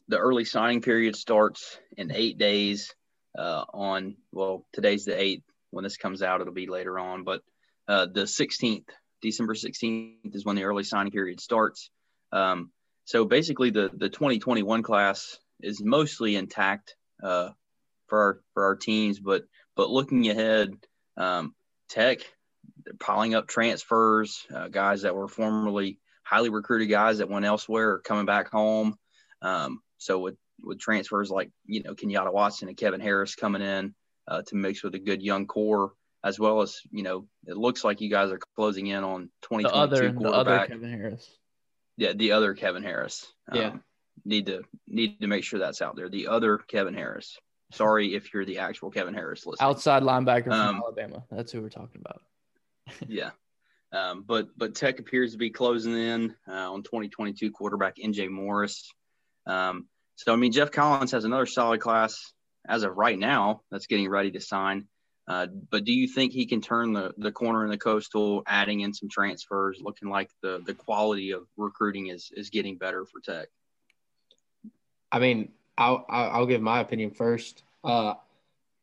the 0.07 0.17
early 0.17 0.45
signing 0.45 0.81
period 0.81 1.15
starts 1.15 1.77
in 1.97 2.11
eight 2.11 2.37
days. 2.37 2.93
Uh, 3.37 3.65
on 3.73 4.15
well, 4.31 4.65
today's 4.73 5.05
the 5.05 5.19
eighth. 5.19 5.43
When 5.71 5.83
this 5.83 5.97
comes 5.97 6.23
out, 6.23 6.41
it'll 6.41 6.53
be 6.53 6.67
later 6.67 6.97
on. 6.97 7.23
But 7.23 7.41
uh, 7.87 8.07
the 8.11 8.25
sixteenth, 8.25 8.87
December 9.21 9.53
sixteenth, 9.53 10.33
is 10.35 10.45
when 10.45 10.55
the 10.55 10.63
early 10.63 10.83
signing 10.83 11.11
period 11.11 11.39
starts. 11.39 11.89
Um, 12.31 12.71
so 13.05 13.25
basically, 13.25 13.69
the 13.69 13.89
the 13.93 14.09
2021 14.09 14.81
class 14.83 15.37
is 15.61 15.83
mostly 15.83 16.35
intact 16.35 16.95
uh, 17.23 17.49
for 18.07 18.19
our 18.19 18.41
for 18.53 18.65
our 18.65 18.75
teams. 18.75 19.19
But 19.19 19.43
but 19.75 19.89
looking 19.89 20.27
ahead, 20.29 20.73
um, 21.15 21.53
Tech 21.89 22.19
piling 22.99 23.35
up 23.35 23.47
transfers, 23.47 24.45
uh, 24.53 24.67
guys 24.67 25.03
that 25.03 25.15
were 25.15 25.27
formerly 25.27 25.99
highly 26.23 26.49
recruited 26.49 26.89
guys 26.89 27.19
that 27.19 27.29
went 27.29 27.45
elsewhere 27.45 27.91
are 27.91 27.99
coming 27.99 28.25
back 28.25 28.49
home. 28.49 28.97
Um, 29.41 29.81
so 29.97 30.19
with 30.19 30.35
with 30.61 30.79
transfers 30.79 31.29
like 31.29 31.51
you 31.65 31.83
know 31.83 31.93
Kenyatta 31.93 32.33
Watson 32.33 32.67
and 32.67 32.77
Kevin 32.77 32.99
Harris 33.01 33.35
coming 33.35 33.61
in 33.61 33.93
uh, 34.27 34.41
to 34.47 34.55
mix 34.55 34.83
with 34.83 34.95
a 34.95 34.99
good 34.99 35.21
young 35.21 35.45
core, 35.47 35.93
as 36.23 36.39
well 36.39 36.61
as 36.61 36.79
you 36.91 37.03
know 37.03 37.27
it 37.45 37.57
looks 37.57 37.83
like 37.83 38.01
you 38.01 38.09
guys 38.09 38.31
are 38.31 38.39
closing 38.55 38.87
in 38.87 39.03
on 39.03 39.29
the 39.41 39.47
2022 39.47 39.75
other 39.75 39.95
the 39.95 40.07
other 40.07 40.13
quarterback. 40.19 40.69
Kevin 40.69 40.91
Harris. 40.91 41.29
yeah, 41.97 42.13
the 42.13 42.31
other 42.33 42.53
Kevin 42.53 42.83
Harris. 42.83 43.25
Um, 43.51 43.57
Yeah. 43.57 43.75
Need 44.25 44.47
to 44.47 44.63
need 44.87 45.21
to 45.21 45.27
make 45.27 45.43
sure 45.43 45.59
that's 45.59 45.81
out 45.81 45.95
there. 45.95 46.09
The 46.09 46.27
other 46.27 46.57
Kevin 46.57 46.95
Harris. 46.95 47.37
Sorry 47.71 48.15
if 48.15 48.33
you're 48.33 48.45
the 48.45 48.57
actual 48.59 48.89
Kevin 48.89 49.13
Harris 49.13 49.45
listening. 49.45 49.69
Outside 49.69 50.01
linebacker 50.01 50.45
from 50.45 50.53
Um, 50.53 50.75
Alabama. 50.77 51.23
That's 51.29 51.51
who 51.51 51.61
we're 51.61 51.69
talking 51.69 52.01
about. 52.03 52.21
yeah. 53.07 53.29
Um, 53.93 54.23
but 54.27 54.47
but 54.57 54.73
Tech 54.73 54.99
appears 54.99 55.33
to 55.33 55.37
be 55.37 55.51
closing 55.51 55.93
in 55.95 56.35
uh, 56.47 56.71
on 56.73 56.81
2022 56.81 57.51
quarterback 57.51 57.97
NJ 58.03 58.27
Morris. 58.29 58.91
Um, 59.47 59.87
so 60.15 60.33
I 60.33 60.35
mean 60.35 60.51
Geoff 60.51 60.71
Collins 60.71 61.11
has 61.11 61.23
another 61.23 61.45
solid 61.45 61.79
class 61.79 62.33
as 62.67 62.83
of 62.83 62.97
right 62.97 63.17
now 63.17 63.61
that's 63.71 63.87
getting 63.87 64.09
ready 64.09 64.31
to 64.31 64.41
sign. 64.41 64.87
Uh, 65.27 65.47
but 65.69 65.83
do 65.83 65.91
you 65.91 66.07
think 66.07 66.31
he 66.31 66.45
can 66.45 66.61
turn 66.61 66.93
the, 66.93 67.13
the 67.17 67.31
corner 67.31 67.65
in 67.65 67.69
the 67.69 67.77
coastal, 67.77 68.43
adding 68.47 68.79
in 68.81 68.93
some 68.93 69.09
transfers, 69.09 69.79
looking 69.81 70.09
like 70.09 70.29
the 70.41 70.61
the 70.65 70.73
quality 70.73 71.31
of 71.31 71.47
recruiting 71.57 72.07
is 72.07 72.31
is 72.35 72.49
getting 72.49 72.77
better 72.77 73.05
for 73.05 73.19
Tech? 73.19 73.49
I 75.11 75.19
mean, 75.19 75.51
I'll 75.77 76.05
I'll 76.09 76.45
give 76.45 76.61
my 76.61 76.79
opinion 76.79 77.11
first. 77.11 77.63
Uh, 77.83 78.13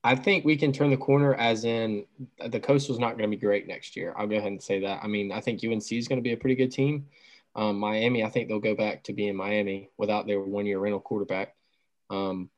I 0.07 0.15
think 0.15 0.45
we 0.45 0.57
can 0.57 0.71
turn 0.71 0.91
the 0.91 0.99
corner, 0.99 1.35
as 1.35 1.65
in 1.65 2.05
the 2.47 2.61
Coastal's 2.61 2.99
not 2.99 3.17
going 3.17 3.31
to 3.31 3.35
be 3.35 3.41
great 3.41 3.67
next 3.67 3.97
year. 3.97 4.15
I'll 4.19 4.27
go 4.27 4.37
ahead 4.37 4.53
and 4.53 4.63
say 4.63 4.81
that. 4.81 5.01
I 5.03 5.07
mean, 5.07 5.33
I 5.33 5.41
think 5.41 5.65
UNC 5.65 5.91
is 5.93 6.09
going 6.09 6.19
to 6.19 6.23
be 6.23 6.33
a 6.33 6.37
pretty 6.37 6.57
good 6.57 6.71
team. 6.71 7.07
Um, 7.57 7.79
Miami, 7.79 8.25
I 8.25 8.31
think 8.31 8.49
they'll 8.49 8.61
go 8.61 8.75
back 8.75 9.05
to 9.05 9.13
being 9.13 9.37
Miami 9.37 9.91
without 9.97 10.27
their 10.27 10.41
one-year 10.41 10.79
rental 10.79 11.01
quarterback. 11.01 11.55
Um, 12.11 12.51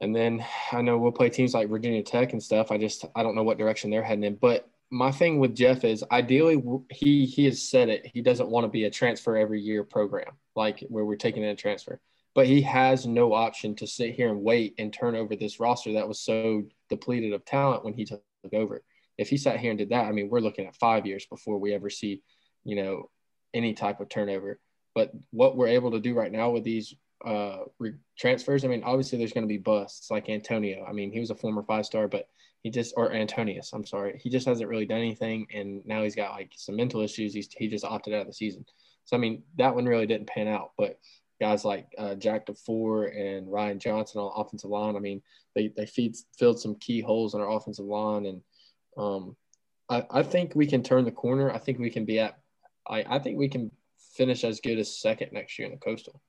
and 0.00 0.14
then 0.14 0.44
I 0.72 0.82
know 0.82 0.98
we'll 0.98 1.12
play 1.12 1.30
teams 1.30 1.54
like 1.54 1.68
Virginia 1.68 2.02
Tech 2.02 2.32
and 2.32 2.42
stuff. 2.42 2.72
I 2.72 2.78
just 2.78 3.04
I 3.14 3.22
don't 3.22 3.36
know 3.36 3.44
what 3.44 3.58
direction 3.58 3.90
they're 3.90 4.02
heading 4.02 4.24
in. 4.24 4.34
But 4.34 4.68
my 4.90 5.12
thing 5.12 5.38
with 5.38 5.54
Geoff 5.54 5.84
is 5.84 6.04
ideally 6.10 6.62
he 6.90 7.24
he 7.26 7.44
has 7.44 7.62
said 7.62 7.88
it. 7.88 8.10
He 8.12 8.20
doesn't 8.20 8.48
want 8.48 8.64
to 8.64 8.68
be 8.68 8.84
a 8.84 8.90
transfer 8.90 9.36
every 9.36 9.60
year 9.60 9.84
program 9.84 10.32
like 10.56 10.80
where 10.88 11.04
we're 11.04 11.16
taking 11.16 11.42
in 11.42 11.50
a 11.50 11.56
transfer 11.56 12.00
but 12.34 12.46
he 12.46 12.60
has 12.62 13.06
no 13.06 13.32
option 13.32 13.74
to 13.76 13.86
sit 13.86 14.14
here 14.14 14.28
and 14.28 14.42
wait 14.42 14.74
and 14.78 14.92
turn 14.92 15.14
over 15.14 15.36
this 15.36 15.60
roster 15.60 15.92
that 15.92 16.08
was 16.08 16.18
so 16.18 16.64
depleted 16.90 17.32
of 17.32 17.44
talent 17.44 17.84
when 17.84 17.94
he 17.94 18.04
took 18.04 18.22
over. 18.52 18.82
If 19.16 19.28
he 19.28 19.36
sat 19.36 19.60
here 19.60 19.70
and 19.70 19.78
did 19.78 19.90
that, 19.90 20.06
I 20.06 20.12
mean, 20.12 20.28
we're 20.28 20.40
looking 20.40 20.66
at 20.66 20.74
five 20.76 21.06
years 21.06 21.24
before 21.26 21.58
we 21.58 21.72
ever 21.72 21.88
see, 21.88 22.22
you 22.64 22.74
know, 22.74 23.08
any 23.54 23.72
type 23.72 24.00
of 24.00 24.08
turnover. 24.08 24.60
But 24.94 25.12
what 25.30 25.56
we're 25.56 25.68
able 25.68 25.92
to 25.92 26.00
do 26.00 26.14
right 26.14 26.30
now 26.30 26.50
with 26.50 26.64
these 26.64 26.94
uh, 27.24 27.60
re- 27.78 27.94
transfers, 28.18 28.64
I 28.64 28.68
mean, 28.68 28.82
obviously 28.84 29.18
there's 29.18 29.32
going 29.32 29.46
to 29.46 29.48
be 29.48 29.58
busts 29.58 30.10
like 30.10 30.28
Antonio. 30.28 30.84
I 30.86 30.92
mean, 30.92 31.10
he 31.10 31.20
was 31.20 31.30
a 31.30 31.34
former 31.34 31.62
five 31.62 31.86
star, 31.86 32.06
but 32.08 32.28
he 32.62 32.70
just, 32.70 32.94
or 32.96 33.12
Antonius, 33.12 33.72
I'm 33.72 33.86
sorry, 33.86 34.20
he 34.22 34.28
just 34.30 34.46
hasn't 34.46 34.68
really 34.68 34.86
done 34.86 34.98
anything. 34.98 35.46
And 35.54 35.84
now 35.86 36.02
he's 36.02 36.14
got 36.14 36.32
like 36.32 36.52
some 36.56 36.76
mental 36.76 37.00
issues. 37.00 37.32
He's, 37.32 37.48
he 37.56 37.68
just 37.68 37.84
opted 37.84 38.14
out 38.14 38.22
of 38.22 38.26
the 38.26 38.32
season. 38.34 38.64
So, 39.04 39.16
I 39.16 39.20
mean, 39.20 39.42
that 39.58 39.74
one 39.74 39.86
really 39.86 40.06
didn't 40.06 40.28
pan 40.28 40.48
out. 40.48 40.72
But 40.78 40.98
guys 41.40 41.64
like 41.64 41.88
uh, 41.98 42.14
Jack 42.14 42.46
DeFoor 42.46 43.14
and 43.18 43.50
Ryan 43.50 43.78
Johnson 43.78 44.20
on 44.20 44.32
offensive 44.40 44.70
line. 44.70 44.96
I 44.96 45.00
mean, 45.00 45.22
they 45.54 45.68
they 45.76 45.86
feed, 45.86 46.16
filled 46.38 46.60
some 46.60 46.76
key 46.76 47.00
holes 47.00 47.34
in 47.34 47.40
our 47.40 47.50
offensive 47.50 47.84
line, 47.84 48.26
and 48.26 48.40
um, 48.96 49.36
I, 49.88 50.04
I 50.10 50.22
think 50.22 50.54
we 50.54 50.66
can 50.66 50.82
turn 50.82 51.04
the 51.04 51.10
corner. 51.10 51.50
I 51.50 51.58
think 51.58 51.78
we 51.78 51.90
can 51.90 52.04
be 52.04 52.20
at. 52.20 52.38
I, 52.88 53.04
I 53.08 53.18
think 53.18 53.38
we 53.38 53.48
can 53.48 53.70
finish 54.14 54.44
as 54.44 54.60
good 54.60 54.78
as 54.78 54.98
second 54.98 55.32
next 55.32 55.58
year 55.58 55.66
in 55.66 55.72
the 55.72 55.78
Coastal. 55.78 56.20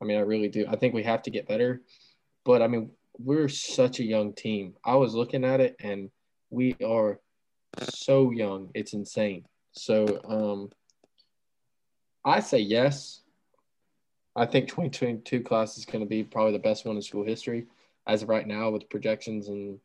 I 0.00 0.04
mean, 0.04 0.18
I 0.18 0.22
really 0.22 0.48
do. 0.48 0.66
I 0.68 0.76
think 0.76 0.94
we 0.94 1.02
have 1.02 1.22
to 1.22 1.30
get 1.30 1.48
better, 1.48 1.82
but 2.44 2.62
I 2.62 2.68
mean, 2.68 2.90
we're 3.18 3.48
such 3.48 4.00
a 4.00 4.04
young 4.04 4.32
team. 4.32 4.74
I 4.84 4.94
was 4.94 5.14
looking 5.14 5.44
at 5.44 5.60
it 5.60 5.76
and 5.80 6.10
we 6.50 6.74
are 6.84 7.20
so 7.82 8.30
young. 8.30 8.70
It's 8.74 8.94
insane. 8.94 9.44
So 9.72 10.20
um, 10.24 10.70
I 12.24 12.40
say 12.40 12.58
yes. 12.58 13.20
I 14.34 14.46
think 14.46 14.68
2022 14.68 15.42
class 15.42 15.76
is 15.76 15.84
going 15.84 16.00
to 16.00 16.08
be 16.08 16.22
probably 16.24 16.52
the 16.52 16.58
best 16.58 16.86
one 16.86 16.96
in 16.96 17.02
school 17.02 17.24
history 17.24 17.66
as 18.06 18.22
of 18.22 18.28
right 18.28 18.46
now 18.46 18.70
with 18.70 18.88
projections 18.88 19.48
and 19.48 19.78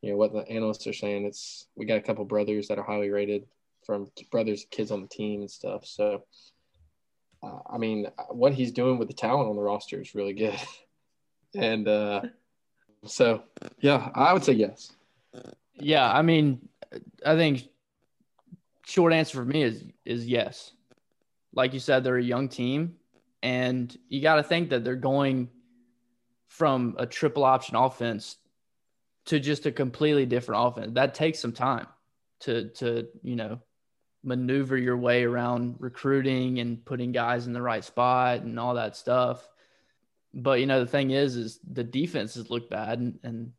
you 0.00 0.10
know 0.10 0.16
what 0.16 0.32
the 0.32 0.48
analysts 0.48 0.86
are 0.86 0.92
saying. 0.92 1.24
It's 1.24 1.68
we 1.76 1.86
got 1.86 1.98
a 1.98 2.02
couple 2.02 2.24
brothers 2.24 2.68
that 2.68 2.78
are 2.78 2.84
highly 2.84 3.10
rated 3.10 3.46
from 3.92 4.10
brothers, 4.30 4.66
kids 4.70 4.90
on 4.90 5.02
the 5.02 5.08
team 5.08 5.40
and 5.40 5.50
stuff. 5.50 5.84
So 5.84 6.22
uh, 7.42 7.58
I 7.68 7.78
mean, 7.78 8.06
what 8.30 8.54
he's 8.54 8.72
doing 8.72 8.98
with 8.98 9.08
the 9.08 9.14
talent 9.14 9.48
on 9.48 9.56
the 9.56 9.62
roster 9.62 10.00
is 10.00 10.14
really 10.14 10.32
good. 10.32 10.58
and 11.54 11.86
uh, 11.88 12.22
so, 13.04 13.42
yeah, 13.80 14.10
I 14.14 14.32
would 14.32 14.44
say 14.44 14.52
yes. 14.52 14.92
Yeah, 15.74 16.10
I 16.10 16.22
mean, 16.22 16.68
I 17.24 17.36
think 17.36 17.68
short 18.86 19.12
answer 19.12 19.38
for 19.38 19.44
me 19.44 19.62
is 19.62 19.84
is 20.04 20.26
yes. 20.26 20.72
Like 21.54 21.74
you 21.74 21.80
said, 21.80 22.04
they're 22.04 22.16
a 22.16 22.22
young 22.22 22.48
team, 22.48 22.96
and 23.42 23.94
you 24.08 24.22
got 24.22 24.36
to 24.36 24.42
think 24.42 24.70
that 24.70 24.84
they're 24.84 24.96
going 24.96 25.50
from 26.48 26.94
a 26.98 27.06
triple 27.06 27.44
option 27.44 27.76
offense 27.76 28.36
to 29.26 29.40
just 29.40 29.66
a 29.66 29.72
completely 29.72 30.26
different 30.26 30.66
offense. 30.66 30.92
That 30.94 31.14
takes 31.14 31.40
some 31.40 31.52
time 31.52 31.86
to 32.40 32.68
to 32.70 33.08
you 33.22 33.36
know 33.36 33.60
maneuver 34.24 34.76
your 34.76 34.96
way 34.96 35.24
around 35.24 35.76
recruiting 35.78 36.60
and 36.60 36.84
putting 36.84 37.12
guys 37.12 37.46
in 37.46 37.52
the 37.52 37.62
right 37.62 37.84
spot 37.84 38.42
and 38.42 38.58
all 38.58 38.74
that 38.74 38.96
stuff. 38.96 39.48
But 40.34 40.60
you 40.60 40.66
know, 40.66 40.80
the 40.80 40.90
thing 40.90 41.10
is, 41.10 41.36
is 41.36 41.60
the 41.70 41.84
defenses 41.84 42.50
look 42.50 42.70
bad, 42.70 43.00
and, 43.00 43.18
and 43.22 43.52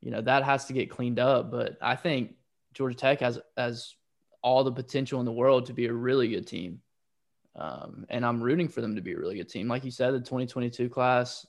you 0.00 0.10
know 0.10 0.20
that 0.20 0.44
has 0.44 0.66
to 0.66 0.72
get 0.72 0.90
cleaned 0.90 1.18
up. 1.18 1.50
But 1.50 1.78
I 1.82 1.96
think 1.96 2.34
Georgia 2.74 2.96
Tech 2.96 3.20
has 3.20 3.40
has 3.56 3.94
all 4.42 4.62
the 4.64 4.72
potential 4.72 5.20
in 5.20 5.26
the 5.26 5.32
world 5.32 5.66
to 5.66 5.72
be 5.72 5.86
a 5.86 5.92
really 5.92 6.28
good 6.28 6.46
team, 6.46 6.80
um, 7.56 8.06
and 8.08 8.24
I'm 8.24 8.40
rooting 8.40 8.68
for 8.68 8.82
them 8.82 8.94
to 8.94 9.02
be 9.02 9.12
a 9.12 9.18
really 9.18 9.36
good 9.36 9.48
team. 9.48 9.66
Like 9.66 9.84
you 9.84 9.90
said, 9.90 10.14
the 10.14 10.20
2022 10.20 10.88
class 10.88 11.44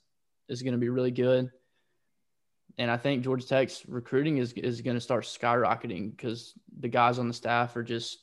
is 0.49 0.63
going 0.63 0.73
to 0.73 0.79
be 0.79 0.89
really 0.89 1.11
good, 1.11 1.51
and 2.77 2.89
I 2.89 2.97
think 2.97 3.23
Georgia 3.23 3.47
Tech's 3.47 3.83
recruiting 3.87 4.37
is 4.37 4.53
is 4.53 4.81
going 4.81 4.95
to 4.95 5.01
start 5.01 5.23
skyrocketing 5.23 6.15
because 6.15 6.53
the 6.79 6.87
guys 6.87 7.19
on 7.19 7.27
the 7.27 7.33
staff 7.33 7.75
are 7.75 7.83
just 7.83 8.19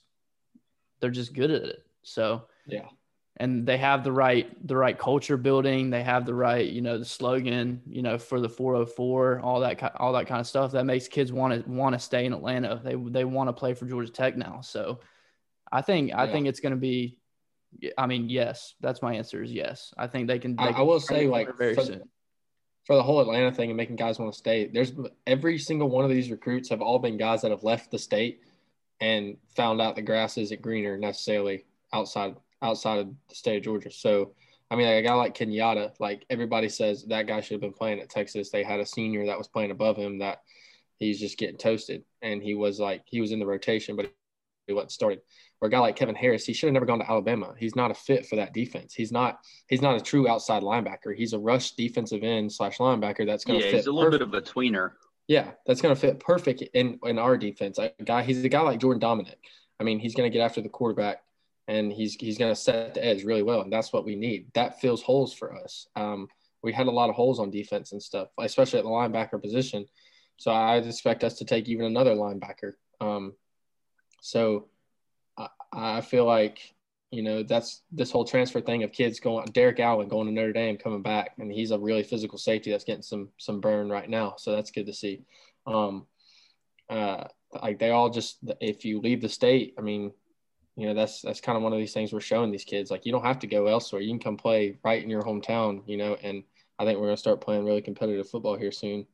they're 1.00 1.10
just 1.10 1.32
good 1.32 1.50
at 1.50 1.62
it. 1.62 1.84
So 2.02 2.44
yeah, 2.66 2.86
and 3.36 3.66
they 3.66 3.78
have 3.78 4.04
the 4.04 4.12
right 4.12 4.66
the 4.66 4.76
right 4.76 4.98
culture 4.98 5.36
building. 5.36 5.90
They 5.90 6.02
have 6.02 6.26
the 6.26 6.34
right 6.34 6.68
you 6.68 6.80
know 6.80 6.98
the 6.98 7.04
slogan 7.04 7.82
you 7.86 8.02
know 8.02 8.18
for 8.18 8.40
the 8.40 8.48
404 8.48 9.40
all 9.40 9.60
that 9.60 9.96
all 9.96 10.12
that 10.14 10.26
kind 10.26 10.40
of 10.40 10.46
stuff 10.46 10.72
that 10.72 10.84
makes 10.84 11.08
kids 11.08 11.32
want 11.32 11.64
to 11.64 11.70
want 11.70 11.94
to 11.94 11.98
stay 11.98 12.24
in 12.24 12.32
Atlanta. 12.32 12.80
They 12.82 12.94
they 12.94 13.24
want 13.24 13.48
to 13.48 13.52
play 13.52 13.74
for 13.74 13.86
Georgia 13.86 14.10
Tech 14.10 14.36
now. 14.36 14.60
So 14.62 15.00
I 15.70 15.82
think 15.82 16.12
I 16.14 16.30
think 16.30 16.46
it's 16.46 16.60
going 16.60 16.74
to 16.74 16.80
be. 16.80 17.18
I 17.98 18.06
mean, 18.06 18.30
yes, 18.30 18.74
that's 18.80 19.02
my 19.02 19.14
answer. 19.14 19.42
Is 19.42 19.52
yes. 19.52 19.92
I 19.98 20.06
think 20.06 20.26
they 20.26 20.38
can. 20.38 20.56
They 20.56 20.62
I, 20.62 20.66
can 20.68 20.76
I 20.76 20.82
will 20.84 21.00
say, 21.00 21.26
like, 21.26 21.54
very 21.58 21.74
soon 21.74 22.02
for 22.88 22.96
the 22.96 23.02
whole 23.02 23.20
Atlanta 23.20 23.52
thing 23.52 23.68
and 23.68 23.76
making 23.76 23.96
guys 23.96 24.18
want 24.18 24.32
to 24.32 24.38
stay, 24.38 24.66
there's 24.66 24.92
every 25.26 25.58
single 25.58 25.90
one 25.90 26.04
of 26.04 26.10
these 26.10 26.30
recruits 26.30 26.70
have 26.70 26.80
all 26.80 26.98
been 26.98 27.18
guys 27.18 27.42
that 27.42 27.50
have 27.50 27.62
left 27.62 27.90
the 27.90 27.98
state 27.98 28.40
and 28.98 29.36
found 29.54 29.78
out 29.82 29.94
the 29.94 30.00
grass 30.00 30.38
isn't 30.38 30.62
greener 30.62 30.96
necessarily 30.96 31.66
outside 31.92 32.34
outside 32.62 33.00
of 33.00 33.08
the 33.28 33.34
state 33.34 33.58
of 33.58 33.62
Georgia. 33.62 33.90
So 33.90 34.32
I 34.70 34.76
mean, 34.76 34.86
like 34.86 35.04
a 35.04 35.06
guy 35.06 35.12
like 35.12 35.36
Kenyatta, 35.36 36.00
like 36.00 36.24
everybody 36.30 36.70
says 36.70 37.04
that 37.04 37.26
guy 37.26 37.42
should 37.42 37.56
have 37.56 37.60
been 37.60 37.74
playing 37.74 38.00
at 38.00 38.08
Texas. 38.08 38.48
They 38.48 38.62
had 38.62 38.80
a 38.80 38.86
senior 38.86 39.26
that 39.26 39.36
was 39.36 39.48
playing 39.48 39.70
above 39.70 39.98
him 39.98 40.20
that 40.20 40.40
he's 40.96 41.20
just 41.20 41.36
getting 41.36 41.58
toasted, 41.58 42.04
and 42.22 42.42
he 42.42 42.54
was 42.54 42.80
like 42.80 43.02
he 43.04 43.20
was 43.20 43.32
in 43.32 43.38
the 43.38 43.46
rotation, 43.46 43.96
but 43.96 44.10
wasn't 44.72 44.92
started 44.92 45.20
or 45.60 45.68
a 45.68 45.70
guy 45.70 45.78
like 45.80 45.96
Kevin 45.96 46.14
Harris, 46.14 46.44
he 46.44 46.52
should 46.52 46.68
have 46.68 46.74
never 46.74 46.86
gone 46.86 47.00
to 47.00 47.10
Alabama. 47.10 47.54
He's 47.58 47.74
not 47.74 47.90
a 47.90 47.94
fit 47.94 48.26
for 48.26 48.36
that 48.36 48.54
defense. 48.54 48.94
He's 48.94 49.10
not 49.10 49.40
he's 49.68 49.82
not 49.82 49.96
a 49.96 50.00
true 50.00 50.28
outside 50.28 50.62
linebacker. 50.62 51.14
He's 51.16 51.32
a 51.32 51.38
rush 51.38 51.72
defensive 51.72 52.22
end 52.22 52.52
slash 52.52 52.78
linebacker 52.78 53.26
that's 53.26 53.44
going 53.44 53.60
to 53.60 53.64
yeah, 53.64 53.72
fit. 53.72 53.78
he's 53.78 53.86
a 53.86 53.92
little 53.92 54.10
perfect. 54.10 54.30
bit 54.30 54.38
of 54.38 54.48
a 54.48 54.52
tweener. 54.52 54.92
Yeah, 55.26 55.50
that's 55.66 55.80
going 55.82 55.94
to 55.94 56.00
fit 56.00 56.20
perfect 56.20 56.62
in 56.74 56.98
in 57.04 57.18
our 57.18 57.36
defense. 57.36 57.78
A 57.78 57.92
guy, 58.04 58.22
he's 58.22 58.44
a 58.44 58.48
guy 58.48 58.60
like 58.60 58.80
Jordan 58.80 59.00
Domineck. 59.00 59.36
I 59.80 59.84
mean, 59.84 59.98
he's 59.98 60.14
going 60.14 60.30
to 60.30 60.36
get 60.36 60.44
after 60.44 60.60
the 60.60 60.68
quarterback 60.68 61.22
and 61.66 61.92
he's 61.92 62.14
he's 62.14 62.38
going 62.38 62.52
to 62.52 62.60
set 62.60 62.94
the 62.94 63.04
edge 63.04 63.24
really 63.24 63.42
well, 63.42 63.60
and 63.60 63.72
that's 63.72 63.92
what 63.92 64.04
we 64.04 64.16
need. 64.16 64.46
That 64.54 64.80
fills 64.80 65.02
holes 65.02 65.34
for 65.34 65.54
us. 65.54 65.86
Um, 65.96 66.28
we 66.62 66.72
had 66.72 66.86
a 66.86 66.90
lot 66.90 67.10
of 67.10 67.14
holes 67.16 67.38
on 67.38 67.50
defense 67.50 67.92
and 67.92 68.02
stuff, 68.02 68.28
especially 68.38 68.78
at 68.78 68.84
the 68.84 68.90
linebacker 68.90 69.40
position. 69.40 69.86
So 70.38 70.50
I 70.50 70.76
expect 70.76 71.24
us 71.24 71.34
to 71.38 71.44
take 71.44 71.68
even 71.68 71.86
another 71.86 72.14
linebacker. 72.14 72.72
Um, 73.00 73.34
so 74.20 74.68
I 75.72 76.00
feel 76.00 76.24
like 76.24 76.74
you 77.10 77.22
know 77.22 77.42
that's 77.42 77.82
this 77.90 78.10
whole 78.10 78.24
transfer 78.24 78.60
thing 78.60 78.82
of 78.82 78.92
kids 78.92 79.20
going 79.20 79.46
Derrik 79.48 79.80
Allen 79.80 80.08
going 80.08 80.26
to 80.26 80.32
Notre 80.32 80.52
Dame 80.52 80.76
coming 80.76 81.02
back 81.02 81.32
and 81.38 81.50
he's 81.50 81.70
a 81.70 81.78
really 81.78 82.02
physical 82.02 82.38
safety 82.38 82.70
that's 82.70 82.84
getting 82.84 83.02
some 83.02 83.30
some 83.38 83.60
burn 83.60 83.88
right 83.88 84.08
now. 84.08 84.34
So 84.36 84.52
that's 84.52 84.70
good 84.70 84.86
to 84.86 84.92
see. 84.92 85.22
Um 85.66 86.06
uh 86.90 87.24
like 87.62 87.78
they 87.78 87.90
all 87.90 88.10
just 88.10 88.38
if 88.60 88.84
you 88.84 89.00
leave 89.00 89.20
the 89.22 89.28
state 89.28 89.74
I 89.78 89.82
mean 89.82 90.12
you 90.76 90.86
know 90.86 90.94
that's 90.94 91.22
that's 91.22 91.40
kind 91.40 91.56
of 91.56 91.62
one 91.62 91.72
of 91.72 91.78
these 91.78 91.94
things 91.94 92.12
we're 92.12 92.20
showing 92.20 92.50
these 92.50 92.64
kids. 92.64 92.90
Like 92.90 93.06
you 93.06 93.12
don't 93.12 93.24
have 93.24 93.38
to 93.40 93.46
go 93.46 93.66
elsewhere. 93.66 94.02
You 94.02 94.10
can 94.10 94.18
come 94.18 94.36
play 94.36 94.78
right 94.84 95.02
in 95.02 95.10
your 95.10 95.22
hometown 95.22 95.82
you 95.86 95.96
know 95.96 96.16
and 96.22 96.44
I 96.78 96.84
think 96.84 96.98
we're 96.98 97.06
going 97.06 97.16
to 97.16 97.20
start 97.20 97.40
playing 97.40 97.64
really 97.64 97.82
competitive 97.82 98.28
football 98.28 98.56
here 98.56 98.70
soon 98.70 99.06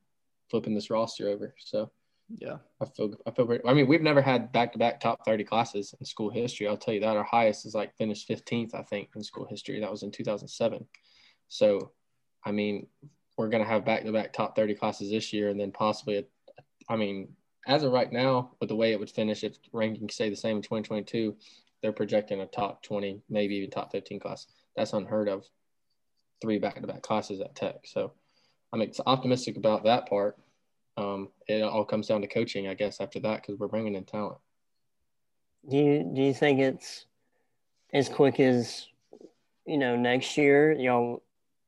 flipping 0.50 0.74
this 0.74 0.90
roster 0.90 1.28
over. 1.28 1.54
So 1.58 1.90
yeah, 2.28 2.56
I 2.80 2.86
feel 2.86 3.14
I 3.26 3.30
feel 3.30 3.44
great. 3.44 3.60
I 3.66 3.74
mean, 3.74 3.86
we've 3.86 4.00
never 4.00 4.22
had 4.22 4.50
back 4.52 4.72
to 4.72 4.78
back 4.78 4.98
top 4.98 5.24
thirty 5.24 5.44
classes 5.44 5.94
in 5.98 6.06
school 6.06 6.30
history. 6.30 6.66
I'll 6.66 6.76
tell 6.76 6.94
you 6.94 7.00
that. 7.00 7.16
Our 7.16 7.24
highest 7.24 7.66
is 7.66 7.74
like 7.74 7.96
finished 7.96 8.26
fifteenth, 8.26 8.74
I 8.74 8.82
think, 8.82 9.10
in 9.14 9.22
school 9.22 9.46
history. 9.48 9.78
That 9.80 9.90
was 9.90 10.02
in 10.02 10.10
two 10.10 10.24
thousand 10.24 10.48
seven. 10.48 10.86
So, 11.48 11.92
I 12.44 12.50
mean, 12.50 12.86
we're 13.36 13.50
gonna 13.50 13.66
have 13.66 13.84
back 13.84 14.04
to 14.04 14.12
back 14.12 14.32
top 14.32 14.56
thirty 14.56 14.74
classes 14.74 15.10
this 15.10 15.32
year, 15.32 15.50
and 15.50 15.60
then 15.60 15.70
possibly, 15.70 16.18
a, 16.18 16.24
I 16.88 16.96
mean, 16.96 17.28
as 17.66 17.82
of 17.82 17.92
right 17.92 18.10
now, 18.10 18.52
with 18.58 18.70
the 18.70 18.76
way 18.76 18.92
it 18.92 18.98
would 19.00 19.10
finish, 19.10 19.44
if 19.44 19.58
rankings 19.72 20.12
stay 20.12 20.30
the 20.30 20.36
same 20.36 20.56
in 20.56 20.62
twenty 20.62 20.84
twenty 20.84 21.04
two, 21.04 21.36
they're 21.82 21.92
projecting 21.92 22.40
a 22.40 22.46
top 22.46 22.82
twenty, 22.82 23.20
maybe 23.28 23.56
even 23.56 23.70
top 23.70 23.92
fifteen 23.92 24.18
class. 24.18 24.46
That's 24.76 24.94
unheard 24.94 25.28
of. 25.28 25.44
Three 26.40 26.58
back 26.58 26.80
to 26.80 26.86
back 26.86 27.02
classes 27.02 27.40
at 27.40 27.54
Tech. 27.54 27.80
So, 27.84 28.12
I'm 28.72 28.82
optimistic 29.06 29.58
about 29.58 29.84
that 29.84 30.08
part 30.08 30.38
um, 30.96 31.28
it 31.48 31.62
all 31.62 31.84
comes 31.84 32.06
down 32.06 32.20
to 32.20 32.26
coaching, 32.26 32.68
I 32.68 32.74
guess, 32.74 33.00
after 33.00 33.20
that 33.20 33.42
because 33.42 33.58
we're 33.58 33.68
bringing 33.68 33.94
in 33.94 34.04
talent. 34.04 34.38
Do 35.68 35.76
you 35.76 36.10
do 36.14 36.22
you 36.22 36.34
think 36.34 36.60
it's 36.60 37.06
as 37.92 38.08
quick 38.08 38.38
as 38.38 38.86
you 39.66 39.78
know 39.78 39.96
next 39.96 40.36
year 40.36 40.72
y'all 40.72 41.22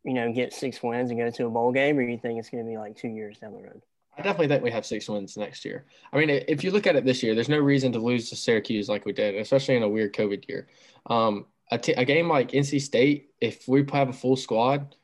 you 0.05 0.12
know 0.12 0.33
get 0.33 0.53
six 0.53 0.83
wins 0.83 1.11
and 1.11 1.18
go 1.18 1.31
to 1.31 1.47
a 1.47 1.51
bowl 1.51 1.72
game, 1.72 1.99
or 1.99 2.03
you 2.03 2.18
think 2.18 2.39
it's 2.39 2.51
going 2.51 2.64
to 2.64 2.70
be 2.70 2.77
like 2.77 2.97
two 2.97 3.09
years 3.09 3.39
down 3.39 3.53
the 3.53 3.62
road? 3.62 3.83
I 4.18 4.22
definitely 4.22 4.49
think 4.49 4.62
we 4.62 4.70
have 4.70 4.87
six 4.87 5.09
wins 5.09 5.37
next 5.37 5.64
year. 5.64 5.85
I 6.12 6.18
mean, 6.18 6.31
if 6.31 6.64
you 6.64 6.70
look 6.70 6.87
at 6.87 6.97
it 6.97 7.05
this 7.05 7.22
year, 7.22 7.35
there's 7.35 7.51
no 7.51 7.59
reason 7.59 7.93
to 7.93 7.99
lose 7.99 8.31
to 8.31 8.37
Syracuse 8.37 8.89
like 8.89 9.05
we 9.05 9.12
did, 9.12 9.35
especially 9.35 9.77
in 9.77 9.83
a 9.83 9.89
weird 9.89 10.14
COVID 10.14 10.49
year. 10.49 10.68
Um, 11.05 11.47
a, 11.70 11.77
t- 11.77 11.93
a 11.93 12.05
game 12.05 12.29
like 12.29 12.53
NC 12.53 12.81
State, 12.81 13.31
if 13.41 13.68
we 13.68 13.85
have 13.93 14.09
a 14.09 14.14
full 14.14 14.37
squad, 14.37 14.95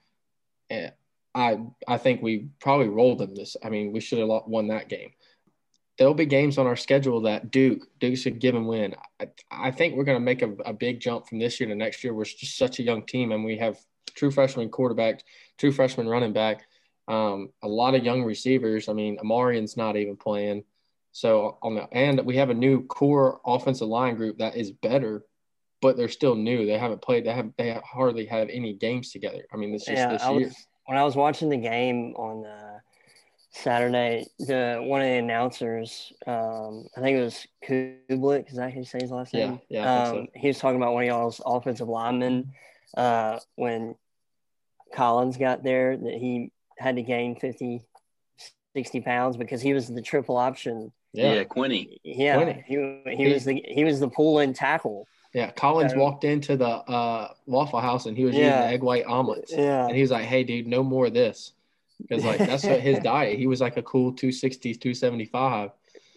eh, 0.71 0.91
I 1.35 1.61
I 1.89 1.99
think 1.99 2.23
we 2.23 2.49
probably 2.61 2.89
rolled 2.89 3.19
them 3.19 3.35
this. 3.35 3.57
I 3.63 3.71
mean, 3.71 3.93
we 3.93 4.01
should 4.01 4.19
have 4.19 4.29
won 4.47 4.69
that 4.69 4.89
game. 4.89 5.13
There'll 5.99 6.15
be 6.15 6.27
games 6.27 6.59
on 6.59 6.67
our 6.67 6.77
schedule 6.77 7.23
that 7.23 7.51
Duke 7.51 7.87
Duke 8.01 8.17
should 8.17 8.39
give 8.39 8.55
and 8.55 8.67
win. 8.67 8.95
I, 9.21 9.29
I 9.51 9.71
think 9.71 9.95
we're 9.95 10.05
going 10.05 10.17
to 10.17 10.25
make 10.25 10.43
a, 10.43 10.53
a 10.65 10.73
big 10.73 11.01
jump 11.01 11.29
from 11.29 11.39
this 11.39 11.61
year 11.61 11.69
to 11.69 11.75
next 11.75 12.03
year. 12.03 12.15
We're 12.15 12.25
just 12.25 12.57
such 12.57 12.79
a 12.79 12.83
young 12.83 13.05
team, 13.05 13.33
and 13.33 13.45
we 13.45 13.59
have 13.59 13.79
true 14.15 14.31
freshman 14.31 14.69
quarterback, 14.69 15.23
true 15.59 15.73
freshman 15.73 16.09
running 16.09 16.33
back, 16.33 16.65
um, 17.09 17.51
a 17.63 17.69
lot 17.69 17.95
of 17.95 18.05
young 18.05 18.23
receivers. 18.23 18.89
I 18.89 18.93
mean, 18.93 19.19
Ahmarean's 19.19 19.77
not 19.77 19.97
even 19.97 20.17
playing. 20.17 20.65
So 21.13 21.59
on 21.63 21.75
the 21.75 21.83
and 21.93 22.25
we 22.25 22.37
have 22.37 22.51
a 22.51 22.55
new 22.55 22.85
core 22.87 23.41
offensive 23.45 23.89
line 23.89 24.17
group 24.17 24.39
that 24.39 24.57
is 24.57 24.71
better, 24.71 25.25
but 25.83 25.97
they're 25.97 26.09
still 26.09 26.35
new. 26.35 26.65
They 26.67 26.79
haven't 26.79 27.03
played. 27.03 27.27
They 27.27 27.33
have 27.33 27.51
they 27.59 27.79
hardly 27.85 28.27
have 28.27 28.49
any 28.49 28.73
games 28.73 29.13
together. 29.13 29.45
I 29.53 29.57
mean, 29.57 29.73
this 29.73 29.85
just 29.85 29.97
yeah, 29.99 30.09
this 30.09 30.23
I 30.23 30.33
year. 30.33 30.47
Was, 30.47 30.67
when 30.87 30.99
I 30.99 31.05
was 31.05 31.17
watching 31.17 31.49
the 31.49 31.57
game 31.57 32.15
on 32.17 32.45
uh, 32.45 32.79
Saturday, 33.51 34.27
the 34.39 34.81
one 34.83 35.01
of 35.01 35.07
the 35.07 35.15
announcers, 35.15 36.13
um, 36.27 36.87
I 36.97 37.01
think 37.01 37.19
it 37.19 37.23
was 37.23 37.47
Kublik, 37.67 38.51
is 38.51 38.57
that 38.57 38.73
how 38.73 38.79
you 38.79 38.85
say 38.85 38.99
his 39.01 39.11
last 39.11 39.35
name? 39.35 39.61
Yeah, 39.69 39.83
yeah. 39.83 40.03
Um, 40.03 40.15
so. 40.15 40.27
He 40.35 40.49
was 40.49 40.59
talking 40.59 40.77
about 40.77 40.95
one 40.95 41.05
of 41.05 41.09
y'all's 41.09 41.41
offensive 41.45 41.89
linemen 41.89 42.53
uh, 42.97 43.39
when 43.57 43.95
Collins 44.95 45.37
got 45.37 45.63
there 45.63 45.97
that 45.97 46.15
he 46.15 46.51
had 46.79 46.97
to 46.97 47.03
gain 47.03 47.37
50, 47.37 47.83
60 48.75 49.01
pounds 49.01 49.37
because 49.37 49.61
he 49.61 49.75
was 49.75 49.89
the 49.89 50.03
triple 50.03 50.37
option. 50.37 50.93
Yeah, 51.13 51.35
yeah 51.35 51.45
Quinney. 51.45 51.99
Yeah, 52.03 52.37
Quinney. 52.37 52.65
he 52.65 53.17
he 53.17 53.33
was 53.33 53.45
the 53.45 53.63
he 53.67 53.85
was 53.85 54.01
the 54.01 54.09
pull 54.09 54.39
in 54.39 54.55
tackle. 54.55 55.07
Yeah, 55.33 55.51
Collins 55.51 55.95
walked 55.95 56.25
into 56.25 56.57
the 56.57 56.69
uh, 56.69 57.33
Waffle 57.47 57.81
House 57.81 58.05
and 58.05 58.17
he 58.17 58.25
was 58.25 58.35
yeah. 58.35 58.61
eating 58.61 58.75
egg 58.75 58.83
white 58.83 59.07
omelets. 59.07 59.53
Yeah, 59.53 59.87
and 59.87 59.95
he 59.95 60.03
was 60.03 60.11
like, 60.11 60.25
"Hey, 60.25 60.45
dude, 60.45 60.67
no 60.67 60.83
more 60.83 61.07
of 61.07 61.15
this." 61.15 61.53
because 62.03 62.25
like 62.25 62.39
that's 62.39 62.65
what 62.65 62.81
his 62.81 62.99
diet. 63.03 63.39
He 63.39 63.47
was 63.47 63.61
like 63.61 63.77
a 63.77 63.83
cool 63.83 64.13
260, 64.13 64.75
275. 64.75 65.71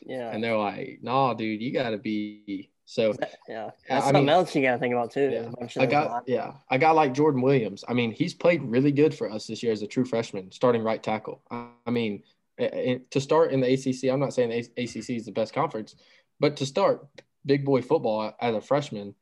Yeah. 0.05 0.31
And 0.31 0.43
they're 0.43 0.57
like, 0.57 0.99
nah, 1.01 1.33
dude, 1.33 1.61
you 1.61 1.71
gotta 1.71 1.97
be 1.97 2.69
so 2.85 3.15
yeah. 3.47 3.65
I 3.65 3.71
That's 3.89 4.05
something 4.05 4.25
mean- 4.25 4.29
else 4.29 4.55
you 4.55 4.61
got 4.61 4.73
to 4.73 4.77
think 4.77 4.93
about 4.93 5.11
too. 5.11 5.29
Yeah. 5.31 5.51
Of 5.59 5.71
I 5.77 5.87
got 5.87 6.23
yeah, 6.27 6.53
I 6.69 6.77
got 6.77 6.95
like 6.95 7.13
Jordan 7.13 7.41
Williams. 7.41 7.83
I 7.87 7.93
mean, 7.93 8.11
he's 8.11 8.35
played 8.35 8.61
really 8.61 8.91
good 8.91 9.15
for 9.15 9.31
us 9.31 9.47
this 9.47 9.63
year 9.63 9.71
as 9.71 9.81
a 9.81 9.87
true 9.87 10.05
freshman, 10.05 10.51
starting 10.51 10.83
right 10.83 11.01
tackle. 11.01 11.41
I 11.49 11.65
I 11.87 11.89
mean, 11.89 12.21
to 12.59 13.19
start 13.19 13.51
in 13.51 13.59
the 13.59 13.73
ACC, 13.73 14.11
I'm 14.11 14.19
not 14.19 14.35
saying 14.35 14.49
the 14.49 14.83
ACC 14.83 15.09
is 15.11 15.25
the 15.25 15.31
best 15.31 15.53
conference, 15.53 15.95
but 16.39 16.57
to 16.57 16.65
start 16.65 17.07
big 17.45 17.65
boy 17.65 17.81
football 17.81 18.33
as 18.39 18.55
a 18.55 18.61
freshman, 18.61 19.15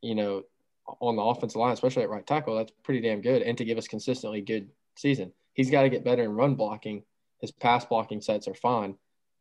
you 0.00 0.14
know, 0.14 0.42
on 1.00 1.16
the 1.16 1.22
offensive 1.22 1.56
line, 1.56 1.72
especially 1.72 2.02
at 2.02 2.10
right 2.10 2.26
tackle, 2.26 2.56
that's 2.56 2.72
pretty 2.84 3.00
damn 3.00 3.20
good. 3.20 3.42
And 3.42 3.58
to 3.58 3.64
give 3.64 3.78
us 3.78 3.88
consistently 3.88 4.40
good 4.40 4.70
season, 4.96 5.32
he's 5.54 5.70
got 5.70 5.82
to 5.82 5.88
get 5.88 6.04
better 6.04 6.22
in 6.22 6.30
run 6.30 6.54
blocking. 6.54 7.02
His 7.40 7.50
pass 7.50 7.84
blocking 7.84 8.20
sets 8.20 8.48
are 8.48 8.54
fine. 8.54 8.96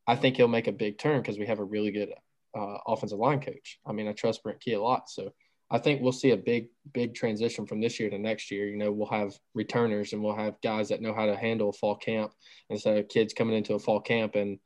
I 0.07 0.15
think 0.15 0.37
he'll 0.37 0.47
make 0.47 0.67
a 0.67 0.71
big 0.71 0.97
turn 0.97 1.21
because 1.21 1.37
we 1.37 1.47
have 1.47 1.59
a 1.59 1.63
really 1.63 1.91
good 1.91 2.13
uh, 2.57 2.77
offensive 2.87 3.19
line 3.19 3.41
coach. 3.41 3.79
I 3.85 3.91
mean, 3.91 4.07
I 4.07 4.13
trust 4.13 4.43
Brent 4.43 4.59
Key 4.59 4.73
a 4.73 4.81
lot, 4.81 5.09
so 5.09 5.33
I 5.71 5.79
think 5.79 6.01
we'll 6.01 6.11
see 6.11 6.31
a 6.31 6.37
big, 6.37 6.67
big 6.93 7.15
transition 7.15 7.65
from 7.65 7.81
this 7.81 7.99
year 7.99 8.09
to 8.09 8.19
next 8.19 8.51
year. 8.51 8.67
You 8.67 8.77
know, 8.77 8.91
we'll 8.91 9.07
have 9.07 9.33
returners 9.55 10.13
and 10.13 10.23
we'll 10.23 10.35
have 10.35 10.61
guys 10.61 10.89
that 10.89 11.01
know 11.01 11.13
how 11.13 11.25
to 11.25 11.35
handle 11.35 11.71
fall 11.73 11.95
camp 11.95 12.31
instead 12.69 12.97
of 12.97 13.09
kids 13.09 13.33
coming 13.33 13.55
into 13.55 13.73
a 13.73 13.79
fall 13.79 13.99
camp 13.99 14.35
and 14.35 14.59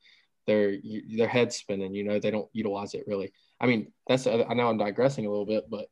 their 0.46 0.78
their 1.16 1.28
head 1.28 1.54
spinning. 1.54 1.94
You 1.94 2.04
know, 2.04 2.20
they 2.20 2.32
don't 2.32 2.50
utilize 2.52 2.94
it 2.96 3.06
really. 3.08 3.32
I 3.60 3.68
mean, 3.68 3.92
that's 4.08 4.26
I 4.28 4.54
know 4.54 4.70
I'm 4.70 4.78
digressing 4.78 5.26
a 5.26 5.30
little 5.30 5.46
bit, 5.46 5.70
but 5.70 5.90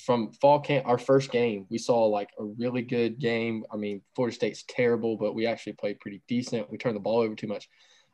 from 0.00 0.32
fall 0.32 0.60
camp, 0.60 0.86
our 0.86 0.98
first 0.98 1.30
game, 1.30 1.66
we 1.70 1.78
saw 1.78 2.06
like 2.06 2.30
a 2.38 2.44
really 2.44 2.82
good 2.82 3.18
game. 3.18 3.64
I 3.72 3.76
mean, 3.76 4.02
Florida 4.14 4.34
State's 4.34 4.64
terrible, 4.68 5.16
but 5.16 5.34
we 5.34 5.46
actually 5.46 5.74
played 5.74 6.00
pretty 6.00 6.22
decent. 6.28 6.70
We 6.70 6.78
turned 6.78 6.96
the 6.96 7.00
ball 7.00 7.20
over 7.20 7.34
too 7.34 7.46
much. 7.46 7.68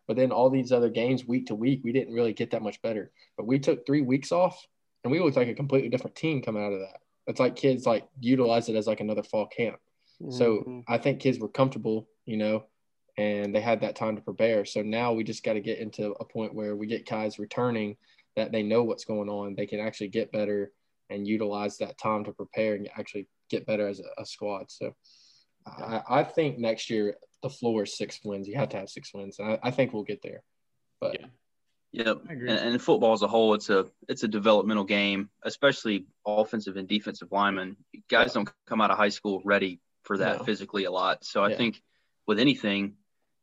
But 0.06 0.16
then 0.16 0.32
all 0.32 0.50
these 0.50 0.72
other 0.72 0.90
games, 0.90 1.24
week 1.24 1.46
to 1.46 1.54
week, 1.54 1.82
we 1.84 1.92
didn't 1.92 2.12
really 2.12 2.32
get 2.32 2.50
that 2.50 2.62
much 2.62 2.82
better. 2.82 3.12
But 3.36 3.46
we 3.46 3.58
took 3.58 3.86
three 3.86 4.02
weeks 4.02 4.32
off, 4.32 4.66
and 5.04 5.10
we 5.10 5.20
looked 5.20 5.36
like 5.36 5.48
a 5.48 5.54
completely 5.54 5.88
different 5.88 6.16
team 6.16 6.42
coming 6.42 6.62
out 6.62 6.72
of 6.72 6.80
that. 6.80 7.00
It's 7.26 7.40
like 7.40 7.54
kids 7.54 7.86
like 7.86 8.08
utilize 8.18 8.68
it 8.68 8.76
as 8.76 8.86
like 8.86 9.00
another 9.00 9.22
fall 9.22 9.46
camp. 9.46 9.78
So 10.28 10.58
Mhm. 10.58 10.84
I 10.86 10.98
think 10.98 11.20
kids 11.20 11.38
were 11.38 11.48
comfortable, 11.48 12.06
you 12.26 12.36
know, 12.36 12.64
and 13.16 13.54
they 13.54 13.60
had 13.60 13.80
that 13.80 13.96
time 13.96 14.16
to 14.16 14.22
prepare. 14.22 14.66
So 14.66 14.82
now 14.82 15.14
we 15.14 15.24
just 15.24 15.42
got 15.42 15.54
to 15.54 15.60
get 15.60 15.78
into 15.78 16.12
a 16.20 16.24
point 16.24 16.54
where 16.54 16.76
we 16.76 16.86
get 16.86 17.06
guys 17.06 17.38
returning 17.38 17.96
that 18.36 18.52
they 18.52 18.62
know 18.62 18.82
what's 18.84 19.04
going 19.04 19.28
on. 19.28 19.54
They 19.54 19.66
can 19.66 19.80
actually 19.80 20.08
get 20.08 20.32
better 20.32 20.72
and 21.08 21.26
utilize 21.26 21.78
that 21.78 21.98
time 21.98 22.24
to 22.24 22.32
prepare 22.32 22.74
and 22.74 22.88
actually 22.96 23.28
get 23.50 23.66
better 23.66 23.88
as 23.88 24.00
a, 24.00 24.22
a 24.22 24.24
squad. 24.24 24.70
So 24.70 24.94
I, 25.66 26.02
I 26.08 26.24
think 26.24 26.58
next 26.58 26.90
year 26.90 27.16
the 27.42 27.50
floor 27.50 27.82
is 27.82 27.96
six 27.96 28.20
wins. 28.24 28.46
You 28.46 28.56
have 28.56 28.68
to 28.70 28.76
have 28.78 28.88
six 28.88 29.12
wins. 29.12 29.38
And 29.38 29.52
I, 29.52 29.58
I 29.64 29.70
think 29.70 29.92
we'll 29.92 30.04
get 30.04 30.22
there. 30.22 30.42
But 31.00 31.20
Yeah. 31.20 31.26
Yep. 31.92 32.22
And, 32.28 32.48
and 32.48 32.80
football 32.80 33.14
as 33.14 33.22
a 33.22 33.26
whole, 33.26 33.52
it's 33.54 33.68
a 33.68 33.86
it's 34.08 34.22
a 34.22 34.28
developmental 34.28 34.84
game, 34.84 35.28
especially 35.42 36.06
offensive 36.24 36.76
and 36.76 36.86
defensive 36.86 37.32
linemen. 37.32 37.76
Guys 38.08 38.32
don't 38.32 38.48
come 38.66 38.80
out 38.80 38.92
of 38.92 38.96
high 38.96 39.08
school 39.08 39.42
ready 39.44 39.80
for 40.04 40.16
that 40.18 40.38
No. 40.38 40.44
physically 40.44 40.84
a 40.84 40.90
lot. 40.92 41.24
So 41.24 41.42
I 41.42 41.48
Yeah. 41.48 41.56
think 41.56 41.82
with 42.28 42.38
anything, 42.38 42.94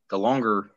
the 0.09 0.17
longer, 0.17 0.71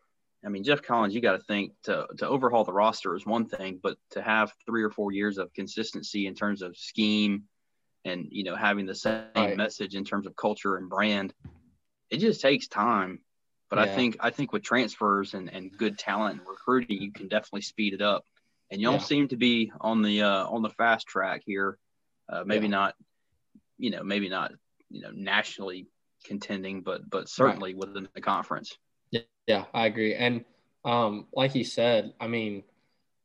I 0.44 0.48
mean, 0.48 0.64
Geoff 0.64 0.82
Collins, 0.82 1.14
you 1.14 1.20
got 1.20 1.32
to 1.32 1.44
think 1.44 1.72
to 1.84 2.06
to 2.18 2.28
overhaul 2.28 2.64
the 2.64 2.72
roster 2.72 3.14
is 3.14 3.26
one 3.26 3.46
thing, 3.46 3.78
but 3.82 3.98
to 4.12 4.22
have 4.22 4.52
three 4.66 4.82
or 4.82 4.90
four 4.90 5.12
years 5.12 5.38
of 5.38 5.52
consistency 5.52 6.26
in 6.26 6.34
terms 6.34 6.62
of 6.62 6.76
scheme 6.76 7.44
and 8.04 8.26
you 8.30 8.44
know 8.44 8.56
having 8.56 8.86
the 8.86 8.94
same 8.94 9.26
Right. 9.36 9.56
message 9.56 9.94
in 9.94 10.04
terms 10.04 10.26
of 10.26 10.34
culture 10.36 10.76
and 10.76 10.88
brand, 10.88 11.34
it 12.10 12.18
just 12.18 12.40
takes 12.40 12.68
time. 12.68 13.20
But 13.68 13.78
I 13.78 13.86
think 13.86 14.16
I 14.20 14.30
think 14.30 14.52
with 14.52 14.62
transfers 14.62 15.34
and, 15.34 15.52
and 15.52 15.70
good 15.76 15.98
talent 15.98 16.38
and 16.40 16.48
recruiting, 16.48 17.00
you 17.02 17.12
can 17.12 17.28
definitely 17.28 17.62
speed 17.62 17.92
it 17.94 18.02
up. 18.02 18.24
And 18.70 18.80
y'all 18.80 18.92
Yeah. 18.94 18.98
seem 18.98 19.28
to 19.28 19.36
be 19.36 19.70
on 19.80 20.02
the 20.02 20.22
uh, 20.22 20.46
on 20.46 20.62
the 20.62 20.70
fast 20.70 21.06
track 21.06 21.42
here. 21.44 21.78
Uh, 22.28 22.44
maybe 22.46 22.66
Yeah. 22.66 22.70
not, 22.70 22.94
you 23.78 23.90
know, 23.90 24.02
maybe 24.02 24.28
not, 24.28 24.52
you 24.88 25.02
know, 25.02 25.10
nationally 25.12 25.86
contending, 26.24 26.80
but 26.82 27.08
but 27.08 27.28
certainly 27.28 27.74
within 27.74 28.08
the 28.14 28.20
conference. 28.20 28.76
Yeah, 29.10 29.20
yeah, 29.46 29.64
I 29.74 29.86
agree. 29.86 30.14
And 30.14 30.44
um, 30.84 31.26
like 31.32 31.54
you 31.54 31.64
said, 31.64 32.14
I 32.20 32.26
mean, 32.26 32.62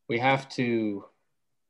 we 0.08 0.20
have 0.20 0.50
to 0.50 1.06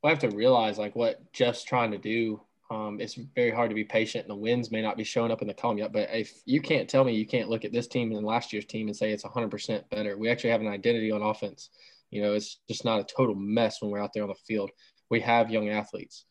we 0.03 0.09
have 0.09 0.19
to 0.19 0.29
realize 0.29 0.77
like 0.77 0.95
what 0.95 1.31
Geoff's 1.33 1.63
trying 1.63 1.91
to 1.91 1.97
do. 1.97 2.41
Um, 2.71 2.99
it's 2.99 3.15
very 3.15 3.51
hard 3.51 3.69
to 3.69 3.75
be 3.75 3.83
patient, 3.83 4.25
and 4.25 4.31
the 4.31 4.35
wins 4.41 4.71
may 4.71 4.81
not 4.81 4.97
be 4.97 5.03
showing 5.03 5.31
up 5.31 5.41
in 5.41 5.47
the 5.47 5.53
column 5.53 5.77
yet. 5.77 5.93
But 5.93 6.09
if 6.11 6.33
you 6.45 6.61
can't 6.61 6.89
tell 6.89 7.03
me 7.03 7.13
you 7.13 7.25
can't 7.25 7.49
look 7.49 7.65
at 7.65 7.71
this 7.71 7.87
team 7.87 8.11
and 8.11 8.25
last 8.25 8.53
year's 8.53 8.65
team 8.65 8.87
and 8.87 8.95
say 8.95 9.11
it's 9.11 9.23
100% 9.23 9.89
better, 9.89 10.17
we 10.17 10.29
actually 10.29 10.49
have 10.51 10.61
an 10.61 10.67
identity 10.67 11.11
on 11.11 11.21
offense. 11.21 11.69
You 12.09 12.21
know, 12.21 12.33
it's 12.33 12.59
just 12.67 12.85
not 12.85 12.99
a 12.99 13.03
total 13.03 13.35
mess 13.35 13.81
when 13.81 13.91
we're 13.91 13.99
out 14.01 14.13
there 14.13 14.23
on 14.23 14.29
the 14.29 14.35
field. 14.35 14.71
We 15.09 15.19
have 15.21 15.51
young 15.51 15.69
athletes. 15.69 16.25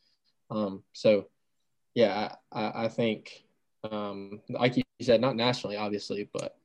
Um, 0.50 0.82
so, 0.92 1.26
yeah, 1.94 2.34
I, 2.52 2.84
I, 2.84 2.88
think, 2.88 3.44
um, 3.90 4.40
like 4.48 4.76
you 4.76 4.82
said, 5.02 5.20
not 5.20 5.36
nationally, 5.36 5.76
obviously, 5.76 6.28
but 6.32 6.56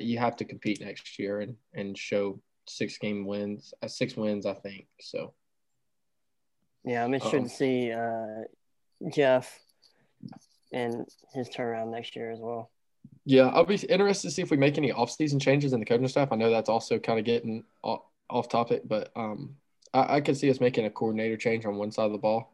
you 0.00 0.18
have 0.18 0.36
to 0.36 0.44
compete 0.44 0.80
next 0.80 1.18
year 1.18 1.40
and, 1.40 1.56
and 1.74 1.96
show 1.96 2.40
six 2.66 2.98
game 2.98 3.26
wins, 3.26 3.72
uh, 3.82 3.88
six 3.88 4.16
wins, 4.16 4.46
I 4.46 4.54
think. 4.54 4.86
So, 5.00 5.32
Yeah, 6.84 7.04
I'm 7.04 7.14
interested 7.14 7.38
Um, 7.38 7.44
to 7.44 7.50
see 7.50 7.92
uh, 7.92 8.44
Geoff 9.10 9.58
and 10.72 11.06
his 11.32 11.48
turnaround 11.48 11.90
next 11.90 12.16
year 12.16 12.30
as 12.30 12.38
well. 12.40 12.70
yeah, 13.24 13.48
I'll 13.48 13.64
be 13.64 13.74
interested 13.76 14.28
to 14.28 14.34
see 14.34 14.42
if 14.42 14.50
we 14.50 14.56
make 14.56 14.78
any 14.78 14.92
offseason 14.92 15.40
changes 15.40 15.72
in 15.72 15.80
the 15.80 15.86
coaching 15.86 16.08
staff. 16.08 16.32
I 16.32 16.36
know 16.36 16.50
that's 16.50 16.68
also 16.68 16.98
kind 16.98 17.18
of 17.18 17.24
getting 17.24 17.64
off, 17.82 18.02
off 18.28 18.48
topic, 18.48 18.82
but 18.84 19.10
um, 19.16 19.56
I, 19.94 20.16
I 20.16 20.20
could 20.20 20.36
see 20.36 20.50
us 20.50 20.60
making 20.60 20.84
a 20.86 20.90
coordinator 20.90 21.36
change 21.36 21.64
on 21.66 21.76
one 21.76 21.92
side 21.92 22.06
of 22.06 22.12
the 22.12 22.18
ball. 22.18 22.52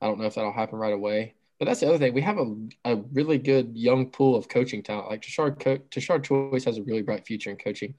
I 0.00 0.06
don't 0.06 0.18
know 0.18 0.26
if 0.26 0.34
that'll 0.34 0.52
happen 0.52 0.78
right 0.78 0.92
away. 0.92 1.34
But 1.62 1.66
that's 1.68 1.78
the 1.78 1.86
other 1.86 1.98
thing. 1.98 2.12
We 2.12 2.22
have 2.22 2.38
a, 2.38 2.56
a 2.84 2.96
really 3.12 3.38
good 3.38 3.76
young 3.76 4.10
pool 4.10 4.34
of 4.34 4.48
coaching 4.48 4.82
talent. 4.82 5.10
Like 5.10 5.22
Tashard, 5.22 5.60
Co- 5.60 5.78
Tashard 5.92 6.24
Choice 6.24 6.64
has 6.64 6.76
a 6.76 6.82
really 6.82 7.02
bright 7.02 7.24
future 7.24 7.50
in 7.50 7.56
coaching. 7.56 7.94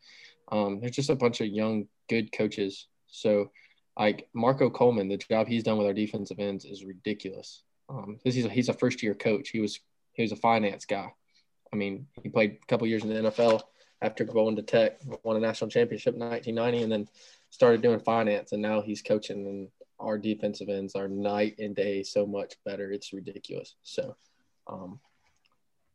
Um, 0.52 0.82
there's 0.82 0.98
just 0.98 1.10
a 1.10 1.16
bunch 1.16 1.40
of 1.40 1.48
young, 1.48 1.88
good 2.10 2.34
coaches. 2.34 2.88
So, 3.08 3.52
like 3.98 4.28
Marco 4.34 4.70
Coleman, 4.70 5.08
the 5.08 5.16
job 5.16 5.48
he's 5.48 5.64
done 5.64 5.78
with 5.78 5.88
our 5.88 5.94
defensive 5.94 6.40
ends 6.40 6.66
is 6.66 6.84
ridiculous. 6.84 7.64
Um, 7.88 8.18
he's 8.26 8.44
a, 8.44 8.50
he's 8.50 8.68
a 8.68 8.74
first 8.74 9.02
year 9.02 9.14
coach. 9.14 9.48
He 9.48 9.62
was 9.62 9.80
he 10.12 10.24
was 10.24 10.34
a 10.34 10.36
finance 10.36 10.84
guy. 10.84 11.14
I 11.72 11.78
mean, 11.78 12.08
he 12.22 12.28
played 12.28 12.58
a 12.62 12.66
couple 12.66 12.86
years 12.88 13.06
in 13.06 13.12
the 13.12 13.32
NFL 13.32 13.62
after 14.02 14.26
going 14.26 14.58
to 14.58 14.62
Tech, 14.62 15.00
won 15.24 15.38
a 15.38 15.40
national 15.40 15.70
championship 15.70 16.16
in 16.16 16.20
1990, 16.20 16.84
and 16.84 16.92
then 16.92 17.08
started 17.50 17.82
doing 17.82 18.02
finance. 18.02 18.52
And 18.52 18.62
now 18.62 18.82
he's 18.82 19.02
coaching, 19.02 19.48
and 19.48 19.70
our 20.04 20.18
defensive 20.18 20.70
ends 20.70 20.96
are 20.96 21.08
night 21.08 21.56
and 21.60 21.76
day 21.76 22.04
so 22.04 22.26
much 22.26 22.56
better. 22.66 22.92
It's 22.92 23.14
ridiculous. 23.14 23.76
So, 23.84 24.16
um, 24.68 25.00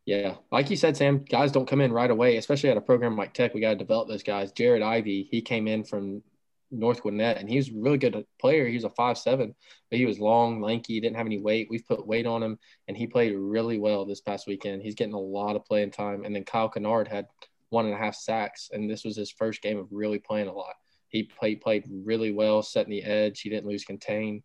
yeah, 0.06 0.36
like 0.50 0.70
you 0.70 0.76
said, 0.76 0.96
Sam, 0.96 1.18
guys 1.18 1.52
don't 1.52 1.68
come 1.68 1.82
in 1.82 1.92
right 1.92 2.10
away, 2.10 2.38
especially 2.38 2.70
at 2.70 2.76
a 2.76 2.80
program 2.80 3.16
like 3.16 3.34
Tech. 3.34 3.52
We 3.52 3.60
got 3.60 3.70
to 3.70 3.76
develop 3.76 4.08
those 4.08 4.22
guys. 4.22 4.52
Jared 4.52 4.82
Ivey, 4.82 5.28
he 5.30 5.42
came 5.42 5.68
in 5.68 5.84
from 5.84 6.22
North 6.70 7.02
Gwinnett, 7.02 7.36
and 7.36 7.48
he 7.48 7.56
was 7.56 7.68
a 7.68 7.74
really 7.74 7.98
good 7.98 8.24
player. 8.40 8.66
He 8.66 8.74
was 8.74 8.84
a 8.84 8.90
five 8.90 9.18
seven, 9.18 9.54
but 9.90 9.98
he 9.98 10.06
was 10.06 10.18
long, 10.18 10.60
lanky, 10.60 11.00
didn't 11.00 11.16
have 11.16 11.26
any 11.26 11.38
weight. 11.38 11.68
We've 11.70 11.86
put 11.86 12.06
weight 12.06 12.26
on 12.26 12.42
him, 12.42 12.58
and 12.88 12.96
he 12.96 13.06
played 13.06 13.34
really 13.36 13.78
well 13.78 14.06
this 14.06 14.20
past 14.20 14.46
weekend. 14.46 14.82
He's 14.82 14.94
getting 14.94 15.14
a 15.14 15.20
lot 15.20 15.56
of 15.56 15.64
playing 15.64 15.90
time. 15.90 16.24
And 16.24 16.34
then 16.34 16.44
Kyle 16.44 16.68
Kennard 16.68 17.08
had 17.08 17.26
one 17.70 17.84
and 17.84 17.94
a 17.94 17.98
half 17.98 18.14
sacks, 18.14 18.70
and 18.72 18.90
this 18.90 19.04
was 19.04 19.16
his 19.16 19.30
first 19.30 19.60
game 19.60 19.78
of 19.78 19.88
really 19.90 20.18
playing 20.18 20.48
a 20.48 20.52
lot. 20.52 20.74
He 21.08 21.22
played 21.24 21.60
played 21.60 21.84
really 21.90 22.32
well, 22.32 22.62
setting 22.62 22.90
the 22.90 23.02
edge. 23.02 23.40
He 23.40 23.50
didn't 23.50 23.66
lose 23.68 23.84
contain. 23.84 24.42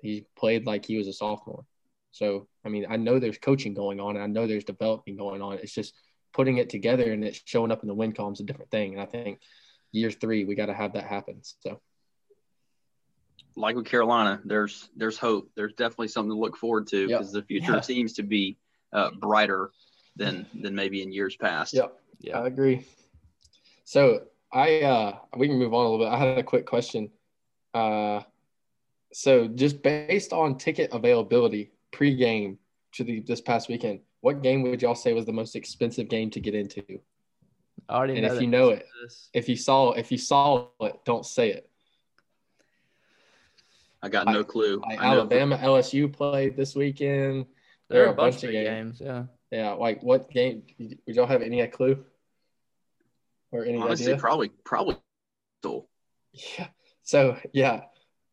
He 0.00 0.26
played 0.36 0.66
like 0.66 0.84
he 0.86 0.96
was 0.96 1.08
a 1.08 1.12
sophomore. 1.12 1.64
So 2.12 2.48
I 2.64 2.68
mean, 2.68 2.86
I 2.88 2.96
know 2.96 3.18
there's 3.18 3.38
coaching 3.38 3.74
going 3.74 4.00
on, 4.00 4.16
and 4.16 4.22
I 4.24 4.26
know 4.26 4.46
there's 4.46 4.64
developing 4.64 5.16
going 5.16 5.42
on. 5.42 5.54
It's 5.58 5.74
just 5.74 5.94
putting 6.32 6.58
it 6.58 6.68
together 6.70 7.12
and 7.12 7.24
it's 7.24 7.40
showing 7.46 7.72
up 7.72 7.82
in 7.82 7.88
the 7.88 7.94
win 7.94 8.12
column 8.12 8.34
is 8.34 8.40
a 8.40 8.44
different 8.44 8.70
thing. 8.70 8.92
And 8.92 9.00
I 9.02 9.06
think 9.06 9.40
year 9.92 10.10
three 10.10 10.44
we 10.44 10.54
got 10.54 10.66
to 10.66 10.74
have 10.74 10.92
that 10.92 11.04
happen. 11.04 11.40
So 11.42 11.80
Like 13.56 13.76
with 13.76 13.86
Carolina, 13.86 14.40
there's 14.44 14.88
there's 14.96 15.18
hope. 15.18 15.50
There's 15.56 15.72
definitely 15.74 16.08
something 16.08 16.30
to 16.30 16.38
look 16.38 16.56
forward 16.56 16.86
to 16.88 17.08
Yep. 17.08 17.08
because 17.08 17.32
the 17.32 17.42
future 17.42 17.72
Yeah. 17.74 17.80
seems 17.80 18.12
to 18.14 18.22
be 18.22 18.56
uh, 18.92 19.10
brighter 19.12 19.70
than 20.16 20.46
than 20.62 20.74
maybe 20.74 21.02
in 21.02 21.12
years 21.12 21.36
past. 21.36 21.74
yep, 21.74 21.98
Yeah. 22.20 22.40
I 22.40 22.46
agree. 22.46 22.86
So 23.84 24.26
I 24.52 24.80
uh 24.82 25.18
we 25.36 25.48
can 25.48 25.58
move 25.58 25.74
on 25.74 25.84
a 25.84 25.88
little 25.88 26.06
bit. 26.06 26.12
I 26.12 26.18
had 26.18 26.38
a 26.38 26.42
quick 26.42 26.66
question. 26.66 27.10
Uh 27.74 28.20
so 29.12 29.48
just 29.48 29.82
based 29.82 30.32
on 30.32 30.58
ticket 30.58 30.90
availability 30.92 31.72
pre-game 31.92 32.58
to 32.92 33.04
the 33.04 33.20
this 33.20 33.40
past 33.40 33.68
weekend, 33.68 34.00
what 34.20 34.42
game 34.42 34.62
would 34.62 34.82
y'all 34.82 34.94
say 34.94 35.12
was 35.12 35.26
the 35.26 35.32
most 35.32 35.56
expensive 35.56 36.08
game 36.08 36.30
to 36.30 36.40
get 36.40 36.54
into? 36.54 36.82
I 37.88 37.94
already 37.96 38.14
know. 38.14 38.18
And 38.18 38.26
know 38.26 38.32
if 38.32 38.38
the 38.38 38.44
you 38.44 38.50
know 38.50 38.68
it, 38.70 38.86
this. 39.02 39.30
If 39.32 39.48
you 39.48 39.56
saw 39.56 39.92
if 39.92 40.10
you 40.12 40.18
saw 40.18 40.68
it, 40.80 40.98
don't 41.04 41.24
say 41.24 41.50
it. 41.50 41.68
I 44.02 44.08
got 44.08 44.26
no 44.26 44.44
clue. 44.44 44.80
Like 44.80 45.00
I 45.00 45.10
know- 45.10 45.20
Alabama 45.20 45.58
LSU 45.58 46.12
played 46.12 46.56
this 46.56 46.74
weekend. 46.74 47.46
there 47.88 48.06
are 48.06 48.12
a 48.12 48.14
bunch, 48.14 48.44
of 48.44 48.50
games. 48.50 49.00
Yeah. 49.00 49.24
Yeah, 49.50 49.72
like 49.72 50.02
what 50.02 50.30
game? 50.30 50.62
Would 50.78 51.16
y'all 51.16 51.26
have 51.26 51.42
any 51.42 51.66
clue? 51.68 52.04
Or 53.52 53.64
any 53.64 53.78
Honestly, 53.78 54.06
idea? 54.06 54.18
probably 54.20 54.48
probably. 54.64 54.96
Coastal. 55.62 55.88
Yeah. 56.32 56.68
So 57.02 57.36
yeah, 57.52 57.82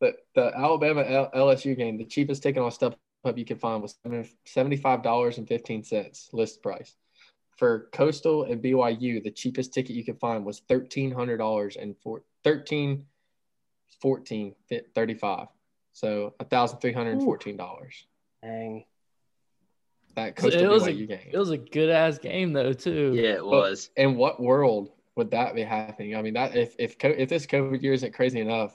the 0.01 0.15
the 0.35 0.55
Alabama 0.55 1.03
L- 1.03 1.31
LSU 1.33 1.75
game, 1.77 1.97
the 1.97 2.05
cheapest 2.05 2.43
ticket 2.43 2.61
on 2.61 2.71
StubHub 2.71 3.37
you 3.37 3.45
can 3.45 3.57
find 3.57 3.81
was 3.81 3.95
seventy 4.45 4.77
five 4.77 5.01
dollars 5.01 5.37
and 5.37 5.47
fifteen 5.47 5.83
cents 5.83 6.29
list 6.33 6.61
price. 6.61 6.95
For 7.57 7.87
Coastal 7.93 8.43
and 8.43 8.61
BYU, 8.61 9.23
the 9.23 9.31
cheapest 9.31 9.73
ticket 9.73 9.95
you 9.95 10.03
could 10.03 10.19
find 10.19 10.45
was 10.45 10.59
thirteen 10.67 11.09
hundred 11.11 11.37
dollars 11.37 11.77
and 11.77 11.95
four, 12.03 12.21
thirteen 12.43 13.05
fourteen 14.01 14.55
thirty 14.93 15.13
five. 15.13 15.47
So 15.93 16.33
thousand 16.49 16.79
three 16.79 16.91
hundred 16.91 17.13
and 17.13 17.23
fourteen 17.23 17.55
dollars. 17.57 18.05
Dang. 18.43 18.83
That 20.15 20.35
Coastal 20.35 20.61
it 20.61 20.67
was 20.67 20.83
BYU 20.83 21.03
a 21.03 21.07
game. 21.07 21.29
it 21.31 21.37
was 21.37 21.49
a 21.51 21.57
good 21.57 21.89
ass 21.89 22.19
game 22.19 22.51
though 22.53 22.73
too. 22.73 23.13
Yeah, 23.15 23.35
it 23.35 23.45
was. 23.45 23.89
in 23.95 24.15
what 24.15 24.41
world 24.41 24.91
would 25.15 25.31
that 25.31 25.55
be 25.55 25.63
happening? 25.63 26.15
I 26.15 26.21
mean, 26.21 26.33
that 26.33 26.55
if 26.55 26.75
if 26.79 26.95
if 27.03 27.29
this 27.29 27.45
COVID 27.45 27.81
year 27.81 27.93
isn't 27.93 28.13
crazy 28.13 28.39
enough, 28.39 28.73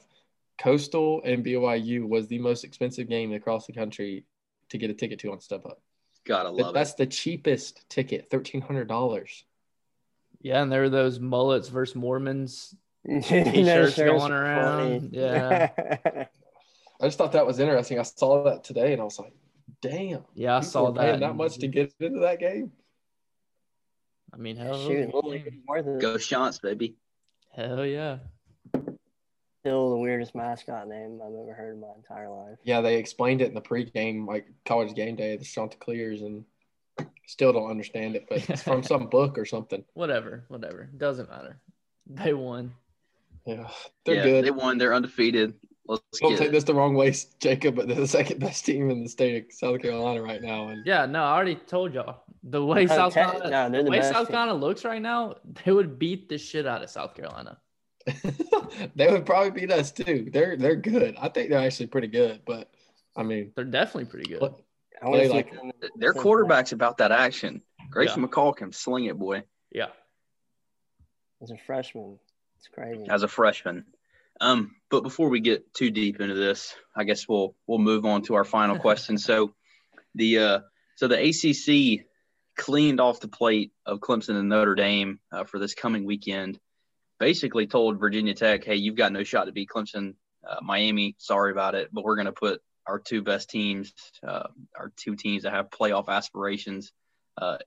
Coastal 0.58 1.22
and 1.24 1.44
BYU 1.44 2.06
was 2.08 2.26
the 2.28 2.38
most 2.38 2.64
expensive 2.64 3.08
game 3.08 3.32
across 3.32 3.66
the 3.66 3.72
country 3.72 4.24
to 4.70 4.78
get 4.78 4.90
a 4.90 4.94
ticket 4.94 5.18
to 5.20 5.32
on 5.32 5.38
StubHub. 5.38 5.74
Gotta 6.24 6.50
That- 6.54 6.62
love 6.62 6.74
That's 6.74 6.92
it. 6.92 6.96
the 6.98 7.06
cheapest 7.06 7.88
ticket, 7.88 8.30
thirteen 8.30 8.60
hundred 8.60 8.88
dollars. 8.88 9.44
Yeah, 10.42 10.62
and 10.62 10.70
there 10.72 10.82
were 10.82 10.88
those 10.88 11.20
mullets 11.20 11.68
versus 11.68 11.94
Mormons. 11.96 12.74
T-shirts 13.06 13.28
T-shirts 13.52 13.96
going 13.96 14.32
around. 14.32 15.10
Yeah. 15.12 15.70
I 17.00 17.06
just 17.06 17.16
thought 17.16 17.32
that 17.32 17.46
was 17.46 17.58
interesting. 17.58 17.98
I 17.98 18.02
saw 18.02 18.44
that 18.44 18.62
today, 18.64 18.92
and 18.92 19.00
I 19.00 19.04
was 19.04 19.18
like, 19.18 19.32
"Damn, 19.80 20.24
Yeah, 20.34 20.58
I 20.58 20.60
saw 20.60 20.88
are 20.88 20.92
paying 20.92 21.20
that. 21.20 21.28
that 21.28 21.36
much 21.36 21.56
to 21.58 21.68
get 21.68 21.94
into 21.98 22.20
that 22.20 22.38
game." 22.38 22.72
I 24.32 24.36
mean, 24.36 24.56
hell, 24.56 24.86
Shoot, 24.86 24.98
it 24.98 25.12
was 25.12 25.24
a 25.24 25.28
well, 25.28 25.38
game. 25.38 25.62
it's. 25.96 26.02
Go 26.02 26.18
Chants, 26.18 26.58
baby. 26.58 26.96
hell 27.54 27.84
yeah. 27.84 28.18
Still 29.60 29.90
the 29.90 29.96
weirdest 29.98 30.34
mascot 30.34 30.88
name 30.88 31.20
I've 31.22 31.34
ever 31.34 31.52
heard 31.52 31.74
in 31.74 31.80
my 31.80 31.88
entire 31.96 32.30
life. 32.30 32.56
Yeah, 32.64 32.80
they 32.80 32.96
explained 32.96 33.42
it 33.42 33.48
in 33.48 33.54
the 33.54 33.60
pregame, 33.60 34.26
like 34.26 34.46
college 34.64 34.94
game 34.94 35.16
day, 35.16 35.36
the 35.36 35.44
Chanticleers, 35.44 36.22
and 36.22 36.44
still 37.26 37.52
don't 37.52 37.70
understand 37.70 38.16
it, 38.16 38.26
but 38.28 38.48
it's 38.48 38.62
from 38.62 38.82
some 38.82 39.08
book 39.08 39.36
or 39.36 39.44
something. 39.44 39.84
Whatever, 39.92 40.44
whatever. 40.48 40.88
Doesn't 40.96 41.28
matter. 41.28 41.58
They 42.06 42.32
won. 42.32 42.72
Yeah, 43.44 43.68
they're 44.06 44.14
yeah, 44.16 44.22
good. 44.22 44.44
They 44.46 44.50
won. 44.50 44.78
They're 44.78 44.94
undefeated. 44.94 45.54
Let's 45.86 46.02
Don't 46.20 46.30
get 46.30 46.38
take 46.38 46.48
it. 46.48 46.52
this 46.52 46.64
the 46.64 46.74
wrong 46.74 46.94
way, 46.94 47.12
Jacob, 47.40 47.74
but 47.74 47.86
they're 47.88 47.96
the 47.96 48.06
second 48.06 48.38
best 48.40 48.64
team 48.64 48.90
in 48.90 49.02
the 49.02 49.08
state 49.10 49.44
of 49.44 49.52
South 49.52 49.82
Carolina 49.82 50.22
right 50.22 50.40
now. 50.40 50.68
And 50.68 50.86
Yeah, 50.86 51.04
no, 51.06 51.22
I 51.22 51.34
already 51.34 51.56
told 51.56 51.92
y'all. 51.92 52.22
The 52.42 52.64
way 52.64 52.86
No, 52.86 52.94
South 52.94 53.14
te- 53.14 53.20
Carolina, 53.20 53.68
no, 53.68 53.78
the 53.78 53.84
the 53.84 53.90
way 53.90 54.02
South 54.02 54.26
team. 54.28 54.36
Carolina 54.36 54.54
looks 54.54 54.84
right 54.84 55.02
now, 55.02 55.34
they 55.64 55.72
would 55.72 55.98
beat 55.98 56.28
the 56.28 56.38
shit 56.38 56.66
out 56.66 56.82
of 56.82 56.88
South 56.90 57.14
Carolina. 57.14 57.58
they 58.96 59.10
would 59.10 59.26
probably 59.26 59.50
beat 59.50 59.70
us 59.70 59.92
too. 59.92 60.28
They're 60.32 60.56
they're 60.56 60.76
good. 60.76 61.16
I 61.20 61.28
think 61.28 61.50
they're 61.50 61.58
actually 61.60 61.88
pretty 61.88 62.06
good, 62.08 62.40
but 62.46 62.70
I 63.16 63.22
mean, 63.24 63.52
They're 63.54 63.64
definitely 63.66 64.06
pretty 64.06 64.30
good. 64.30 64.40
what- 64.40 64.60
I 65.02 65.08
want 65.08 65.22
to 65.22 65.28
Play 65.28 65.36
like- 65.36 65.52
Their 65.96 66.12
quarterback's 66.12 66.72
about 66.72 66.98
that 66.98 67.10
action. 67.10 67.62
Grayson 67.90 68.20
Yeah. 68.22 68.28
McCall 68.28 68.54
can 68.54 68.70
sling 68.72 69.06
it, 69.06 69.18
boy, 69.18 69.44
Yeah. 69.72 69.88
as 71.42 71.50
a 71.50 71.56
freshman. 71.56 72.18
It's 72.58 72.68
crazy. 72.68 73.06
as 73.08 73.22
a 73.22 73.28
freshman. 73.28 73.86
Um, 74.42 74.76
but 74.90 75.02
before 75.02 75.28
we 75.30 75.40
get 75.40 75.72
too 75.74 75.90
deep 75.90 76.20
into 76.20 76.34
this, 76.34 76.74
I 76.94 77.04
guess 77.04 77.26
we'll 77.28 77.54
we'll 77.66 77.78
move 77.78 78.04
on 78.06 78.22
to 78.24 78.34
our 78.34 78.44
final 78.44 78.78
question. 78.86 79.16
So, 79.18 79.54
the 80.14 80.38
uh, 80.38 80.60
so 80.96 81.08
the 81.08 81.16
ACC 81.18 82.06
cleaned 82.56 83.00
off 83.00 83.20
the 83.20 83.28
plate 83.28 83.72
of 83.86 84.00
Clemson 84.00 84.36
and 84.36 84.48
Notre 84.48 84.74
Dame 84.74 85.20
uh, 85.32 85.44
for 85.44 85.58
this 85.58 85.74
coming 85.74 86.04
weekend. 86.04 86.58
Basically, 87.18 87.66
told 87.66 87.98
Virginia 87.98 88.34
Tech, 88.34 88.64
"Hey, 88.64 88.76
you've 88.76 88.96
got 88.96 89.12
no 89.12 89.24
shot 89.24 89.44
to 89.44 89.52
beat 89.52 89.68
Clemson, 89.68 90.14
uh, 90.48 90.60
Miami. 90.62 91.16
Sorry 91.18 91.52
about 91.52 91.74
it, 91.74 91.88
but 91.92 92.04
we're 92.04 92.16
going 92.16 92.26
to 92.26 92.32
put 92.32 92.62
our 92.86 92.98
two 92.98 93.22
best 93.22 93.50
teams, 93.50 93.92
uh, 94.26 94.48
our 94.76 94.92
two 94.96 95.16
teams 95.16 95.42
that 95.42 95.52
have 95.52 95.70
playoff 95.70 96.08
aspirations. 96.08 96.92
Uh, 97.36 97.58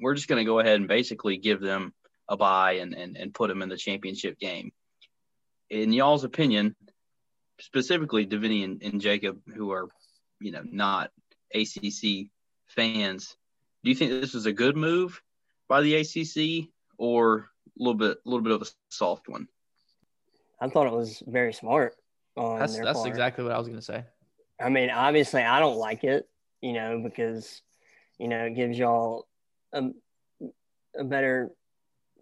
we're 0.00 0.14
just 0.14 0.28
going 0.28 0.40
to 0.40 0.48
go 0.48 0.58
ahead 0.58 0.76
and 0.76 0.88
basically 0.88 1.38
give 1.38 1.60
them 1.60 1.94
a 2.28 2.36
bye 2.36 2.72
and, 2.72 2.94
and 2.94 3.16
and 3.16 3.34
put 3.34 3.48
them 3.48 3.62
in 3.62 3.68
the 3.68 3.76
championship 3.76 4.38
game." 4.38 4.72
In 5.70 5.92
y'all's 5.92 6.24
opinion, 6.24 6.74
specifically 7.60 8.26
Davini 8.26 8.64
and, 8.64 8.82
and 8.82 9.00
Jacob, 9.00 9.40
who 9.54 9.72
are, 9.72 9.88
you 10.40 10.52
know, 10.52 10.62
not 10.64 11.10
ACC 11.54 12.28
fans, 12.68 13.36
do 13.88 13.90
you 13.90 13.96
think 13.96 14.20
this 14.20 14.34
was 14.34 14.44
a 14.44 14.52
good 14.52 14.76
move 14.76 15.22
by 15.66 15.80
the 15.80 15.94
ACC 15.94 16.68
or 16.98 17.38
a 17.38 17.82
little 17.82 17.94
bit, 17.94 18.18
a 18.18 18.28
little 18.28 18.42
bit 18.42 18.52
of 18.52 18.60
a 18.60 18.66
soft 18.90 19.30
one? 19.30 19.48
I 20.60 20.68
thought 20.68 20.86
it 20.86 20.92
was 20.92 21.22
very 21.26 21.54
smart 21.54 21.96
on 22.36 22.58
That's 22.58 22.74
their 22.74 22.84
that's 22.84 22.98
part. 22.98 23.08
exactly 23.08 23.44
what 23.44 23.54
I 23.54 23.58
was 23.58 23.66
gonna 23.66 23.80
say. 23.80 24.04
I 24.60 24.68
mean, 24.68 24.90
obviously, 24.90 25.42
I 25.42 25.58
don't 25.58 25.78
like 25.78 26.04
it, 26.04 26.28
you 26.60 26.74
know, 26.74 27.00
because 27.02 27.62
you 28.18 28.28
know 28.28 28.44
it 28.44 28.56
gives 28.56 28.76
y'all 28.76 29.26
a, 29.72 29.84
a 30.94 31.04
better 31.04 31.50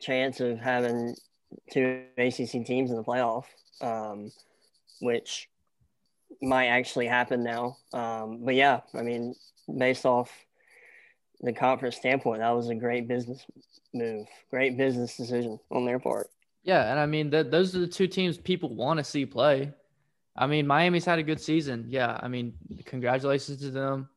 chance 0.00 0.38
of 0.38 0.60
having 0.60 1.16
two 1.72 2.04
ACC 2.16 2.64
teams 2.64 2.90
in 2.92 2.96
the 2.96 3.02
playoff, 3.02 3.46
um, 3.80 4.30
which 5.00 5.48
might 6.40 6.68
actually 6.68 7.08
happen 7.08 7.42
now. 7.42 7.76
Um, 7.92 8.44
but 8.44 8.54
yeah, 8.54 8.82
I 8.94 9.02
mean, 9.02 9.34
based 9.76 10.06
off 10.06 10.30
the 11.40 11.52
conference 11.52 11.96
standpoint, 11.96 12.40
that 12.40 12.50
was 12.50 12.68
a 12.68 12.74
great 12.74 13.08
business 13.08 13.44
move, 13.92 14.26
great 14.50 14.76
business 14.76 15.16
decision 15.16 15.58
on 15.70 15.84
their 15.84 15.98
part. 15.98 16.28
Yeah, 16.62 16.90
and 16.90 16.98
I 16.98 17.06
mean 17.06 17.30
that 17.30 17.50
those 17.50 17.76
are 17.76 17.80
the 17.80 17.86
two 17.86 18.08
teams 18.08 18.36
people 18.38 18.74
want 18.74 18.98
to 18.98 19.04
see 19.04 19.26
play. 19.26 19.72
I 20.36 20.46
mean, 20.46 20.66
Miami's 20.66 21.04
had 21.04 21.18
a 21.18 21.22
good 21.22 21.40
season. 21.40 21.86
Yeah, 21.88 22.18
I 22.20 22.28
mean, 22.28 22.54
congratulations 22.84 23.60
to 23.60 23.70
them. 23.70 24.08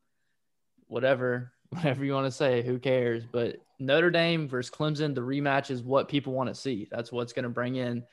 Whatever, 0.86 1.52
whatever 1.70 2.04
you 2.04 2.12
want 2.12 2.26
to 2.26 2.32
say, 2.32 2.62
who 2.62 2.78
cares? 2.78 3.24
But 3.30 3.56
Notre 3.78 4.10
Dame 4.10 4.48
versus 4.48 4.70
Clemson, 4.74 5.14
the 5.14 5.22
rematch 5.22 5.70
is 5.70 5.82
what 5.82 6.08
people 6.08 6.32
want 6.32 6.48
to 6.48 6.54
see. 6.54 6.88
That's 6.90 7.10
what's 7.10 7.32
going 7.32 7.44
to 7.44 7.48
bring 7.48 7.76
in 7.76 8.04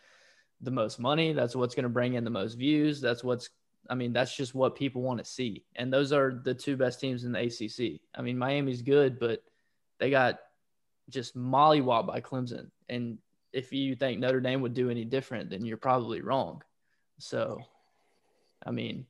the 0.61 0.71
most 0.71 0.99
money. 0.99 1.33
That's 1.33 1.55
what's 1.55 1.75
going 1.75 1.83
to 1.83 1.89
bring 1.89 2.13
in 2.13 2.23
the 2.23 2.29
most 2.29 2.53
views. 2.53 3.01
That's 3.01 3.23
what's 3.23 3.49
I 3.89 3.95
mean, 3.95 4.13
that's 4.13 4.35
just 4.35 4.53
what 4.53 4.75
people 4.75 5.01
want 5.01 5.19
to 5.19 5.25
see. 5.25 5.63
And 5.75 5.91
those 5.91 6.11
are 6.11 6.41
the 6.43 6.53
two 6.53 6.77
best 6.77 6.99
teams 6.99 7.23
in 7.23 7.31
the 7.31 7.39
ACC. 7.39 8.01
I 8.15 8.21
mean, 8.21 8.37
Miami's 8.37 8.81
good, 8.81 9.19
but 9.19 9.43
they 9.99 10.09
got 10.09 10.39
just 11.09 11.37
mollywopped 11.37 12.07
by 12.07 12.21
Clemson. 12.21 12.69
And 12.89 13.17
if 13.53 13.71
you 13.71 13.95
think 13.95 14.19
Notre 14.19 14.41
Dame 14.41 14.61
would 14.61 14.73
do 14.73 14.89
any 14.89 15.05
different, 15.05 15.49
then 15.49 15.65
you're 15.65 15.77
probably 15.77 16.21
wrong. 16.21 16.63
So, 17.17 17.59
I 18.65 18.71
mean, 18.71 19.05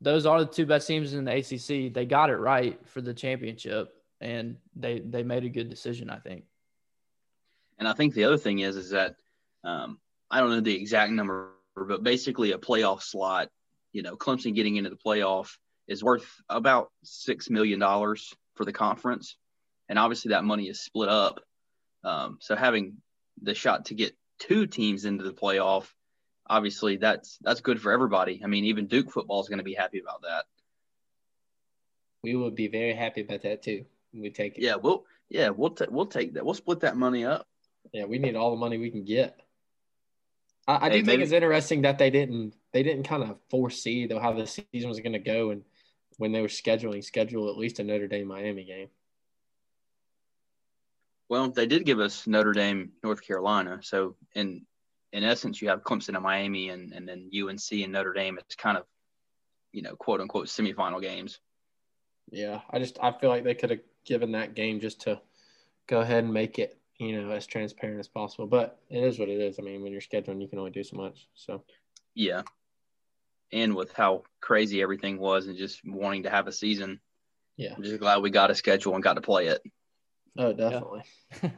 those 0.00 0.26
are 0.26 0.40
the 0.40 0.50
two 0.50 0.66
best 0.66 0.86
teams 0.86 1.12
in 1.12 1.24
the 1.24 1.36
ACC. 1.36 1.92
They 1.92 2.06
got 2.06 2.30
it 2.30 2.36
right 2.36 2.78
for 2.86 3.00
the 3.00 3.12
championship, 3.12 3.92
and 4.20 4.56
they 4.74 5.00
they 5.00 5.22
made 5.22 5.44
a 5.44 5.48
good 5.50 5.68
decision, 5.68 6.08
I 6.08 6.18
think. 6.18 6.44
And 7.78 7.86
I 7.86 7.92
think 7.92 8.14
the 8.14 8.24
other 8.24 8.38
thing 8.38 8.60
is, 8.60 8.76
is 8.76 8.90
that 8.90 9.16
um, 9.64 9.98
I 10.30 10.40
don't 10.40 10.50
know 10.50 10.60
the 10.60 10.74
exact 10.74 11.12
number, 11.12 11.50
but 11.76 12.02
basically 12.02 12.52
a 12.52 12.58
playoff 12.58 13.02
slot, 13.02 13.50
you 13.92 14.02
know, 14.02 14.16
Clemson 14.16 14.54
getting 14.54 14.76
into 14.76 14.90
the 14.90 14.96
playoff 14.96 15.56
is 15.88 16.02
worth 16.04 16.26
about 16.48 16.90
six 17.02 17.50
million 17.50 17.78
dollars 17.80 18.32
for 18.54 18.64
the 18.64 18.72
conference, 18.72 19.36
and 19.88 19.98
obviously 19.98 20.30
that 20.30 20.44
money 20.44 20.68
is 20.68 20.80
split 20.80 21.08
up. 21.08 21.40
Um, 22.04 22.38
so 22.40 22.56
having 22.56 22.98
the 23.42 23.54
shot 23.54 23.86
to 23.86 23.94
get 23.94 24.16
two 24.38 24.66
teams 24.66 25.04
into 25.04 25.24
the 25.24 25.32
playoff, 25.32 25.86
obviously 26.48 26.96
that's 26.96 27.38
that's 27.42 27.60
good 27.60 27.80
for 27.80 27.92
everybody. 27.92 28.40
I 28.44 28.46
mean, 28.46 28.64
even 28.66 28.86
Duke 28.86 29.10
football 29.10 29.40
is 29.40 29.48
going 29.48 29.58
to 29.58 29.64
be 29.64 29.74
happy 29.74 30.00
about 30.00 30.22
that. 30.22 30.44
we 32.22 32.34
would 32.36 32.54
be 32.54 32.68
very 32.68 32.94
happy 32.94 33.22
about 33.22 33.42
that 33.42 33.62
too. 33.62 33.84
We 34.12 34.30
take 34.30 34.56
it. 34.58 34.62
Yeah, 34.62 34.76
we'll 34.76 35.04
yeah 35.28 35.50
we'll 35.50 35.70
ta- 35.70 35.86
we'll 35.90 36.06
take 36.06 36.34
that. 36.34 36.44
We'll 36.44 36.54
split 36.54 36.80
that 36.80 36.96
money 36.96 37.24
up. 37.24 37.46
Yeah, 37.92 38.04
we 38.04 38.18
need 38.18 38.36
all 38.36 38.50
the 38.50 38.56
money 38.56 38.78
we 38.78 38.90
can 38.90 39.04
get. 39.04 39.40
I, 40.68 40.74
I 40.74 40.78
Hey, 40.80 40.88
do 40.88 40.94
think 40.96 41.06
maybe- 41.06 41.22
it's 41.24 41.32
interesting 41.32 41.82
that 41.82 41.98
they 41.98 42.10
didn't 42.10 42.54
they 42.72 42.82
didn't 42.82 43.04
kind 43.04 43.22
of 43.22 43.36
foresee 43.50 44.06
though 44.06 44.20
how 44.20 44.32
the 44.32 44.46
season 44.46 44.88
was 44.88 45.00
going 45.00 45.12
to 45.12 45.18
go 45.18 45.50
and 45.50 45.62
when 46.18 46.32
they 46.32 46.42
were 46.42 46.48
scheduling 46.48 47.02
schedule 47.02 47.48
at 47.48 47.56
least 47.56 47.78
a 47.78 47.84
Notre 47.84 48.06
Dame 48.06 48.26
Miami 48.26 48.64
game. 48.64 48.88
Well, 51.30 51.48
they 51.50 51.66
did 51.66 51.86
give 51.86 52.00
us 52.00 52.26
Notre 52.26 52.52
Dame, 52.52 52.90
North 53.02 53.24
Carolina. 53.24 53.78
So 53.82 54.16
in 54.34 54.66
in 55.12 55.24
essence, 55.24 55.62
you 55.62 55.68
have 55.68 55.82
Clemson 55.82 56.14
and 56.14 56.22
Miami, 56.22 56.68
and 56.68 56.92
and 56.92 57.08
then 57.08 57.30
UNC 57.34 57.72
and 57.72 57.92
Notre 57.92 58.12
Dame. 58.12 58.38
It's 58.38 58.54
kind 58.54 58.76
of, 58.76 58.84
you 59.72 59.82
know, 59.82 59.96
quote 59.96 60.20
unquote 60.20 60.48
semifinal 60.48 61.00
games. 61.00 61.38
Yeah, 62.30 62.60
I 62.70 62.78
just 62.78 62.98
I 63.02 63.12
feel 63.12 63.30
like 63.30 63.44
they 63.44 63.54
could 63.54 63.70
have 63.70 63.80
given 64.04 64.32
that 64.32 64.54
game 64.54 64.80
just 64.80 65.00
to 65.02 65.20
go 65.86 66.00
ahead 66.00 66.24
and 66.24 66.32
make 66.32 66.58
it 66.58 66.78
you 66.98 67.20
know 67.20 67.30
as 67.30 67.46
transparent 67.46 67.98
as 67.98 68.08
possible. 68.08 68.46
But 68.46 68.78
it 68.90 69.02
is 69.02 69.18
what 69.18 69.28
it 69.28 69.40
is. 69.40 69.58
I 69.58 69.62
mean, 69.62 69.82
when 69.82 69.92
you're 69.92 70.00
scheduling, 70.00 70.42
you 70.42 70.48
can 70.48 70.58
only 70.58 70.70
do 70.70 70.84
so 70.84 70.96
much. 70.96 71.28
So 71.34 71.62
Yeah. 72.14 72.42
And 73.52 73.74
with 73.74 73.92
how 73.92 74.22
crazy 74.40 74.80
everything 74.80 75.18
was, 75.18 75.46
and 75.46 75.56
just 75.58 75.80
wanting 75.84 76.22
to 76.22 76.30
have 76.30 76.46
a 76.46 76.52
season, 76.52 77.00
yeah, 77.56 77.74
I'm 77.76 77.82
just 77.82 78.00
glad 78.00 78.22
we 78.22 78.30
got 78.30 78.50
a 78.50 78.54
schedule 78.54 78.94
and 78.94 79.02
got 79.02 79.14
to 79.14 79.20
play 79.20 79.46
it. 79.46 79.62
oh 80.38 80.52
definitely. 80.52 81.02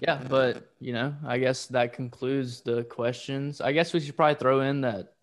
Yeah, 0.00 0.22
but 0.28 0.72
you 0.80 0.92
know, 0.92 1.14
I 1.24 1.38
guess 1.38 1.66
that 1.66 1.92
concludes 1.92 2.60
the 2.60 2.84
questions. 2.84 3.60
I 3.60 3.72
guess 3.72 3.92
we 3.92 4.00
should 4.00 4.16
probably 4.16 4.36
throw 4.36 4.60
in 4.60 4.82
that 4.82 5.14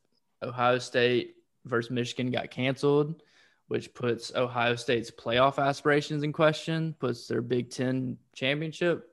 Ohio 0.41 0.79
State 0.79 1.35
versus 1.65 1.91
Michigan 1.91 2.31
got 2.31 2.51
canceled, 2.51 3.21
which 3.67 3.93
puts 3.93 4.33
Ohio 4.35 4.75
State's 4.75 5.11
playoff 5.11 5.63
aspirations 5.63 6.23
in 6.23 6.33
question, 6.33 6.95
puts 6.99 7.27
their 7.27 7.41
Big 7.41 7.69
Ten 7.69 8.17
championship 8.33 9.11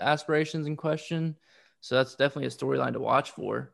aspirations 0.00 0.66
in 0.66 0.76
question. 0.76 1.36
So 1.80 1.96
that's 1.96 2.14
definitely 2.14 2.46
a 2.46 2.50
storyline 2.50 2.94
to 2.94 3.00
watch 3.00 3.32
for. 3.32 3.73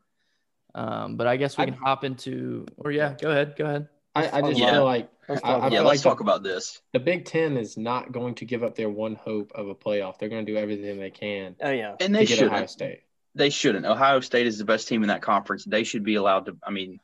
Um, 0.73 1.17
but 1.17 1.27
I 1.27 1.37
guess 1.37 1.57
we 1.57 1.65
can 1.65 1.73
I, 1.75 1.77
hop 1.77 2.03
into, 2.03 2.65
or 2.77 2.91
yeah, 2.91 3.15
go 3.19 3.31
ahead, 3.31 3.55
go 3.57 3.65
ahead. 3.65 3.87
I, 4.15 4.39
I 4.39 4.41
just 4.41 4.59
yeah. 4.59 4.71
feel 4.71 4.85
like 4.85 5.09
I, 5.29 5.33
I 5.33 5.67
yeah, 5.69 5.81
let's 5.81 5.85
like 5.85 6.01
talk 6.01 6.17
the, 6.17 6.23
about 6.23 6.43
this. 6.43 6.81
The 6.91 6.99
Big 6.99 7.25
Ten 7.25 7.57
is 7.57 7.77
not 7.77 8.11
going 8.11 8.35
to 8.35 8.45
give 8.45 8.63
up 8.63 8.75
their 8.75 8.89
one 8.89 9.15
hope 9.15 9.51
of 9.55 9.67
a 9.67 9.75
playoff. 9.75 10.19
They're 10.19 10.29
going 10.29 10.45
to 10.45 10.51
do 10.51 10.57
everything 10.57 10.99
they 10.99 11.11
can. 11.11 11.55
Oh 11.61 11.69
yeah, 11.69 11.95
and 11.99 12.13
they 12.13 12.25
should 12.25 12.43
Ohio 12.43 12.65
State. 12.65 13.03
They 13.35 13.49
shouldn't. 13.49 13.85
Ohio 13.85 14.19
State 14.19 14.47
is 14.47 14.57
the 14.57 14.65
best 14.65 14.87
team 14.87 15.03
in 15.03 15.07
that 15.07 15.21
conference. 15.21 15.63
They 15.63 15.83
should 15.83 16.03
be 16.03 16.15
allowed 16.15 16.47
to. 16.47 16.57
I 16.63 16.71
mean, 16.71 16.99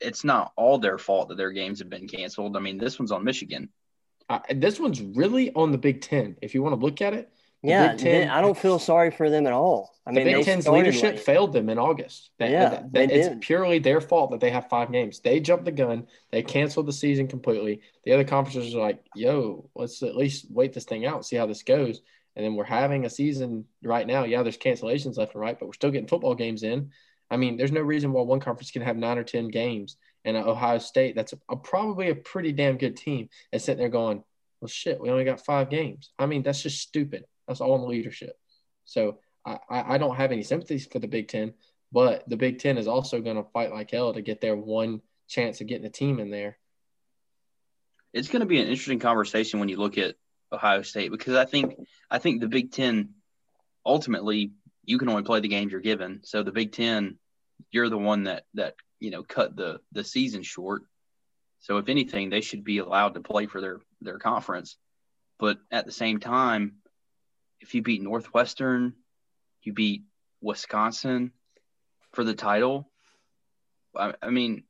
it's 0.00 0.24
not 0.24 0.52
all 0.56 0.78
their 0.78 0.98
fault 0.98 1.28
that 1.28 1.36
their 1.36 1.52
games 1.52 1.78
have 1.78 1.90
been 1.90 2.08
canceled. 2.08 2.56
I 2.56 2.60
mean, 2.60 2.78
this 2.78 2.98
one's 2.98 3.12
on 3.12 3.24
Michigan. 3.24 3.68
Uh, 4.28 4.40
this 4.54 4.80
one's 4.80 5.00
really 5.00 5.52
on 5.52 5.70
the 5.70 5.78
Big 5.78 6.00
Ten. 6.00 6.36
If 6.42 6.54
you 6.54 6.62
want 6.62 6.78
to 6.78 6.84
look 6.84 7.00
at 7.02 7.14
it, 7.14 7.30
yeah, 7.64 7.94
Ten, 7.94 8.28
I 8.28 8.40
don't 8.40 8.56
feel 8.56 8.78
sorry 8.78 9.10
for 9.10 9.30
them 9.30 9.46
at 9.46 9.52
all. 9.52 9.94
I 10.06 10.12
the 10.12 10.24
mean, 10.24 10.36
Big 10.36 10.44
Ten's 10.44 10.68
leadership 10.68 11.14
late. 11.14 11.20
failed 11.20 11.52
them 11.52 11.70
in 11.70 11.78
August. 11.78 12.30
That, 12.38 12.50
yeah, 12.50 12.68
that, 12.68 12.92
that, 12.92 13.10
it's 13.10 13.28
did. 13.28 13.40
purely 13.40 13.78
their 13.78 14.00
fault 14.02 14.30
that 14.32 14.40
they 14.40 14.50
have 14.50 14.68
five 14.68 14.92
games. 14.92 15.20
They 15.20 15.40
jumped 15.40 15.64
the 15.64 15.72
gun. 15.72 16.06
They 16.30 16.42
canceled 16.42 16.86
the 16.86 16.92
season 16.92 17.26
completely. 17.26 17.80
The 18.04 18.12
other 18.12 18.24
conferences 18.24 18.74
are 18.74 18.80
like, 18.80 19.02
"Yo, 19.14 19.70
let's 19.74 20.02
at 20.02 20.16
least 20.16 20.46
wait 20.50 20.74
this 20.74 20.84
thing 20.84 21.06
out, 21.06 21.24
see 21.24 21.36
how 21.36 21.46
this 21.46 21.62
goes." 21.62 22.02
And 22.36 22.44
then 22.44 22.54
we're 22.54 22.64
having 22.64 23.06
a 23.06 23.10
season 23.10 23.64
right 23.82 24.06
now. 24.06 24.24
Yeah, 24.24 24.42
there's 24.42 24.58
cancellations 24.58 25.16
left 25.16 25.34
and 25.34 25.40
right, 25.40 25.58
but 25.58 25.66
we're 25.66 25.72
still 25.72 25.90
getting 25.90 26.08
football 26.08 26.34
games 26.34 26.64
in. 26.64 26.90
I 27.30 27.36
mean, 27.36 27.56
there's 27.56 27.72
no 27.72 27.80
reason 27.80 28.12
why 28.12 28.22
one 28.22 28.40
conference 28.40 28.70
can 28.70 28.82
have 28.82 28.96
nine 28.96 29.18
or 29.18 29.24
ten 29.24 29.48
games, 29.48 29.96
and 30.24 30.36
Ohio 30.36 30.78
State, 30.78 31.14
that's 31.14 31.32
a, 31.32 31.38
a, 31.48 31.56
probably 31.56 32.10
a 32.10 32.14
pretty 32.14 32.52
damn 32.52 32.76
good 32.76 32.96
team, 32.96 33.28
is 33.52 33.64
sitting 33.64 33.78
there 33.78 33.88
going, 33.88 34.22
"Well, 34.60 34.68
shit, 34.68 35.00
we 35.00 35.10
only 35.10 35.24
got 35.24 35.44
five 35.44 35.70
games." 35.70 36.12
I 36.18 36.26
mean, 36.26 36.42
that's 36.42 36.62
just 36.62 36.80
stupid. 36.80 37.24
That's 37.46 37.60
all 37.60 37.82
in 37.82 37.88
leadership. 37.88 38.36
So 38.84 39.18
I, 39.44 39.58
I 39.70 39.98
don't 39.98 40.16
have 40.16 40.32
any 40.32 40.42
sympathies 40.42 40.86
for 40.86 40.98
the 40.98 41.08
Big 41.08 41.28
Ten, 41.28 41.54
but 41.92 42.28
the 42.28 42.36
Big 42.36 42.58
Ten 42.58 42.78
is 42.78 42.88
also 42.88 43.20
going 43.20 43.36
to 43.36 43.50
fight 43.52 43.72
like 43.72 43.90
hell 43.90 44.12
to 44.14 44.22
get 44.22 44.40
their 44.40 44.56
one 44.56 45.02
chance 45.28 45.60
of 45.60 45.66
getting 45.66 45.86
a 45.86 45.90
team 45.90 46.18
in 46.18 46.30
there. 46.30 46.58
It's 48.12 48.28
going 48.28 48.40
to 48.40 48.46
be 48.46 48.60
an 48.60 48.68
interesting 48.68 49.00
conversation 49.00 49.60
when 49.60 49.68
you 49.68 49.76
look 49.76 49.98
at 49.98 50.14
Ohio 50.52 50.82
State 50.82 51.10
because 51.10 51.34
I 51.34 51.44
think 51.44 51.74
I 52.10 52.18
think 52.18 52.40
the 52.40 52.48
Big 52.48 52.70
Ten 52.70 53.14
ultimately 53.84 54.52
you 54.84 54.98
can 54.98 55.08
only 55.08 55.22
play 55.22 55.40
the 55.40 55.48
games 55.48 55.72
you're 55.72 55.80
given. 55.80 56.20
So 56.22 56.42
the 56.42 56.52
Big 56.52 56.72
Ten, 56.72 57.18
you're 57.70 57.88
the 57.88 57.98
one 57.98 58.24
that 58.24 58.44
that 58.54 58.74
you 59.00 59.10
know 59.10 59.22
cut 59.22 59.56
the 59.56 59.80
the 59.92 60.04
season 60.04 60.42
short. 60.42 60.82
So 61.60 61.78
if 61.78 61.88
anything, 61.88 62.28
they 62.28 62.40
should 62.40 62.64
be 62.64 62.78
allowed 62.78 63.14
to 63.14 63.20
play 63.20 63.46
for 63.46 63.60
their 63.60 63.80
their 64.00 64.18
conference. 64.18 64.76
But 65.38 65.58
at 65.70 65.86
the 65.86 65.92
same 65.92 66.20
time, 66.20 66.76
if 67.64 67.74
you 67.74 67.80
beat 67.80 68.02
Northwestern, 68.02 68.92
you 69.62 69.72
beat 69.72 70.04
Wisconsin 70.42 71.32
for 72.12 72.22
the 72.22 72.34
title. 72.34 72.90
I, 73.96 74.12
I 74.22 74.28
mean, 74.28 74.64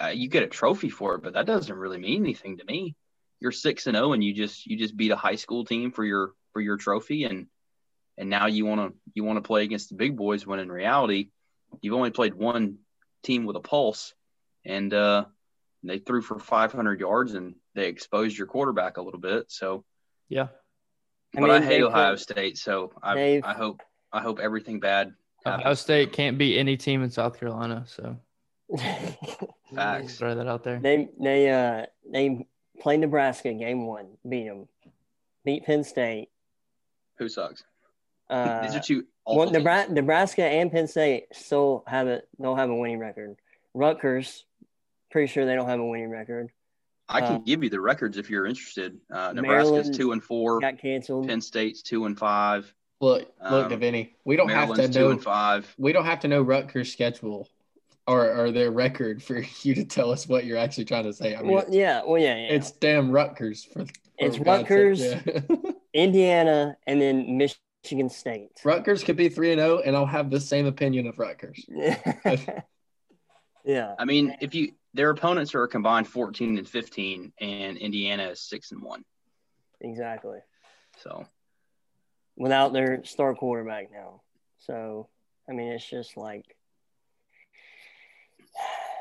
uh, 0.00 0.08
you 0.08 0.28
get 0.28 0.44
a 0.44 0.46
trophy 0.46 0.88
for 0.88 1.16
it, 1.16 1.22
but 1.22 1.34
that 1.34 1.46
doesn't 1.46 1.74
really 1.74 1.98
mean 1.98 2.22
anything 2.22 2.58
to 2.58 2.64
me. 2.64 2.94
You're 3.40 3.50
six 3.50 3.88
and 3.88 3.96
zero, 3.96 4.10
oh 4.10 4.12
and 4.12 4.22
you 4.22 4.32
just 4.32 4.64
you 4.66 4.78
just 4.78 4.96
beat 4.96 5.10
a 5.10 5.16
high 5.16 5.34
school 5.34 5.64
team 5.64 5.90
for 5.90 6.04
your 6.04 6.32
for 6.52 6.60
your 6.60 6.76
trophy, 6.76 7.24
and 7.24 7.48
and 8.16 8.30
now 8.30 8.46
you 8.46 8.64
want 8.64 8.80
to 8.80 8.98
you 9.12 9.24
want 9.24 9.38
to 9.38 9.46
play 9.46 9.64
against 9.64 9.88
the 9.88 9.96
big 9.96 10.16
boys. 10.16 10.46
When 10.46 10.60
in 10.60 10.70
reality, 10.70 11.30
you've 11.82 11.94
only 11.94 12.12
played 12.12 12.34
one 12.34 12.78
team 13.24 13.46
with 13.46 13.56
a 13.56 13.60
pulse, 13.60 14.14
and 14.64 14.94
uh, 14.94 15.24
they 15.82 15.98
threw 15.98 16.22
for 16.22 16.38
500 16.38 17.00
yards 17.00 17.34
and 17.34 17.56
they 17.74 17.88
exposed 17.88 18.38
your 18.38 18.46
quarterback 18.46 18.96
a 18.96 19.02
little 19.02 19.20
bit. 19.20 19.50
So 19.50 19.84
yeah, 20.28 20.48
I 21.36 21.40
but 21.40 21.46
mean, 21.48 21.62
I 21.62 21.64
hate 21.64 21.82
Ohio 21.82 22.16
State, 22.16 22.58
so 22.58 22.92
I, 23.02 23.40
I 23.44 23.52
hope 23.52 23.82
I 24.12 24.20
hope 24.20 24.38
everything 24.38 24.78
bad. 24.80 25.14
Happens. 25.44 25.62
Ohio 25.62 25.74
State 25.74 26.12
can't 26.12 26.38
beat 26.38 26.58
any 26.58 26.76
team 26.76 27.02
in 27.02 27.10
South 27.10 27.38
Carolina, 27.38 27.84
so 27.86 28.16
facts. 29.74 30.18
Throw 30.18 30.34
that 30.34 30.46
out 30.46 30.62
there. 30.62 30.78
They 30.78 31.08
they 31.20 31.50
uh 31.50 31.86
they 32.10 32.46
play 32.80 32.96
Nebraska 32.96 33.52
game 33.52 33.86
one, 33.86 34.06
beat 34.28 34.46
them, 34.46 34.68
beat 35.44 35.64
Penn 35.64 35.84
State. 35.84 36.28
Who 37.18 37.28
sucks? 37.28 37.64
Uh, 38.30 38.62
These 38.62 38.76
are 38.76 38.80
two. 38.80 39.04
Well, 39.26 39.50
Nebraska, 39.50 39.92
Nebraska 39.92 40.44
and 40.44 40.70
Penn 40.70 40.86
State 40.86 41.26
still 41.32 41.82
have 41.86 42.08
it. 42.08 42.28
Don't 42.40 42.58
have 42.58 42.70
a 42.70 42.74
winning 42.74 42.98
record. 42.98 43.36
Rutgers, 43.72 44.44
pretty 45.10 45.32
sure 45.32 45.46
they 45.46 45.54
don't 45.54 45.68
have 45.68 45.80
a 45.80 45.84
winning 45.84 46.10
record. 46.10 46.50
I 47.08 47.20
can 47.20 47.36
uh, 47.36 47.38
give 47.38 47.62
you 47.62 47.70
the 47.70 47.80
records 47.80 48.16
if 48.16 48.30
you're 48.30 48.46
interested. 48.46 48.98
Uh, 49.10 49.32
Nebraska's 49.32 49.70
Maryland 49.70 49.94
two 49.94 50.12
and 50.12 50.24
four. 50.24 50.60
Got 50.60 50.78
canceled. 50.78 51.28
Penn 51.28 51.40
State's 51.40 51.82
two 51.82 52.06
and 52.06 52.18
five. 52.18 52.72
Look, 53.00 53.28
look, 53.50 53.72
um, 53.72 53.78
Vinny. 53.78 54.16
We 54.24 54.36
don't 54.36 54.46
Maryland's 54.46 54.80
have 54.80 54.90
to 54.92 54.98
know. 54.98 55.06
Two 55.06 55.10
and 55.12 55.22
five. 55.22 55.74
We 55.76 55.92
don't 55.92 56.06
have 56.06 56.20
to 56.20 56.28
know 56.28 56.40
Rutgers' 56.40 56.92
schedule 56.92 57.48
or, 58.06 58.32
or 58.34 58.50
their 58.52 58.70
record 58.70 59.22
for 59.22 59.44
you 59.62 59.74
to 59.74 59.84
tell 59.84 60.10
us 60.10 60.28
what 60.28 60.44
you're 60.44 60.58
actually 60.58 60.84
trying 60.86 61.04
to 61.04 61.12
say. 61.12 61.34
I 61.34 61.42
mean, 61.42 61.52
well, 61.52 61.66
yeah, 61.68 62.02
well, 62.06 62.20
yeah, 62.20 62.36
yeah. 62.36 62.48
It's 62.48 62.70
damn 62.70 63.10
Rutgers 63.10 63.64
for. 63.64 63.84
for 63.84 63.92
it's 64.18 64.38
Rutgers, 64.38 65.02
yeah. 65.02 65.20
Indiana, 65.94 66.76
and 66.86 67.00
then 67.00 67.36
Michigan 67.36 68.08
State. 68.08 68.50
Rutgers 68.64 69.04
could 69.04 69.16
be 69.16 69.28
three 69.28 69.52
and 69.52 69.60
zero, 69.60 69.78
oh, 69.78 69.82
and 69.84 69.96
I'll 69.96 70.06
have 70.06 70.30
the 70.30 70.40
same 70.40 70.66
opinion 70.66 71.06
of 71.06 71.18
Rutgers. 71.18 71.64
yeah. 73.64 73.94
I 73.98 74.04
mean, 74.04 74.36
if 74.40 74.54
you 74.54 74.72
their 74.94 75.10
opponents 75.10 75.54
are 75.54 75.66
combined 75.66 76.08
14 76.08 76.58
and 76.58 76.68
15 76.68 77.32
and 77.40 77.76
indiana 77.76 78.28
is 78.28 78.40
6 78.40 78.72
and 78.72 78.82
1 78.82 79.04
exactly. 79.84 80.38
So. 81.02 81.26
Without 82.36 82.72
their 82.72 83.04
star 83.04 83.34
quarterback 83.34 83.92
now. 83.92 84.22
So 84.58 85.08
i 85.48 85.52
mean 85.52 85.72
it's 85.72 85.88
just 85.88 86.16
like 86.16 86.44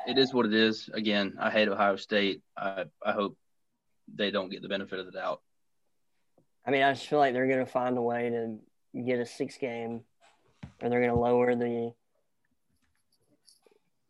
it 0.05 0.17
is 0.17 0.33
what 0.33 0.45
it 0.45 0.53
is. 0.53 0.89
Again 0.93 1.35
i 1.39 1.49
hate 1.49 1.67
ohio 1.67 1.95
state. 1.95 2.41
I 2.57 2.85
i 3.03 3.11
hope 3.11 3.37
they 4.13 4.31
don't 4.31 4.49
get 4.49 4.61
the 4.61 4.67
benefit 4.67 4.99
of 4.99 5.05
the 5.05 5.11
doubt. 5.13 5.41
I 6.65 6.71
mean 6.71 6.83
i 6.83 6.93
just 6.93 7.07
feel 7.07 7.19
like 7.19 7.33
they're 7.33 7.47
going 7.47 7.65
to 7.65 7.71
find 7.71 7.97
a 7.97 8.01
way 8.01 8.29
to 8.29 9.01
get 9.01 9.19
a 9.19 9.25
six 9.25 9.57
game 9.57 10.01
or 10.81 10.89
they're 10.89 11.01
going 11.01 11.13
to 11.13 11.19
lower 11.19 11.55
the 11.55 11.93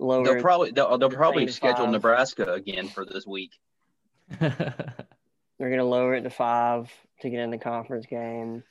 lower. 0.04 0.24
They'll 0.24 0.42
probably 0.42 0.72
they'll, 0.72 0.98
they'll 0.98 1.10
probably 1.10 1.48
schedule 1.48 1.86
five. 1.86 1.92
Nebraska 1.92 2.54
again 2.54 2.88
for 2.88 3.06
this 3.06 3.26
week. 3.26 3.52
They're 4.40 5.70
gonna 5.70 5.84
lower 5.86 6.16
it 6.16 6.22
to 6.22 6.30
five 6.30 6.92
to 7.22 7.30
get 7.30 7.40
in 7.40 7.52
the 7.52 7.58
conference 7.58 8.06
game, 8.06 8.64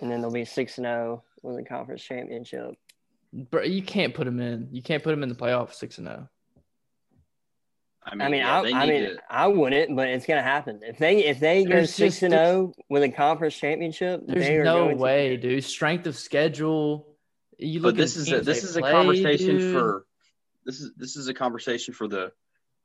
and 0.00 0.10
then 0.10 0.20
they'll 0.20 0.30
be 0.30 0.44
six 0.44 0.78
and 0.78 0.86
zero 0.86 1.22
oh 1.22 1.30
with 1.42 1.56
the 1.56 1.64
conference 1.64 2.02
championship. 2.02 2.74
But 3.32 3.70
you 3.70 3.82
can't 3.82 4.14
put 4.14 4.24
them 4.24 4.40
in. 4.40 4.68
You 4.72 4.82
can't 4.82 5.02
put 5.02 5.10
them 5.10 5.22
in 5.22 5.28
the 5.28 5.34
playoff 5.34 5.74
six 5.74 5.98
and 5.98 6.06
zero. 6.06 6.28
Oh. 6.28 6.30
I 8.06 8.14
mean, 8.14 8.20
I 8.20 8.28
mean, 8.28 8.40
yeah, 8.40 8.60
I, 8.78 8.82
I, 8.82 8.86
mean, 8.86 9.02
to... 9.02 9.16
I 9.30 9.46
wouldn't, 9.46 9.96
but 9.96 10.08
it's 10.08 10.26
gonna 10.26 10.42
happen 10.42 10.80
if 10.82 10.98
they 10.98 11.24
if 11.24 11.40
they 11.40 11.64
go 11.64 11.84
six 11.84 12.22
and 12.22 12.32
zero 12.32 12.72
oh 12.78 12.82
with 12.88 13.02
a 13.02 13.08
conference 13.08 13.56
championship. 13.56 14.22
There's 14.26 14.64
no 14.64 14.94
way, 14.94 15.36
dude. 15.36 15.64
Strength 15.64 16.06
of 16.06 16.16
schedule. 16.16 17.08
You 17.58 17.80
look 17.80 17.94
but 17.94 18.00
this 18.00 18.16
is 18.16 18.30
a, 18.30 18.40
this 18.40 18.62
is 18.62 18.76
play, 18.76 18.90
a 18.90 18.92
conversation 18.92 19.58
dude. 19.58 19.74
for 19.74 20.06
this 20.64 20.80
is 20.80 20.92
this 20.96 21.16
is 21.16 21.28
a 21.28 21.34
conversation 21.34 21.94
for 21.94 22.08
the 22.08 22.32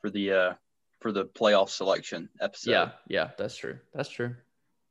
for 0.02 0.10
the 0.10 0.32
uh 0.32 0.54
for 1.00 1.12
the 1.12 1.26
playoff 1.26 1.70
selection 1.70 2.30
episode. 2.42 2.72
Yeah, 2.72 2.90
yeah, 3.08 3.30
that's 3.38 3.56
true. 3.56 3.80
That's 3.94 4.10
true. 4.10 4.36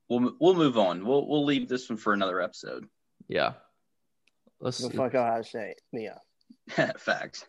We'll 0.09 0.35
we'll 0.41 0.55
move 0.55 0.79
on. 0.79 1.05
We'll 1.05 1.27
we'll 1.27 1.45
leave 1.45 1.69
this 1.69 1.89
one 1.89 1.99
for 1.99 2.13
another 2.13 2.41
episode. 2.41 2.87
Yeah. 3.29 3.55
Let's 4.61 4.79
the 4.79 4.91
fuck 4.91 5.15
Ohio 5.15 5.43
State. 5.43 5.81
Yeah. 5.93 6.19
Facts. 6.99 7.45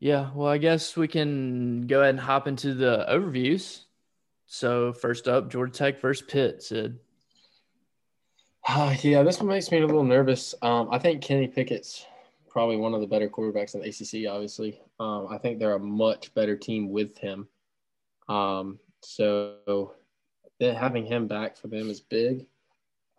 Yeah, 0.00 0.30
well, 0.34 0.48
I 0.48 0.58
guess 0.58 0.96
we 0.96 1.08
can 1.08 1.86
go 1.86 2.00
ahead 2.00 2.10
and 2.10 2.20
hop 2.20 2.46
into 2.46 2.74
the 2.74 3.06
overviews. 3.08 3.84
So 4.46 4.92
first 4.92 5.28
up, 5.28 5.50
Georgia 5.50 5.72
Tech 5.72 6.00
versus 6.00 6.26
Pitt. 6.28 6.62
Sid. 6.62 6.98
Uh, 8.68 8.94
yeah, 9.02 9.22
this 9.22 9.38
one 9.38 9.48
makes 9.48 9.70
me 9.70 9.78
a 9.78 9.86
little 9.86 10.04
nervous. 10.04 10.54
Um, 10.60 10.88
I 10.90 10.98
think 10.98 11.22
Kenny 11.22 11.48
Pickett's 11.48 12.04
probably 12.54 12.76
one 12.76 12.94
of 12.94 13.00
the 13.00 13.06
better 13.06 13.28
quarterbacks 13.28 13.74
in 13.74 13.80
the 13.80 13.88
ACC. 13.88 14.32
Obviously, 14.32 14.80
um, 15.00 15.26
I 15.28 15.38
think 15.38 15.58
they're 15.58 15.74
a 15.74 15.78
much 15.78 16.32
better 16.34 16.56
team 16.56 16.88
with 16.88 17.18
him. 17.18 17.48
Um, 18.28 18.78
so 19.02 19.94
having 20.60 21.04
him 21.04 21.26
back 21.26 21.56
for 21.56 21.66
them 21.66 21.90
is 21.90 22.00
big. 22.00 22.46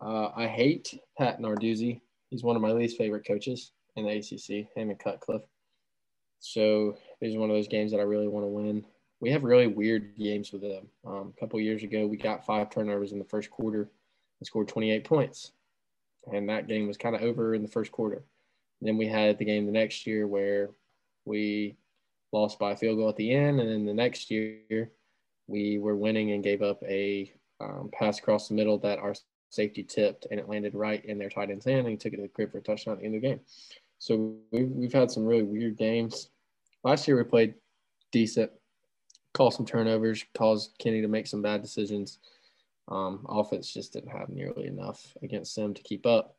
Uh, 0.00 0.30
I 0.34 0.46
hate 0.46 0.98
Pat 1.18 1.38
Narduzzi. 1.38 2.00
He's 2.30 2.42
one 2.42 2.56
of 2.56 2.62
my 2.62 2.72
least 2.72 2.96
favorite 2.96 3.26
coaches 3.26 3.72
in 3.94 4.06
the 4.06 4.16
ACC. 4.16 4.74
Him 4.74 4.88
and 4.88 4.98
Cutcliffe. 4.98 5.46
So 6.40 6.96
these 7.20 7.36
are 7.36 7.38
one 7.38 7.50
of 7.50 7.56
those 7.56 7.68
games 7.68 7.92
that 7.92 8.00
I 8.00 8.04
really 8.04 8.28
want 8.28 8.44
to 8.44 8.48
win. 8.48 8.86
We 9.20 9.30
have 9.32 9.44
really 9.44 9.66
weird 9.66 10.16
games 10.16 10.50
with 10.50 10.62
them. 10.62 10.86
Um, 11.06 11.34
a 11.36 11.40
couple 11.40 11.60
years 11.60 11.82
ago, 11.82 12.06
we 12.06 12.16
got 12.16 12.46
five 12.46 12.70
turnovers 12.70 13.12
in 13.12 13.18
the 13.18 13.24
first 13.24 13.50
quarter. 13.50 13.90
and 14.40 14.46
scored 14.46 14.68
28 14.68 15.04
points. 15.04 15.52
And 16.32 16.48
that 16.48 16.68
game 16.68 16.86
was 16.86 16.96
kind 16.96 17.14
of 17.14 17.20
over 17.20 17.54
in 17.54 17.62
the 17.62 17.68
first 17.68 17.92
quarter. 17.92 18.24
Then 18.80 18.96
we 18.96 19.06
had 19.06 19.38
the 19.38 19.44
game 19.44 19.66
the 19.66 19.72
next 19.72 20.06
year 20.06 20.26
where 20.26 20.70
we 21.24 21.76
lost 22.32 22.58
by 22.58 22.72
a 22.72 22.76
field 22.76 22.98
goal 22.98 23.08
at 23.08 23.16
the 23.16 23.32
end. 23.32 23.60
And 23.60 23.70
then 23.70 23.86
the 23.86 23.94
next 23.94 24.30
year, 24.30 24.90
we 25.46 25.78
were 25.78 25.96
winning 25.96 26.32
and 26.32 26.42
gave 26.44 26.62
up 26.62 26.82
a 26.82 27.32
um, 27.60 27.90
pass 27.92 28.18
across 28.18 28.48
the 28.48 28.54
middle 28.54 28.78
that 28.78 28.98
our 28.98 29.14
safety 29.50 29.82
tipped 29.82 30.26
and 30.30 30.38
it 30.38 30.48
landed 30.48 30.74
right 30.74 31.04
in 31.04 31.18
their 31.18 31.30
tight 31.30 31.50
end's 31.50 31.64
hand 31.64 31.80
and 31.80 31.88
he 31.88 31.96
took 31.96 32.12
it 32.12 32.16
to 32.16 32.22
the 32.22 32.28
crib 32.28 32.52
for 32.52 32.58
a 32.58 32.62
touchdown 32.62 32.94
at 32.94 33.00
the 33.00 33.06
end 33.06 33.14
of 33.14 33.22
the 33.22 33.28
game. 33.28 33.40
So 33.98 34.36
we've, 34.50 34.68
we've 34.68 34.92
had 34.92 35.10
some 35.10 35.24
really 35.24 35.44
weird 35.44 35.78
games. 35.78 36.28
Last 36.84 37.08
year 37.08 37.16
we 37.16 37.24
played 37.24 37.54
decent, 38.12 38.50
caused 39.32 39.56
some 39.56 39.66
turnovers, 39.66 40.24
caused 40.36 40.76
Kenny 40.78 41.00
to 41.00 41.08
make 41.08 41.26
some 41.26 41.42
bad 41.42 41.62
decisions. 41.62 42.18
Um, 42.88 43.24
offense 43.28 43.72
just 43.72 43.92
didn't 43.92 44.10
have 44.10 44.28
nearly 44.28 44.66
enough 44.66 45.16
against 45.22 45.56
them 45.56 45.74
to 45.74 45.82
keep 45.82 46.06
up. 46.06 46.36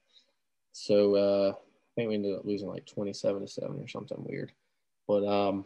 So 0.71 1.15
uh, 1.15 1.53
think 1.97 2.09
we 2.09 2.15
ended 2.15 2.35
up 2.37 2.45
losing 2.45 2.69
like 2.69 2.85
27 2.85 3.41
to 3.41 3.47
7 3.47 3.79
or 3.79 3.87
something 3.87 4.17
weird. 4.19 4.51
But 5.07 5.25
um, 5.25 5.65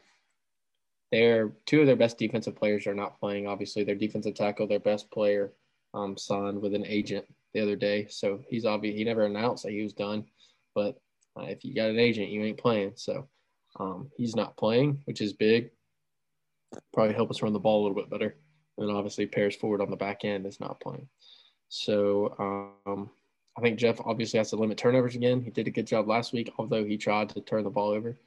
they're 1.12 1.52
two 1.66 1.82
of 1.82 1.88
their 1.88 1.96
best 1.96 2.18
defensive 2.18 2.56
players 2.56 2.88
are 2.88 2.96
not 2.96 3.20
playing. 3.20 3.48
Obviously, 3.48 3.84
their 3.84 3.96
defensive 3.96 4.34
tackle, 4.34 4.66
their 4.66 4.80
best 4.80 5.12
player, 5.12 5.52
um, 5.94 6.18
signed 6.18 6.62
with 6.62 6.74
an 6.74 6.86
agent 6.86 7.26
the 7.54 7.60
other 7.60 7.76
day. 7.76 8.08
So 8.10 8.42
he's 8.50 8.66
obviously 8.66 8.98
he 8.98 9.04
never 9.04 9.26
announced 9.26 9.64
that 9.64 9.74
he 9.74 9.84
was 9.84 9.94
done, 9.94 10.26
but 10.74 10.98
uh, 11.38 11.44
if 11.44 11.66
you 11.66 11.76
got 11.76 11.90
an 11.90 12.00
agent, 12.00 12.30
you 12.30 12.44
ain't 12.44 12.58
playing. 12.58 12.94
So 12.96 13.28
um, 13.80 14.10
he's 14.16 14.36
not 14.36 14.58
playing, 14.58 15.02
which 15.06 15.22
is 15.22 15.34
big. 15.34 15.72
Probably 16.94 17.14
help 17.14 17.30
us 17.30 17.42
run 17.42 17.54
the 17.54 17.60
ball 17.60 17.82
a 17.82 17.84
little 17.88 18.02
bit 18.02 18.10
better. 18.10 18.38
And 18.78 18.90
obviously 18.90 19.26
Paris 19.26 19.56
Ford 19.56 19.82
on 19.82 19.90
the 19.90 19.98
back 19.98 20.24
end 20.24 20.46
is 20.46 20.60
not 20.60 20.80
playing. 20.80 21.08
So 21.68 22.72
um, 22.86 23.10
I 23.62 23.64
think 23.64 23.78
Jeff 23.78 24.02
obviously 24.04 24.40
has 24.40 24.50
to 24.50 24.56
limit 24.56 24.80
turnovers 24.80 25.14
again. 25.14 25.40
He 25.40 25.52
did 25.52 25.68
a 25.68 25.72
good 25.72 25.86
job 25.86 26.08
last 26.08 26.34
week, 26.34 26.52
although 26.58 26.84
he 26.84 26.98
tried 26.98 27.30
to 27.30 27.42
turn 27.42 27.64
the 27.64 27.70
ball 27.70 27.92
over. 27.92 28.18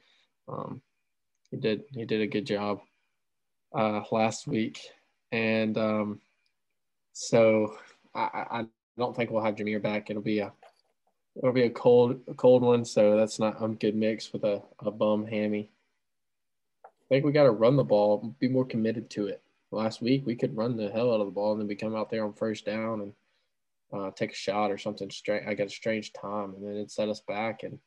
Um, 0.47 0.81
he 1.51 1.57
did 1.57 1.83
he 1.93 2.05
did 2.05 2.21
a 2.21 2.27
good 2.27 2.45
job 2.45 2.79
uh, 3.77 4.01
last 4.11 4.47
week, 4.47 4.79
and 5.33 5.77
um, 5.77 6.21
so 7.11 7.75
I, 8.13 8.45
I 8.49 8.65
don't 8.97 9.13
think 9.13 9.29
we'll 9.29 9.43
have 9.43 9.55
Jahmyr 9.55 9.81
back. 9.81 10.09
It'll 10.09 10.21
be 10.21 10.39
a 10.39 10.53
it'll 11.35 11.51
be 11.51 11.63
a 11.63 11.69
cold 11.69 12.21
a 12.29 12.33
cold 12.33 12.61
one, 12.61 12.85
so 12.85 13.17
that's 13.17 13.37
not 13.37 13.61
a 13.61 13.67
good 13.67 13.95
mix 13.95 14.31
with 14.31 14.45
a, 14.45 14.61
a 14.79 14.89
bum 14.89 15.27
hammy. 15.27 15.69
I 16.85 16.89
think 17.09 17.25
we 17.25 17.33
got 17.33 17.43
to 17.43 17.51
run 17.51 17.75
the 17.75 17.83
ball, 17.83 18.33
be 18.39 18.47
more 18.47 18.65
committed 18.65 19.09
to 19.11 19.27
it. 19.27 19.41
Last 19.71 20.01
week 20.01 20.25
we 20.25 20.37
could 20.37 20.55
run 20.55 20.77
the 20.77 20.89
hell 20.91 21.13
out 21.13 21.19
of 21.19 21.27
the 21.27 21.33
ball, 21.33 21.51
and 21.51 21.59
then 21.59 21.67
we 21.67 21.75
come 21.75 21.93
out 21.93 22.09
there 22.09 22.23
on 22.23 22.31
first 22.31 22.65
down 22.65 23.01
and 23.01 23.11
uh, 23.95 24.11
take 24.11 24.31
a 24.31 24.35
shot 24.35 24.71
or 24.71 24.77
something. 24.77 25.09
I 25.29 25.53
got 25.53 25.67
a 25.67 25.69
strange 25.69 26.13
time, 26.13 26.53
and 26.55 26.65
then 26.65 26.75
it 26.75 26.91
set 26.91 27.09
us 27.09 27.21
back, 27.27 27.63
and 27.63 27.79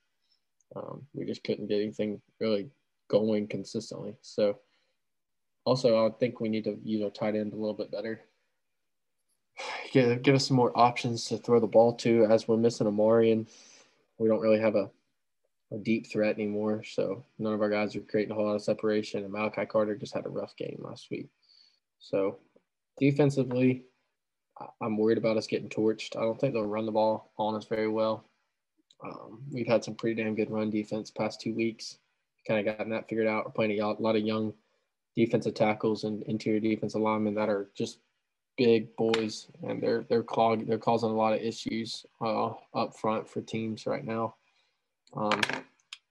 um, 0.75 1.03
we 1.15 1.25
just 1.25 1.45
couldn't 1.45 1.69
get 1.69 1.83
anything 1.83 2.21
really 2.41 2.69
going 3.09 3.47
consistently. 3.47 4.17
So, 4.23 4.59
also, 5.65 6.07
I 6.07 6.11
think 6.19 6.41
we 6.41 6.49
need 6.49 6.65
to 6.65 6.79
you 6.83 7.01
know 7.01 7.11
tight 7.11 7.37
end 7.37 7.53
a 7.53 7.57
little 7.57 7.75
bit 7.75 7.91
better. 7.91 8.21
Give, 9.93 10.21
give 10.21 10.35
us 10.35 10.47
some 10.47 10.57
more 10.57 10.77
options 10.79 11.25
to 11.27 11.39
throw 11.39 11.61
the 11.61 11.67
ball 11.67 11.95
to, 11.95 12.27
as 12.27 12.47
we're 12.47 12.59
missing 12.59 12.87
Amari, 12.87 13.33
and 13.33 13.49
we 14.19 14.29
don't 14.29 14.41
really 14.41 14.61
have 14.61 14.75
a, 14.75 14.91
a 15.73 15.79
deep 15.79 16.07
threat 16.07 16.35
anymore. 16.35 16.85
So 16.85 17.25
none 17.39 17.55
of 17.55 17.63
our 17.63 17.71
guys 17.71 17.97
are 17.97 18.01
creating 18.01 18.33
a 18.33 18.35
whole 18.35 18.45
lot 18.45 18.55
of 18.55 18.63
separation. 18.63 19.25
And 19.25 19.33
Malachi 19.33 19.65
Carter 19.65 19.97
just 19.97 20.15
had 20.15 20.27
a 20.27 20.31
rough 20.31 20.55
game 20.57 20.81
last 20.81 21.11
week. 21.11 21.29
So 22.01 22.39
defensively, 22.99 23.85
I'm 24.81 24.97
worried 24.97 25.19
about 25.19 25.37
us 25.37 25.47
getting 25.47 25.69
torched. 25.69 26.17
I 26.17 26.23
don't 26.23 26.39
think 26.41 26.55
they'll 26.55 26.67
run 26.67 26.87
the 26.87 26.93
ball 26.93 27.33
on 27.39 27.55
us 27.55 27.67
very 27.67 27.89
well. 27.89 28.25
Um, 29.05 29.43
we've 29.53 29.67
had 29.67 29.85
some 29.85 29.95
pretty 29.95 30.23
damn 30.23 30.35
good 30.35 30.51
run 30.51 30.71
defense 30.71 31.11
past 31.11 31.41
two 31.41 31.55
weeks. 31.55 31.99
Kind 32.47 32.67
of 32.67 32.77
gotten 32.77 32.91
that 32.93 33.09
figured 33.09 33.27
out. 33.27 33.45
We're 33.45 33.53
playing 33.53 33.81
a 33.81 33.87
lot 33.87 34.17
of 34.17 34.23
young 34.23 34.53
defensive 35.17 35.55
tackles 35.55 36.05
and 36.05 36.23
interior 36.25 36.61
defensive 36.61 37.01
linemen 37.01 37.35
that 37.35 37.49
are 37.49 37.71
just 37.77 37.99
big 38.57 38.95
boys, 38.97 39.47
and 39.63 39.83
they're 39.83 40.05
they're 40.09 40.23
clog 40.23 40.67
they're 40.67 40.79
causing 40.79 41.11
a 41.11 41.17
lot 41.17 41.35
of 41.35 41.41
issues 41.41 42.05
uh, 42.21 42.51
up 42.75 42.97
front 42.97 43.29
for 43.29 43.41
teams 43.41 43.87
right 43.87 44.05
now. 44.05 44.35
Um, 45.17 45.41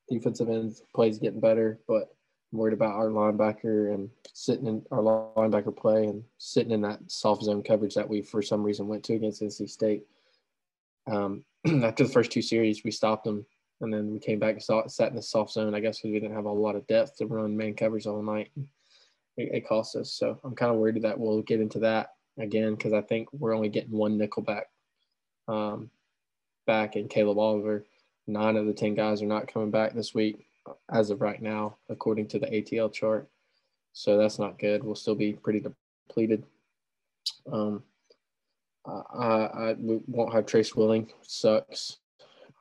defensive 0.09 0.49
end 0.49 0.75
plays 0.95 1.19
getting 1.19 1.39
better, 1.39 1.79
but 1.87 2.15
worried 2.51 2.73
about 2.73 2.95
our 2.95 3.07
linebacker 3.07 3.93
and 3.93 4.09
sitting 4.33 4.67
in 4.67 4.85
our 4.91 5.01
linebacker 5.01 5.75
play 5.75 6.05
and 6.05 6.23
sitting 6.37 6.71
in 6.71 6.81
that 6.81 6.99
soft 7.07 7.43
zone 7.43 7.61
coverage 7.61 7.95
that 7.95 8.07
we 8.07 8.21
for 8.21 8.41
some 8.41 8.63
reason 8.63 8.87
went 8.87 9.03
to 9.03 9.13
against 9.13 9.41
NC 9.41 9.69
State. 9.69 10.03
Um, 11.07 11.43
after 11.83 12.05
the 12.05 12.09
first 12.09 12.31
two 12.31 12.41
series, 12.41 12.83
we 12.83 12.91
stopped 12.91 13.25
them, 13.25 13.45
and 13.81 13.93
then 13.93 14.11
we 14.11 14.19
came 14.19 14.39
back 14.39 14.53
and 14.53 14.63
saw, 14.63 14.87
sat 14.87 15.09
in 15.09 15.15
the 15.15 15.21
soft 15.21 15.51
zone. 15.51 15.75
I 15.75 15.79
guess 15.79 15.97
because 15.97 16.11
we 16.11 16.19
didn't 16.19 16.35
have 16.35 16.45
a 16.45 16.51
lot 16.51 16.75
of 16.75 16.87
depth 16.87 17.17
to 17.17 17.25
run 17.25 17.57
man 17.57 17.73
coverage 17.73 18.07
all 18.07 18.21
night. 18.21 18.51
It, 19.35 19.49
it 19.53 19.67
cost 19.67 19.95
us, 19.95 20.13
so 20.13 20.39
I'm 20.43 20.55
kind 20.55 20.71
of 20.71 20.77
worried 20.77 21.01
that 21.01 21.19
we'll 21.19 21.41
get 21.41 21.61
into 21.61 21.79
that 21.79 22.11
again 22.39 22.75
because 22.75 22.93
I 22.93 23.01
think 23.01 23.31
we're 23.33 23.55
only 23.55 23.69
getting 23.69 23.91
one 23.91 24.17
nickel 24.17 24.43
back. 24.43 24.67
Um, 25.47 25.89
back 26.65 26.97
in 26.97 27.07
Caleb 27.07 27.37
Oliver. 27.37 27.85
Nine 28.27 28.57
of 28.57 28.65
the 28.65 28.73
ten 28.73 28.93
guys 28.93 29.21
are 29.21 29.27
not 29.27 29.51
coming 29.51 29.71
back 29.71 29.93
this 29.93 30.13
week 30.13 30.46
as 30.91 31.09
of 31.09 31.21
right 31.21 31.41
now, 31.41 31.77
according 31.89 32.27
to 32.29 32.39
the 32.39 32.47
ATL 32.47 32.91
chart. 32.91 33.29
So 33.93 34.17
that's 34.17 34.39
not 34.39 34.59
good. 34.59 34.83
We'll 34.83 34.95
still 34.95 35.15
be 35.15 35.33
pretty 35.33 35.59
depleted. 36.07 36.43
Um, 37.51 37.83
I, 38.85 38.91
I 39.19 39.75
won't 39.79 40.33
have 40.33 40.45
Tre 40.45 40.63
Swilling, 40.63 41.11
sucks. 41.21 41.97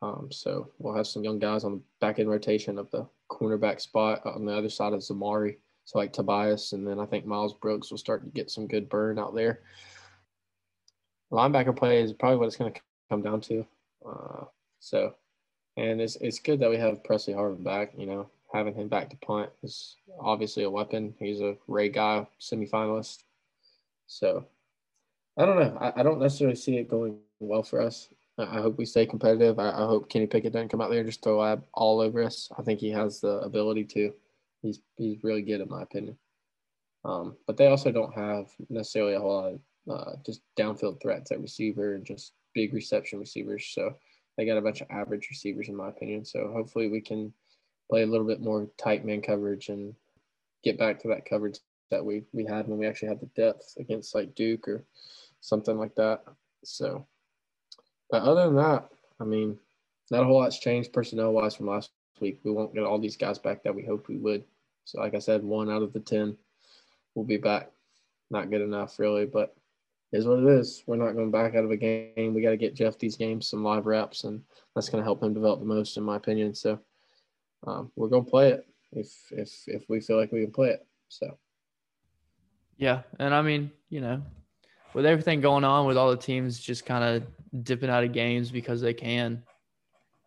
Um, 0.02 0.28
so 0.30 0.70
we'll 0.78 0.96
have 0.96 1.06
some 1.06 1.24
young 1.24 1.38
guys 1.38 1.64
on 1.64 1.72
the 1.72 1.82
back 2.00 2.18
end 2.18 2.28
rotation 2.28 2.78
of 2.78 2.90
the 2.90 3.06
cornerback 3.30 3.80
spot 3.80 4.22
on 4.24 4.44
the 4.44 4.54
other 4.54 4.68
side 4.68 4.92
of 4.92 5.00
Zamari. 5.00 5.56
So 5.84 5.98
like 5.98 6.12
Tobias, 6.12 6.72
and 6.72 6.86
then 6.86 6.98
I 6.98 7.06
think 7.06 7.26
Miles 7.26 7.54
Brooks 7.54 7.90
will 7.90 7.98
start 7.98 8.24
to 8.24 8.30
get 8.30 8.50
some 8.50 8.66
good 8.66 8.88
burn 8.88 9.18
out 9.18 9.34
there. 9.34 9.60
Linebacker 11.32 11.76
play 11.76 12.02
is 12.02 12.12
probably 12.12 12.38
what 12.38 12.46
it's 12.46 12.56
going 12.56 12.72
to 12.72 12.80
come 13.08 13.22
down 13.22 13.40
to. 13.42 13.66
Uh, 14.04 14.44
so, 14.80 15.14
and 15.77 16.01
it's 16.01 16.16
it's 16.16 16.39
good 16.39 16.61
that 16.61 16.70
we 16.70 16.77
have 16.77 17.05
Pressley 17.05 17.35
Harvin 17.35 17.62
back. 17.62 17.93
You 17.97 18.07
know, 18.07 18.31
having 18.53 18.74
him 18.74 18.89
back 18.89 19.11
to 19.11 19.16
punt 19.16 19.51
is 19.62 19.97
obviously 20.20 20.65
a 20.65 20.70
weapon. 20.70 21.15
He's 21.19 21.40
a 21.40 21.57
Ray 21.69 21.89
guy, 21.89 22.27
semifinalist. 22.40 23.23
So, 24.07 24.47
I 25.36 25.44
don't 25.44 25.59
know. 25.59 25.77
I, 25.81 26.01
I 26.01 26.03
don't 26.03 26.20
necessarily 26.20 26.57
see 26.57 26.77
it 26.77 26.89
going 26.89 27.19
well 27.40 27.62
for 27.62 27.81
us. 27.81 28.09
I 28.39 28.61
hope 28.61 28.77
we 28.77 28.85
stay 28.85 29.07
competitive. 29.07 29.59
I, 29.59 29.70
I, 29.70 29.86
hope 29.86 30.11
Kenny 30.11 30.27
Pickett 30.27 30.53
doesn't 30.53 30.69
come 30.69 30.82
out 30.82 30.90
there 30.90 31.01
and 31.01 31.09
just 31.09 31.23
throw 31.23 31.59
all 31.73 32.01
over 32.01 32.23
us. 32.23 32.51
I 32.59 32.62
think 32.62 32.81
he 32.81 32.90
has 32.90 33.20
the 33.20 33.39
ability 33.39 33.85
to. 33.85 34.12
He's 34.62 34.81
he's 34.97 35.24
really 35.24 35.43
good 35.43 35.61
in 35.61 35.69
my 35.69 35.82
opinion. 35.82 36.19
Um, 37.05 37.36
but 37.47 37.57
they 37.57 37.69
also 37.69 37.93
don't 37.93 38.15
have 38.15 38.51
necessarily 38.69 39.15
a 39.15 39.20
whole 39.20 39.35
lot 39.43 39.53
of 39.53 39.61
uh, 39.89 40.16
just 40.24 40.43
downfield 40.59 41.01
threats 41.01 41.31
at 41.31 41.40
receiver 41.40 41.94
and 41.94 42.05
just 42.05 42.32
big 42.53 42.74
reception 42.74 43.20
receivers. 43.20 43.70
So 43.73 43.94
they 44.36 44.46
got 44.46 44.58
a 44.58 44.62
bunch 44.62 44.80
of 44.80 44.90
average 44.90 45.28
receivers 45.30 45.68
in 45.68 45.76
my 45.76 45.88
opinion. 45.88 46.24
So 46.24 46.50
hopefully 46.52 46.88
we 46.88 47.00
can 47.00 47.32
play 47.88 48.02
a 48.02 48.06
little 48.06 48.26
bit 48.26 48.40
more 48.40 48.68
tight 48.76 49.04
man 49.04 49.22
coverage 49.22 49.68
and 49.68 49.94
get 50.64 50.78
back 50.78 51.00
to 51.00 51.08
that 51.08 51.24
coverage 51.24 51.58
that 51.90 52.04
we 52.04 52.24
we 52.32 52.44
had 52.44 52.66
when 52.66 52.78
we 52.78 52.86
actually 52.86 53.08
had 53.08 53.20
the 53.20 53.30
depth 53.40 53.74
against 53.78 54.14
like 54.14 54.34
Duke 54.34 54.66
or 54.68 54.84
something 55.40 55.78
like 55.78 55.94
that. 55.94 56.24
So, 56.64 57.06
but 58.10 58.22
other 58.22 58.46
than 58.46 58.56
that, 58.56 58.88
I 59.20 59.24
mean, 59.24 59.58
not 60.10 60.22
a 60.22 60.24
whole 60.24 60.40
lot's 60.40 60.58
changed 60.58 60.92
personnel 60.92 61.32
wise 61.32 61.54
from 61.54 61.68
last 61.68 61.90
week. 62.20 62.40
We 62.44 62.50
won't 62.50 62.74
get 62.74 62.84
all 62.84 62.98
these 62.98 63.16
guys 63.16 63.38
back 63.38 63.62
that 63.62 63.74
we 63.74 63.84
hoped 63.84 64.08
we 64.08 64.18
would. 64.18 64.44
So, 64.84 65.00
like 65.00 65.14
I 65.14 65.20
said, 65.20 65.42
one 65.42 65.70
out 65.70 65.82
of 65.82 65.92
the 65.92 66.00
10 66.00 66.36
will 67.14 67.24
be 67.24 67.36
back. 67.36 67.70
Not 68.30 68.50
good 68.50 68.60
enough, 68.60 68.98
really, 68.98 69.26
but 69.26 69.54
is 70.12 70.26
what 70.26 70.38
it 70.38 70.46
is. 70.46 70.82
We're 70.86 70.96
not 70.96 71.12
going 71.12 71.30
back 71.30 71.54
out 71.54 71.64
of 71.64 71.70
a 71.70 71.76
game. 71.76 72.34
We 72.34 72.42
got 72.42 72.50
to 72.50 72.56
get 72.56 72.74
Jeff 72.74 72.98
these 72.98 73.16
games 73.16 73.48
some 73.48 73.64
live 73.64 73.86
reps, 73.86 74.24
and 74.24 74.42
that's 74.74 74.88
going 74.88 75.02
to 75.02 75.04
help 75.04 75.22
him 75.22 75.34
develop 75.34 75.60
the 75.60 75.66
most, 75.66 75.96
in 75.96 76.02
my 76.02 76.16
opinion. 76.16 76.54
So, 76.54 76.78
um, 77.66 77.90
we're 77.96 78.08
going 78.08 78.24
to 78.24 78.30
play 78.30 78.50
it 78.50 78.66
if 78.92 79.12
if 79.30 79.52
if 79.66 79.88
we 79.88 80.00
feel 80.00 80.16
like 80.16 80.32
we 80.32 80.42
can 80.42 80.52
play 80.52 80.68
it. 80.70 80.86
So, 81.08 81.36
yeah, 82.76 83.02
and 83.18 83.34
I 83.34 83.42
mean, 83.42 83.70
you 83.90 84.00
know, 84.00 84.22
with 84.94 85.06
everything 85.06 85.40
going 85.40 85.64
on, 85.64 85.86
with 85.86 85.96
all 85.96 86.10
the 86.10 86.16
teams 86.16 86.58
just 86.58 86.86
kind 86.86 87.04
of 87.04 87.64
dipping 87.64 87.90
out 87.90 88.04
of 88.04 88.12
games 88.12 88.50
because 88.50 88.80
they 88.80 88.94
can, 88.94 89.42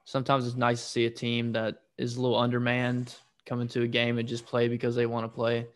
sometimes 0.06 0.46
it's 0.46 0.56
nice 0.56 0.82
to 0.82 0.90
see 0.90 1.06
a 1.06 1.10
team 1.10 1.52
that 1.54 1.82
is 1.98 2.18
a 2.18 2.22
little 2.22 2.38
undermanned 2.38 3.16
come 3.46 3.62
into 3.62 3.82
a 3.82 3.88
game 3.88 4.20
and 4.20 4.28
just 4.28 4.46
play 4.46 4.68
because 4.68 4.96
they 4.96 5.06
want 5.06 5.24
to 5.24 5.28
play. 5.28 5.68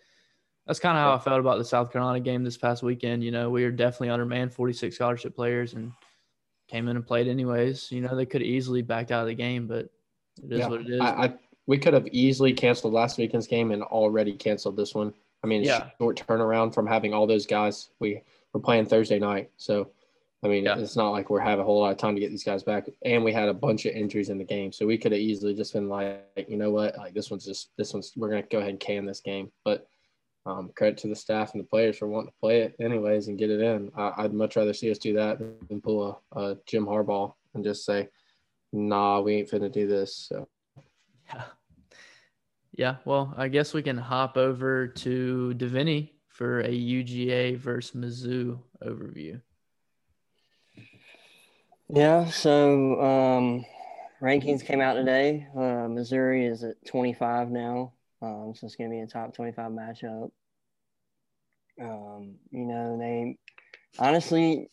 That's 0.67 0.79
kind 0.79 0.97
of 0.97 1.03
how 1.03 1.13
I 1.13 1.19
felt 1.19 1.39
about 1.39 1.57
the 1.57 1.65
South 1.65 1.91
Carolina 1.91 2.19
game 2.19 2.43
this 2.43 2.57
past 2.57 2.83
weekend. 2.83 3.23
You 3.23 3.31
know, 3.31 3.49
we 3.49 3.63
were 3.63 3.71
definitely 3.71 4.09
undermanned, 4.09 4.53
46 4.53 4.95
scholarship 4.95 5.35
players, 5.35 5.73
and 5.73 5.91
came 6.69 6.87
in 6.87 6.95
and 6.95 7.05
played 7.05 7.27
anyways. 7.27 7.91
You 7.91 8.01
know, 8.01 8.15
they 8.15 8.25
could 8.25 8.41
have 8.41 8.49
easily 8.49 8.81
backed 8.81 9.11
out 9.11 9.21
of 9.21 9.27
the 9.27 9.33
game, 9.33 9.67
but 9.67 9.89
it 10.41 10.51
is 10.51 10.59
yeah, 10.59 10.67
what 10.67 10.81
it 10.81 10.89
is. 10.89 11.01
I, 11.01 11.07
I, 11.07 11.33
we 11.67 11.77
could 11.77 11.93
have 11.93 12.07
easily 12.07 12.53
canceled 12.53 12.93
last 12.93 13.17
weekend's 13.17 13.47
game 13.47 13.71
and 13.71 13.83
already 13.83 14.33
canceled 14.33 14.77
this 14.77 14.95
one. 14.95 15.13
I 15.43 15.47
mean, 15.47 15.63
yeah. 15.63 15.89
short 15.99 16.23
turnaround 16.25 16.73
from 16.73 16.87
having 16.87 17.13
all 17.13 17.27
those 17.27 17.45
guys. 17.45 17.89
We 17.99 18.21
were 18.53 18.61
playing 18.61 18.85
Thursday 18.85 19.19
night, 19.19 19.51
so 19.57 19.89
I 20.43 20.47
mean, 20.47 20.65
Yeah. 20.65 20.77
it's 20.77 20.95
not 20.97 21.11
like 21.11 21.29
we're 21.29 21.39
having 21.39 21.61
a 21.61 21.65
whole 21.65 21.79
lot 21.79 21.91
of 21.91 21.97
time 21.97 22.15
to 22.15 22.21
get 22.21 22.29
these 22.29 22.43
guys 22.43 22.63
back, 22.63 22.89
and 23.03 23.23
we 23.23 23.31
had 23.31 23.49
a 23.49 23.53
bunch 23.53 23.85
of 23.85 23.93
injuries 23.93 24.29
in 24.29 24.37
the 24.37 24.43
game, 24.43 24.71
so 24.71 24.85
we 24.85 24.97
could 24.97 25.11
have 25.11 25.21
easily 25.21 25.53
just 25.53 25.73
been 25.73 25.89
like, 25.89 26.45
you 26.47 26.57
know 26.57 26.71
what, 26.71 26.97
like 26.97 27.13
this 27.13 27.29
one's 27.29 27.45
just 27.45 27.75
this 27.77 27.93
one's 27.93 28.13
we're 28.15 28.29
gonna 28.29 28.43
go 28.43 28.59
ahead 28.59 28.69
and 28.69 28.79
can 28.79 29.05
this 29.05 29.21
game. 29.21 29.51
But 29.63 29.87
um, 30.45 30.71
credit 30.75 30.97
to 30.99 31.07
the 31.07 31.15
staff 31.15 31.53
and 31.53 31.63
the 31.63 31.67
players 31.67 31.97
for 31.97 32.07
wanting 32.07 32.31
to 32.31 32.39
play 32.39 32.61
it 32.61 32.75
anyways 32.79 33.27
and 33.27 33.37
get 33.37 33.49
it 33.49 33.61
in. 33.61 33.91
I, 33.95 34.11
I'd 34.17 34.33
much 34.33 34.55
rather 34.55 34.73
see 34.73 34.91
us 34.91 34.97
do 34.97 35.13
that 35.13 35.39
than 35.39 35.81
pull 35.81 36.21
a, 36.35 36.39
a 36.39 36.57
Jim 36.67 36.85
Harbaugh 36.85 37.33
and 37.53 37.63
just 37.63 37.85
say, 37.85 38.09
nah, 38.71 39.21
we 39.21 39.35
ain't 39.35 39.49
finna 39.49 39.71
do 39.71 39.87
this. 39.87 40.27
So 40.29 40.47
Yeah. 41.33 41.43
Yeah. 42.75 42.95
Well, 43.05 43.33
I 43.37 43.47
guess 43.47 43.73
we 43.73 43.83
can 43.83 43.97
hop 43.97 44.35
over 44.35 44.87
to 44.87 45.53
Davini 45.55 46.11
for 46.27 46.61
a 46.61 46.69
UGA 46.69 47.57
versus 47.57 47.95
Mizzou 47.95 48.59
overview. 48.83 49.39
Yeah, 51.89 52.25
so 52.25 52.99
um, 53.01 53.65
rankings 54.19 54.65
came 54.65 54.81
out 54.81 54.95
today. 54.95 55.47
Uh, 55.55 55.87
Missouri 55.87 56.45
is 56.45 56.63
at 56.63 56.83
25 56.87 57.51
now, 57.51 57.93
um, 58.23 58.53
so 58.55 58.67
it's 58.67 58.77
to 58.77 58.89
be 58.89 58.99
a 58.99 59.07
top 59.07 59.35
25 59.35 59.71
matchup. 59.71 60.31
Um, 61.81 62.35
you 62.51 62.65
know, 62.65 62.97
they 62.97 63.37
honestly 63.99 64.69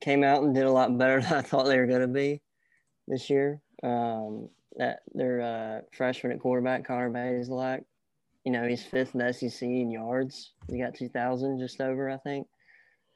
came 0.00 0.24
out 0.24 0.42
and 0.42 0.54
did 0.54 0.64
a 0.64 0.72
lot 0.72 0.96
better 0.98 1.20
than 1.22 1.32
I 1.32 1.42
thought 1.42 1.66
they 1.66 1.78
were 1.78 1.86
going 1.86 2.00
to 2.00 2.08
be 2.08 2.42
this 3.06 3.30
year. 3.30 3.60
Um, 3.82 4.48
that 4.76 5.00
their 5.14 5.40
uh, 5.40 5.80
freshman 5.96 6.32
at 6.32 6.40
quarterback, 6.40 6.84
Connor 6.84 7.10
Bazelak, 7.10 7.84
you 8.44 8.52
know, 8.52 8.66
he's 8.66 8.82
fifth 8.82 9.14
in 9.14 9.20
the 9.20 9.32
SEC 9.32 9.62
in 9.62 9.90
yards. 9.90 10.52
He 10.70 10.80
got 10.80 10.94
2,000 10.94 11.58
just 11.58 11.80
over, 11.80 12.10
I 12.10 12.16
think. 12.18 12.46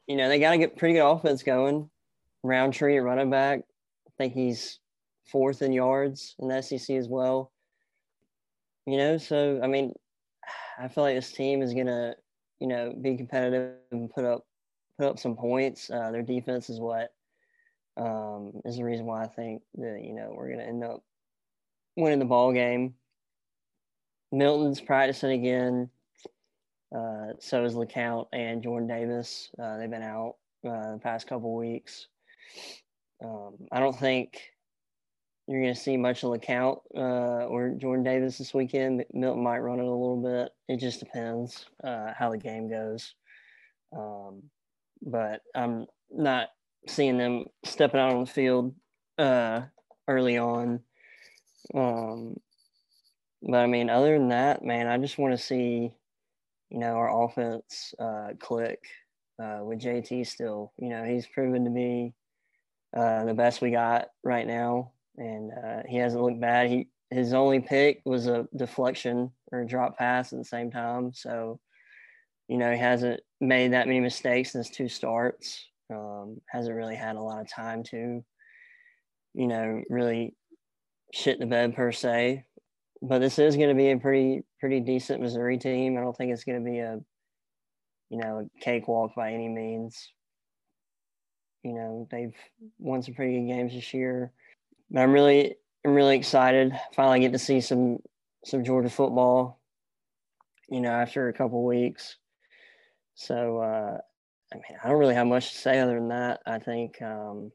You 0.07 0.17
know, 0.17 0.29
they 0.29 0.39
got 0.39 0.51
to 0.53 0.59
get 0.59 0.77
pretty 0.77 0.95
good 0.95 1.09
offense 1.09 1.43
going. 1.43 1.89
Rountree 2.43 2.99
at 2.99 3.05
running 3.05 3.31
back. 3.31 3.61
I 4.07 4.11
think 4.19 4.35
he's 4.35 4.81
fourth 5.31 5.63
in 5.63 5.73
yards 5.73 6.35
in 6.39 6.49
the 6.49 6.61
SEC 6.61 6.97
as 6.97 7.09
well. 7.09 7.52
You 8.87 8.97
know, 8.97 9.17
so 9.19 9.61
I 9.63 9.67
mean, 9.67 9.93
I 10.79 10.89
feel 10.89 11.05
like 11.05 11.17
this 11.17 11.33
team 11.33 11.63
is 11.63 11.75
gonna, 11.75 12.15
you 12.61 12.67
know, 12.67 12.95
be 13.01 13.17
competitive 13.17 13.77
and 13.91 14.11
put 14.11 14.25
up 14.25 14.45
put 14.99 15.07
up 15.09 15.19
some 15.19 15.37
points. 15.37 15.91
Uh, 15.91 16.11
their 16.11 16.23
defense 16.23 16.71
is 16.71 16.81
what 16.81 17.13
um, 17.97 18.53
is 18.65 18.77
the 18.77 18.85
reason 18.85 19.07
why 19.07 19.25
I 19.25 19.29
think 19.29 19.63
that 19.77 20.01
you 20.03 20.15
know 20.15 20.33
we're 20.35 20.51
gonna 20.51 20.65
end 20.69 20.85
up 20.85 21.03
winning 21.97 22.19
the 22.19 22.25
ball 22.25 22.53
game. 22.53 22.95
Milton's 24.31 24.81
practicing 24.81 25.33
again. 25.33 25.91
Uh, 26.95 27.33
so 27.39 27.65
is 27.65 27.75
LeCounte 27.75 28.29
and 28.33 28.63
Jordan 28.63 28.89
Davis. 28.89 29.51
Uh, 29.59 29.79
they've 29.79 29.91
been 29.91 30.03
out 30.03 30.37
uh, 30.67 30.93
the 30.93 31.01
past 31.03 31.27
couple 31.27 31.55
weeks. 31.57 32.07
Um, 33.25 33.55
I 33.71 33.81
don't 33.81 33.99
think 33.99 34.52
you're 35.53 35.63
going 35.63 35.75
to 35.75 35.81
see 35.81 35.99
much 35.99 36.25
of 36.25 36.31
LeCounte 36.31 36.81
uh, 36.97 37.47
or 37.47 37.75
Jordan 37.77 38.05
Davis 38.05 38.39
this 38.39 38.55
weekend. 38.55 39.05
Milton 39.13 39.43
might 39.43 39.59
run 39.59 39.79
it 39.79 39.85
a 39.85 39.91
little 39.91 40.23
bit. 40.23 40.51
It 40.67 40.81
just 40.81 40.99
depends 40.99 41.67
uh, 41.85 42.13
how 42.17 42.31
the 42.31 42.39
game 42.39 42.71
goes. 42.71 43.15
Um, 43.95 44.45
but 45.03 45.43
I'm 45.55 45.87
not 46.11 46.49
seeing 46.89 47.19
them 47.19 47.45
stepping 47.65 48.01
out 48.01 48.15
on 48.15 48.21
the 48.21 48.31
field 48.31 48.75
uh, 49.19 49.63
early 50.09 50.39
on. 50.39 50.81
Um, 51.75 52.37
but 53.43 53.59
I 53.59 53.67
mean, 53.67 53.91
other 53.91 54.19
than 54.19 54.29
that, 54.29 54.65
man, 54.65 54.87
I 54.87 54.97
just 54.97 55.19
want 55.19 55.35
to 55.35 55.43
see, 55.43 55.93
you 56.71 56.79
know, 56.79 56.95
our 56.95 57.25
offense 57.25 57.95
uh, 57.99 58.29
click 58.39 58.85
uh, 59.39 59.61
with 59.63 59.81
JT 59.81 60.27
still. 60.27 60.73
You 60.79 60.89
know, 60.89 61.05
he's 61.05 61.27
proven 61.27 61.65
to 61.65 61.71
be 61.71 62.15
uh, 62.97 63.25
the 63.25 63.35
best 63.35 63.61
we 63.61 63.71
got 63.71 64.09
right 64.25 64.47
now, 64.47 64.93
and 65.17 65.51
uh, 65.53 65.83
he 65.89 65.97
hasn't 65.97 66.23
looked 66.23 66.41
bad. 66.41 66.71
He 66.71 66.89
his 67.11 67.35
only 67.35 67.61
pick 67.61 68.01
was 68.07 68.27
a 68.27 68.49
deflection 68.57 69.31
or 69.51 69.61
a 69.61 69.67
drop 69.67 69.99
pass 69.99 70.33
at 70.33 70.39
the 70.39 70.45
same 70.45 70.71
time, 70.71 71.13
so 71.13 71.61
you 72.49 72.59
know 72.59 72.73
he 72.73 72.79
hasn't 72.79 73.21
made 73.41 73.73
that 73.73 73.87
many 73.87 74.01
mistakes 74.01 74.55
in 74.55 74.61
his 74.61 74.71
two 74.71 74.89
starts. 74.89 75.69
Um, 75.91 76.41
hasn't 76.49 76.77
really 76.77 76.95
had 76.95 77.17
a 77.17 77.21
lot 77.21 77.41
of 77.41 77.51
time 77.51 77.83
to, 77.91 78.25
you 79.35 79.47
know, 79.47 79.83
really 79.91 80.35
shit 81.13 81.39
the 81.39 81.45
bed 81.45 81.75
per 81.75 81.93
se. 81.93 82.45
But 83.03 83.19
this 83.19 83.39
is 83.39 83.57
going 83.57 83.69
to 83.69 83.75
be 83.75 83.91
a 83.91 83.99
pretty 83.99 84.43
pretty 84.61 84.81
decent 84.81 85.21
Missouri 85.21 85.59
team. 85.59 85.99
I 85.99 86.01
don't 86.01 86.17
think 86.17 86.33
it's 86.33 86.45
going 86.45 86.65
to 86.65 86.71
be 86.71 86.79
a, 86.79 86.99
you 88.11 88.19
know, 88.19 88.47
a 88.47 88.61
cakewalk 88.65 89.15
by 89.17 89.33
any 89.33 89.49
means. 89.49 90.13
You 91.65 91.75
know, 91.75 92.09
they've 92.11 92.35
won 92.79 93.03
some 93.03 93.15
pretty 93.15 93.41
good 93.41 93.49
games 93.49 93.75
this 93.75 93.93
year. 93.93 94.33
But 94.93 95.01
I'm 95.01 95.13
really 95.13 95.57
I'm 95.85 95.95
really 95.95 96.17
excited. 96.17 96.79
Finally 96.95 97.21
get 97.21 97.33
to 97.33 97.39
see 97.39 97.61
some 97.61 97.99
some 98.45 98.63
Georgia 98.63 98.91
football, 98.91 99.61
you 100.69 100.81
know, 100.81 100.91
after 100.91 101.29
a 101.29 101.33
couple 101.33 101.65
weeks. 101.65 102.17
So 103.15 103.59
uh 103.59 103.99
I 104.53 104.57
mean, 104.57 104.79
I 104.85 104.89
don't 104.89 104.99
really 104.99 105.15
have 105.15 105.27
much 105.27 105.53
to 105.53 105.59
say 105.59 105.81
other 105.81 105.95
than 105.95 106.09
that. 106.09 106.41
I 106.45 106.59
think 106.59 107.01
um, 107.01 107.53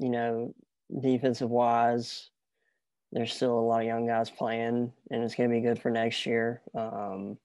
you 0.00 0.08
know, 0.08 0.54
defensive 1.00 1.50
wise, 1.50 2.30
there's 3.12 3.34
still 3.34 3.58
a 3.58 3.60
lot 3.60 3.80
of 3.80 3.86
young 3.86 4.06
guys 4.06 4.30
playing 4.30 4.92
and 5.10 5.22
it's 5.22 5.34
gonna 5.34 5.50
be 5.50 5.60
good 5.60 5.80
for 5.80 5.90
next 5.90 6.24
year. 6.24 6.62
Um, 6.74 7.36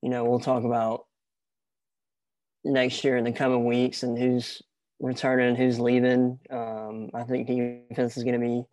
you 0.00 0.08
know, 0.08 0.24
we'll 0.24 0.40
talk 0.40 0.64
about 0.64 1.04
next 2.64 3.04
year 3.04 3.18
in 3.18 3.24
the 3.24 3.32
coming 3.32 3.66
weeks 3.66 4.02
and 4.02 4.18
who's 4.18 4.62
returning 5.02 5.56
who's 5.56 5.78
leaving. 5.78 6.38
Um, 6.48 7.10
I 7.12 7.24
think 7.24 7.48
defense 7.48 8.16
is 8.16 8.22
going 8.22 8.40
to 8.40 8.46
be 8.46 8.64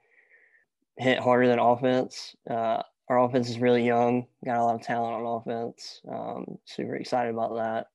hit 0.98 1.20
harder 1.20 1.48
than 1.48 1.60
offense. 1.60 2.36
Uh, 2.50 2.84
our 3.10 3.20
offense 3.20 3.50
is 3.50 3.60
really 3.60 3.86
young, 3.86 4.28
got 4.46 4.58
a 4.58 4.64
lot 4.64 4.76
of 4.76 4.84
talent 4.84 5.16
on 5.16 5.42
offense. 5.42 6.00
Um, 6.10 6.60
super 6.66 6.96
excited 6.96 7.34
about 7.34 7.56
that. 7.56 7.88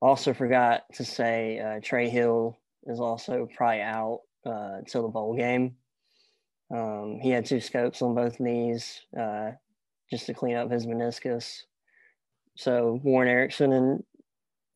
Also, 0.00 0.32
forgot 0.32 0.84
to 0.94 1.04
say 1.04 1.60
uh, 1.60 1.80
Trey 1.82 2.08
Hill 2.08 2.58
is 2.86 2.98
also 2.98 3.46
probably 3.54 3.82
out 3.82 4.20
uh, 4.46 4.78
till 4.88 5.02
the 5.02 5.08
bowl 5.08 5.36
game. 5.36 5.76
Um, 6.74 7.18
he 7.20 7.30
had 7.30 7.44
two 7.44 7.60
scopes 7.60 8.00
on 8.00 8.14
both 8.14 8.40
knees 8.40 9.00
uh, 9.18 9.50
just 10.10 10.26
to 10.26 10.34
clean 10.34 10.56
up 10.56 10.70
his 10.70 10.86
meniscus. 10.86 11.62
So 12.56 13.00
Warren 13.02 13.28
Ericson 13.28 13.72
and 13.72 14.04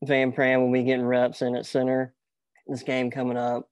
Van 0.03 0.31
Pran 0.31 0.59
will 0.59 0.71
be 0.71 0.83
getting 0.83 1.05
reps 1.05 1.41
in 1.41 1.55
at 1.55 1.65
center. 1.65 2.14
This 2.67 2.83
game 2.83 3.11
coming 3.11 3.37
up, 3.37 3.69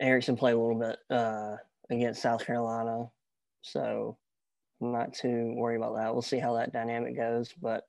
Ericson 0.00 0.36
played 0.36 0.54
a 0.54 0.58
little 0.58 0.78
bit 0.78 0.98
uh, 1.10 1.56
against 1.90 2.22
South 2.22 2.44
Carolina, 2.46 3.10
so 3.62 4.16
I'm 4.80 4.92
not 4.92 5.14
too 5.14 5.54
worried 5.56 5.76
about 5.76 5.96
that. 5.96 6.12
We'll 6.12 6.22
see 6.22 6.38
how 6.38 6.54
that 6.54 6.72
dynamic 6.72 7.16
goes. 7.16 7.52
But 7.60 7.86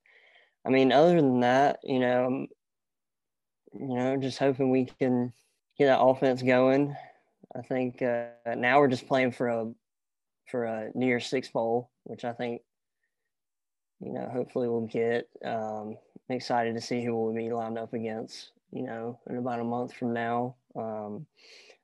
I 0.65 0.69
mean, 0.69 0.91
other 0.91 1.15
than 1.15 1.41
that, 1.41 1.79
you 1.83 1.99
know, 1.99 2.25
I'm, 2.25 2.47
you 3.79 3.95
know, 3.95 4.17
just 4.17 4.39
hoping 4.39 4.71
we 4.71 4.85
can 4.85 5.31
get 5.77 5.85
that 5.85 6.01
offense 6.01 6.41
going. 6.41 6.95
I 7.55 7.61
think 7.61 8.01
uh, 8.01 8.25
now 8.57 8.79
we're 8.79 8.87
just 8.87 9.07
playing 9.07 9.31
for 9.31 9.47
a 9.47 9.71
for 10.49 10.65
a 10.65 10.89
New 10.95 11.05
Year's 11.05 11.27
Six 11.27 11.49
bowl, 11.49 11.91
which 12.03 12.25
I 12.25 12.33
think 12.33 12.61
you 13.99 14.13
know 14.13 14.29
hopefully 14.31 14.67
we'll 14.67 14.87
get. 14.87 15.29
Um, 15.45 15.97
excited 16.29 16.75
to 16.75 16.81
see 16.81 17.03
who 17.03 17.15
we'll 17.15 17.33
be 17.33 17.51
lined 17.51 17.77
up 17.77 17.93
against. 17.93 18.51
You 18.71 18.83
know, 18.83 19.19
in 19.29 19.37
about 19.37 19.59
a 19.59 19.63
month 19.63 19.93
from 19.93 20.13
now. 20.13 20.55
Um, 20.75 21.25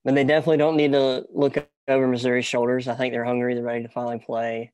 but 0.05 0.15
they 0.15 0.23
definitely 0.23 0.57
don't 0.57 0.77
need 0.77 0.93
to 0.93 1.25
look 1.33 1.67
over 1.87 2.07
Missouri's 2.07 2.45
shoulders. 2.45 2.87
I 2.87 2.95
think 2.95 3.13
they're 3.13 3.25
hungry. 3.25 3.53
They're 3.53 3.63
ready 3.63 3.83
to 3.83 3.89
finally 3.89 4.19
play. 4.19 4.71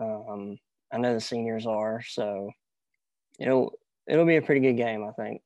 Um, 0.00 0.58
I 0.92 0.98
know 0.98 1.14
the 1.14 1.20
seniors 1.20 1.66
are, 1.66 2.02
so 2.06 2.50
it'll 3.38 3.72
it'll 4.06 4.26
be 4.26 4.36
a 4.36 4.42
pretty 4.42 4.60
good 4.60 4.76
game. 4.76 5.04
I 5.04 5.10
think. 5.12 5.42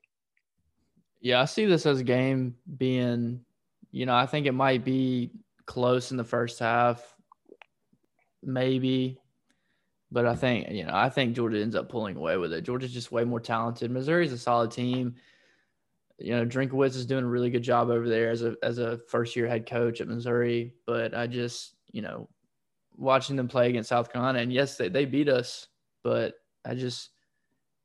Yeah, 1.20 1.40
I 1.40 1.47
see 1.47 1.65
this 1.65 1.86
as 1.86 2.01
a 2.01 2.05
game 2.05 2.55
being, 2.77 3.40
you 3.90 4.06
know, 4.06 4.15
I 4.15 4.27
think 4.27 4.47
it 4.47 4.52
might 4.52 4.85
be 4.85 5.32
close 5.66 6.12
in 6.12 6.16
the 6.16 6.24
first 6.24 6.60
half, 6.60 7.02
maybe, 8.43 9.19
but 10.12 10.27
I 10.27 10.36
think, 10.36 10.70
you 10.70 10.85
know, 10.85 10.94
I 10.94 11.09
think 11.09 11.35
Georgia 11.35 11.60
ends 11.60 11.74
up 11.74 11.89
pulling 11.89 12.16
away 12.16 12.36
with 12.36 12.52
it. 12.52 12.62
Georgia's 12.62 12.93
just 12.93 13.10
way 13.10 13.24
more 13.24 13.40
talented. 13.40 13.90
Missouri's 13.90 14.32
a 14.32 14.39
solid 14.39 14.70
team. 14.70 15.16
You 16.19 16.36
know, 16.36 16.47
Drinkwitz 16.47 16.97
is 16.97 17.07
doing 17.07 17.24
a 17.24 17.28
really 17.28 17.51
good 17.51 17.62
job 17.62 17.90
over 17.90 18.09
there 18.09 18.31
as 18.31 18.43
a 18.43 18.57
as 18.62 18.78
a 18.78 18.99
first 19.09 19.36
year 19.36 19.47
head 19.47 19.66
coach 19.66 20.01
at 20.01 20.09
Missouri. 20.09 20.74
But 20.86 21.15
I 21.15 21.27
just, 21.27 21.74
you 21.93 22.03
know, 22.03 22.28
watching 22.97 23.36
them 23.36 23.49
play 23.49 23.69
against 23.69 23.89
South 23.89 24.12
Carolina, 24.12 24.40
and 24.40 24.53
yes, 24.53 24.77
they, 24.77 24.89
they 24.89 25.05
beat 25.05 25.28
us, 25.28 25.69
but 26.03 26.35
I 26.65 26.74
just, 26.74 27.11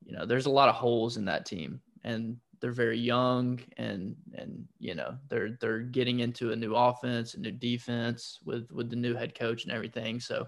you 0.04 0.14
know, 0.14 0.26
there's 0.26 0.48
a 0.48 0.52
lot 0.52 0.70
of 0.70 0.76
holes 0.76 1.18
in 1.18 1.26
that 1.26 1.46
team. 1.46 1.82
And 2.04 2.38
they're 2.64 2.72
very 2.72 2.98
young 2.98 3.60
and 3.76 4.16
and 4.36 4.66
you 4.80 4.96
know 4.96 5.18
they're 5.28 5.58
they're 5.60 5.82
getting 5.82 6.22
into 6.22 6.54
a 6.54 6.56
new 6.56 6.74
offense, 6.74 7.34
a 7.34 7.40
new 7.42 7.52
defense 7.52 8.40
with 8.46 8.72
with 8.72 8.90
the 8.90 8.96
new 8.96 9.14
head 9.14 9.36
coach 9.36 9.66
and 9.66 9.74
everything. 9.74 10.18
So 10.22 10.48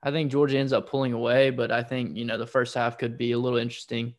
I 0.00 0.12
think 0.12 0.30
Georgia 0.30 0.58
ends 0.58 0.72
up 0.72 0.88
pulling 0.88 1.12
away, 1.12 1.50
but 1.50 1.72
I 1.72 1.82
think 1.82 2.16
you 2.16 2.24
know 2.24 2.38
the 2.38 2.46
first 2.46 2.72
half 2.72 2.98
could 2.98 3.18
be 3.18 3.32
a 3.32 3.38
little 3.38 3.58
interesting. 3.58 4.14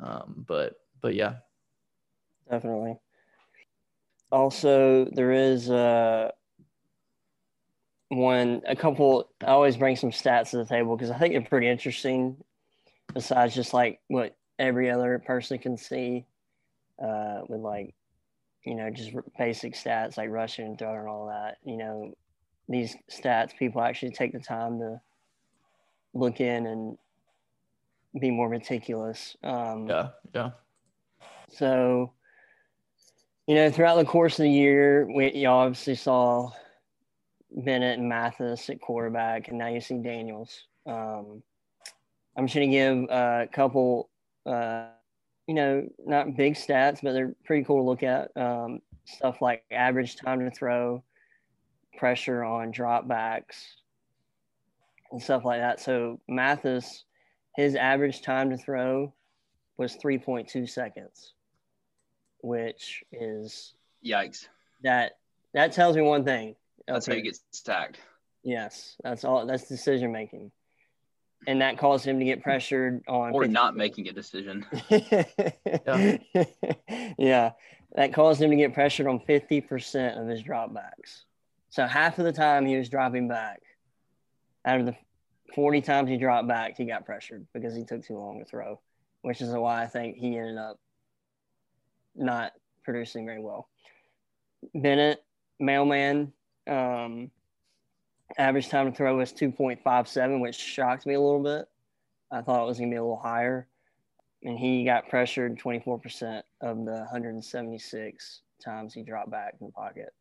Um, 0.00 0.44
but 0.48 0.74
but 1.00 1.14
yeah, 1.14 1.36
Definitely. 2.50 2.96
Also, 4.32 5.06
there 5.12 5.32
is 5.32 5.70
uh, 5.70 6.30
one, 8.08 8.62
a 8.66 8.76
couple, 8.76 9.30
I 9.40 9.46
always 9.46 9.76
bring 9.76 9.96
some 9.96 10.10
stats 10.10 10.50
to 10.50 10.58
the 10.58 10.64
table 10.64 10.96
because 10.96 11.10
I 11.10 11.18
think 11.18 11.32
they're 11.32 11.42
pretty 11.42 11.68
interesting, 11.68 12.36
besides 13.14 13.54
just 13.54 13.72
like 13.72 14.00
what 14.08 14.36
every 14.58 14.90
other 14.90 15.18
person 15.24 15.58
can 15.58 15.76
see 15.76 16.26
uh, 17.02 17.40
with 17.48 17.60
like, 17.60 17.94
you 18.64 18.74
know, 18.74 18.90
just 18.90 19.12
basic 19.38 19.74
stats 19.74 20.16
like 20.16 20.28
rushing 20.30 20.66
and 20.66 20.78
throwing 20.78 20.98
and 20.98 21.08
all 21.08 21.28
that. 21.28 21.58
You 21.64 21.76
know, 21.76 22.14
these 22.68 22.96
stats, 23.10 23.56
people 23.56 23.80
actually 23.80 24.12
take 24.12 24.32
the 24.32 24.40
time 24.40 24.78
to 24.80 25.00
look 26.14 26.40
in 26.40 26.66
and 26.66 26.98
be 28.20 28.30
more 28.30 28.48
meticulous. 28.48 29.36
Um, 29.42 29.86
Yeah, 29.88 30.08
yeah. 30.34 30.50
so, 31.48 32.12
you 33.50 33.56
know, 33.56 33.68
throughout 33.68 33.96
the 33.96 34.04
course 34.04 34.38
of 34.38 34.44
the 34.44 34.50
year, 34.50 35.08
we 35.12 35.32
you 35.32 35.48
obviously 35.48 35.96
saw 35.96 36.52
Bennett 37.50 37.98
and 37.98 38.08
Mathis 38.08 38.70
at 38.70 38.80
quarterback, 38.80 39.48
and 39.48 39.58
now 39.58 39.66
you 39.66 39.80
see 39.80 39.98
Daniels. 39.98 40.68
Um, 40.86 41.42
I'm 42.36 42.46
just 42.46 42.54
going 42.54 42.70
to 42.70 42.76
give 42.76 43.10
a 43.10 43.48
couple, 43.52 44.08
uh, 44.46 44.84
you 45.48 45.54
know, 45.54 45.84
not 46.06 46.36
big 46.36 46.54
stats, 46.54 47.00
but 47.02 47.12
they're 47.12 47.34
pretty 47.44 47.64
cool 47.64 47.78
to 47.78 47.82
look 47.82 48.04
at. 48.04 48.30
Um, 48.36 48.82
stuff 49.04 49.42
like 49.42 49.64
average 49.72 50.14
time 50.14 50.38
to 50.48 50.50
throw, 50.52 51.02
pressure 51.98 52.44
on 52.44 52.72
dropbacks, 52.72 53.64
and 55.10 55.20
stuff 55.20 55.44
like 55.44 55.58
that. 55.58 55.80
So 55.80 56.20
Mathis, 56.28 57.02
his 57.56 57.74
average 57.74 58.22
time 58.22 58.50
to 58.50 58.56
throw 58.56 59.12
was 59.76 59.96
3.2 59.96 60.70
seconds, 60.70 61.32
which 62.42 63.02
is 63.12 63.74
Yikes. 64.04 64.48
that 64.82 65.12
that 65.54 65.72
tells 65.72 65.96
me 65.96 66.02
one 66.02 66.24
thing. 66.24 66.54
That's 66.86 67.06
how 67.06 67.12
Okay. 67.12 67.18
you 67.18 67.24
get 67.24 67.38
stacked. 67.50 67.98
Yes, 68.42 68.96
that's 69.02 69.24
all. 69.24 69.44
That's 69.46 69.68
decision 69.68 70.12
making, 70.12 70.50
and 71.46 71.60
that 71.60 71.76
caused 71.78 72.04
him 72.06 72.18
to 72.18 72.24
get 72.24 72.42
pressured 72.42 73.02
on. 73.06 73.32
Or 73.32 73.42
50 73.42 73.52
not 73.52 73.76
making 73.76 74.08
a 74.08 74.12
decision. 74.12 74.64
yeah. 77.18 77.52
that 77.94 78.12
caused 78.12 78.40
him 78.40 78.50
to 78.50 78.56
get 78.56 78.72
pressured 78.74 79.06
on 79.06 79.20
fifty 79.20 79.60
percent 79.60 80.18
of 80.18 80.26
his 80.28 80.42
dropbacks. 80.42 81.24
So 81.70 81.86
half 81.86 82.18
of 82.18 82.24
the 82.24 82.32
time 82.32 82.66
he 82.66 82.76
was 82.76 82.88
dropping 82.88 83.28
back, 83.28 83.60
out 84.64 84.80
of 84.80 84.86
the 84.86 84.96
forty 85.54 85.80
times 85.80 86.08
he 86.08 86.16
dropped 86.16 86.48
back, 86.48 86.76
he 86.76 86.84
got 86.84 87.04
pressured 87.04 87.46
because 87.52 87.74
he 87.74 87.84
took 87.84 88.04
too 88.04 88.16
long 88.16 88.38
to 88.38 88.44
throw, 88.44 88.80
which 89.22 89.40
is 89.40 89.50
why 89.50 89.82
I 89.82 89.86
think 89.86 90.16
he 90.16 90.36
ended 90.36 90.58
up 90.58 90.78
not 92.14 92.52
producing 92.84 93.26
very 93.26 93.40
well. 93.40 93.68
Bennett, 94.74 95.24
mailman, 95.58 96.32
um, 96.68 97.30
average 98.38 98.68
time 98.68 98.90
to 98.90 98.96
throw 98.96 99.16
was 99.16 99.32
2.57, 99.32 100.40
which 100.40 100.56
shocked 100.56 101.06
me 101.06 101.14
a 101.14 101.20
little 101.20 101.42
bit. 101.42 101.68
I 102.30 102.42
thought 102.42 102.62
it 102.62 102.66
was 102.66 102.78
going 102.78 102.90
to 102.90 102.94
be 102.94 102.98
a 102.98 103.02
little 103.02 103.18
higher. 103.18 103.66
And 104.42 104.58
he 104.58 104.84
got 104.84 105.08
pressured 105.08 105.58
24% 105.58 106.42
of 106.60 106.84
the 106.84 106.92
176 106.92 108.40
times 108.62 108.94
he 108.94 109.02
dropped 109.02 109.30
back 109.30 109.54
in 109.60 109.66
the 109.66 109.72
pocket. 109.72 110.14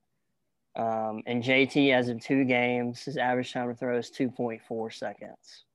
Um, 0.75 1.23
and 1.25 1.43
JT, 1.43 1.93
as 1.93 2.09
of 2.09 2.19
two 2.19 2.45
games, 2.45 3.03
his 3.03 3.17
average 3.17 3.53
time 3.53 3.69
to 3.69 3.75
throw 3.75 3.97
is 3.97 4.11
2.4 4.11 4.93
seconds. 4.93 5.65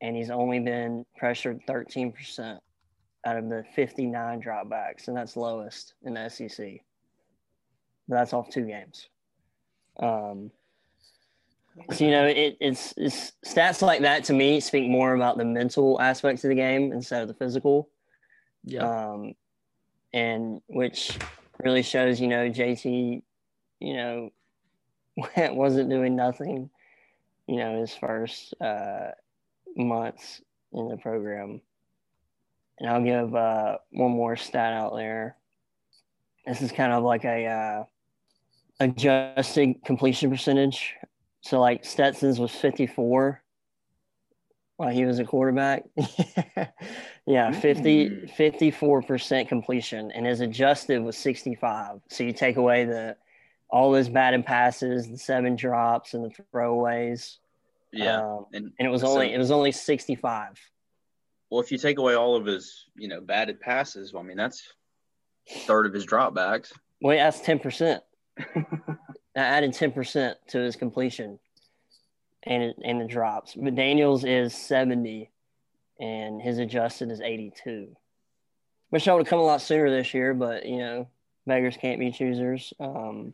And 0.00 0.16
he's 0.16 0.30
only 0.30 0.60
been 0.60 1.04
pressured 1.16 1.60
13% 1.66 2.58
out 3.24 3.36
of 3.36 3.48
the 3.48 3.64
59 3.74 4.42
dropbacks, 4.42 5.08
and 5.08 5.16
that's 5.16 5.36
lowest 5.36 5.94
in 6.04 6.14
the 6.14 6.28
SEC. 6.28 6.80
But 8.08 8.16
that's 8.16 8.32
off 8.32 8.50
two 8.50 8.66
games. 8.66 9.08
Um, 9.98 10.50
so 11.92 12.04
you 12.04 12.10
know, 12.10 12.26
it, 12.26 12.56
it's 12.60 12.94
it's 12.96 13.32
stats 13.44 13.82
like 13.82 14.02
that 14.02 14.24
to 14.24 14.32
me 14.32 14.60
speak 14.60 14.88
more 14.88 15.14
about 15.14 15.38
the 15.38 15.44
mental 15.44 16.00
aspects 16.00 16.44
of 16.44 16.50
the 16.50 16.54
game 16.54 16.92
instead 16.92 17.22
of 17.22 17.28
the 17.28 17.34
physical. 17.34 17.88
Yeah. 18.64 18.82
Um, 18.82 19.34
and 20.12 20.60
which 20.68 21.18
really 21.62 21.82
shows, 21.82 22.20
you 22.20 22.28
know, 22.28 22.48
JT, 22.48 23.22
you 23.80 23.94
know, 23.94 24.30
wasn't 25.36 25.90
doing 25.90 26.14
nothing, 26.14 26.70
you 27.48 27.56
know, 27.56 27.80
his 27.80 27.94
first 27.94 28.54
uh, 28.60 29.10
months 29.76 30.40
in 30.72 30.88
the 30.88 30.96
program. 30.96 31.60
And 32.78 32.90
I'll 32.90 33.02
give 33.04 33.34
uh, 33.34 33.78
one 33.90 34.10
more 34.12 34.36
stat 34.36 34.72
out 34.72 34.94
there. 34.96 35.36
This 36.46 36.60
is 36.60 36.72
kind 36.72 36.92
of 36.92 37.02
like 37.04 37.24
a 37.24 37.46
uh, 37.46 37.84
adjusted 38.80 39.76
completion 39.84 40.30
percentage. 40.30 40.94
So 41.40 41.60
like 41.60 41.84
Stetson's 41.84 42.38
was 42.40 42.50
54 42.52 43.40
while 44.76 44.88
he 44.90 45.04
was 45.04 45.18
a 45.20 45.24
quarterback. 45.24 45.84
yeah, 47.26 47.52
50 47.52 48.10
Mm. 48.10 48.36
54% 48.36 49.48
completion 49.48 50.10
and 50.10 50.26
his 50.26 50.40
adjusted 50.40 51.02
was 51.02 51.16
65. 51.16 52.00
So 52.08 52.24
you 52.24 52.32
take 52.32 52.56
away 52.56 52.84
the 52.84 53.16
all 53.70 53.90
those 53.92 54.08
batted 54.08 54.44
passes, 54.46 55.08
the 55.08 55.18
seven 55.18 55.56
drops 55.56 56.14
and 56.14 56.24
the 56.24 56.34
throwaways. 56.52 57.36
Yeah. 57.92 58.20
Um, 58.20 58.46
and 58.52 58.72
and 58.78 58.88
it 58.88 58.90
was 58.90 59.02
so- 59.02 59.08
only 59.08 59.32
it 59.32 59.38
was 59.38 59.50
only 59.50 59.72
65. 59.72 60.58
Well, 61.54 61.62
if 61.62 61.70
you 61.70 61.78
take 61.78 61.98
away 61.98 62.14
all 62.14 62.34
of 62.34 62.44
his, 62.46 62.86
you 62.96 63.06
know, 63.06 63.20
batted 63.20 63.60
passes, 63.60 64.12
well, 64.12 64.24
I 64.24 64.26
mean, 64.26 64.36
that's 64.36 64.72
a 65.54 65.58
third 65.60 65.86
of 65.86 65.92
his 65.92 66.04
dropbacks. 66.04 66.72
Well, 67.00 67.16
that's 67.16 67.40
10%. 67.42 68.00
I 68.56 68.74
added 69.36 69.70
10% 69.70 70.34
to 70.48 70.58
his 70.58 70.74
completion 70.74 71.38
and 72.42 72.74
and 72.84 73.00
the 73.00 73.04
drops. 73.04 73.54
But 73.54 73.76
Daniels 73.76 74.24
is 74.24 74.52
70 74.52 75.30
and 76.00 76.42
his 76.42 76.58
adjusted 76.58 77.12
is 77.12 77.20
82. 77.20 77.94
Wish 78.90 79.06
I 79.06 79.12
would 79.12 79.20
have 79.20 79.30
come 79.30 79.38
a 79.38 79.44
lot 79.44 79.62
sooner 79.62 79.88
this 79.90 80.12
year, 80.12 80.34
but 80.34 80.66
you 80.66 80.78
know, 80.78 81.08
beggars 81.46 81.76
can't 81.76 82.00
be 82.00 82.10
choosers. 82.10 82.72
Um, 82.80 83.32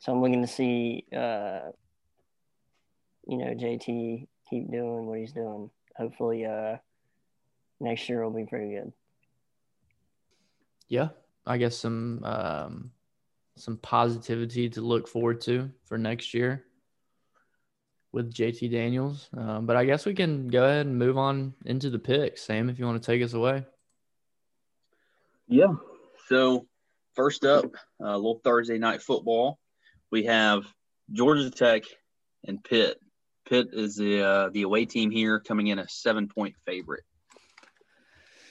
so 0.00 0.10
I'm 0.10 0.20
looking 0.20 0.42
to 0.42 0.48
see 0.48 1.04
uh, 1.12 1.70
you 3.28 3.38
know, 3.38 3.54
JT 3.54 4.26
keep 4.50 4.72
doing 4.72 5.06
what 5.06 5.20
he's 5.20 5.32
doing. 5.32 5.70
Hopefully 5.96 6.46
uh 6.46 6.78
next 7.80 8.08
year 8.08 8.24
will 8.24 8.32
be 8.32 8.46
pretty 8.46 8.74
good. 8.74 8.92
Yeah, 10.88 11.08
I 11.46 11.58
guess 11.58 11.76
some 11.76 12.22
um, 12.24 12.90
some 13.56 13.76
positivity 13.78 14.68
to 14.70 14.80
look 14.80 15.08
forward 15.08 15.40
to 15.42 15.70
for 15.84 15.98
next 15.98 16.34
year 16.34 16.64
with 18.12 18.32
JT 18.32 18.70
Daniels. 18.70 19.28
Um, 19.36 19.66
but 19.66 19.76
I 19.76 19.84
guess 19.84 20.06
we 20.06 20.14
can 20.14 20.48
go 20.48 20.64
ahead 20.64 20.86
and 20.86 20.98
move 20.98 21.18
on 21.18 21.54
into 21.64 21.90
the 21.90 21.98
picks. 21.98 22.42
Sam, 22.42 22.70
if 22.70 22.78
you 22.78 22.86
want 22.86 23.02
to 23.02 23.06
take 23.06 23.22
us 23.22 23.32
away. 23.32 23.64
Yeah. 25.48 25.74
So 26.28 26.66
first 27.14 27.44
up, 27.44 27.66
a 28.00 28.16
little 28.16 28.40
Thursday 28.42 28.78
night 28.78 29.02
football. 29.02 29.58
We 30.10 30.24
have 30.24 30.64
Georgia 31.12 31.50
Tech 31.50 31.82
and 32.46 32.62
Pitt. 32.62 32.98
Pitt 33.48 33.68
is 33.72 33.96
the 33.96 34.22
uh, 34.22 34.48
the 34.50 34.62
away 34.62 34.86
team 34.86 35.10
here, 35.10 35.40
coming 35.40 35.66
in 35.66 35.78
a 35.78 35.88
seven 35.88 36.28
point 36.28 36.54
favorite. 36.64 37.04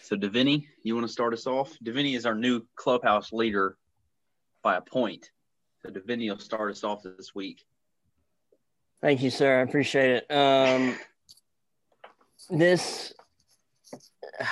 So 0.03 0.17
Davini, 0.17 0.67
you 0.83 0.95
want 0.95 1.07
to 1.07 1.13
start 1.13 1.33
us 1.33 1.47
off? 1.47 1.77
Davini 1.81 2.17
is 2.17 2.25
our 2.25 2.35
new 2.35 2.61
clubhouse 2.75 3.31
leader 3.31 3.77
by 4.61 4.75
a 4.75 4.81
point. 4.81 5.31
So 5.81 5.91
Davini 5.91 6.29
will 6.29 6.39
start 6.39 6.71
us 6.71 6.83
off 6.83 7.03
this 7.03 7.33
week. 7.33 7.63
Thank 9.01 9.23
you, 9.23 9.29
sir. 9.29 9.59
I 9.59 9.61
appreciate 9.61 10.23
it. 10.27 10.29
Um, 10.29 10.97
this, 12.49 13.13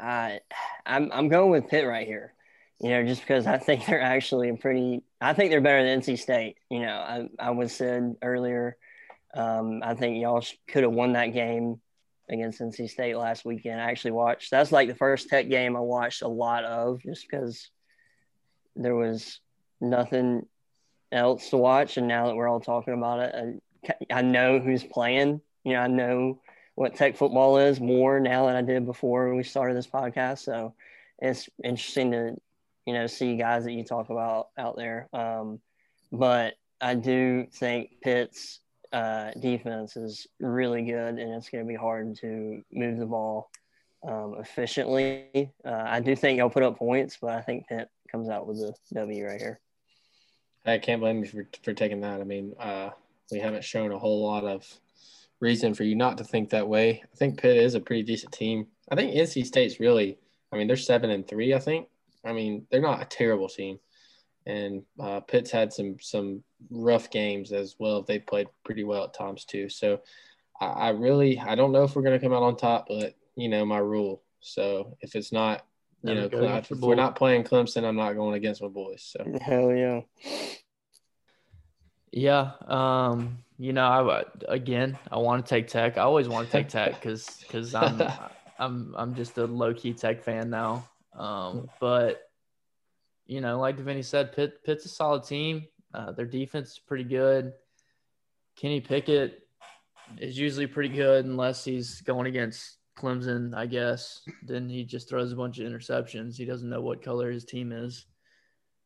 I, 0.00 0.40
I'm 0.84 1.12
I'm 1.12 1.28
going 1.28 1.52
with 1.52 1.68
Pitt 1.68 1.86
right 1.86 2.06
here. 2.06 2.34
You 2.80 2.90
know, 2.90 3.04
just 3.04 3.20
because 3.20 3.46
I 3.46 3.58
think 3.58 3.86
they're 3.86 4.02
actually 4.02 4.48
a 4.48 4.56
pretty. 4.56 5.04
I 5.20 5.32
think 5.32 5.52
they're 5.52 5.60
better 5.60 5.84
than 5.84 6.00
NC 6.00 6.18
State. 6.18 6.56
You 6.70 6.80
know, 6.80 6.88
I 6.88 7.28
I 7.38 7.50
was 7.50 7.72
said 7.72 8.16
earlier. 8.20 8.76
Um, 9.32 9.80
I 9.84 9.94
think 9.94 10.20
y'all 10.20 10.44
could 10.66 10.82
have 10.82 10.92
won 10.92 11.12
that 11.12 11.28
game 11.28 11.80
against 12.28 12.60
NC 12.60 12.90
State 12.90 13.16
last 13.16 13.44
weekend. 13.44 13.80
I 13.80 13.90
actually 13.90 14.12
watched. 14.12 14.50
That's 14.50 14.72
like 14.72 14.88
the 14.88 14.94
first 14.94 15.28
Tech 15.28 15.48
game 15.48 15.76
I 15.76 15.80
watched 15.80 16.22
a 16.22 16.28
lot 16.28 16.64
of, 16.64 17.00
just 17.00 17.26
because 17.28 17.70
there 18.74 18.94
was 18.94 19.40
nothing 19.80 20.46
else 21.12 21.50
to 21.50 21.56
watch. 21.56 21.96
And 21.96 22.08
now 22.08 22.26
that 22.26 22.36
we're 22.36 22.48
all 22.48 22.60
talking 22.60 22.94
about 22.94 23.20
it, 23.20 23.60
I, 24.10 24.18
I 24.18 24.22
know 24.22 24.58
who's 24.58 24.84
playing. 24.84 25.40
You 25.64 25.72
know, 25.72 25.80
I 25.80 25.86
know 25.86 26.40
what 26.74 26.94
Tech 26.94 27.16
football 27.16 27.58
is 27.58 27.80
more 27.80 28.20
now 28.20 28.46
than 28.46 28.56
I 28.56 28.62
did 28.62 28.86
before 28.86 29.34
we 29.34 29.42
started 29.42 29.76
this 29.76 29.86
podcast. 29.86 30.40
So 30.40 30.74
it's 31.18 31.48
interesting 31.64 32.12
to, 32.12 32.36
you 32.86 32.94
know, 32.94 33.06
see 33.06 33.36
guys 33.36 33.64
that 33.64 33.72
you 33.72 33.84
talk 33.84 34.10
about 34.10 34.48
out 34.58 34.76
there. 34.76 35.08
Um, 35.12 35.60
but 36.12 36.54
I 36.80 36.94
do 36.94 37.46
think 37.52 38.00
Pitt's 38.02 38.60
uh, 38.96 39.30
defense 39.38 39.94
is 39.96 40.26
really 40.40 40.82
good, 40.82 41.18
and 41.18 41.34
it's 41.34 41.50
going 41.50 41.62
to 41.62 41.68
be 41.68 41.76
hard 41.76 42.16
to 42.16 42.62
move 42.72 42.98
the 42.98 43.04
ball 43.04 43.50
um, 44.08 44.36
efficiently. 44.38 45.52
Uh, 45.62 45.84
I 45.86 46.00
do 46.00 46.16
think 46.16 46.40
I'll 46.40 46.48
put 46.48 46.62
up 46.62 46.78
points, 46.78 47.18
but 47.20 47.30
I 47.30 47.42
think 47.42 47.68
Pitt 47.68 47.90
comes 48.10 48.30
out 48.30 48.46
with 48.46 48.56
a 48.58 48.72
W 48.94 49.26
right 49.26 49.38
here. 49.38 49.60
I 50.64 50.78
can't 50.78 51.02
blame 51.02 51.18
you 51.18 51.26
for, 51.26 51.46
for 51.62 51.74
taking 51.74 52.00
that. 52.00 52.22
I 52.22 52.24
mean, 52.24 52.54
uh, 52.58 52.90
we 53.30 53.38
haven't 53.38 53.64
shown 53.64 53.92
a 53.92 53.98
whole 53.98 54.24
lot 54.24 54.44
of 54.44 54.66
reason 55.40 55.74
for 55.74 55.84
you 55.84 55.94
not 55.94 56.16
to 56.16 56.24
think 56.24 56.48
that 56.50 56.66
way. 56.66 57.02
I 57.04 57.16
think 57.16 57.38
Pitt 57.38 57.58
is 57.58 57.74
a 57.74 57.80
pretty 57.80 58.02
decent 58.02 58.32
team. 58.32 58.66
I 58.90 58.94
think 58.94 59.14
NC 59.14 59.44
State's 59.44 59.78
really, 59.78 60.16
I 60.50 60.56
mean, 60.56 60.68
they're 60.68 60.76
seven 60.76 61.10
and 61.10 61.28
three. 61.28 61.52
I 61.52 61.58
think. 61.58 61.88
I 62.24 62.32
mean, 62.32 62.66
they're 62.70 62.80
not 62.80 63.02
a 63.02 63.04
terrible 63.04 63.48
team, 63.48 63.78
and 64.46 64.82
uh, 65.00 65.20
Pitt's 65.20 65.50
had 65.50 65.72
some 65.72 65.96
some 66.00 66.42
rough 66.70 67.10
games 67.10 67.52
as 67.52 67.76
well. 67.78 68.02
They 68.02 68.18
played 68.18 68.48
pretty 68.64 68.84
well 68.84 69.04
at 69.04 69.14
times 69.14 69.44
too. 69.44 69.68
So, 69.68 70.00
I, 70.60 70.66
I 70.66 70.88
really, 70.90 71.38
I 71.38 71.54
don't 71.54 71.72
know 71.72 71.84
if 71.84 71.94
we're 71.96 72.02
going 72.02 72.18
to 72.18 72.24
come 72.24 72.34
out 72.34 72.42
on 72.42 72.56
top, 72.56 72.86
but 72.88 73.14
you 73.34 73.48
know 73.48 73.64
my 73.64 73.78
rule. 73.78 74.22
So 74.40 74.96
if 75.00 75.14
it's 75.14 75.32
not, 75.32 75.66
you 76.02 76.14
Never 76.14 76.20
know, 76.20 76.28
go 76.28 76.38
Cle- 76.46 76.56
if 76.58 76.70
we're 76.82 76.94
not 76.94 77.16
playing 77.16 77.44
Clemson, 77.44 77.84
I'm 77.84 77.96
not 77.96 78.12
going 78.14 78.34
against 78.34 78.62
my 78.62 78.68
boys. 78.68 79.02
So 79.02 79.38
Hell 79.40 79.72
yeah. 79.74 80.00
Yeah. 82.12 82.52
Um, 82.66 83.38
you 83.58 83.72
know, 83.72 83.86
I 83.86 84.00
would- 84.02 84.44
again, 84.48 84.98
I 85.10 85.18
want 85.18 85.44
to 85.44 85.48
take 85.48 85.68
Tech. 85.68 85.98
I 85.98 86.02
always 86.02 86.28
want 86.28 86.46
to 86.46 86.52
take 86.52 86.68
Tech 86.68 86.94
because 86.94 87.38
because 87.40 87.74
I'm 87.74 88.02
I'm 88.58 88.94
I'm 88.96 89.14
just 89.14 89.36
a 89.38 89.46
low 89.46 89.74
key 89.74 89.92
Tech 89.92 90.22
fan 90.22 90.50
now. 90.50 90.88
Um, 91.14 91.68
but 91.80 92.25
you 93.26 93.40
know, 93.40 93.58
like 93.58 93.78
Vinny 93.78 94.02
said, 94.02 94.32
Pitt 94.34 94.64
Pitt's 94.64 94.84
a 94.84 94.88
solid 94.88 95.24
team. 95.24 95.66
Uh, 95.92 96.12
their 96.12 96.26
defense 96.26 96.72
is 96.72 96.78
pretty 96.78 97.04
good. 97.04 97.52
Kenny 98.56 98.80
Pickett 98.80 99.42
is 100.18 100.38
usually 100.38 100.66
pretty 100.66 100.94
good 100.94 101.24
unless 101.24 101.64
he's 101.64 102.00
going 102.02 102.26
against 102.26 102.76
Clemson, 102.98 103.54
I 103.54 103.66
guess. 103.66 104.22
Then 104.42 104.68
he 104.68 104.84
just 104.84 105.08
throws 105.08 105.32
a 105.32 105.36
bunch 105.36 105.58
of 105.58 105.70
interceptions. 105.70 106.36
He 106.36 106.44
doesn't 106.44 106.68
know 106.68 106.80
what 106.80 107.02
color 107.02 107.30
his 107.30 107.44
team 107.44 107.72
is, 107.72 108.06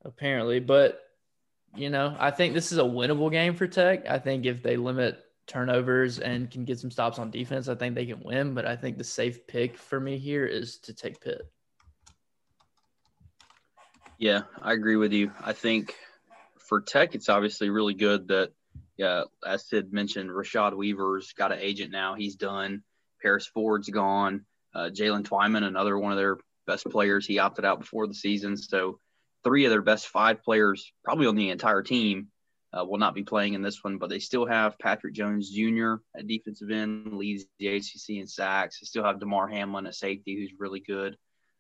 apparently. 0.05 0.61
But 0.61 1.01
you 1.77 1.91
know, 1.91 2.17
I 2.19 2.31
think 2.31 2.55
this 2.55 2.73
is 2.73 2.79
a 2.79 2.83
winnable 2.83 3.31
game 3.31 3.55
for 3.55 3.67
Tech. 3.67 4.09
I 4.09 4.19
think 4.19 4.47
if 4.47 4.63
they 4.63 4.77
limit 4.77 5.23
turnovers 5.47 6.19
and 6.19 6.51
can 6.51 6.65
get 6.65 6.79
some 6.79 6.91
stops 6.91 7.19
on 7.19 7.31
defense, 7.31 7.69
I 7.69 7.75
think 7.75 7.95
they 7.95 8.07
can 8.07 8.21
win. 8.23 8.55
But 8.55 8.67
I 8.67 8.77
think 8.77 8.99
the 8.99 9.05
safe 9.05 9.47
pick 9.47 9.77
for 9.77 10.01
me 10.01 10.19
here 10.19 10.47
is 10.47 10.79
to 10.79 10.95
take 10.95 11.21
Pitt. 11.21 11.43
Yeah, 14.21 14.43
I 14.61 14.75
agree 14.75 14.97
with 14.97 15.15
you. 15.15 15.33
I 15.43 15.55
think 15.55 15.95
for 16.59 16.83
Tech, 16.83 17.15
it's 17.15 17.31
obviously 17.31 17.71
really 17.71 17.95
good 17.95 18.29
that, 18.29 18.51
as 19.47 19.67
Sid 19.67 19.95
mentioned, 19.95 20.29
Rashad 20.29 20.77
Weaver's 20.77 21.33
got 21.33 21.53
an 21.53 21.59
agent 21.59 21.91
now. 21.91 22.17
He's 22.17 22.37
done. 22.37 22.83
Paris 23.23 23.47
Ford's 23.47 23.89
gone. 23.89 24.45
Uh, 24.75 24.91
Jalen 24.93 25.23
Twyman, 25.23 25.65
another 25.65 25.99
one 25.99 26.13
of 26.13 26.19
their 26.19 26.37
best 26.67 26.85
players, 26.85 27.27
he 27.27 27.39
opted 27.39 27.65
out 27.65 27.81
before 27.81 28.07
the 28.07 28.15
season. 28.15 28.59
So 28.59 29.01
three 29.43 29.65
of 29.65 29.71
their 29.71 29.81
best 29.81 30.07
five 30.09 30.43
players, 30.43 30.93
probably 31.03 31.27
on 31.27 31.35
the 31.35 31.49
entire 31.49 31.83
team, 31.83 32.29
uh, 32.75 32.85
will 32.85 32.99
not 32.99 33.15
be 33.15 33.23
playing 33.23 33.55
in 33.55 33.63
this 33.63 33.83
one. 33.83 33.97
But 33.97 34.11
they 34.11 34.19
still 34.19 34.45
have 34.45 34.79
Patrick 34.79 35.15
Jones 35.15 35.49
Jr. 35.49 35.95
at 36.15 36.27
defensive 36.27 36.71
end, 36.71 37.15
leads 37.15 37.47
the 37.59 37.69
ACC 37.69 38.19
in 38.21 38.27
sacks. 38.27 38.81
They 38.81 38.85
still 38.85 39.05
have 39.05 39.19
Damar 39.19 39.49
Hamlin 39.49 39.87
at 39.87 39.95
safety, 39.95 40.37
who's 40.37 40.61
really 40.61 40.81
good. 40.81 41.17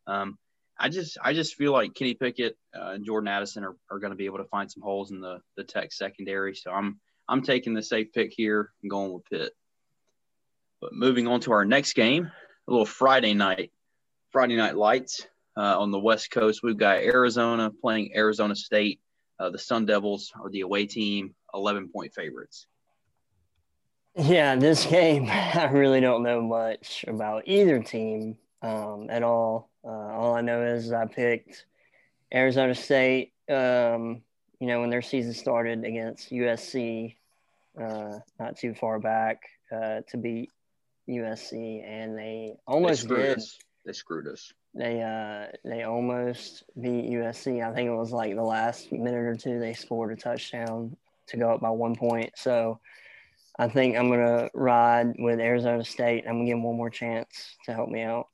Um, 0.07 0.37
I 0.81 0.89
just 0.89 1.19
I 1.23 1.35
just 1.35 1.57
feel 1.57 1.73
like 1.73 1.95
Kenny 1.95 2.15
Pickett 2.15 2.57
uh, 2.75 2.93
and 2.93 3.05
Jordan 3.05 3.29
Addison 3.29 3.65
are, 3.65 3.77
are 3.91 3.99
going 3.99 4.13
to 4.13 4.17
be 4.17 4.25
able 4.25 4.39
to 4.39 4.45
find 4.45 4.71
some 4.71 4.83
holes 4.83 5.11
in 5.11 5.21
the 5.21 5.41
the 5.57 5.63
Tech 5.63 5.93
secondary. 5.93 6.55
So 6.55 6.71
I'm 6.71 6.99
I'm 7.29 7.43
taking 7.43 7.75
the 7.75 7.83
safe 7.83 8.13
pick 8.13 8.33
here 8.35 8.73
and 8.83 8.91
going 8.91 9.13
with 9.13 9.25
Pitt. 9.27 9.53
But 10.81 10.95
moving 10.95 11.27
on 11.27 11.41
to 11.41 11.53
our 11.53 11.67
next 11.67 11.93
game, 11.93 12.31
a 12.67 12.71
little 12.71 12.87
Friday 12.87 13.35
night, 13.35 13.71
Friday 14.31 14.57
night 14.57 14.75
lights 14.75 15.27
uh, 15.55 15.79
on 15.79 15.91
the 15.91 15.99
West 15.99 16.31
Coast. 16.31 16.63
We've 16.63 16.79
got 16.79 16.97
Arizona 16.99 17.71
playing 17.71 18.13
Arizona 18.17 18.57
State. 18.57 19.01
Uh, 19.39 19.51
the 19.51 19.59
Sun 19.59 19.85
Devils 19.85 20.33
are 20.43 20.49
the 20.49 20.63
away 20.63 20.87
team, 20.87 21.35
11 21.55 21.91
point 21.95 22.15
favorites. 22.15 22.67
Yeah, 24.17 24.57
this 24.57 24.87
game, 24.87 25.27
I 25.31 25.69
really 25.73 26.01
don't 26.01 26.23
know 26.23 26.41
much 26.41 27.05
about 27.07 27.45
either 27.47 27.83
team 27.83 28.39
um, 28.63 29.09
at 29.11 29.23
all. 29.23 29.70
Uh, 29.85 29.89
all 29.89 30.35
I 30.35 30.41
know 30.41 30.63
is 30.63 30.93
I 30.93 31.07
picked 31.07 31.65
Arizona 32.33 32.75
State, 32.75 33.33
um, 33.49 34.23
you 34.61 34.67
know, 34.67 34.81
when 34.81 34.91
their 34.91 35.03
season 35.03 35.33
started 35.35 35.85
against 35.85 36.31
USC, 36.31 37.17
uh, 37.81 38.19
not 38.39 38.57
too 38.57 38.75
far 38.75 38.99
back, 38.99 39.43
uh, 39.73 40.01
to 40.09 40.17
beat 40.17 40.51
USC, 41.09 41.83
and 41.85 42.17
they 42.17 42.53
They 42.53 42.57
almost 42.67 43.03
screwed 43.05 43.21
did. 43.21 43.39
us. 43.39 43.59
They 43.87 43.93
screwed 43.93 44.27
us. 44.29 44.53
They 44.75 45.03
uh, 45.03 45.57
they 45.65 45.83
almost 45.83 46.63
beat 46.81 47.11
USC. 47.11 47.67
I 47.67 47.75
think 47.75 47.89
it 47.89 47.95
was 47.95 48.13
like 48.13 48.35
the 48.37 48.43
last 48.43 48.93
minute 48.93 49.15
or 49.15 49.35
two 49.35 49.59
they 49.59 49.73
scored 49.73 50.13
a 50.13 50.17
touchdown 50.17 50.97
to 51.29 51.37
go 51.37 51.51
up 51.51 51.61
by 51.61 51.71
one 51.71 51.97
point. 51.97 52.33
So 52.37 52.79
I 53.59 53.69
think 53.69 53.97
I'm 53.97 54.09
gonna 54.11 54.49
ride 54.55 55.15
with 55.19 55.41
Arizona 55.41 55.85
State. 55.85 56.25
I'm 56.27 56.35
gonna 56.35 56.45
give 56.45 56.55
them 56.57 56.63
one 56.63 56.77
more 56.77 56.91
chance 56.91 57.57
to 57.65 57.73
help 57.75 57.89
me 57.89 58.03
out. 58.03 58.29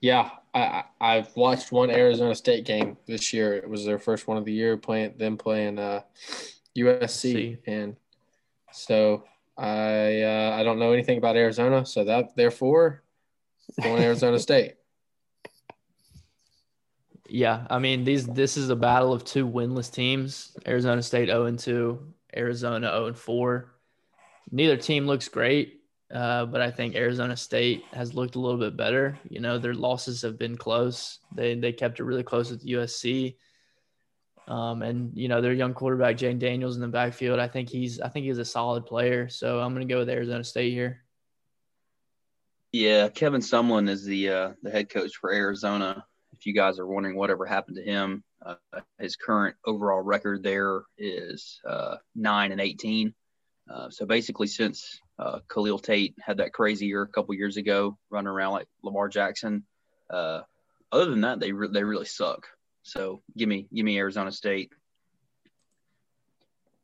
Yeah, 0.00 0.30
I, 0.54 0.84
I've 1.00 1.34
watched 1.36 1.72
one 1.72 1.90
Arizona 1.90 2.34
State 2.34 2.64
game 2.64 2.96
this 3.06 3.32
year. 3.32 3.54
It 3.54 3.68
was 3.68 3.84
their 3.84 3.98
first 3.98 4.28
one 4.28 4.36
of 4.36 4.44
the 4.44 4.52
year 4.52 4.76
playing 4.76 5.14
them 5.18 5.36
playing 5.36 5.78
uh, 5.78 6.02
USC, 6.76 7.10
See. 7.10 7.58
and 7.66 7.96
so 8.72 9.24
I 9.56 10.22
uh, 10.22 10.56
I 10.58 10.62
don't 10.62 10.78
know 10.78 10.92
anything 10.92 11.18
about 11.18 11.36
Arizona, 11.36 11.84
so 11.84 12.04
that 12.04 12.36
therefore 12.36 13.02
going 13.82 14.02
Arizona 14.02 14.38
State. 14.38 14.74
Yeah, 17.30 17.66
I 17.68 17.78
mean 17.78 18.04
these 18.04 18.26
this 18.26 18.56
is 18.56 18.70
a 18.70 18.74
battle 18.74 19.12
of 19.12 19.22
two 19.22 19.46
winless 19.46 19.92
teams. 19.92 20.56
Arizona 20.66 21.02
State 21.02 21.26
0 21.26 21.44
and 21.44 21.58
2, 21.58 22.00
Arizona 22.34 22.88
0 22.88 23.06
and 23.08 23.18
4. 23.18 23.70
Neither 24.50 24.78
team 24.78 25.06
looks 25.06 25.28
great, 25.28 25.77
uh, 26.12 26.46
but 26.46 26.60
I 26.60 26.70
think 26.70 26.94
Arizona 26.94 27.36
State 27.36 27.84
has 27.92 28.14
looked 28.14 28.36
a 28.36 28.40
little 28.40 28.58
bit 28.58 28.76
better. 28.76 29.18
You 29.28 29.40
know, 29.40 29.58
their 29.58 29.74
losses 29.74 30.22
have 30.22 30.38
been 30.38 30.56
close. 30.56 31.18
They 31.34 31.54
they 31.54 31.72
kept 31.72 32.00
it 32.00 32.04
really 32.04 32.22
close 32.22 32.50
with 32.50 32.64
USC. 32.64 33.36
Um, 34.46 34.80
and 34.80 35.14
you 35.14 35.28
know 35.28 35.42
their 35.42 35.52
young 35.52 35.74
quarterback 35.74 36.16
Jayden 36.16 36.38
Daniels 36.38 36.76
in 36.76 36.80
the 36.80 36.88
backfield. 36.88 37.38
I 37.38 37.48
think 37.48 37.68
he's 37.68 38.00
I 38.00 38.08
think 38.08 38.24
he's 38.24 38.38
a 38.38 38.44
solid 38.44 38.86
player. 38.86 39.28
So 39.28 39.60
I'm 39.60 39.74
gonna 39.74 39.84
go 39.84 39.98
with 39.98 40.08
Arizona 40.08 40.42
State 40.42 40.72
here. 40.72 41.04
Yeah, 42.72 43.08
Kevin 43.08 43.42
Sumlin 43.42 43.90
is 43.90 44.04
the 44.04 44.30
uh, 44.30 44.52
the 44.62 44.70
head 44.70 44.88
coach 44.88 45.16
for 45.20 45.30
Arizona. 45.30 46.04
If 46.32 46.46
you 46.46 46.54
guys 46.54 46.78
are 46.78 46.86
wondering 46.86 47.16
whatever 47.16 47.44
happened 47.44 47.76
to 47.76 47.82
him, 47.82 48.24
uh, 48.44 48.54
his 48.98 49.16
current 49.16 49.56
overall 49.66 50.00
record 50.00 50.42
there 50.42 50.82
is 50.96 51.60
uh, 51.68 51.96
nine 52.14 52.52
and 52.52 52.60
eighteen. 52.60 53.12
Uh, 53.70 53.90
so 53.90 54.06
basically, 54.06 54.46
since 54.46 54.98
uh, 55.18 55.40
Khalil 55.52 55.78
Tate 55.78 56.14
had 56.20 56.38
that 56.38 56.52
crazy 56.52 56.86
year 56.86 57.02
a 57.02 57.08
couple 57.08 57.34
years 57.34 57.56
ago, 57.56 57.98
running 58.10 58.28
around 58.28 58.52
like 58.52 58.68
Lamar 58.82 59.08
Jackson, 59.08 59.64
uh, 60.10 60.42
other 60.90 61.10
than 61.10 61.22
that, 61.22 61.40
they 61.40 61.52
re- 61.52 61.68
they 61.70 61.84
really 61.84 62.06
suck. 62.06 62.46
So 62.82 63.22
give 63.36 63.48
me 63.48 63.66
give 63.72 63.84
me 63.84 63.98
Arizona 63.98 64.32
State. 64.32 64.72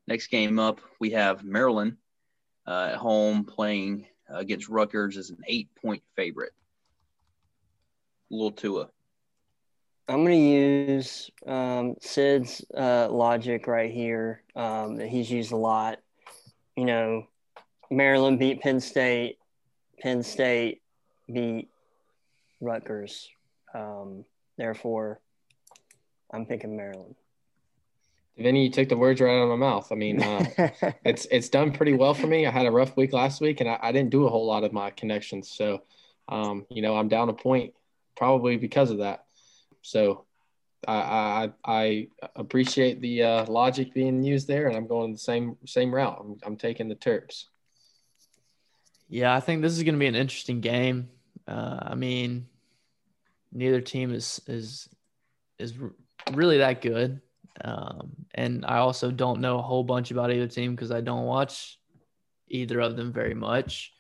Next 0.07 0.27
game 0.27 0.59
up, 0.59 0.81
we 1.01 1.11
have 1.11 1.45
Maryland 1.45 1.97
uh, 2.67 2.91
at 2.93 2.97
home 2.97 3.45
playing 3.45 4.07
against 4.29 4.69
Rutgers 4.69 5.17
as 5.17 5.31
an 5.31 5.39
eight 5.47 5.69
point 5.81 6.03
favorite. 6.17 6.53
Little 8.31 8.53
Tua. 8.53 8.89
I'm 10.07 10.23
gonna 10.23 10.35
use 10.35 11.31
um, 11.47 11.95
Sid's 12.01 12.63
uh, 12.77 13.09
logic 13.11 13.67
right 13.67 13.91
here 13.91 14.43
um, 14.55 14.97
that 14.97 15.09
he's 15.09 15.31
used 15.31 15.53
a 15.53 15.57
lot. 15.57 16.01
You 16.77 16.85
know, 16.85 17.27
Maryland 17.97 18.39
beat 18.39 18.61
Penn 18.61 18.81
State, 18.81 19.39
Penn 20.01 20.23
State 20.23 20.83
beat 21.33 21.69
Rutgers. 22.61 23.29
Um, 23.75 24.25
therefore, 24.57 25.21
I'm 26.33 26.47
picking 26.47 26.77
Maryland. 26.77 27.15
Vinny, 28.37 28.65
you 28.65 28.71
took 28.71 28.89
the 28.89 28.97
words 28.97 29.21
right 29.21 29.31
out 29.31 29.45
of 29.45 29.49
my 29.49 29.57
mouth. 29.57 29.93
I 29.93 29.95
mean, 29.95 30.21
uh, 30.23 30.45
it's 31.05 31.27
it's 31.31 31.49
done 31.49 31.73
pretty 31.73 31.93
well 31.93 32.15
for 32.15 32.27
me. 32.27 32.47
I 32.47 32.51
had 32.51 32.67
a 32.67 32.71
rough 32.71 32.97
week 32.97 33.13
last 33.13 33.41
week, 33.41 33.61
and 33.61 33.71
I, 33.71 33.79
I 33.81 33.93
didn't 33.93 34.11
do 34.11 34.27
a 34.27 34.31
whole 34.31 34.47
lot 34.47 34.65
of 34.65 34.73
my 34.73 34.91
connections. 34.91 35.51
So, 35.51 35.83
um, 36.29 36.67
you 36.69 36.83
know, 36.83 36.97
I'm 36.97 37.09
down 37.09 37.29
a 37.29 37.33
point 37.33 37.75
probably 38.17 38.57
because 38.57 38.91
of 38.91 38.99
that. 38.99 39.25
So, 39.83 40.25
I 40.87 41.53
I, 41.65 41.73
I 41.73 42.09
appreciate 42.35 43.01
the 43.01 43.23
uh, 43.23 43.47
logic 43.47 43.95
being 43.95 44.25
used 44.25 44.49
there, 44.49 44.67
and 44.67 44.77
I'm 44.77 44.89
going 44.89 45.13
the 45.13 45.19
same 45.19 45.57
same 45.65 45.95
route. 45.95 46.19
I'm, 46.19 46.37
I'm 46.45 46.57
taking 46.57 46.89
the 46.89 46.97
Terps. 46.97 47.45
Yeah, 49.15 49.33
I 49.33 49.39
think 49.39 49.63
this 49.63 49.77
is 49.77 49.85
going 49.85 49.95
to 49.95 50.01
be 50.01 50.09
an 50.09 50.17
interesting 50.17 50.61
game. 50.61 51.09
Uh, 51.47 51.79
I 51.81 51.95
mean, 51.95 52.49
neither 53.53 53.81
team 53.81 54.13
is 54.13 54.41
is 54.49 54.89
is 55.57 55.73
really 56.33 56.59
that 56.59 56.83
good, 56.83 57.21
um, 57.61 58.11
and 58.35 58.67
I 58.67 58.79
also 58.79 59.13
don't 59.13 59.41
know 59.41 59.61
a 59.61 59.63
whole 59.63 59.85
bunch 59.85 60.11
about 60.11 60.33
either 60.33 60.49
team 60.49 60.75
because 60.75 60.91
I 60.91 61.01
don't 61.01 61.27
watch 61.27 61.79
either 62.49 62.81
of 62.81 62.97
them 62.97 63.13
very 63.13 63.35
much. 63.35 63.93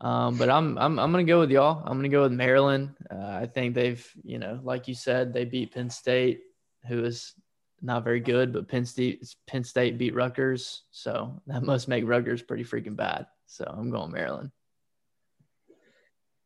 Um, 0.00 0.36
but 0.36 0.48
I'm 0.48 0.78
I'm 0.78 1.00
I'm 1.00 1.10
gonna 1.10 1.24
go 1.24 1.40
with 1.40 1.50
y'all. 1.50 1.82
I'm 1.84 1.98
gonna 1.98 2.08
go 2.08 2.22
with 2.22 2.32
Maryland. 2.32 2.94
Uh, 3.10 3.32
I 3.42 3.46
think 3.46 3.74
they've 3.74 4.08
you 4.22 4.38
know 4.38 4.60
like 4.62 4.86
you 4.86 4.94
said 4.94 5.32
they 5.32 5.44
beat 5.44 5.74
Penn 5.74 5.90
State, 5.90 6.42
who 6.86 7.02
is 7.02 7.34
not 7.82 8.04
very 8.04 8.20
good, 8.20 8.52
but 8.52 8.68
Penn 8.68 8.86
State 8.86 9.34
Penn 9.48 9.64
State 9.64 9.98
beat 9.98 10.14
Rutgers, 10.14 10.84
so 10.92 11.42
that 11.48 11.62
must 11.72 11.88
make 11.88 12.06
Rutgers 12.06 12.42
pretty 12.42 12.62
freaking 12.62 12.94
bad. 12.94 13.26
So 13.50 13.64
I'm 13.66 13.90
going 13.90 14.12
Maryland. 14.12 14.52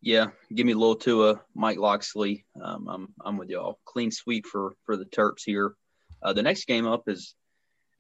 Yeah, 0.01 0.29
give 0.55 0.65
me 0.65 0.73
a 0.73 0.77
little 0.77 0.97
Tua, 0.97 1.43
Mike 1.55 1.77
Locksley. 1.77 2.47
Um, 2.61 2.89
I'm 2.89 3.09
I'm 3.21 3.37
with 3.37 3.51
y'all. 3.51 3.79
Clean 3.85 4.11
sweep 4.11 4.47
for 4.47 4.75
for 4.87 4.97
the 4.97 5.05
Terps 5.05 5.43
here. 5.45 5.75
Uh, 6.23 6.33
the 6.33 6.43
next 6.43 6.67
game 6.67 6.87
up 6.87 7.07
is 7.07 7.35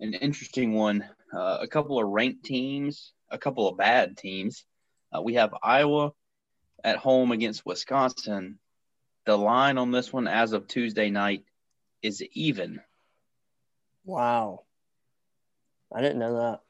an 0.01 0.14
interesting 0.14 0.72
one. 0.72 1.05
Uh, 1.35 1.59
a 1.60 1.66
couple 1.66 1.98
of 1.98 2.09
ranked 2.09 2.47
teams, 2.47 3.12
a 3.31 3.36
couple 3.36 3.68
of 3.68 3.76
bad 3.76 4.16
teams. 4.16 4.64
Uh, 5.14 5.20
we 5.20 5.35
have 5.35 5.55
Iowa 5.62 6.12
at 6.82 6.97
home 6.97 7.31
against 7.31 7.66
Wisconsin. 7.66 8.59
The 9.26 9.36
line 9.36 9.76
on 9.76 9.90
this 9.90 10.12
one, 10.12 10.28
as 10.28 10.52
of 10.55 10.66
Tuesday 10.66 11.10
night, 11.10 11.44
is 12.02 12.22
even. 12.32 12.81
Wow. 14.06 14.64
I 15.94 16.01
didn't 16.01 16.18
know 16.18 16.36
that. 16.36 16.60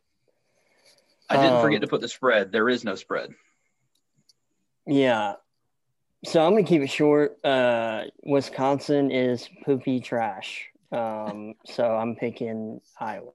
I 1.31 1.37
didn't 1.37 1.55
Um, 1.57 1.63
forget 1.63 1.81
to 1.81 1.87
put 1.87 2.01
the 2.01 2.09
spread. 2.09 2.53
There 2.53 2.69
is 2.69 2.85
no 2.85 2.95
spread. 2.95 3.35
Yeah. 4.87 5.35
So 6.25 6.45
I'm 6.45 6.53
gonna 6.53 6.65
keep 6.65 6.83
it 6.83 6.89
short. 6.89 7.39
Uh, 7.45 8.05
Wisconsin 8.23 9.11
is 9.11 9.49
poopy 9.65 10.01
trash. 10.01 10.71
Um, 10.93 11.55
so 11.67 11.85
I'm 11.97 12.17
picking 12.17 12.81
Iowa. 12.99 13.33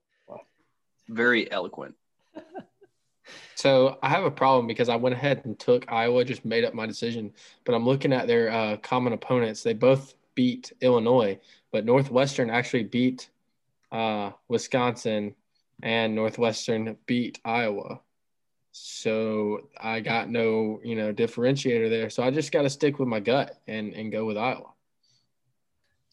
Very 1.07 1.51
eloquent. 1.51 1.95
So 3.53 3.99
I 4.01 4.09
have 4.09 4.23
a 4.23 4.31
problem 4.31 4.65
because 4.67 4.89
I 4.89 4.95
went 4.95 5.13
ahead 5.13 5.41
and 5.43 5.59
took 5.59 5.91
Iowa, 5.91 6.23
just 6.23 6.45
made 6.45 6.63
up 6.63 6.73
my 6.73 6.85
decision. 6.87 7.33
But 7.65 7.75
I'm 7.75 7.85
looking 7.85 8.13
at 8.13 8.25
their 8.25 8.49
uh, 8.49 8.77
common 8.77 9.11
opponents. 9.13 9.61
They 9.61 9.73
both 9.73 10.15
beat 10.33 10.71
Illinois, 10.81 11.39
but 11.71 11.85
Northwestern 11.85 12.49
actually 12.49 12.85
beat 12.85 13.29
uh, 13.91 14.31
Wisconsin, 14.47 15.35
and 15.81 16.15
Northwestern 16.15 16.97
beat 17.05 17.39
Iowa. 17.45 18.01
So 18.71 19.69
I 19.79 19.99
got 19.99 20.29
no, 20.29 20.79
you 20.83 20.95
know, 20.95 21.13
differentiator 21.13 21.89
there. 21.89 22.09
So 22.09 22.23
I 22.23 22.31
just 22.31 22.51
got 22.51 22.63
to 22.63 22.69
stick 22.69 22.99
with 22.99 23.07
my 23.07 23.19
gut 23.19 23.59
and 23.67 23.93
and 23.93 24.11
go 24.11 24.25
with 24.25 24.37
Iowa. 24.37 24.73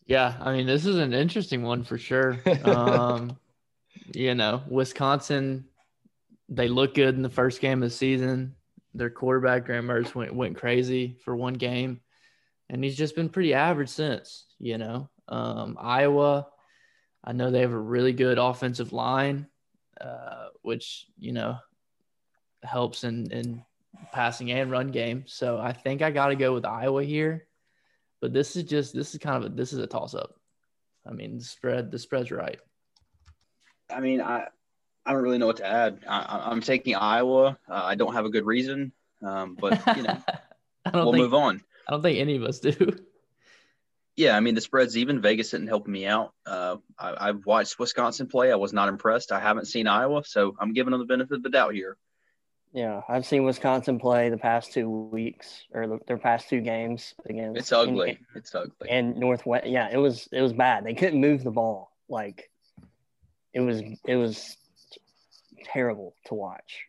Yeah, 0.06 0.36
I 0.40 0.52
mean 0.52 0.66
this 0.66 0.86
is 0.86 0.96
an 0.96 1.12
interesting 1.12 1.62
one 1.62 1.84
for 1.84 1.98
sure. 1.98 2.40
Um, 2.64 3.38
you 4.14 4.34
know, 4.34 4.62
Wisconsin, 4.68 5.66
they 6.48 6.68
look 6.68 6.94
good 6.94 7.14
in 7.14 7.22
the 7.22 7.28
first 7.28 7.60
game 7.60 7.82
of 7.82 7.88
the 7.88 7.94
season. 7.94 8.54
Their 8.94 9.10
quarterback 9.10 9.64
Graham 9.64 9.86
Mertz 9.86 10.14
went 10.14 10.34
went 10.34 10.56
crazy 10.56 11.16
for 11.24 11.36
one 11.36 11.54
game, 11.54 12.00
and 12.70 12.82
he's 12.82 12.96
just 12.96 13.14
been 13.14 13.28
pretty 13.28 13.52
average 13.52 13.88
since. 13.88 14.46
You 14.58 14.78
know, 14.78 15.10
um, 15.28 15.76
Iowa, 15.80 16.46
I 17.22 17.32
know 17.32 17.50
they 17.50 17.60
have 17.60 17.72
a 17.72 17.78
really 17.78 18.12
good 18.12 18.38
offensive 18.38 18.92
line, 18.92 19.48
uh, 20.00 20.48
which 20.62 21.06
you 21.18 21.32
know 21.32 21.56
helps 22.62 23.04
in 23.04 23.30
in 23.32 23.64
passing 24.12 24.50
and 24.50 24.70
run 24.70 24.88
game. 24.88 25.24
So 25.26 25.58
I 25.58 25.72
think 25.72 26.02
I 26.02 26.10
got 26.10 26.28
to 26.28 26.36
go 26.36 26.52
with 26.52 26.64
Iowa 26.64 27.02
here. 27.04 27.46
But 28.20 28.32
this 28.32 28.56
is 28.56 28.64
just 28.64 28.94
this 28.94 29.14
is 29.14 29.20
kind 29.20 29.44
of 29.44 29.52
a 29.52 29.54
this 29.54 29.72
is 29.72 29.78
a 29.78 29.86
toss 29.86 30.14
up. 30.14 30.34
I 31.06 31.12
mean, 31.12 31.38
the 31.38 31.44
spread 31.44 31.90
the 31.90 31.98
spread's 31.98 32.30
right. 32.30 32.58
I 33.90 34.00
mean, 34.00 34.20
I 34.20 34.46
I 35.04 35.12
don't 35.12 35.22
really 35.22 35.38
know 35.38 35.46
what 35.46 35.58
to 35.58 35.66
add. 35.66 36.00
I, 36.08 36.48
I'm 36.50 36.60
taking 36.60 36.94
Iowa. 36.94 37.58
Uh, 37.68 37.82
I 37.84 37.94
don't 37.94 38.14
have 38.14 38.24
a 38.24 38.30
good 38.30 38.44
reason, 38.44 38.92
um, 39.22 39.56
but 39.58 39.80
you 39.96 40.02
know, 40.02 40.18
I 40.84 40.90
don't 40.90 41.04
we'll 41.04 41.12
think 41.12 41.22
move 41.22 41.34
on. 41.34 41.62
I 41.86 41.92
don't 41.92 42.02
think 42.02 42.18
any 42.18 42.36
of 42.36 42.42
us 42.42 42.58
do. 42.58 42.96
Yeah, 44.16 44.36
I 44.36 44.40
mean 44.40 44.54
the 44.54 44.62
spread's 44.62 44.96
even. 44.96 45.20
Vegas 45.20 45.50
didn't 45.50 45.68
help 45.68 45.86
me 45.86 46.06
out. 46.06 46.32
Uh, 46.46 46.76
I, 46.98 47.28
I've 47.28 47.44
watched 47.44 47.78
Wisconsin 47.78 48.26
play. 48.28 48.50
I 48.50 48.56
was 48.56 48.72
not 48.72 48.88
impressed. 48.88 49.30
I 49.30 49.40
haven't 49.40 49.66
seen 49.66 49.86
Iowa, 49.86 50.22
so 50.24 50.56
I'm 50.58 50.72
giving 50.72 50.92
them 50.92 51.00
the 51.00 51.06
benefit 51.06 51.34
of 51.34 51.42
the 51.42 51.50
doubt 51.50 51.74
here. 51.74 51.98
Yeah, 52.72 53.02
I've 53.08 53.26
seen 53.26 53.44
Wisconsin 53.44 53.98
play 53.98 54.28
the 54.28 54.38
past 54.38 54.72
two 54.72 54.88
weeks 54.88 55.64
or 55.72 55.86
the, 55.86 55.98
their 56.06 56.18
past 56.18 56.48
two 56.48 56.60
games 56.60 57.14
against. 57.24 57.58
It's 57.58 57.72
ugly. 57.72 58.18
It's 58.34 58.54
ugly. 58.54 58.90
And 58.90 59.16
Northwest, 59.16 59.66
yeah, 59.66 59.88
it 59.90 59.98
was 59.98 60.28
it 60.32 60.40
was 60.40 60.52
bad. 60.52 60.84
They 60.84 60.94
couldn't 60.94 61.20
move 61.20 61.44
the 61.44 61.50
ball. 61.50 61.92
Like 62.08 62.50
it 63.52 63.60
was 63.60 63.82
it 64.06 64.16
was 64.16 64.56
terrible 65.64 66.14
to 66.26 66.34
watch. 66.34 66.85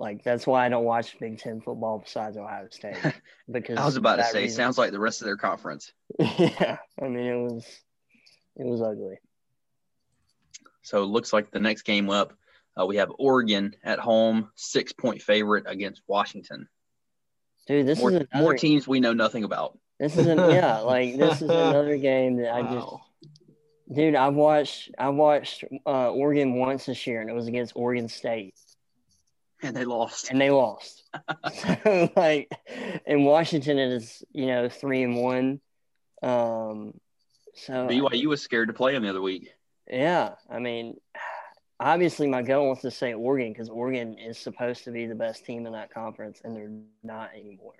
Like 0.00 0.24
that's 0.24 0.46
why 0.46 0.64
I 0.64 0.70
don't 0.70 0.84
watch 0.84 1.18
Big 1.18 1.38
Ten 1.38 1.60
football 1.60 1.98
besides 1.98 2.38
Ohio 2.38 2.68
State 2.70 2.96
because 3.50 3.76
I 3.76 3.84
was 3.84 3.96
about 3.96 4.16
to 4.16 4.24
say, 4.24 4.44
reason. 4.44 4.56
sounds 4.56 4.78
like 4.78 4.92
the 4.92 4.98
rest 4.98 5.20
of 5.20 5.26
their 5.26 5.36
conference. 5.36 5.92
yeah, 6.18 6.78
I 7.00 7.04
mean 7.06 7.26
it 7.26 7.36
was 7.36 7.66
it 8.56 8.64
was 8.64 8.80
ugly. 8.80 9.18
So 10.80 11.02
it 11.02 11.06
looks 11.06 11.34
like 11.34 11.50
the 11.50 11.60
next 11.60 11.82
game 11.82 12.08
up, 12.08 12.32
uh, 12.80 12.86
we 12.86 12.96
have 12.96 13.12
Oregon 13.18 13.76
at 13.84 13.98
home, 13.98 14.50
six 14.54 14.94
point 14.94 15.20
favorite 15.20 15.64
against 15.66 16.00
Washington. 16.06 16.66
Dude, 17.66 17.86
this 17.86 17.98
More, 17.98 18.10
is 18.10 18.16
another, 18.16 18.42
more 18.42 18.54
teams 18.54 18.88
we 18.88 19.00
know 19.00 19.12
nothing 19.12 19.44
about. 19.44 19.78
This 19.98 20.16
is 20.16 20.26
an, 20.26 20.38
yeah, 20.50 20.78
like 20.78 21.18
this 21.18 21.42
is 21.42 21.50
another 21.50 21.98
game 21.98 22.38
that 22.38 22.54
I 22.54 22.62
just 22.62 22.74
Wow. 22.74 23.00
Dude, 23.92 24.14
I've 24.14 24.34
watched 24.34 24.92
I 24.98 25.10
watched 25.10 25.64
uh, 25.84 26.10
Oregon 26.10 26.54
once 26.54 26.86
this 26.86 27.06
year, 27.06 27.20
and 27.20 27.28
it 27.28 27.34
was 27.34 27.48
against 27.48 27.74
Oregon 27.76 28.08
State, 28.08 28.54
And 29.62 29.76
they 29.76 29.84
lost. 29.84 30.30
and 30.30 30.40
they 30.40 30.50
lost. 30.50 31.04
so, 31.54 32.10
like, 32.16 32.50
in 33.06 33.24
Washington, 33.24 33.78
it 33.78 33.92
is 33.92 34.22
you 34.32 34.46
know 34.46 34.68
three 34.68 35.02
and 35.02 35.16
one. 35.16 35.60
Um, 36.22 36.94
so 37.54 37.88
BYU 37.88 38.26
was 38.26 38.42
scared 38.42 38.68
to 38.68 38.74
play 38.74 38.92
them 38.92 39.02
the 39.02 39.10
other 39.10 39.20
week. 39.20 39.52
yeah, 39.90 40.34
I 40.48 40.58
mean, 40.58 40.96
obviously 41.80 42.28
my 42.28 42.42
gut 42.42 42.62
wants 42.62 42.82
to 42.82 42.90
say 42.90 43.14
Oregon 43.14 43.52
because 43.52 43.68
Oregon 43.68 44.18
is 44.18 44.38
supposed 44.38 44.84
to 44.84 44.90
be 44.90 45.06
the 45.06 45.14
best 45.14 45.44
team 45.44 45.66
in 45.66 45.72
that 45.72 45.92
conference, 45.92 46.40
and 46.44 46.54
they're 46.54 46.70
not 47.02 47.30
anymore. 47.34 47.74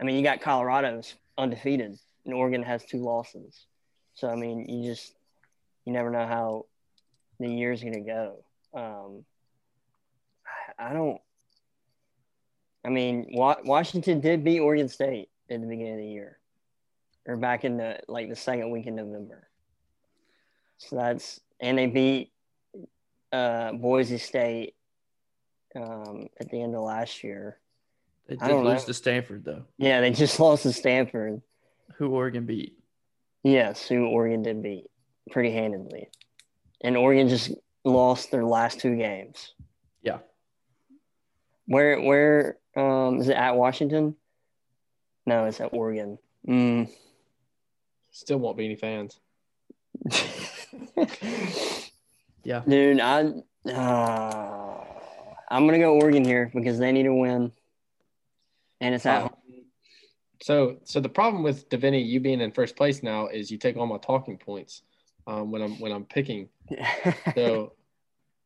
I 0.00 0.04
mean, 0.04 0.16
you 0.16 0.22
got 0.22 0.40
Colorado's 0.40 1.14
undefeated, 1.36 1.98
and 2.24 2.34
Oregon 2.34 2.62
has 2.62 2.84
two 2.84 2.98
losses. 2.98 3.66
So 4.14 4.28
I 4.28 4.36
mean, 4.36 4.66
you 4.68 4.88
just 4.90 5.14
you 5.84 5.92
never 5.92 6.10
know 6.10 6.26
how 6.26 6.66
the 7.38 7.48
year's 7.48 7.82
gonna 7.82 8.00
go. 8.00 8.44
Um, 8.72 9.24
I- 10.78 10.92
don't. 10.92 11.20
I 12.84 12.88
mean, 12.88 13.26
Wa- 13.32 13.58
Washington 13.64 14.20
did 14.20 14.42
beat 14.42 14.60
Oregon 14.60 14.88
State 14.88 15.28
at 15.50 15.60
the 15.60 15.66
beginning 15.66 15.94
of 15.94 15.98
the 16.00 16.08
year, 16.08 16.38
or 17.26 17.36
back 17.36 17.64
in 17.64 17.76
the 17.76 18.00
like 18.08 18.28
the 18.30 18.36
second 18.36 18.70
week 18.70 18.86
in 18.86 18.94
November. 18.96 19.48
So 20.78 20.96
that's 20.96 21.40
and 21.60 21.76
they 21.76 21.86
beat 21.86 22.32
uh, 23.32 23.72
Boise 23.72 24.16
State 24.18 24.74
um, 25.76 26.28
at 26.40 26.48
the 26.50 26.62
end 26.62 26.74
of 26.74 26.80
last 26.82 27.22
year. 27.22 27.58
They 28.28 28.36
did 28.36 28.50
lose 28.54 28.82
know. 28.82 28.86
to 28.86 28.94
Stanford 28.94 29.44
though, 29.44 29.64
Yeah, 29.76 30.00
they 30.00 30.10
just 30.10 30.38
lost 30.40 30.62
to 30.62 30.72
Stanford. 30.72 31.42
who 31.98 32.08
Oregon 32.10 32.46
beat. 32.46 32.78
Yes, 33.42 33.86
who 33.86 34.06
Oregon 34.06 34.42
did 34.42 34.62
beat 34.62 34.86
pretty 35.30 35.50
handedly, 35.50 36.08
and 36.82 36.96
Oregon 36.96 37.28
just 37.28 37.52
lost 37.84 38.30
their 38.30 38.44
last 38.44 38.80
two 38.80 38.96
games. 38.96 39.52
Yeah. 40.02 40.18
Where 41.70 42.00
where 42.00 42.58
um 42.76 43.20
is 43.20 43.28
it 43.28 43.36
at 43.36 43.54
Washington? 43.54 44.16
No, 45.24 45.44
it's 45.44 45.60
at 45.60 45.72
Oregon. 45.72 46.18
Mm. 46.48 46.90
Still 48.10 48.38
won't 48.38 48.56
be 48.56 48.64
any 48.64 48.74
fans. 48.74 49.20
Yeah. 52.42 52.62
Dude, 52.66 53.00
I 53.00 53.32
uh, 53.70 54.84
I'm 55.50 55.66
gonna 55.66 55.78
go 55.78 55.94
Oregon 56.00 56.24
here 56.24 56.50
because 56.54 56.78
they 56.78 56.90
need 56.90 57.02
to 57.02 57.14
win, 57.14 57.52
and 58.80 58.94
it's 58.94 59.04
at 59.04 59.24
Uh, 59.24 59.28
So, 60.40 60.78
so 60.84 61.00
the 61.00 61.10
problem 61.10 61.42
with 61.42 61.68
Davini, 61.68 62.02
you 62.04 62.18
being 62.18 62.40
in 62.40 62.50
first 62.50 62.76
place 62.76 63.02
now, 63.02 63.26
is 63.26 63.50
you 63.50 63.58
take 63.58 63.76
all 63.76 63.86
my 63.86 63.98
talking 63.98 64.38
points 64.38 64.82
um, 65.26 65.50
when 65.50 65.60
I'm 65.60 65.78
when 65.80 65.92
I'm 65.92 66.06
picking. 66.06 66.48
home. 66.70 67.14
So, 67.34 67.74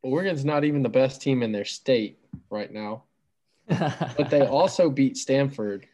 Oregon's 0.02 0.44
not 0.44 0.64
even 0.64 0.82
the 0.82 0.88
best 0.88 1.22
team 1.22 1.44
in 1.44 1.52
their 1.52 1.64
state 1.64 2.18
right 2.50 2.72
now, 2.72 3.04
but 3.68 4.30
they 4.30 4.46
also 4.46 4.90
beat 4.90 5.16
Stanford, 5.16 5.86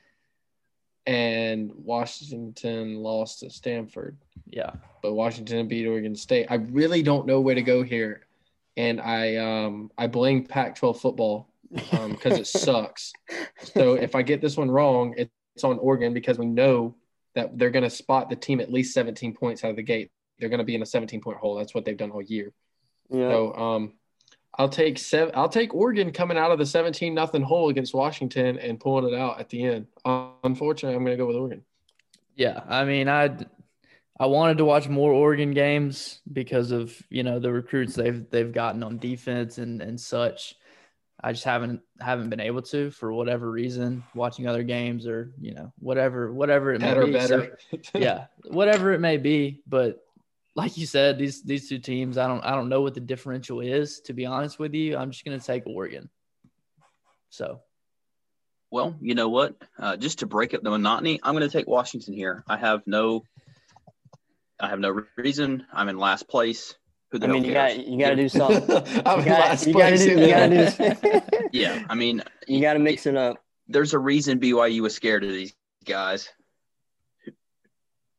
and 1.07 1.73
Washington 1.75 2.97
lost 2.97 3.41
to 3.41 3.51
Stanford. 3.51 4.19
yeah. 4.47 4.73
But 5.03 5.15
Washington 5.15 5.67
beat 5.67 5.87
Oregon 5.87 6.15
State. 6.15 6.47
I 6.51 6.57
really 6.57 7.03
don't 7.03 7.27
know 7.27 7.41
where 7.41 7.55
to 7.55 7.63
go 7.63 7.83
here, 7.83 8.27
and 8.77 9.01
I 9.01 9.37
um 9.37 9.91
I 9.97 10.07
blame 10.09 10.45
Pac-12 10.45 11.01
football 11.01 11.49
because 11.71 12.39
it 12.39 12.47
sucks. 12.47 13.13
So 13.75 13.95
if 13.95 14.15
I 14.15 14.23
get 14.23 14.41
this 14.41 14.57
one 14.57 14.71
wrong, 14.71 15.15
it's 15.17 15.65
on 15.65 15.79
Oregon 15.79 16.13
because 16.13 16.39
we 16.39 16.47
know 16.47 16.97
that 17.35 17.57
they're 17.59 17.71
going 17.71 17.85
to 17.85 17.91
spot 17.91 18.29
the 18.29 18.37
team 18.37 18.61
at 18.61 18.73
least 18.73 18.93
17 18.93 19.35
points 19.35 19.63
out 19.65 19.71
of 19.71 19.77
the 19.77 19.83
gate. 19.83 20.11
They're 20.39 20.49
going 20.49 20.59
to 20.59 20.65
be 20.65 20.75
in 20.75 20.83
a 20.83 20.87
17 20.87 21.21
point 21.21 21.39
hole. 21.39 21.55
That's 21.55 21.75
what 21.75 21.85
they've 21.85 21.97
done 21.97 22.11
all 22.11 22.23
year. 22.23 22.53
yeah. 23.11 23.29
So 23.29 23.55
um, 23.55 23.93
I'll 24.59 24.69
take 24.69 24.99
seven. 24.99 25.33
I'll 25.37 25.49
take 25.49 25.75
Oregon 25.75 26.13
coming 26.13 26.37
out 26.37 26.51
of 26.51 26.59
the 26.59 26.67
seventeen 26.67 27.15
nothing 27.15 27.43
hole 27.43 27.69
against 27.69 27.95
Washington 27.95 28.59
and 28.59 28.81
pulling 28.81 29.13
it 29.13 29.19
out 29.19 29.41
at 29.41 29.49
the 29.49 29.65
end. 29.65 29.87
Uh, 30.05 30.29
unfortunately, 30.45 30.97
I'm 30.97 31.05
going 31.05 31.17
to 31.17 31.23
go 31.23 31.27
with 31.27 31.37
Oregon. 31.37 31.63
Yeah, 32.35 32.61
I 32.69 32.85
mean, 32.85 33.09
I 33.09 33.37
I 34.19 34.27
wanted 34.27 34.59
to 34.59 34.65
watch 34.65 34.89
more 34.89 35.13
Oregon 35.13 35.53
games 35.53 36.21
because 36.31 36.73
of 36.73 36.95
you 37.09 37.23
know 37.23 37.39
the 37.39 37.53
recruits 37.53 37.95
they've 37.95 38.29
they've 38.31 38.53
gotten 38.53 38.83
on 38.83 38.99
defense 38.99 39.59
and 39.59 39.81
and 39.81 39.99
such. 39.99 40.57
I 41.23 41.33
just 41.33 41.45
haven't 41.45 41.81
haven't 42.01 42.31
been 42.31 42.41
able 42.41 42.63
to 42.63 42.91
for 42.91 43.13
whatever 43.13 43.51
reason, 43.51 44.05
watching 44.15 44.47
other 44.47 44.63
games 44.63 45.07
or 45.07 45.33
you 45.41 45.55
know 45.55 45.73
whatever 45.79 46.33
whatever 46.33 46.75
it 46.75 46.81
may 46.81 46.95
Better, 46.95 47.07
be. 47.71 47.83
So, 47.83 47.99
yeah, 47.99 48.27
whatever 48.45 48.93
it 48.93 49.01
may 49.01 49.17
be. 49.17 49.63
But 49.67 50.05
like 50.55 50.77
you 50.77 50.87
said, 50.87 51.19
these 51.19 51.43
these 51.43 51.69
two 51.69 51.79
teams, 51.79 52.19
I 52.19 52.27
don't 52.27 52.45
I 52.45 52.55
don't 52.55 52.69
know 52.69 52.81
what 52.81 52.95
the 52.95 53.01
differential 53.01 53.61
is. 53.61 54.01
To 54.01 54.13
be 54.13 54.27
honest 54.27 54.59
with 54.59 54.75
you, 54.75 54.97
I'm 54.97 55.11
just 55.11 55.25
gonna 55.25 55.39
take 55.41 55.67
Oregon. 55.67 56.09
So 57.31 57.61
Well, 58.71 58.97
you 59.01 59.15
know 59.15 59.29
what? 59.29 59.55
Uh, 59.79 59.97
just 59.97 60.19
to 60.21 60.27
break 60.27 60.53
up 60.53 60.63
the 60.63 60.71
monotony, 60.71 61.21
I'm 61.23 61.35
going 61.35 61.49
to 61.49 61.53
take 61.53 61.67
Washington 61.67 62.13
here. 62.13 62.45
I 62.49 62.57
have 62.57 62.87
no, 62.87 63.25
I 64.59 64.69
have 64.69 64.81
no 64.81 65.05
reason. 65.17 65.65
I'm 65.73 65.89
in 65.89 65.97
last 65.99 66.29
place. 66.29 66.75
Who 67.13 67.19
the 67.19 67.27
I 67.27 67.31
mean, 67.31 67.45
you 67.45 67.53
got 67.53 67.87
you 67.87 67.99
got 67.99 68.11
to 68.11 68.17
do 68.17 68.29
something. 68.29 68.63
I'm 69.07 69.25
got 69.25 69.41
last 69.41 69.67
you 69.67 69.75
got 69.75 69.91
to 69.91 69.97
place 69.97 70.05
do 70.05 70.13
in 70.13 70.19
you 70.19 70.29
got 70.29 70.47
to 70.49 71.21
do 71.21 71.49
Yeah, 71.53 71.85
I 71.89 71.95
mean, 71.95 72.23
you 72.47 72.61
got 72.61 72.75
to 72.75 72.79
mix 72.79 73.07
it 73.07 73.17
up. 73.17 73.43
there's 73.69 73.95
a 73.95 73.99
reason 73.99 74.39
BYU 74.39 74.81
was 74.81 74.95
scared 74.95 75.25
of 75.25 75.31
these 75.31 75.55
guys. 75.85 76.29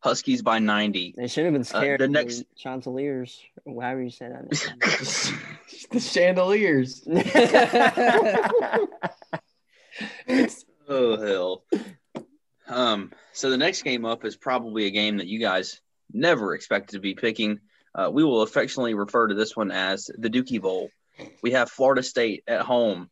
Huskies 0.01 0.41
by 0.41 0.59
90. 0.59 1.13
They 1.15 1.27
should 1.27 1.45
have 1.45 1.53
been 1.53 1.63
scared. 1.63 1.99
the 1.99 2.05
of 2.05 2.11
next- 2.11 2.43
Chanceliers, 2.57 3.39
however 3.65 4.01
you 4.01 4.09
say 4.09 4.29
that. 4.29 4.49
the 5.91 5.99
chandeliers. 5.99 7.03
Oh 10.87 11.17
hell. 11.17 11.63
Um, 12.67 13.11
so 13.31 13.49
the 13.49 13.57
next 13.57 13.83
game 13.83 14.03
up 14.03 14.25
is 14.25 14.35
probably 14.35 14.85
a 14.85 14.91
game 14.91 15.17
that 15.17 15.27
you 15.27 15.39
guys 15.39 15.79
never 16.11 16.53
expected 16.53 16.93
to 16.93 16.99
be 16.99 17.13
picking. 17.13 17.59
Uh, 17.93 18.09
we 18.11 18.23
will 18.23 18.41
affectionately 18.41 18.93
refer 18.93 19.27
to 19.27 19.35
this 19.35 19.55
one 19.55 19.71
as 19.71 20.09
the 20.17 20.29
Dookie 20.29 20.61
Bowl. 20.61 20.89
We 21.41 21.51
have 21.51 21.69
Florida 21.69 22.03
State 22.03 22.43
at 22.47 22.61
home 22.61 23.09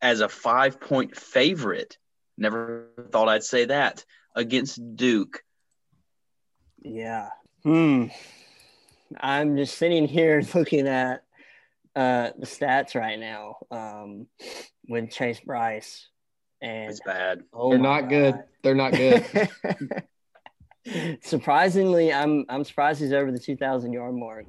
as 0.00 0.20
a 0.20 0.28
five 0.28 0.80
point 0.80 1.16
favorite. 1.16 1.98
Never 2.36 2.88
thought 3.10 3.28
I'd 3.28 3.44
say 3.44 3.66
that 3.66 4.04
against 4.34 4.80
Duke. 4.96 5.42
Yeah. 6.82 7.28
Hmm. 7.62 8.06
I'm 9.18 9.56
just 9.56 9.78
sitting 9.78 10.06
here 10.06 10.42
looking 10.54 10.86
at 10.86 11.22
uh, 11.96 12.30
the 12.38 12.46
stats 12.46 12.94
right 12.94 13.18
now 13.18 13.56
um, 13.70 14.26
with 14.88 15.10
Chase 15.10 15.40
Brice, 15.40 16.06
and 16.60 16.90
It's 16.90 17.00
bad. 17.00 17.42
oh 17.52 17.70
They're 17.70 17.78
my 17.78 18.00
not 18.00 18.08
good. 18.08 18.42
They're 18.62 18.74
not 18.74 18.92
good. 18.92 19.24
Surprisingly, 21.22 22.12
I'm 22.12 22.46
I'm 22.48 22.64
surprised 22.64 23.00
he's 23.00 23.12
over 23.12 23.30
the 23.30 23.38
2,000 23.38 23.92
yard 23.92 24.14
mark, 24.14 24.46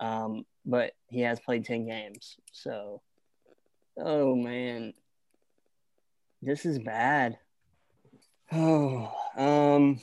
um, 0.00 0.44
but 0.64 0.92
he 1.08 1.20
has 1.20 1.38
played 1.38 1.64
10 1.64 1.86
games. 1.86 2.36
So, 2.52 3.02
oh 3.98 4.34
man, 4.34 4.94
this 6.42 6.66
is 6.66 6.78
bad. 6.78 7.38
Oh, 8.50 9.12
um, 9.36 10.00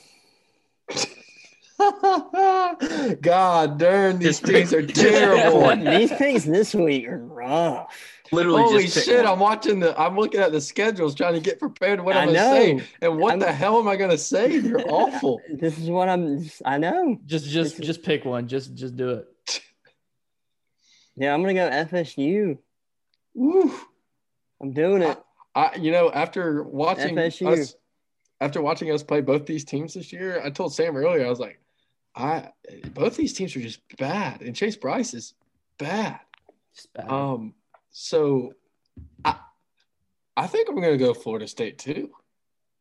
God 3.20 3.78
darn, 3.78 4.18
these 4.18 4.40
Just 4.40 4.44
teams 4.46 4.72
are 4.72 4.80
pick- 4.82 4.88
just 4.94 5.06
pick 5.06 5.12
terrible. 5.12 5.76
these 5.98 6.12
things 6.12 6.44
this 6.44 6.74
week 6.74 7.08
are 7.08 7.18
rough. 7.18 7.92
Literally 8.32 8.62
Holy 8.62 8.82
just 8.84 9.04
shit! 9.04 9.18
one. 9.24 9.32
I'm 9.32 9.38
watching 9.38 9.80
the. 9.80 9.98
I'm 10.00 10.16
looking 10.16 10.40
at 10.40 10.50
the 10.52 10.60
schedules, 10.60 11.14
trying 11.14 11.34
to 11.34 11.40
get 11.40 11.58
prepared. 11.58 12.00
What 12.00 12.16
I 12.16 12.20
I'm 12.22 12.28
gonna 12.28 12.38
say, 12.38 12.82
and 13.02 13.18
what 13.18 13.30
I'm- 13.30 13.38
the 13.40 13.52
hell 13.52 13.78
am 13.78 13.86
I 13.88 13.96
gonna 13.96 14.16
say? 14.18 14.52
You're 14.56 14.80
awful. 14.88 15.40
This 15.52 15.78
is 15.78 15.90
what 15.90 16.08
I'm. 16.08 16.48
I 16.64 16.78
know. 16.78 17.18
just 17.26 17.44
just 17.46 17.72
This 17.76 17.80
is- 17.80 17.86
just 17.86 18.02
pick 18.02 18.24
one. 18.24 18.48
Just 18.48 18.74
just 18.74 18.96
do 18.96 19.10
it. 19.10 19.60
Yeah, 21.16 21.34
I'm 21.34 21.42
gonna 21.42 21.54
go 21.54 21.68
FSU. 21.70 22.58
Woo. 23.34 23.72
I'm 24.60 24.72
doing 24.72 25.02
it. 25.02 25.18
I, 25.54 25.76
you 25.76 25.92
know, 25.92 26.10
after 26.10 26.62
watching 26.64 27.14
FSU. 27.16 27.46
us, 27.60 27.74
after 28.40 28.60
watching 28.62 28.90
us 28.90 29.02
play 29.04 29.20
both 29.20 29.46
these 29.46 29.64
teams 29.64 29.94
this 29.94 30.12
year, 30.12 30.40
I 30.44 30.50
told 30.50 30.74
Sam 30.74 30.96
earlier, 30.96 31.24
I 31.26 31.28
was 31.30 31.38
like, 31.38 31.60
I 32.16 32.50
both 32.92 33.16
these 33.16 33.32
teams 33.32 33.56
are 33.56 33.60
just 33.60 33.80
bad, 33.98 34.40
and 34.42 34.54
Chase 34.54 34.76
Brice 34.76 35.14
is 35.14 35.34
bad. 35.78 36.20
Just 36.74 36.92
bad. 36.92 37.08
Um, 37.10 37.54
so 37.90 38.52
I, 39.24 39.36
I 40.36 40.46
think 40.46 40.68
I'm 40.68 40.76
gonna 40.76 40.96
go 40.96 41.14
Florida 41.14 41.46
State 41.48 41.78
too. 41.78 42.10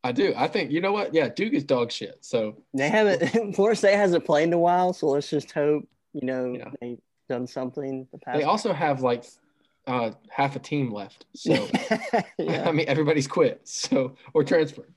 I 0.03 0.11
do. 0.11 0.33
I 0.35 0.47
think 0.47 0.71
you 0.71 0.81
know 0.81 0.91
what? 0.91 1.13
Yeah, 1.13 1.29
Duke 1.29 1.53
is 1.53 1.63
dog 1.63 1.91
shit. 1.91 2.17
So 2.21 2.57
They 2.73 2.89
haven't. 2.89 3.53
Florida 3.55 3.75
State 3.77 3.95
hasn't 3.95 4.25
played 4.25 4.43
in 4.43 4.53
a 4.53 4.59
while, 4.59 4.93
so 4.93 5.07
let's 5.07 5.29
just 5.29 5.51
hope 5.51 5.87
you 6.13 6.25
know 6.27 6.53
Yeah. 6.57 6.69
they've 6.81 6.99
done 7.29 7.47
something. 7.47 8.07
The 8.11 8.17
past. 8.19 8.37
they 8.37 8.43
also 8.43 8.73
have 8.73 9.01
like 9.01 9.23
uh, 9.87 10.11
half 10.29 10.55
a 10.55 10.59
team 10.59 10.91
left. 10.91 11.25
So 11.35 11.53
yeah. 12.37 12.63
I 12.67 12.71
mean, 12.71 12.87
everybody's 12.87 13.27
quit. 13.27 13.61
So 13.67 14.15
or 14.33 14.43
transferred. 14.43 14.93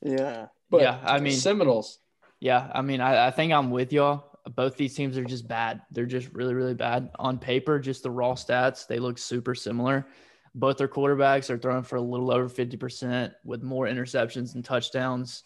yeah. 0.00 0.46
But 0.70 0.82
Yeah, 0.82 1.00
I 1.04 1.20
mean- 1.20 1.32
Seminoles. 1.34 1.98
Yeah, 2.44 2.70
I 2.74 2.82
mean, 2.82 3.00
I, 3.00 3.28
I 3.28 3.30
think 3.30 3.54
I'm 3.54 3.70
with 3.70 3.90
y'all. 3.90 4.38
Both 4.54 4.76
these 4.76 4.94
teams 4.94 5.16
are 5.16 5.24
just 5.24 5.48
bad. 5.48 5.80
They're 5.90 6.04
just 6.04 6.28
really, 6.34 6.52
really 6.52 6.74
bad. 6.74 7.08
On 7.18 7.38
paper, 7.38 7.78
just 7.78 8.02
the 8.02 8.10
raw 8.10 8.34
stats, 8.34 8.86
they 8.86 8.98
look 8.98 9.16
super 9.16 9.54
similar. 9.54 10.06
Both 10.54 10.76
their 10.76 10.86
quarterbacks 10.86 11.48
are 11.48 11.56
throwing 11.56 11.84
for 11.84 11.96
a 11.96 12.02
little 12.02 12.30
over 12.30 12.50
50% 12.50 13.32
with 13.46 13.62
more 13.62 13.86
interceptions 13.86 14.54
and 14.54 14.62
touchdowns. 14.62 15.42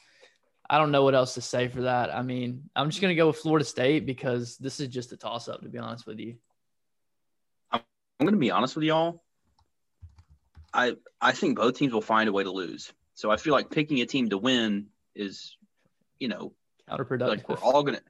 I 0.69 0.79
don't 0.79 0.91
know 0.91 1.05
what 1.05 1.15
else 1.15 1.35
to 1.35 1.41
say 1.41 1.69
for 1.69 1.83
that. 1.83 2.12
I 2.12 2.23
mean, 2.23 2.69
I'm 2.75 2.91
just 2.91 3.01
going 3.01 3.12
to 3.12 3.16
go 3.16 3.29
with 3.29 3.37
Florida 3.37 3.65
State 3.65 4.05
because 4.05 4.57
this 4.59 4.81
is 4.81 4.89
just 4.89 5.12
a 5.12 5.16
toss 5.16 5.49
up, 5.49 5.62
to 5.62 5.69
be 5.69 5.79
honest 5.79 6.05
with 6.05 6.19
you. 6.19 6.35
I'm 7.70 7.81
going 8.19 8.33
to 8.33 8.41
be 8.41 8.51
honest 8.51 8.75
with 8.75 8.87
y'all. 8.87 9.23
I 10.75 10.97
I 11.20 11.31
think 11.31 11.59
both 11.59 11.77
teams 11.77 11.93
will 11.93 12.01
find 12.01 12.29
a 12.29 12.33
way 12.33 12.43
to 12.43 12.51
lose. 12.51 12.93
So 13.15 13.31
I 13.31 13.37
feel 13.37 13.53
like 13.53 13.70
picking 13.70 14.01
a 14.01 14.07
team 14.07 14.31
to 14.31 14.39
win 14.39 14.87
is, 15.15 15.57
you 16.19 16.27
know, 16.27 16.55
Counterproductive. 16.90 17.28
like 17.28 17.48
we're 17.48 17.56
all 17.56 17.82
gonna. 17.82 18.01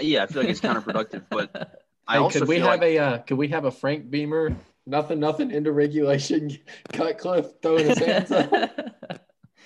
Yeah, 0.00 0.24
I 0.24 0.26
feel 0.26 0.42
like 0.42 0.50
it's 0.50 0.60
counterproductive, 0.60 1.24
but 1.30 1.50
I 2.06 2.14
Hey, 2.14 2.18
also 2.18 2.40
could 2.40 2.48
we 2.48 2.56
feel 2.56 2.66
have 2.66 2.80
like 2.80 2.82
a 2.82 2.98
uh, 2.98 3.18
could 3.18 3.38
we 3.38 3.48
have 3.48 3.64
a 3.64 3.70
Frank 3.70 4.10
Beamer? 4.10 4.54
Nothing, 4.86 5.18
nothing 5.20 5.50
into 5.50 5.72
regulation. 5.72 6.50
Cutcliffe 6.92 7.54
throwing 7.62 7.88
his 7.88 7.98
hands 7.98 8.30
up. 8.30 8.52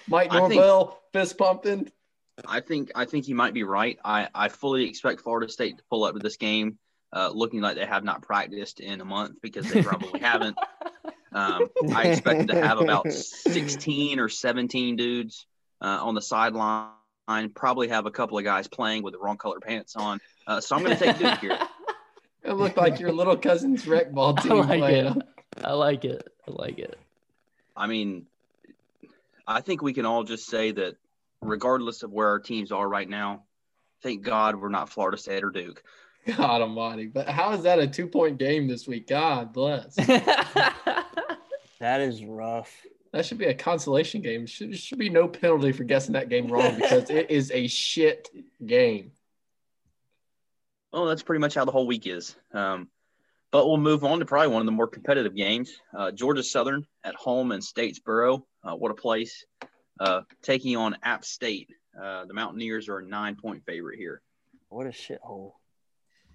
Mike 0.09 0.33
I 0.33 0.41
think- 0.49 0.55
Norvell 0.55 0.99
fist 1.13 1.37
pumping. 1.37 1.91
I 2.47 2.61
think 2.61 2.93
I 2.95 3.05
think 3.05 3.29
you 3.29 3.35
might 3.35 3.53
be 3.53 3.65
right. 3.65 3.99
I 4.03 4.29
I 4.35 4.49
fully 4.49 4.89
expect 4.89 5.21
Florida 5.21 5.51
State 5.53 5.77
to 5.77 5.85
pull 5.91 6.05
up 6.05 6.15
to 6.15 6.21
this 6.21 6.39
game, 6.39 6.79
uh, 7.13 7.31
looking 7.35 7.61
like 7.61 7.77
they 7.77 7.85
have 7.85 8.03
not 8.03 8.23
practiced 8.23 8.81
in 8.81 9.01
a 9.03 9.05
month 9.05 9.37
because 9.43 9.71
they 9.71 9.83
probably 9.83 10.19
haven't. 10.23 10.57
Um, 11.33 11.69
I 11.95 12.05
expect 12.05 12.49
to 12.49 12.55
have 12.61 12.81
about 12.81 13.13
16 13.13 14.19
or 14.19 14.29
17 14.31 14.97
dudes 14.97 15.47
uh, 15.83 15.99
on 16.03 16.15
the 16.15 16.23
sideline. 16.23 16.89
Probably 17.55 17.89
have 17.89 18.07
a 18.07 18.11
couple 18.11 18.39
of 18.39 18.45
guys 18.45 18.69
playing 18.69 19.03
with 19.03 19.15
the 19.15 19.19
wrong 19.21 19.37
color 19.37 19.61
pants 19.61 19.97
on. 19.97 20.21
Uh, 20.47 20.61
so 20.61 20.77
I'm 20.77 20.85
going 20.85 20.97
to 20.97 21.05
take 21.05 21.19
Duke 21.19 21.39
here. 21.39 21.59
It 22.43 22.55
looked 22.55 22.79
like 22.79 22.99
your 22.99 23.13
little 23.13 23.37
cousin's 23.37 23.87
rec 23.87 24.13
ball 24.13 24.33
team. 24.35 24.53
I 24.53 24.57
like 24.57 24.79
playing. 24.79 25.07
it. 25.07 25.23
I 25.63 25.73
like 25.75 26.07
it. 26.07 26.27
I 26.49 26.53
like 26.53 26.79
it. 26.79 26.99
I 27.77 27.87
mean, 27.87 28.25
I 29.47 29.61
think 29.61 29.83
we 29.83 29.93
can 29.93 30.07
all 30.07 30.25
just 30.25 30.47
say 30.47 30.73
that, 30.73 30.95
regardless 31.43 32.03
of 32.03 32.11
where 32.11 32.29
our 32.29 32.39
teams 32.39 32.73
are 32.73 32.89
right 32.89 33.09
now, 33.09 33.43
thank 34.03 34.23
God 34.23 34.57
we're 34.57 34.71
not 34.71 34.89
Florida 34.89 35.19
State 35.19 35.45
or 35.45 35.51
Duke. 35.51 35.83
God 36.37 36.63
Almighty! 36.63 37.09
But 37.09 37.29
how 37.29 37.53
is 37.53 37.65
that 37.65 37.79
a 37.79 37.87
two 37.87 38.07
point 38.07 38.39
game 38.39 38.69
this 38.69 38.89
week? 38.89 39.07
God 39.07 39.53
bless. 39.53 39.97
That 39.97 41.05
is 42.01 42.25
rough. 42.25 42.75
That 43.13 43.27
should 43.27 43.39
be 43.39 43.47
a 43.47 43.55
consolation 43.55 44.21
game. 44.23 44.47
Should 44.47 44.79
should 44.79 44.99
be 44.99 45.09
no 45.11 45.27
penalty 45.27 45.73
for 45.73 45.85
guessing 45.85 46.13
that 46.13 46.29
game 46.29 46.47
wrong 46.49 46.77
because 46.77 47.11
it 47.11 47.31
is 47.31 47.51
a 47.51 47.67
shit 47.67 48.29
game. 48.65 49.13
Well, 50.93 51.07
that's 51.07 51.23
pretty 51.23 51.41
much 51.41 51.55
how 51.55 51.65
the 51.65 51.73
whole 51.73 51.87
week 51.87 52.07
is. 52.07 52.37
Um, 52.53 52.89
but 53.53 53.67
we'll 53.67 53.79
move 53.79 54.05
on 54.05 54.21
to 54.21 54.25
probably 54.25 54.49
one 54.53 54.63
of 54.63 54.67
the 54.67 54.73
more 54.73 54.87
competitive 54.87 55.35
games. 55.35 55.73
Uh, 55.97 56.13
Georgia 56.13 56.43
Southern 56.43 56.87
at 57.05 57.15
home 57.17 57.51
in 57.53 57.61
Statesboro. 57.61 58.43
Uh, 58.63 58.77
what 58.77 58.91
a 58.93 58.95
place. 58.95 59.45
Uh, 59.99 60.23
taking 60.43 60.77
on 60.77 60.97
App 61.03 61.25
State. 61.25 61.69
Uh, 62.01 62.25
the 62.27 62.35
Mountaineers 62.35 62.89
are 62.89 62.99
a 62.99 63.07
nine 63.07 63.35
point 63.37 63.65
favorite 63.67 63.99
here. 63.99 64.23
What 64.69 64.87
a 64.87 64.91
shithole. 64.91 65.53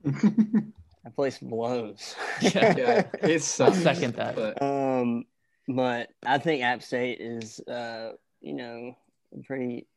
That 1.06 1.16
place 1.16 1.38
blows. 1.38 2.16
yeah, 2.42 3.04
it's 3.22 3.60
I 3.62 3.72
second 3.74 4.16
that. 4.16 4.36
But 4.36 4.60
Um, 4.60 5.26
but 5.68 6.10
I 6.26 6.38
think 6.38 6.64
App 6.64 6.82
State 6.84 7.20
is, 7.22 7.60
uh, 7.62 8.12
you 8.42 8.54
know, 8.54 8.96
a 9.38 9.44
pretty, 9.44 9.88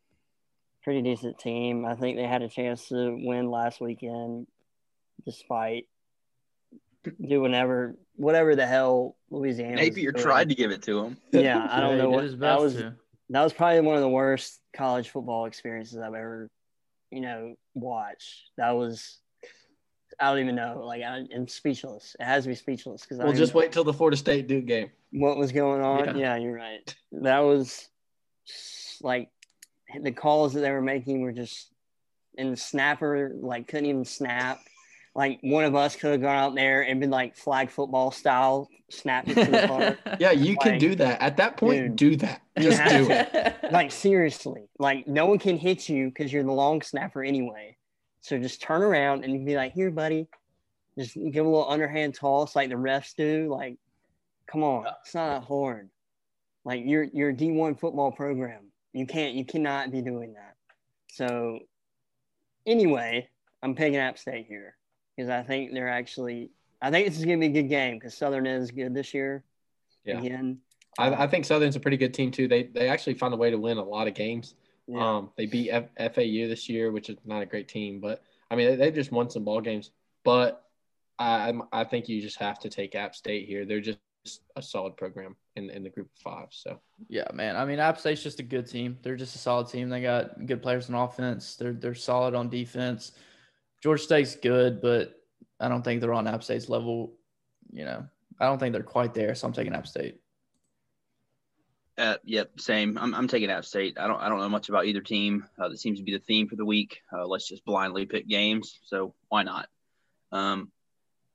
pretty 0.82 1.02
decent 1.02 1.38
team. 1.38 1.84
I 1.84 1.94
think 1.94 2.16
they 2.16 2.26
had 2.26 2.42
a 2.42 2.48
chance 2.48 2.88
to 2.88 3.16
win 3.22 3.50
last 3.50 3.80
weekend, 3.80 4.46
despite 5.24 5.86
doing 7.20 7.40
whatever 7.42 7.96
whatever 8.16 8.56
the 8.56 8.66
hell 8.66 9.16
Louisiana. 9.30 9.76
was 9.76 9.88
Napier 9.88 10.12
doing. 10.12 10.22
tried 10.22 10.48
to 10.48 10.54
give 10.54 10.70
it 10.70 10.82
to 10.82 11.02
them. 11.02 11.16
Yeah, 11.32 11.66
I 11.70 11.80
don't 11.80 11.96
Yeah, 11.96 12.02
know 12.02 12.10
what 12.10 12.38
that 12.40 12.60
was. 12.60 12.74
to. 12.74 12.94
That 13.30 13.44
was 13.44 13.52
probably 13.52 13.80
one 13.80 13.96
of 13.96 14.00
the 14.02 14.08
worst 14.08 14.58
college 14.74 15.10
football 15.10 15.44
experiences 15.44 15.98
I've 15.98 16.14
ever, 16.14 16.48
you 17.10 17.20
know, 17.20 17.54
watched. 17.74 18.50
That 18.56 18.72
was. 18.72 19.18
I 20.20 20.30
don't 20.30 20.40
even 20.40 20.54
know. 20.56 20.82
Like 20.84 21.02
I, 21.02 21.24
I'm 21.34 21.46
speechless. 21.48 22.16
It 22.18 22.24
has 22.24 22.44
to 22.44 22.48
be 22.48 22.54
speechless 22.54 23.02
because 23.02 23.18
We'll 23.18 23.32
just 23.32 23.54
wait 23.54 23.72
till 23.72 23.84
the 23.84 23.92
Florida 23.92 24.16
State 24.16 24.48
Duke 24.48 24.66
game. 24.66 24.90
what 25.12 25.36
was 25.36 25.52
going 25.52 25.82
on. 25.82 26.16
Yeah. 26.16 26.16
Yeah. 26.16 26.36
you're 26.36 26.54
right. 26.54 26.94
That 27.12 27.40
was 27.40 27.88
like 29.00 29.30
the 30.02 30.12
calls 30.12 30.54
that 30.54 30.60
they 30.60 30.70
were 30.70 30.82
making 30.82 31.20
were 31.22 31.32
just 31.32 31.72
and 32.36 32.52
the 32.52 32.56
snapper 32.56 33.32
like 33.40 33.68
couldn't 33.68 33.86
even 33.86 34.04
snap. 34.04 34.60
Like 35.14 35.38
one 35.42 35.64
of 35.64 35.74
us 35.74 35.96
could 35.96 36.12
have 36.12 36.20
gone 36.20 36.36
out 36.36 36.54
there 36.54 36.82
and 36.82 37.00
been 37.00 37.10
like 37.10 37.36
flag 37.36 37.70
football 37.70 38.10
style, 38.12 38.68
snapped 38.88 39.28
it 39.28 39.34
to 39.34 39.50
the 39.50 39.66
punter. 39.66 39.98
Yeah, 40.20 40.30
you 40.32 40.56
can 40.56 40.78
do 40.78 40.94
that. 40.96 41.20
At 41.20 41.36
that 41.38 41.56
point, 41.56 41.96
dude, 41.96 41.96
do 41.96 42.16
that. 42.26 42.42
Just 42.58 42.84
do 42.88 43.08
it. 43.10 43.56
like 43.72 43.90
seriously, 43.90 44.68
like 44.78 45.08
no 45.08 45.26
one 45.26 45.38
can 45.38 45.56
hit 45.58 45.88
you 45.88 46.08
because 46.08 46.32
you're 46.32 46.44
the 46.44 46.52
long 46.52 46.82
snapper 46.82 47.24
anyway. 47.24 47.76
So 48.20 48.38
just 48.38 48.60
turn 48.60 48.82
around 48.82 49.24
and 49.24 49.46
be 49.46 49.56
like, 49.56 49.72
"Here, 49.72 49.90
buddy," 49.90 50.28
just 50.98 51.14
give 51.14 51.46
a 51.46 51.48
little 51.48 51.68
underhand 51.68 52.14
toss 52.14 52.56
like 52.56 52.70
the 52.70 52.74
refs 52.74 53.14
do. 53.14 53.48
Like, 53.48 53.76
come 54.46 54.62
on, 54.62 54.86
it's 55.04 55.14
not 55.14 55.40
that 55.40 55.46
hard. 55.46 55.88
Like 56.64 56.82
you're 56.84 57.04
you're 57.04 57.30
a 57.30 57.34
D1 57.34 57.78
football 57.78 58.10
program. 58.12 58.64
You 58.92 59.06
can't 59.06 59.34
you 59.34 59.44
cannot 59.44 59.90
be 59.90 60.02
doing 60.02 60.34
that. 60.34 60.56
So 61.10 61.60
anyway, 62.66 63.28
I'm 63.62 63.74
picking 63.74 63.96
App 63.96 64.18
State 64.18 64.46
here 64.48 64.76
because 65.16 65.30
I 65.30 65.42
think 65.42 65.72
they're 65.72 65.88
actually. 65.88 66.50
I 66.80 66.92
think 66.92 67.08
this 67.08 67.18
is 67.18 67.24
going 67.24 67.40
to 67.40 67.48
be 67.48 67.58
a 67.58 67.62
good 67.62 67.68
game 67.68 67.96
because 67.96 68.14
Southern 68.14 68.46
is 68.46 68.70
good 68.70 68.94
this 68.94 69.12
year. 69.12 69.42
Yeah. 70.04 70.20
Again, 70.20 70.58
I, 70.96 71.08
um, 71.08 71.14
I 71.18 71.26
think 71.26 71.44
Southern's 71.44 71.74
a 71.74 71.80
pretty 71.80 71.96
good 71.96 72.14
team 72.14 72.30
too. 72.30 72.48
They 72.48 72.64
they 72.64 72.88
actually 72.88 73.14
found 73.14 73.34
a 73.34 73.36
way 73.36 73.50
to 73.50 73.58
win 73.58 73.78
a 73.78 73.82
lot 73.82 74.08
of 74.08 74.14
games. 74.14 74.54
Yeah. 74.88 75.16
Um, 75.16 75.30
they 75.36 75.46
beat 75.46 75.70
F- 75.70 75.90
FAU 76.14 76.48
this 76.48 76.68
year, 76.68 76.90
which 76.90 77.10
is 77.10 77.18
not 77.24 77.42
a 77.42 77.46
great 77.46 77.68
team, 77.68 78.00
but 78.00 78.22
I 78.50 78.56
mean 78.56 78.68
they, 78.68 78.76
they've 78.76 78.94
just 78.94 79.12
won 79.12 79.30
some 79.30 79.44
ball 79.44 79.60
games. 79.60 79.90
But 80.24 80.64
I 81.18 81.52
I'm- 81.72 81.86
think 81.90 82.08
you 82.08 82.20
just 82.22 82.38
have 82.38 82.58
to 82.60 82.68
take 82.70 82.94
App 82.94 83.14
State 83.14 83.46
here. 83.46 83.64
They're 83.64 83.80
just 83.80 83.98
a 84.56 84.62
solid 84.62 84.96
program 84.96 85.36
in 85.56 85.70
in 85.70 85.82
the 85.82 85.90
group 85.90 86.08
of 86.14 86.20
five. 86.20 86.48
So 86.50 86.80
Yeah, 87.08 87.28
man. 87.32 87.56
I 87.56 87.64
mean, 87.64 87.78
App 87.78 87.98
State's 87.98 88.22
just 88.22 88.40
a 88.40 88.42
good 88.42 88.66
team. 88.66 88.98
They're 89.02 89.16
just 89.16 89.34
a 89.34 89.38
solid 89.38 89.68
team. 89.68 89.88
They 89.88 90.02
got 90.02 90.44
good 90.46 90.62
players 90.62 90.88
on 90.90 90.96
offense. 90.96 91.56
They're 91.56 91.72
they're 91.72 91.94
solid 91.94 92.34
on 92.34 92.48
defense. 92.48 93.12
George 93.82 94.02
State's 94.02 94.34
good, 94.34 94.80
but 94.80 95.14
I 95.60 95.68
don't 95.68 95.82
think 95.82 96.00
they're 96.00 96.12
on 96.14 96.26
App 96.26 96.42
State's 96.42 96.68
level. 96.68 97.14
You 97.72 97.84
know, 97.84 98.06
I 98.40 98.46
don't 98.46 98.58
think 98.58 98.72
they're 98.72 98.82
quite 98.82 99.14
there. 99.14 99.34
So 99.34 99.46
I'm 99.46 99.52
taking 99.52 99.74
App 99.74 99.86
State. 99.86 100.20
Uh, 101.98 102.16
yep, 102.24 102.60
same. 102.60 102.96
I'm, 102.96 103.12
I'm 103.12 103.26
taking 103.26 103.50
App 103.50 103.64
State. 103.64 103.98
I 103.98 104.06
don't 104.06 104.20
I 104.20 104.28
don't 104.28 104.38
know 104.38 104.48
much 104.48 104.68
about 104.68 104.86
either 104.86 105.00
team. 105.00 105.44
Uh, 105.58 105.68
that 105.68 105.78
seems 105.78 105.98
to 105.98 106.04
be 106.04 106.12
the 106.12 106.20
theme 106.20 106.46
for 106.46 106.54
the 106.54 106.64
week. 106.64 107.00
Uh, 107.12 107.26
let's 107.26 107.48
just 107.48 107.64
blindly 107.64 108.06
pick 108.06 108.28
games. 108.28 108.78
So 108.84 109.14
why 109.28 109.42
not? 109.42 109.68
Um, 110.30 110.70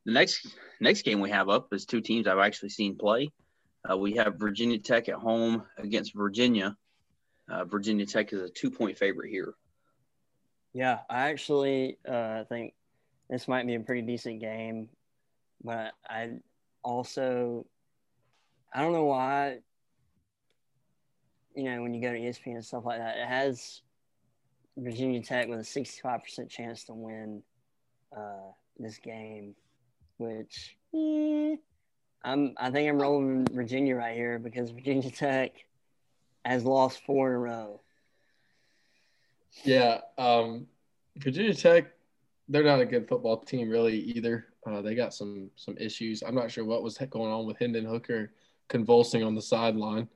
the 0.05 0.13
next 0.13 0.47
next 0.79 1.01
game 1.01 1.19
we 1.19 1.31
have 1.31 1.49
up 1.49 1.73
is 1.73 1.85
two 1.85 1.99
teams 1.99 2.27
I've 2.27 2.39
actually 2.39 2.69
seen 2.69 2.97
play. 2.97 3.29
Uh, 3.89 3.97
we 3.97 4.13
have 4.13 4.39
Virginia 4.39 4.79
Tech 4.79 5.09
at 5.09 5.15
home 5.15 5.63
against 5.77 6.15
Virginia. 6.15 6.77
Uh, 7.49 7.65
Virginia 7.65 8.05
Tech 8.05 8.31
is 8.31 8.41
a 8.41 8.49
two 8.49 8.71
point 8.71 8.97
favorite 8.97 9.29
here. 9.29 9.55
Yeah, 10.71 10.99
I 11.09 11.29
actually 11.29 11.97
uh, 12.07 12.45
think 12.45 12.73
this 13.29 13.49
might 13.49 13.67
be 13.67 13.75
a 13.75 13.81
pretty 13.81 14.01
decent 14.01 14.39
game, 14.39 14.87
but 15.61 15.91
I 16.07 16.37
also 16.83 17.65
I 18.73 18.81
don't 18.81 18.93
know 18.93 19.05
why. 19.05 19.59
You 21.55 21.63
know, 21.63 21.81
when 21.81 21.93
you 21.93 22.01
go 22.01 22.11
to 22.11 22.19
ESPN 22.19 22.55
and 22.55 22.65
stuff 22.65 22.85
like 22.85 22.99
that, 22.99 23.17
it 23.17 23.27
has 23.27 23.81
Virginia 24.77 25.21
Tech 25.21 25.47
with 25.47 25.59
a 25.59 25.63
sixty-five 25.63 26.23
percent 26.23 26.49
chance 26.49 26.83
to 26.85 26.93
win 26.93 27.43
uh, 28.15 28.51
this 28.79 28.97
game, 28.97 29.55
which 30.17 30.77
eh, 30.95 31.55
I'm 32.23 32.53
I 32.57 32.71
think 32.71 32.89
I'm 32.89 33.01
rolling 33.01 33.45
Virginia 33.51 33.95
right 33.95 34.15
here 34.15 34.39
because 34.39 34.71
Virginia 34.71 35.11
Tech 35.11 35.51
has 36.45 36.63
lost 36.63 37.03
four 37.05 37.29
in 37.29 37.35
a 37.35 37.39
row. 37.39 37.81
yeah, 39.63 40.01
um, 40.17 40.67
Virginia 41.17 41.53
Tech, 41.53 41.91
they're 42.49 42.63
not 42.63 42.81
a 42.81 42.85
good 42.85 43.07
football 43.07 43.37
team 43.37 43.69
really 43.69 43.97
either. 43.97 44.47
Uh, 44.65 44.81
they 44.81 44.95
got 44.95 45.13
some 45.13 45.49
some 45.55 45.77
issues. 45.77 46.23
I'm 46.23 46.35
not 46.35 46.49
sure 46.51 46.65
what 46.65 46.83
was 46.83 46.97
going 46.97 47.31
on 47.31 47.45
with 47.45 47.59
Hendon 47.59 47.85
Hooker 47.85 48.31
convulsing 48.69 49.23
on 49.23 49.35
the 49.35 49.41
sideline. 49.41 50.07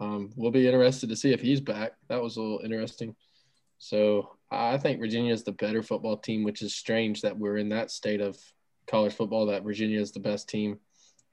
Um, 0.00 0.32
we'll 0.36 0.50
be 0.50 0.66
interested 0.66 1.08
to 1.08 1.16
see 1.16 1.32
if 1.32 1.40
he's 1.40 1.60
back. 1.60 1.92
That 2.08 2.22
was 2.22 2.36
a 2.36 2.42
little 2.42 2.60
interesting. 2.64 3.14
So 3.78 4.36
I 4.50 4.78
think 4.78 5.00
Virginia 5.00 5.32
is 5.32 5.44
the 5.44 5.52
better 5.52 5.82
football 5.82 6.16
team, 6.16 6.44
which 6.44 6.62
is 6.62 6.74
strange 6.74 7.22
that 7.22 7.38
we're 7.38 7.58
in 7.58 7.68
that 7.70 7.90
state 7.90 8.20
of 8.20 8.38
college 8.86 9.14
football 9.14 9.46
that 9.46 9.62
Virginia 9.62 10.00
is 10.00 10.12
the 10.12 10.20
best 10.20 10.48
team. 10.48 10.78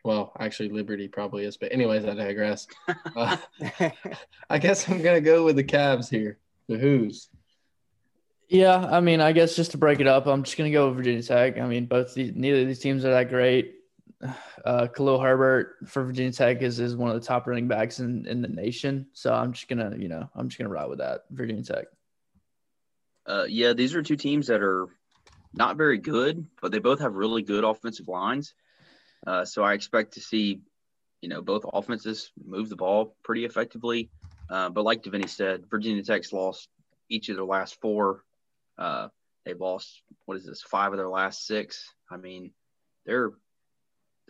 Well, 0.03 0.33
actually, 0.39 0.69
Liberty 0.69 1.07
probably 1.07 1.45
is, 1.45 1.57
but 1.57 1.71
anyways, 1.71 2.05
I 2.05 2.15
digress. 2.15 2.67
Uh, 3.15 3.38
I 4.49 4.57
guess 4.57 4.89
I'm 4.89 5.01
gonna 5.01 5.21
go 5.21 5.45
with 5.45 5.55
the 5.55 5.63
Cavs 5.63 6.09
here. 6.09 6.39
The 6.67 6.77
Who's. 6.77 7.29
Yeah, 8.49 8.77
I 8.77 8.99
mean, 8.99 9.21
I 9.21 9.31
guess 9.31 9.55
just 9.55 9.71
to 9.71 9.77
break 9.77 9.99
it 9.99 10.07
up, 10.07 10.25
I'm 10.25 10.43
just 10.43 10.57
gonna 10.57 10.71
go 10.71 10.88
with 10.88 10.97
Virginia 10.97 11.21
Tech. 11.21 11.59
I 11.59 11.67
mean, 11.67 11.85
both 11.85 12.17
neither 12.17 12.61
of 12.61 12.67
these 12.67 12.79
teams 12.79 13.05
are 13.05 13.11
that 13.11 13.29
great. 13.29 13.75
Uh, 14.65 14.88
Khalil 14.88 15.19
Herbert 15.19 15.77
for 15.88 16.03
Virginia 16.03 16.31
Tech 16.31 16.61
is, 16.61 16.80
is 16.80 16.95
one 16.95 17.10
of 17.10 17.19
the 17.19 17.26
top 17.26 17.48
running 17.48 17.68
backs 17.68 17.99
in, 17.99 18.27
in 18.27 18.41
the 18.41 18.48
nation. 18.48 19.07
So 19.14 19.34
I'm 19.34 19.53
just 19.53 19.68
gonna, 19.68 19.95
you 19.98 20.07
know, 20.07 20.30
I'm 20.35 20.49
just 20.49 20.57
gonna 20.57 20.69
ride 20.69 20.89
with 20.89 20.99
that 20.99 21.22
Virginia 21.31 21.64
Tech. 21.64 21.85
Uh, 23.26 23.45
yeah, 23.48 23.73
these 23.73 23.95
are 23.95 24.02
two 24.02 24.15
teams 24.15 24.48
that 24.48 24.61
are 24.61 24.88
not 25.53 25.77
very 25.77 25.98
good, 25.98 26.45
but 26.61 26.72
they 26.72 26.80
both 26.80 26.99
have 26.99 27.15
really 27.15 27.41
good 27.41 27.64
offensive 27.64 28.07
lines. 28.07 28.53
Uh, 29.26 29.45
so 29.45 29.64
I 29.64 29.73
expect 29.73 30.14
to 30.14 30.22
see, 30.22 30.61
you 31.22 31.30
know, 31.30 31.41
both 31.41 31.65
offenses 31.72 32.31
move 32.43 32.69
the 32.69 32.76
ball 32.76 33.15
pretty 33.23 33.45
effectively. 33.45 34.10
Uh, 34.49 34.69
but 34.69 34.84
like 34.84 35.03
Devaney 35.03 35.30
said, 35.30 35.65
Virginia 35.69 36.03
Tech's 36.03 36.34
lost 36.34 36.68
each 37.10 37.30
of 37.30 37.35
their 37.35 37.45
last 37.45 37.80
four. 37.80 38.23
Uh, 38.77 39.10
they've 39.45 39.60
lost 39.60 40.02
what 40.26 40.38
is 40.38 40.45
this? 40.45 40.61
Five 40.61 40.91
of 40.91 40.98
their 40.98 41.10
last 41.10 41.45
six. 41.45 41.93
I 42.10 42.18
mean, 42.18 42.52
they're 43.06 43.31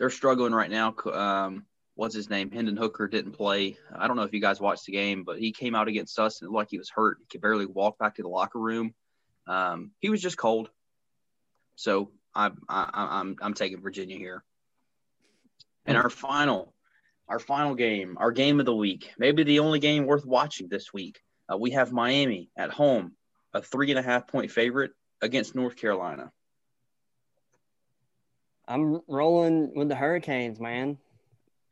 they're 0.02 0.10
struggling 0.10 0.52
right 0.52 0.68
now. 0.68 0.96
Um, 1.12 1.64
what's 1.94 2.16
his 2.16 2.28
name? 2.28 2.50
Hendon 2.50 2.76
Hooker 2.76 3.06
didn't 3.06 3.34
play. 3.34 3.76
I 3.94 4.08
don't 4.08 4.16
know 4.16 4.24
if 4.24 4.34
you 4.34 4.40
guys 4.40 4.60
watched 4.60 4.86
the 4.86 4.90
game, 4.90 5.22
but 5.22 5.38
he 5.38 5.52
came 5.52 5.76
out 5.76 5.86
against 5.86 6.18
us 6.18 6.42
and 6.42 6.50
like 6.50 6.70
he 6.70 6.78
was 6.78 6.90
hurt. 6.90 7.18
He 7.20 7.26
could 7.26 7.40
barely 7.40 7.66
walk 7.66 7.98
back 7.98 8.16
to 8.16 8.22
the 8.22 8.28
locker 8.28 8.58
room. 8.58 8.94
Um, 9.46 9.92
he 10.00 10.10
was 10.10 10.20
just 10.20 10.36
cold. 10.36 10.70
So 11.76 12.10
I, 12.34 12.50
I, 12.68 12.90
I'm 13.20 13.36
I'm 13.40 13.54
taking 13.54 13.80
Virginia 13.80 14.16
here. 14.16 14.42
And 15.86 15.96
our 15.96 16.10
final, 16.10 16.74
our 17.28 17.38
final 17.38 17.76
game, 17.76 18.16
our 18.18 18.32
game 18.32 18.58
of 18.58 18.66
the 18.66 18.74
week, 18.74 19.12
maybe 19.18 19.44
the 19.44 19.60
only 19.60 19.78
game 19.78 20.06
worth 20.06 20.26
watching 20.26 20.66
this 20.66 20.92
week. 20.92 21.20
Uh, 21.48 21.56
we 21.56 21.70
have 21.70 21.92
Miami 21.92 22.50
at 22.56 22.70
home, 22.70 23.12
a 23.54 23.62
three 23.62 23.90
and 23.90 24.00
a 24.00 24.02
half 24.02 24.26
point 24.26 24.50
favorite 24.50 24.90
against 25.20 25.54
North 25.54 25.76
Carolina. 25.76 26.32
I'm 28.68 29.00
rolling 29.08 29.74
with 29.74 29.88
the 29.88 29.96
Hurricanes, 29.96 30.60
man. 30.60 30.98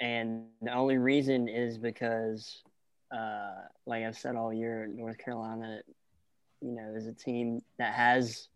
And 0.00 0.44
the 0.62 0.72
only 0.72 0.98
reason 0.98 1.48
is 1.48 1.78
because, 1.78 2.62
uh, 3.12 3.52
like 3.86 4.04
I've 4.04 4.16
said 4.16 4.36
all 4.36 4.52
year, 4.52 4.88
North 4.92 5.18
Carolina, 5.18 5.80
you 6.60 6.72
know, 6.72 6.94
is 6.96 7.06
a 7.06 7.12
team 7.12 7.60
that 7.78 7.94
has, 7.94 8.48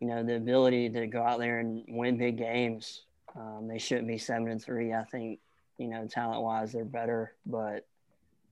you 0.00 0.06
know, 0.06 0.22
the 0.22 0.36
ability 0.36 0.90
to 0.90 1.06
go 1.06 1.22
out 1.22 1.38
there 1.38 1.58
and 1.58 1.84
win 1.88 2.16
big 2.16 2.38
games. 2.38 3.02
Um, 3.36 3.68
they 3.68 3.78
shouldn't 3.78 4.08
be 4.08 4.18
seven 4.18 4.48
and 4.48 4.62
three. 4.62 4.92
I 4.92 5.04
think, 5.04 5.40
you 5.78 5.88
know, 5.88 6.06
talent 6.06 6.42
wise, 6.42 6.72
they're 6.72 6.84
better, 6.84 7.34
but, 7.44 7.86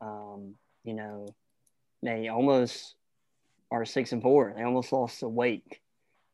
um, 0.01 0.55
you 0.85 0.95
know, 0.95 1.29
they 2.03 2.29
almost 2.29 2.95
are 3.71 3.85
six 3.85 4.13
and 4.13 4.23
four. 4.23 4.53
They 4.57 4.63
almost 4.63 4.93
lost 4.93 5.21
to 5.21 5.29
Wake 5.29 5.81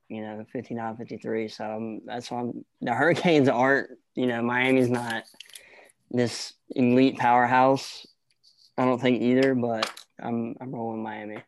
you 0.08 0.22
know, 0.22 0.44
59 0.52 0.96
53. 0.96 1.48
So 1.48 2.00
that's 2.04 2.30
why 2.30 2.40
I'm, 2.40 2.64
the 2.80 2.94
Hurricanes 2.94 3.48
aren't, 3.48 3.90
you 4.14 4.26
know, 4.26 4.42
Miami's 4.42 4.88
not 4.88 5.24
this 6.10 6.52
elite 6.70 7.18
powerhouse. 7.18 8.06
I 8.78 8.84
don't 8.84 9.00
think 9.00 9.22
either, 9.22 9.54
but 9.54 9.90
I'm, 10.20 10.54
I'm 10.60 10.70
rolling 10.74 11.02
Miami. 11.02 11.38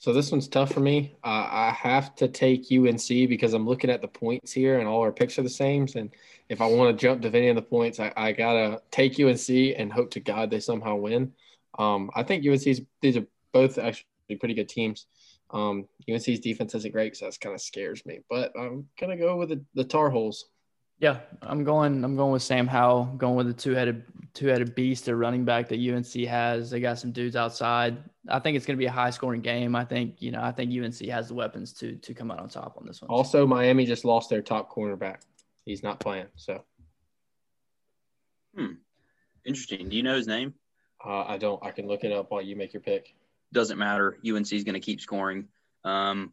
So 0.00 0.14
this 0.14 0.32
one's 0.32 0.48
tough 0.48 0.72
for 0.72 0.80
me. 0.80 1.14
Uh, 1.22 1.46
I 1.50 1.76
have 1.78 2.14
to 2.16 2.28
take 2.28 2.72
UNC 2.72 3.06
because 3.28 3.52
I'm 3.52 3.66
looking 3.66 3.90
at 3.90 4.00
the 4.00 4.08
points 4.08 4.50
here, 4.50 4.78
and 4.78 4.88
all 4.88 5.02
our 5.02 5.12
picks 5.12 5.38
are 5.38 5.42
the 5.42 5.50
same. 5.50 5.86
And 5.94 6.10
if 6.48 6.62
I 6.62 6.66
want 6.66 6.96
to 6.96 7.00
jump 7.00 7.20
to 7.20 7.28
any 7.28 7.48
of 7.48 7.56
the 7.56 7.62
points, 7.62 8.00
I, 8.00 8.10
I 8.16 8.32
gotta 8.32 8.80
take 8.90 9.20
UNC 9.20 9.48
and 9.76 9.92
hope 9.92 10.10
to 10.12 10.20
God 10.20 10.50
they 10.50 10.60
somehow 10.60 10.96
win. 10.96 11.34
Um, 11.78 12.10
I 12.16 12.22
think 12.22 12.46
UNC's 12.46 12.80
these 13.02 13.18
are 13.18 13.26
both 13.52 13.76
actually 13.76 14.06
pretty 14.38 14.54
good 14.54 14.70
teams. 14.70 15.04
Um, 15.52 15.88
UNC's 16.08 16.40
defense 16.40 16.74
isn't 16.74 16.92
great, 16.92 17.16
so 17.16 17.26
that 17.26 17.40
kind 17.40 17.54
of 17.54 17.60
scares 17.60 18.04
me. 18.06 18.20
But 18.28 18.52
I'm 18.58 18.86
gonna 18.98 19.16
go 19.16 19.36
with 19.36 19.50
the, 19.50 19.64
the 19.74 19.84
Tar 19.84 20.10
Heels. 20.10 20.46
Yeah, 20.98 21.20
I'm 21.42 21.64
going. 21.64 22.04
I'm 22.04 22.14
going 22.16 22.32
with 22.32 22.42
Sam 22.42 22.66
Howell. 22.66 23.06
Going 23.16 23.34
with 23.34 23.46
the 23.46 23.54
two-headed, 23.54 24.04
two-headed 24.34 24.74
beast, 24.74 25.08
a 25.08 25.16
running 25.16 25.46
back 25.46 25.68
that 25.68 25.80
UNC 25.80 26.28
has. 26.28 26.70
They 26.70 26.78
got 26.78 26.98
some 26.98 27.10
dudes 27.10 27.36
outside. 27.36 27.96
I 28.28 28.38
think 28.38 28.58
it's 28.58 28.66
going 28.66 28.76
to 28.76 28.78
be 28.78 28.84
a 28.86 28.92
high-scoring 28.92 29.40
game. 29.40 29.74
I 29.74 29.84
think 29.84 30.20
you 30.20 30.30
know. 30.30 30.42
I 30.42 30.52
think 30.52 30.70
UNC 30.70 31.00
has 31.08 31.28
the 31.28 31.34
weapons 31.34 31.72
to 31.74 31.96
to 31.96 32.14
come 32.14 32.30
out 32.30 32.38
on 32.38 32.48
top 32.48 32.76
on 32.78 32.86
this 32.86 33.00
one. 33.00 33.10
Also, 33.10 33.46
Miami 33.46 33.86
just 33.86 34.04
lost 34.04 34.28
their 34.28 34.42
top 34.42 34.70
cornerback. 34.70 35.20
He's 35.64 35.82
not 35.82 36.00
playing. 36.00 36.26
So 36.36 36.62
hmm, 38.54 38.72
Interesting. 39.44 39.88
Do 39.88 39.96
you 39.96 40.02
know 40.02 40.16
his 40.16 40.26
name? 40.26 40.54
uh, 41.04 41.24
I 41.24 41.38
don't. 41.38 41.64
I 41.64 41.70
can 41.70 41.86
look 41.86 42.04
it 42.04 42.12
up 42.12 42.30
while 42.30 42.42
you 42.42 42.56
make 42.56 42.74
your 42.74 42.82
pick. 42.82 43.14
Doesn't 43.52 43.78
matter. 43.78 44.16
UNC 44.26 44.52
is 44.52 44.64
going 44.64 44.74
to 44.74 44.80
keep 44.80 45.00
scoring. 45.00 45.48
Um, 45.84 46.32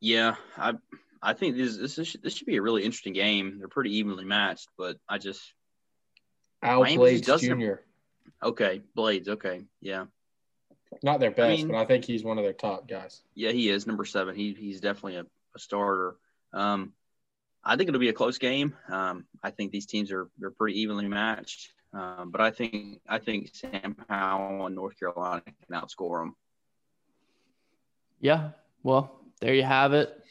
yeah, 0.00 0.36
I 0.56 0.74
I 1.22 1.32
think 1.32 1.56
this 1.56 1.76
this 1.76 2.06
should, 2.06 2.22
this 2.22 2.36
should 2.36 2.46
be 2.46 2.56
a 2.56 2.62
really 2.62 2.84
interesting 2.84 3.14
game. 3.14 3.58
They're 3.58 3.68
pretty 3.68 3.96
evenly 3.98 4.24
matched, 4.24 4.68
but 4.78 4.98
I 5.08 5.18
just 5.18 5.42
Al 6.62 6.82
Miami 6.82 6.96
Blades 6.98 7.40
Jr. 7.40 7.74
okay 8.42 8.82
Blades. 8.94 9.28
Okay, 9.28 9.64
yeah, 9.80 10.04
Not 11.02 11.20
their 11.20 11.30
best, 11.30 11.58
mean- 11.58 11.68
but 11.68 11.76
I 11.78 11.84
think 11.86 12.04
he's 12.04 12.22
one 12.22 12.38
of 12.38 12.44
their 12.44 12.52
top 12.52 12.86
guys. 12.86 13.22
yeah, 13.34 13.50
he 13.50 13.68
is 13.68 13.86
number 13.86 14.04
seven. 14.04 14.36
He 14.36 14.52
he's 14.52 14.80
definitely 14.80 15.16
a, 15.16 15.26
a 15.54 15.58
starter. 15.58 16.16
Um, 16.52 16.92
I 17.64 17.76
think 17.76 17.88
it'll 17.88 18.00
be 18.00 18.08
a 18.10 18.12
close 18.12 18.38
game. 18.38 18.74
Um, 18.88 19.24
I 19.42 19.50
think 19.50 19.72
these 19.72 19.86
teams 19.86 20.12
are 20.12 20.28
they're 20.38 20.50
pretty 20.52 20.80
evenly 20.82 21.08
matched. 21.08 21.70
Um, 21.96 22.30
but 22.30 22.40
I 22.42 22.50
think 22.50 23.00
I 23.08 23.18
think 23.18 23.50
Sam 23.54 23.96
Howell 24.08 24.66
and 24.66 24.74
North 24.74 24.98
Carolina 24.98 25.42
can 25.42 25.80
outscore 25.80 26.20
them. 26.20 26.36
Yeah. 28.20 28.50
Well, 28.82 29.18
there 29.40 29.54
you 29.54 29.62
have 29.62 29.92
it. 29.94 30.22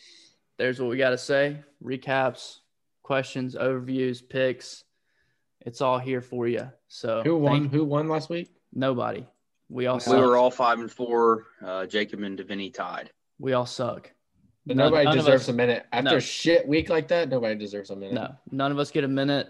There's 0.57 0.79
what 0.79 0.89
we 0.89 0.97
got 0.97 1.09
to 1.09 1.17
say. 1.17 1.57
Recaps, 1.83 2.57
questions, 3.03 3.55
overviews, 3.55 4.27
picks. 4.27 4.83
It's 5.61 5.81
all 5.81 5.97
here 5.97 6.21
for 6.21 6.47
you. 6.47 6.71
So 6.87 7.23
Who 7.23 7.37
won? 7.37 7.65
Who 7.65 7.83
won 7.83 8.07
last 8.07 8.29
week? 8.29 8.51
Nobody. 8.71 9.25
We 9.69 9.87
all 9.87 9.95
We 9.95 10.01
suck. 10.01 10.17
Were 10.19 10.37
all 10.37 10.51
five 10.51 10.79
and 10.79 10.91
four. 10.91 11.47
Uh, 11.65 11.87
Jacob 11.87 12.21
and 12.21 12.37
Deviney 12.37 12.71
tied. 12.73 13.09
we 13.39 13.53
all 13.53 13.65
suck. 13.65 14.11
None- 14.67 14.77
nobody 14.77 15.05
none 15.05 15.17
deserves 15.17 15.43
us- 15.43 15.49
a 15.49 15.53
minute 15.53 15.85
after 15.91 16.11
no. 16.11 16.17
a 16.17 16.21
shit 16.21 16.67
week 16.67 16.89
like 16.89 17.07
that. 17.07 17.29
Nobody 17.29 17.55
deserves 17.55 17.89
a 17.89 17.95
minute. 17.95 18.13
No, 18.13 18.35
none 18.51 18.71
of 18.71 18.77
us 18.79 18.91
get 18.91 19.03
a 19.03 19.07
minute. 19.07 19.47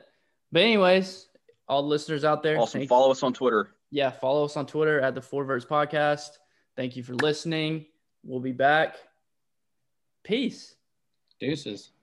But 0.51 0.61
anyways, 0.61 1.24
all 1.67 1.81
the 1.81 1.87
listeners 1.87 2.23
out 2.23 2.43
there, 2.43 2.57
Also, 2.57 2.77
thank- 2.79 2.89
follow 2.89 3.11
us 3.11 3.23
on 3.23 3.33
Twitter. 3.33 3.75
yeah, 3.91 4.11
follow 4.11 4.45
us 4.45 4.55
on 4.57 4.65
Twitter 4.65 4.99
at 5.01 5.15
the 5.15 5.21
Four 5.21 5.43
Verts 5.45 5.65
Podcast. 5.65 6.29
Thank 6.75 6.95
you 6.95 7.03
for 7.03 7.13
listening. 7.15 7.85
We'll 8.23 8.39
be 8.41 8.51
back. 8.51 8.97
Peace. 10.23 10.75
Deuces. 11.39 11.91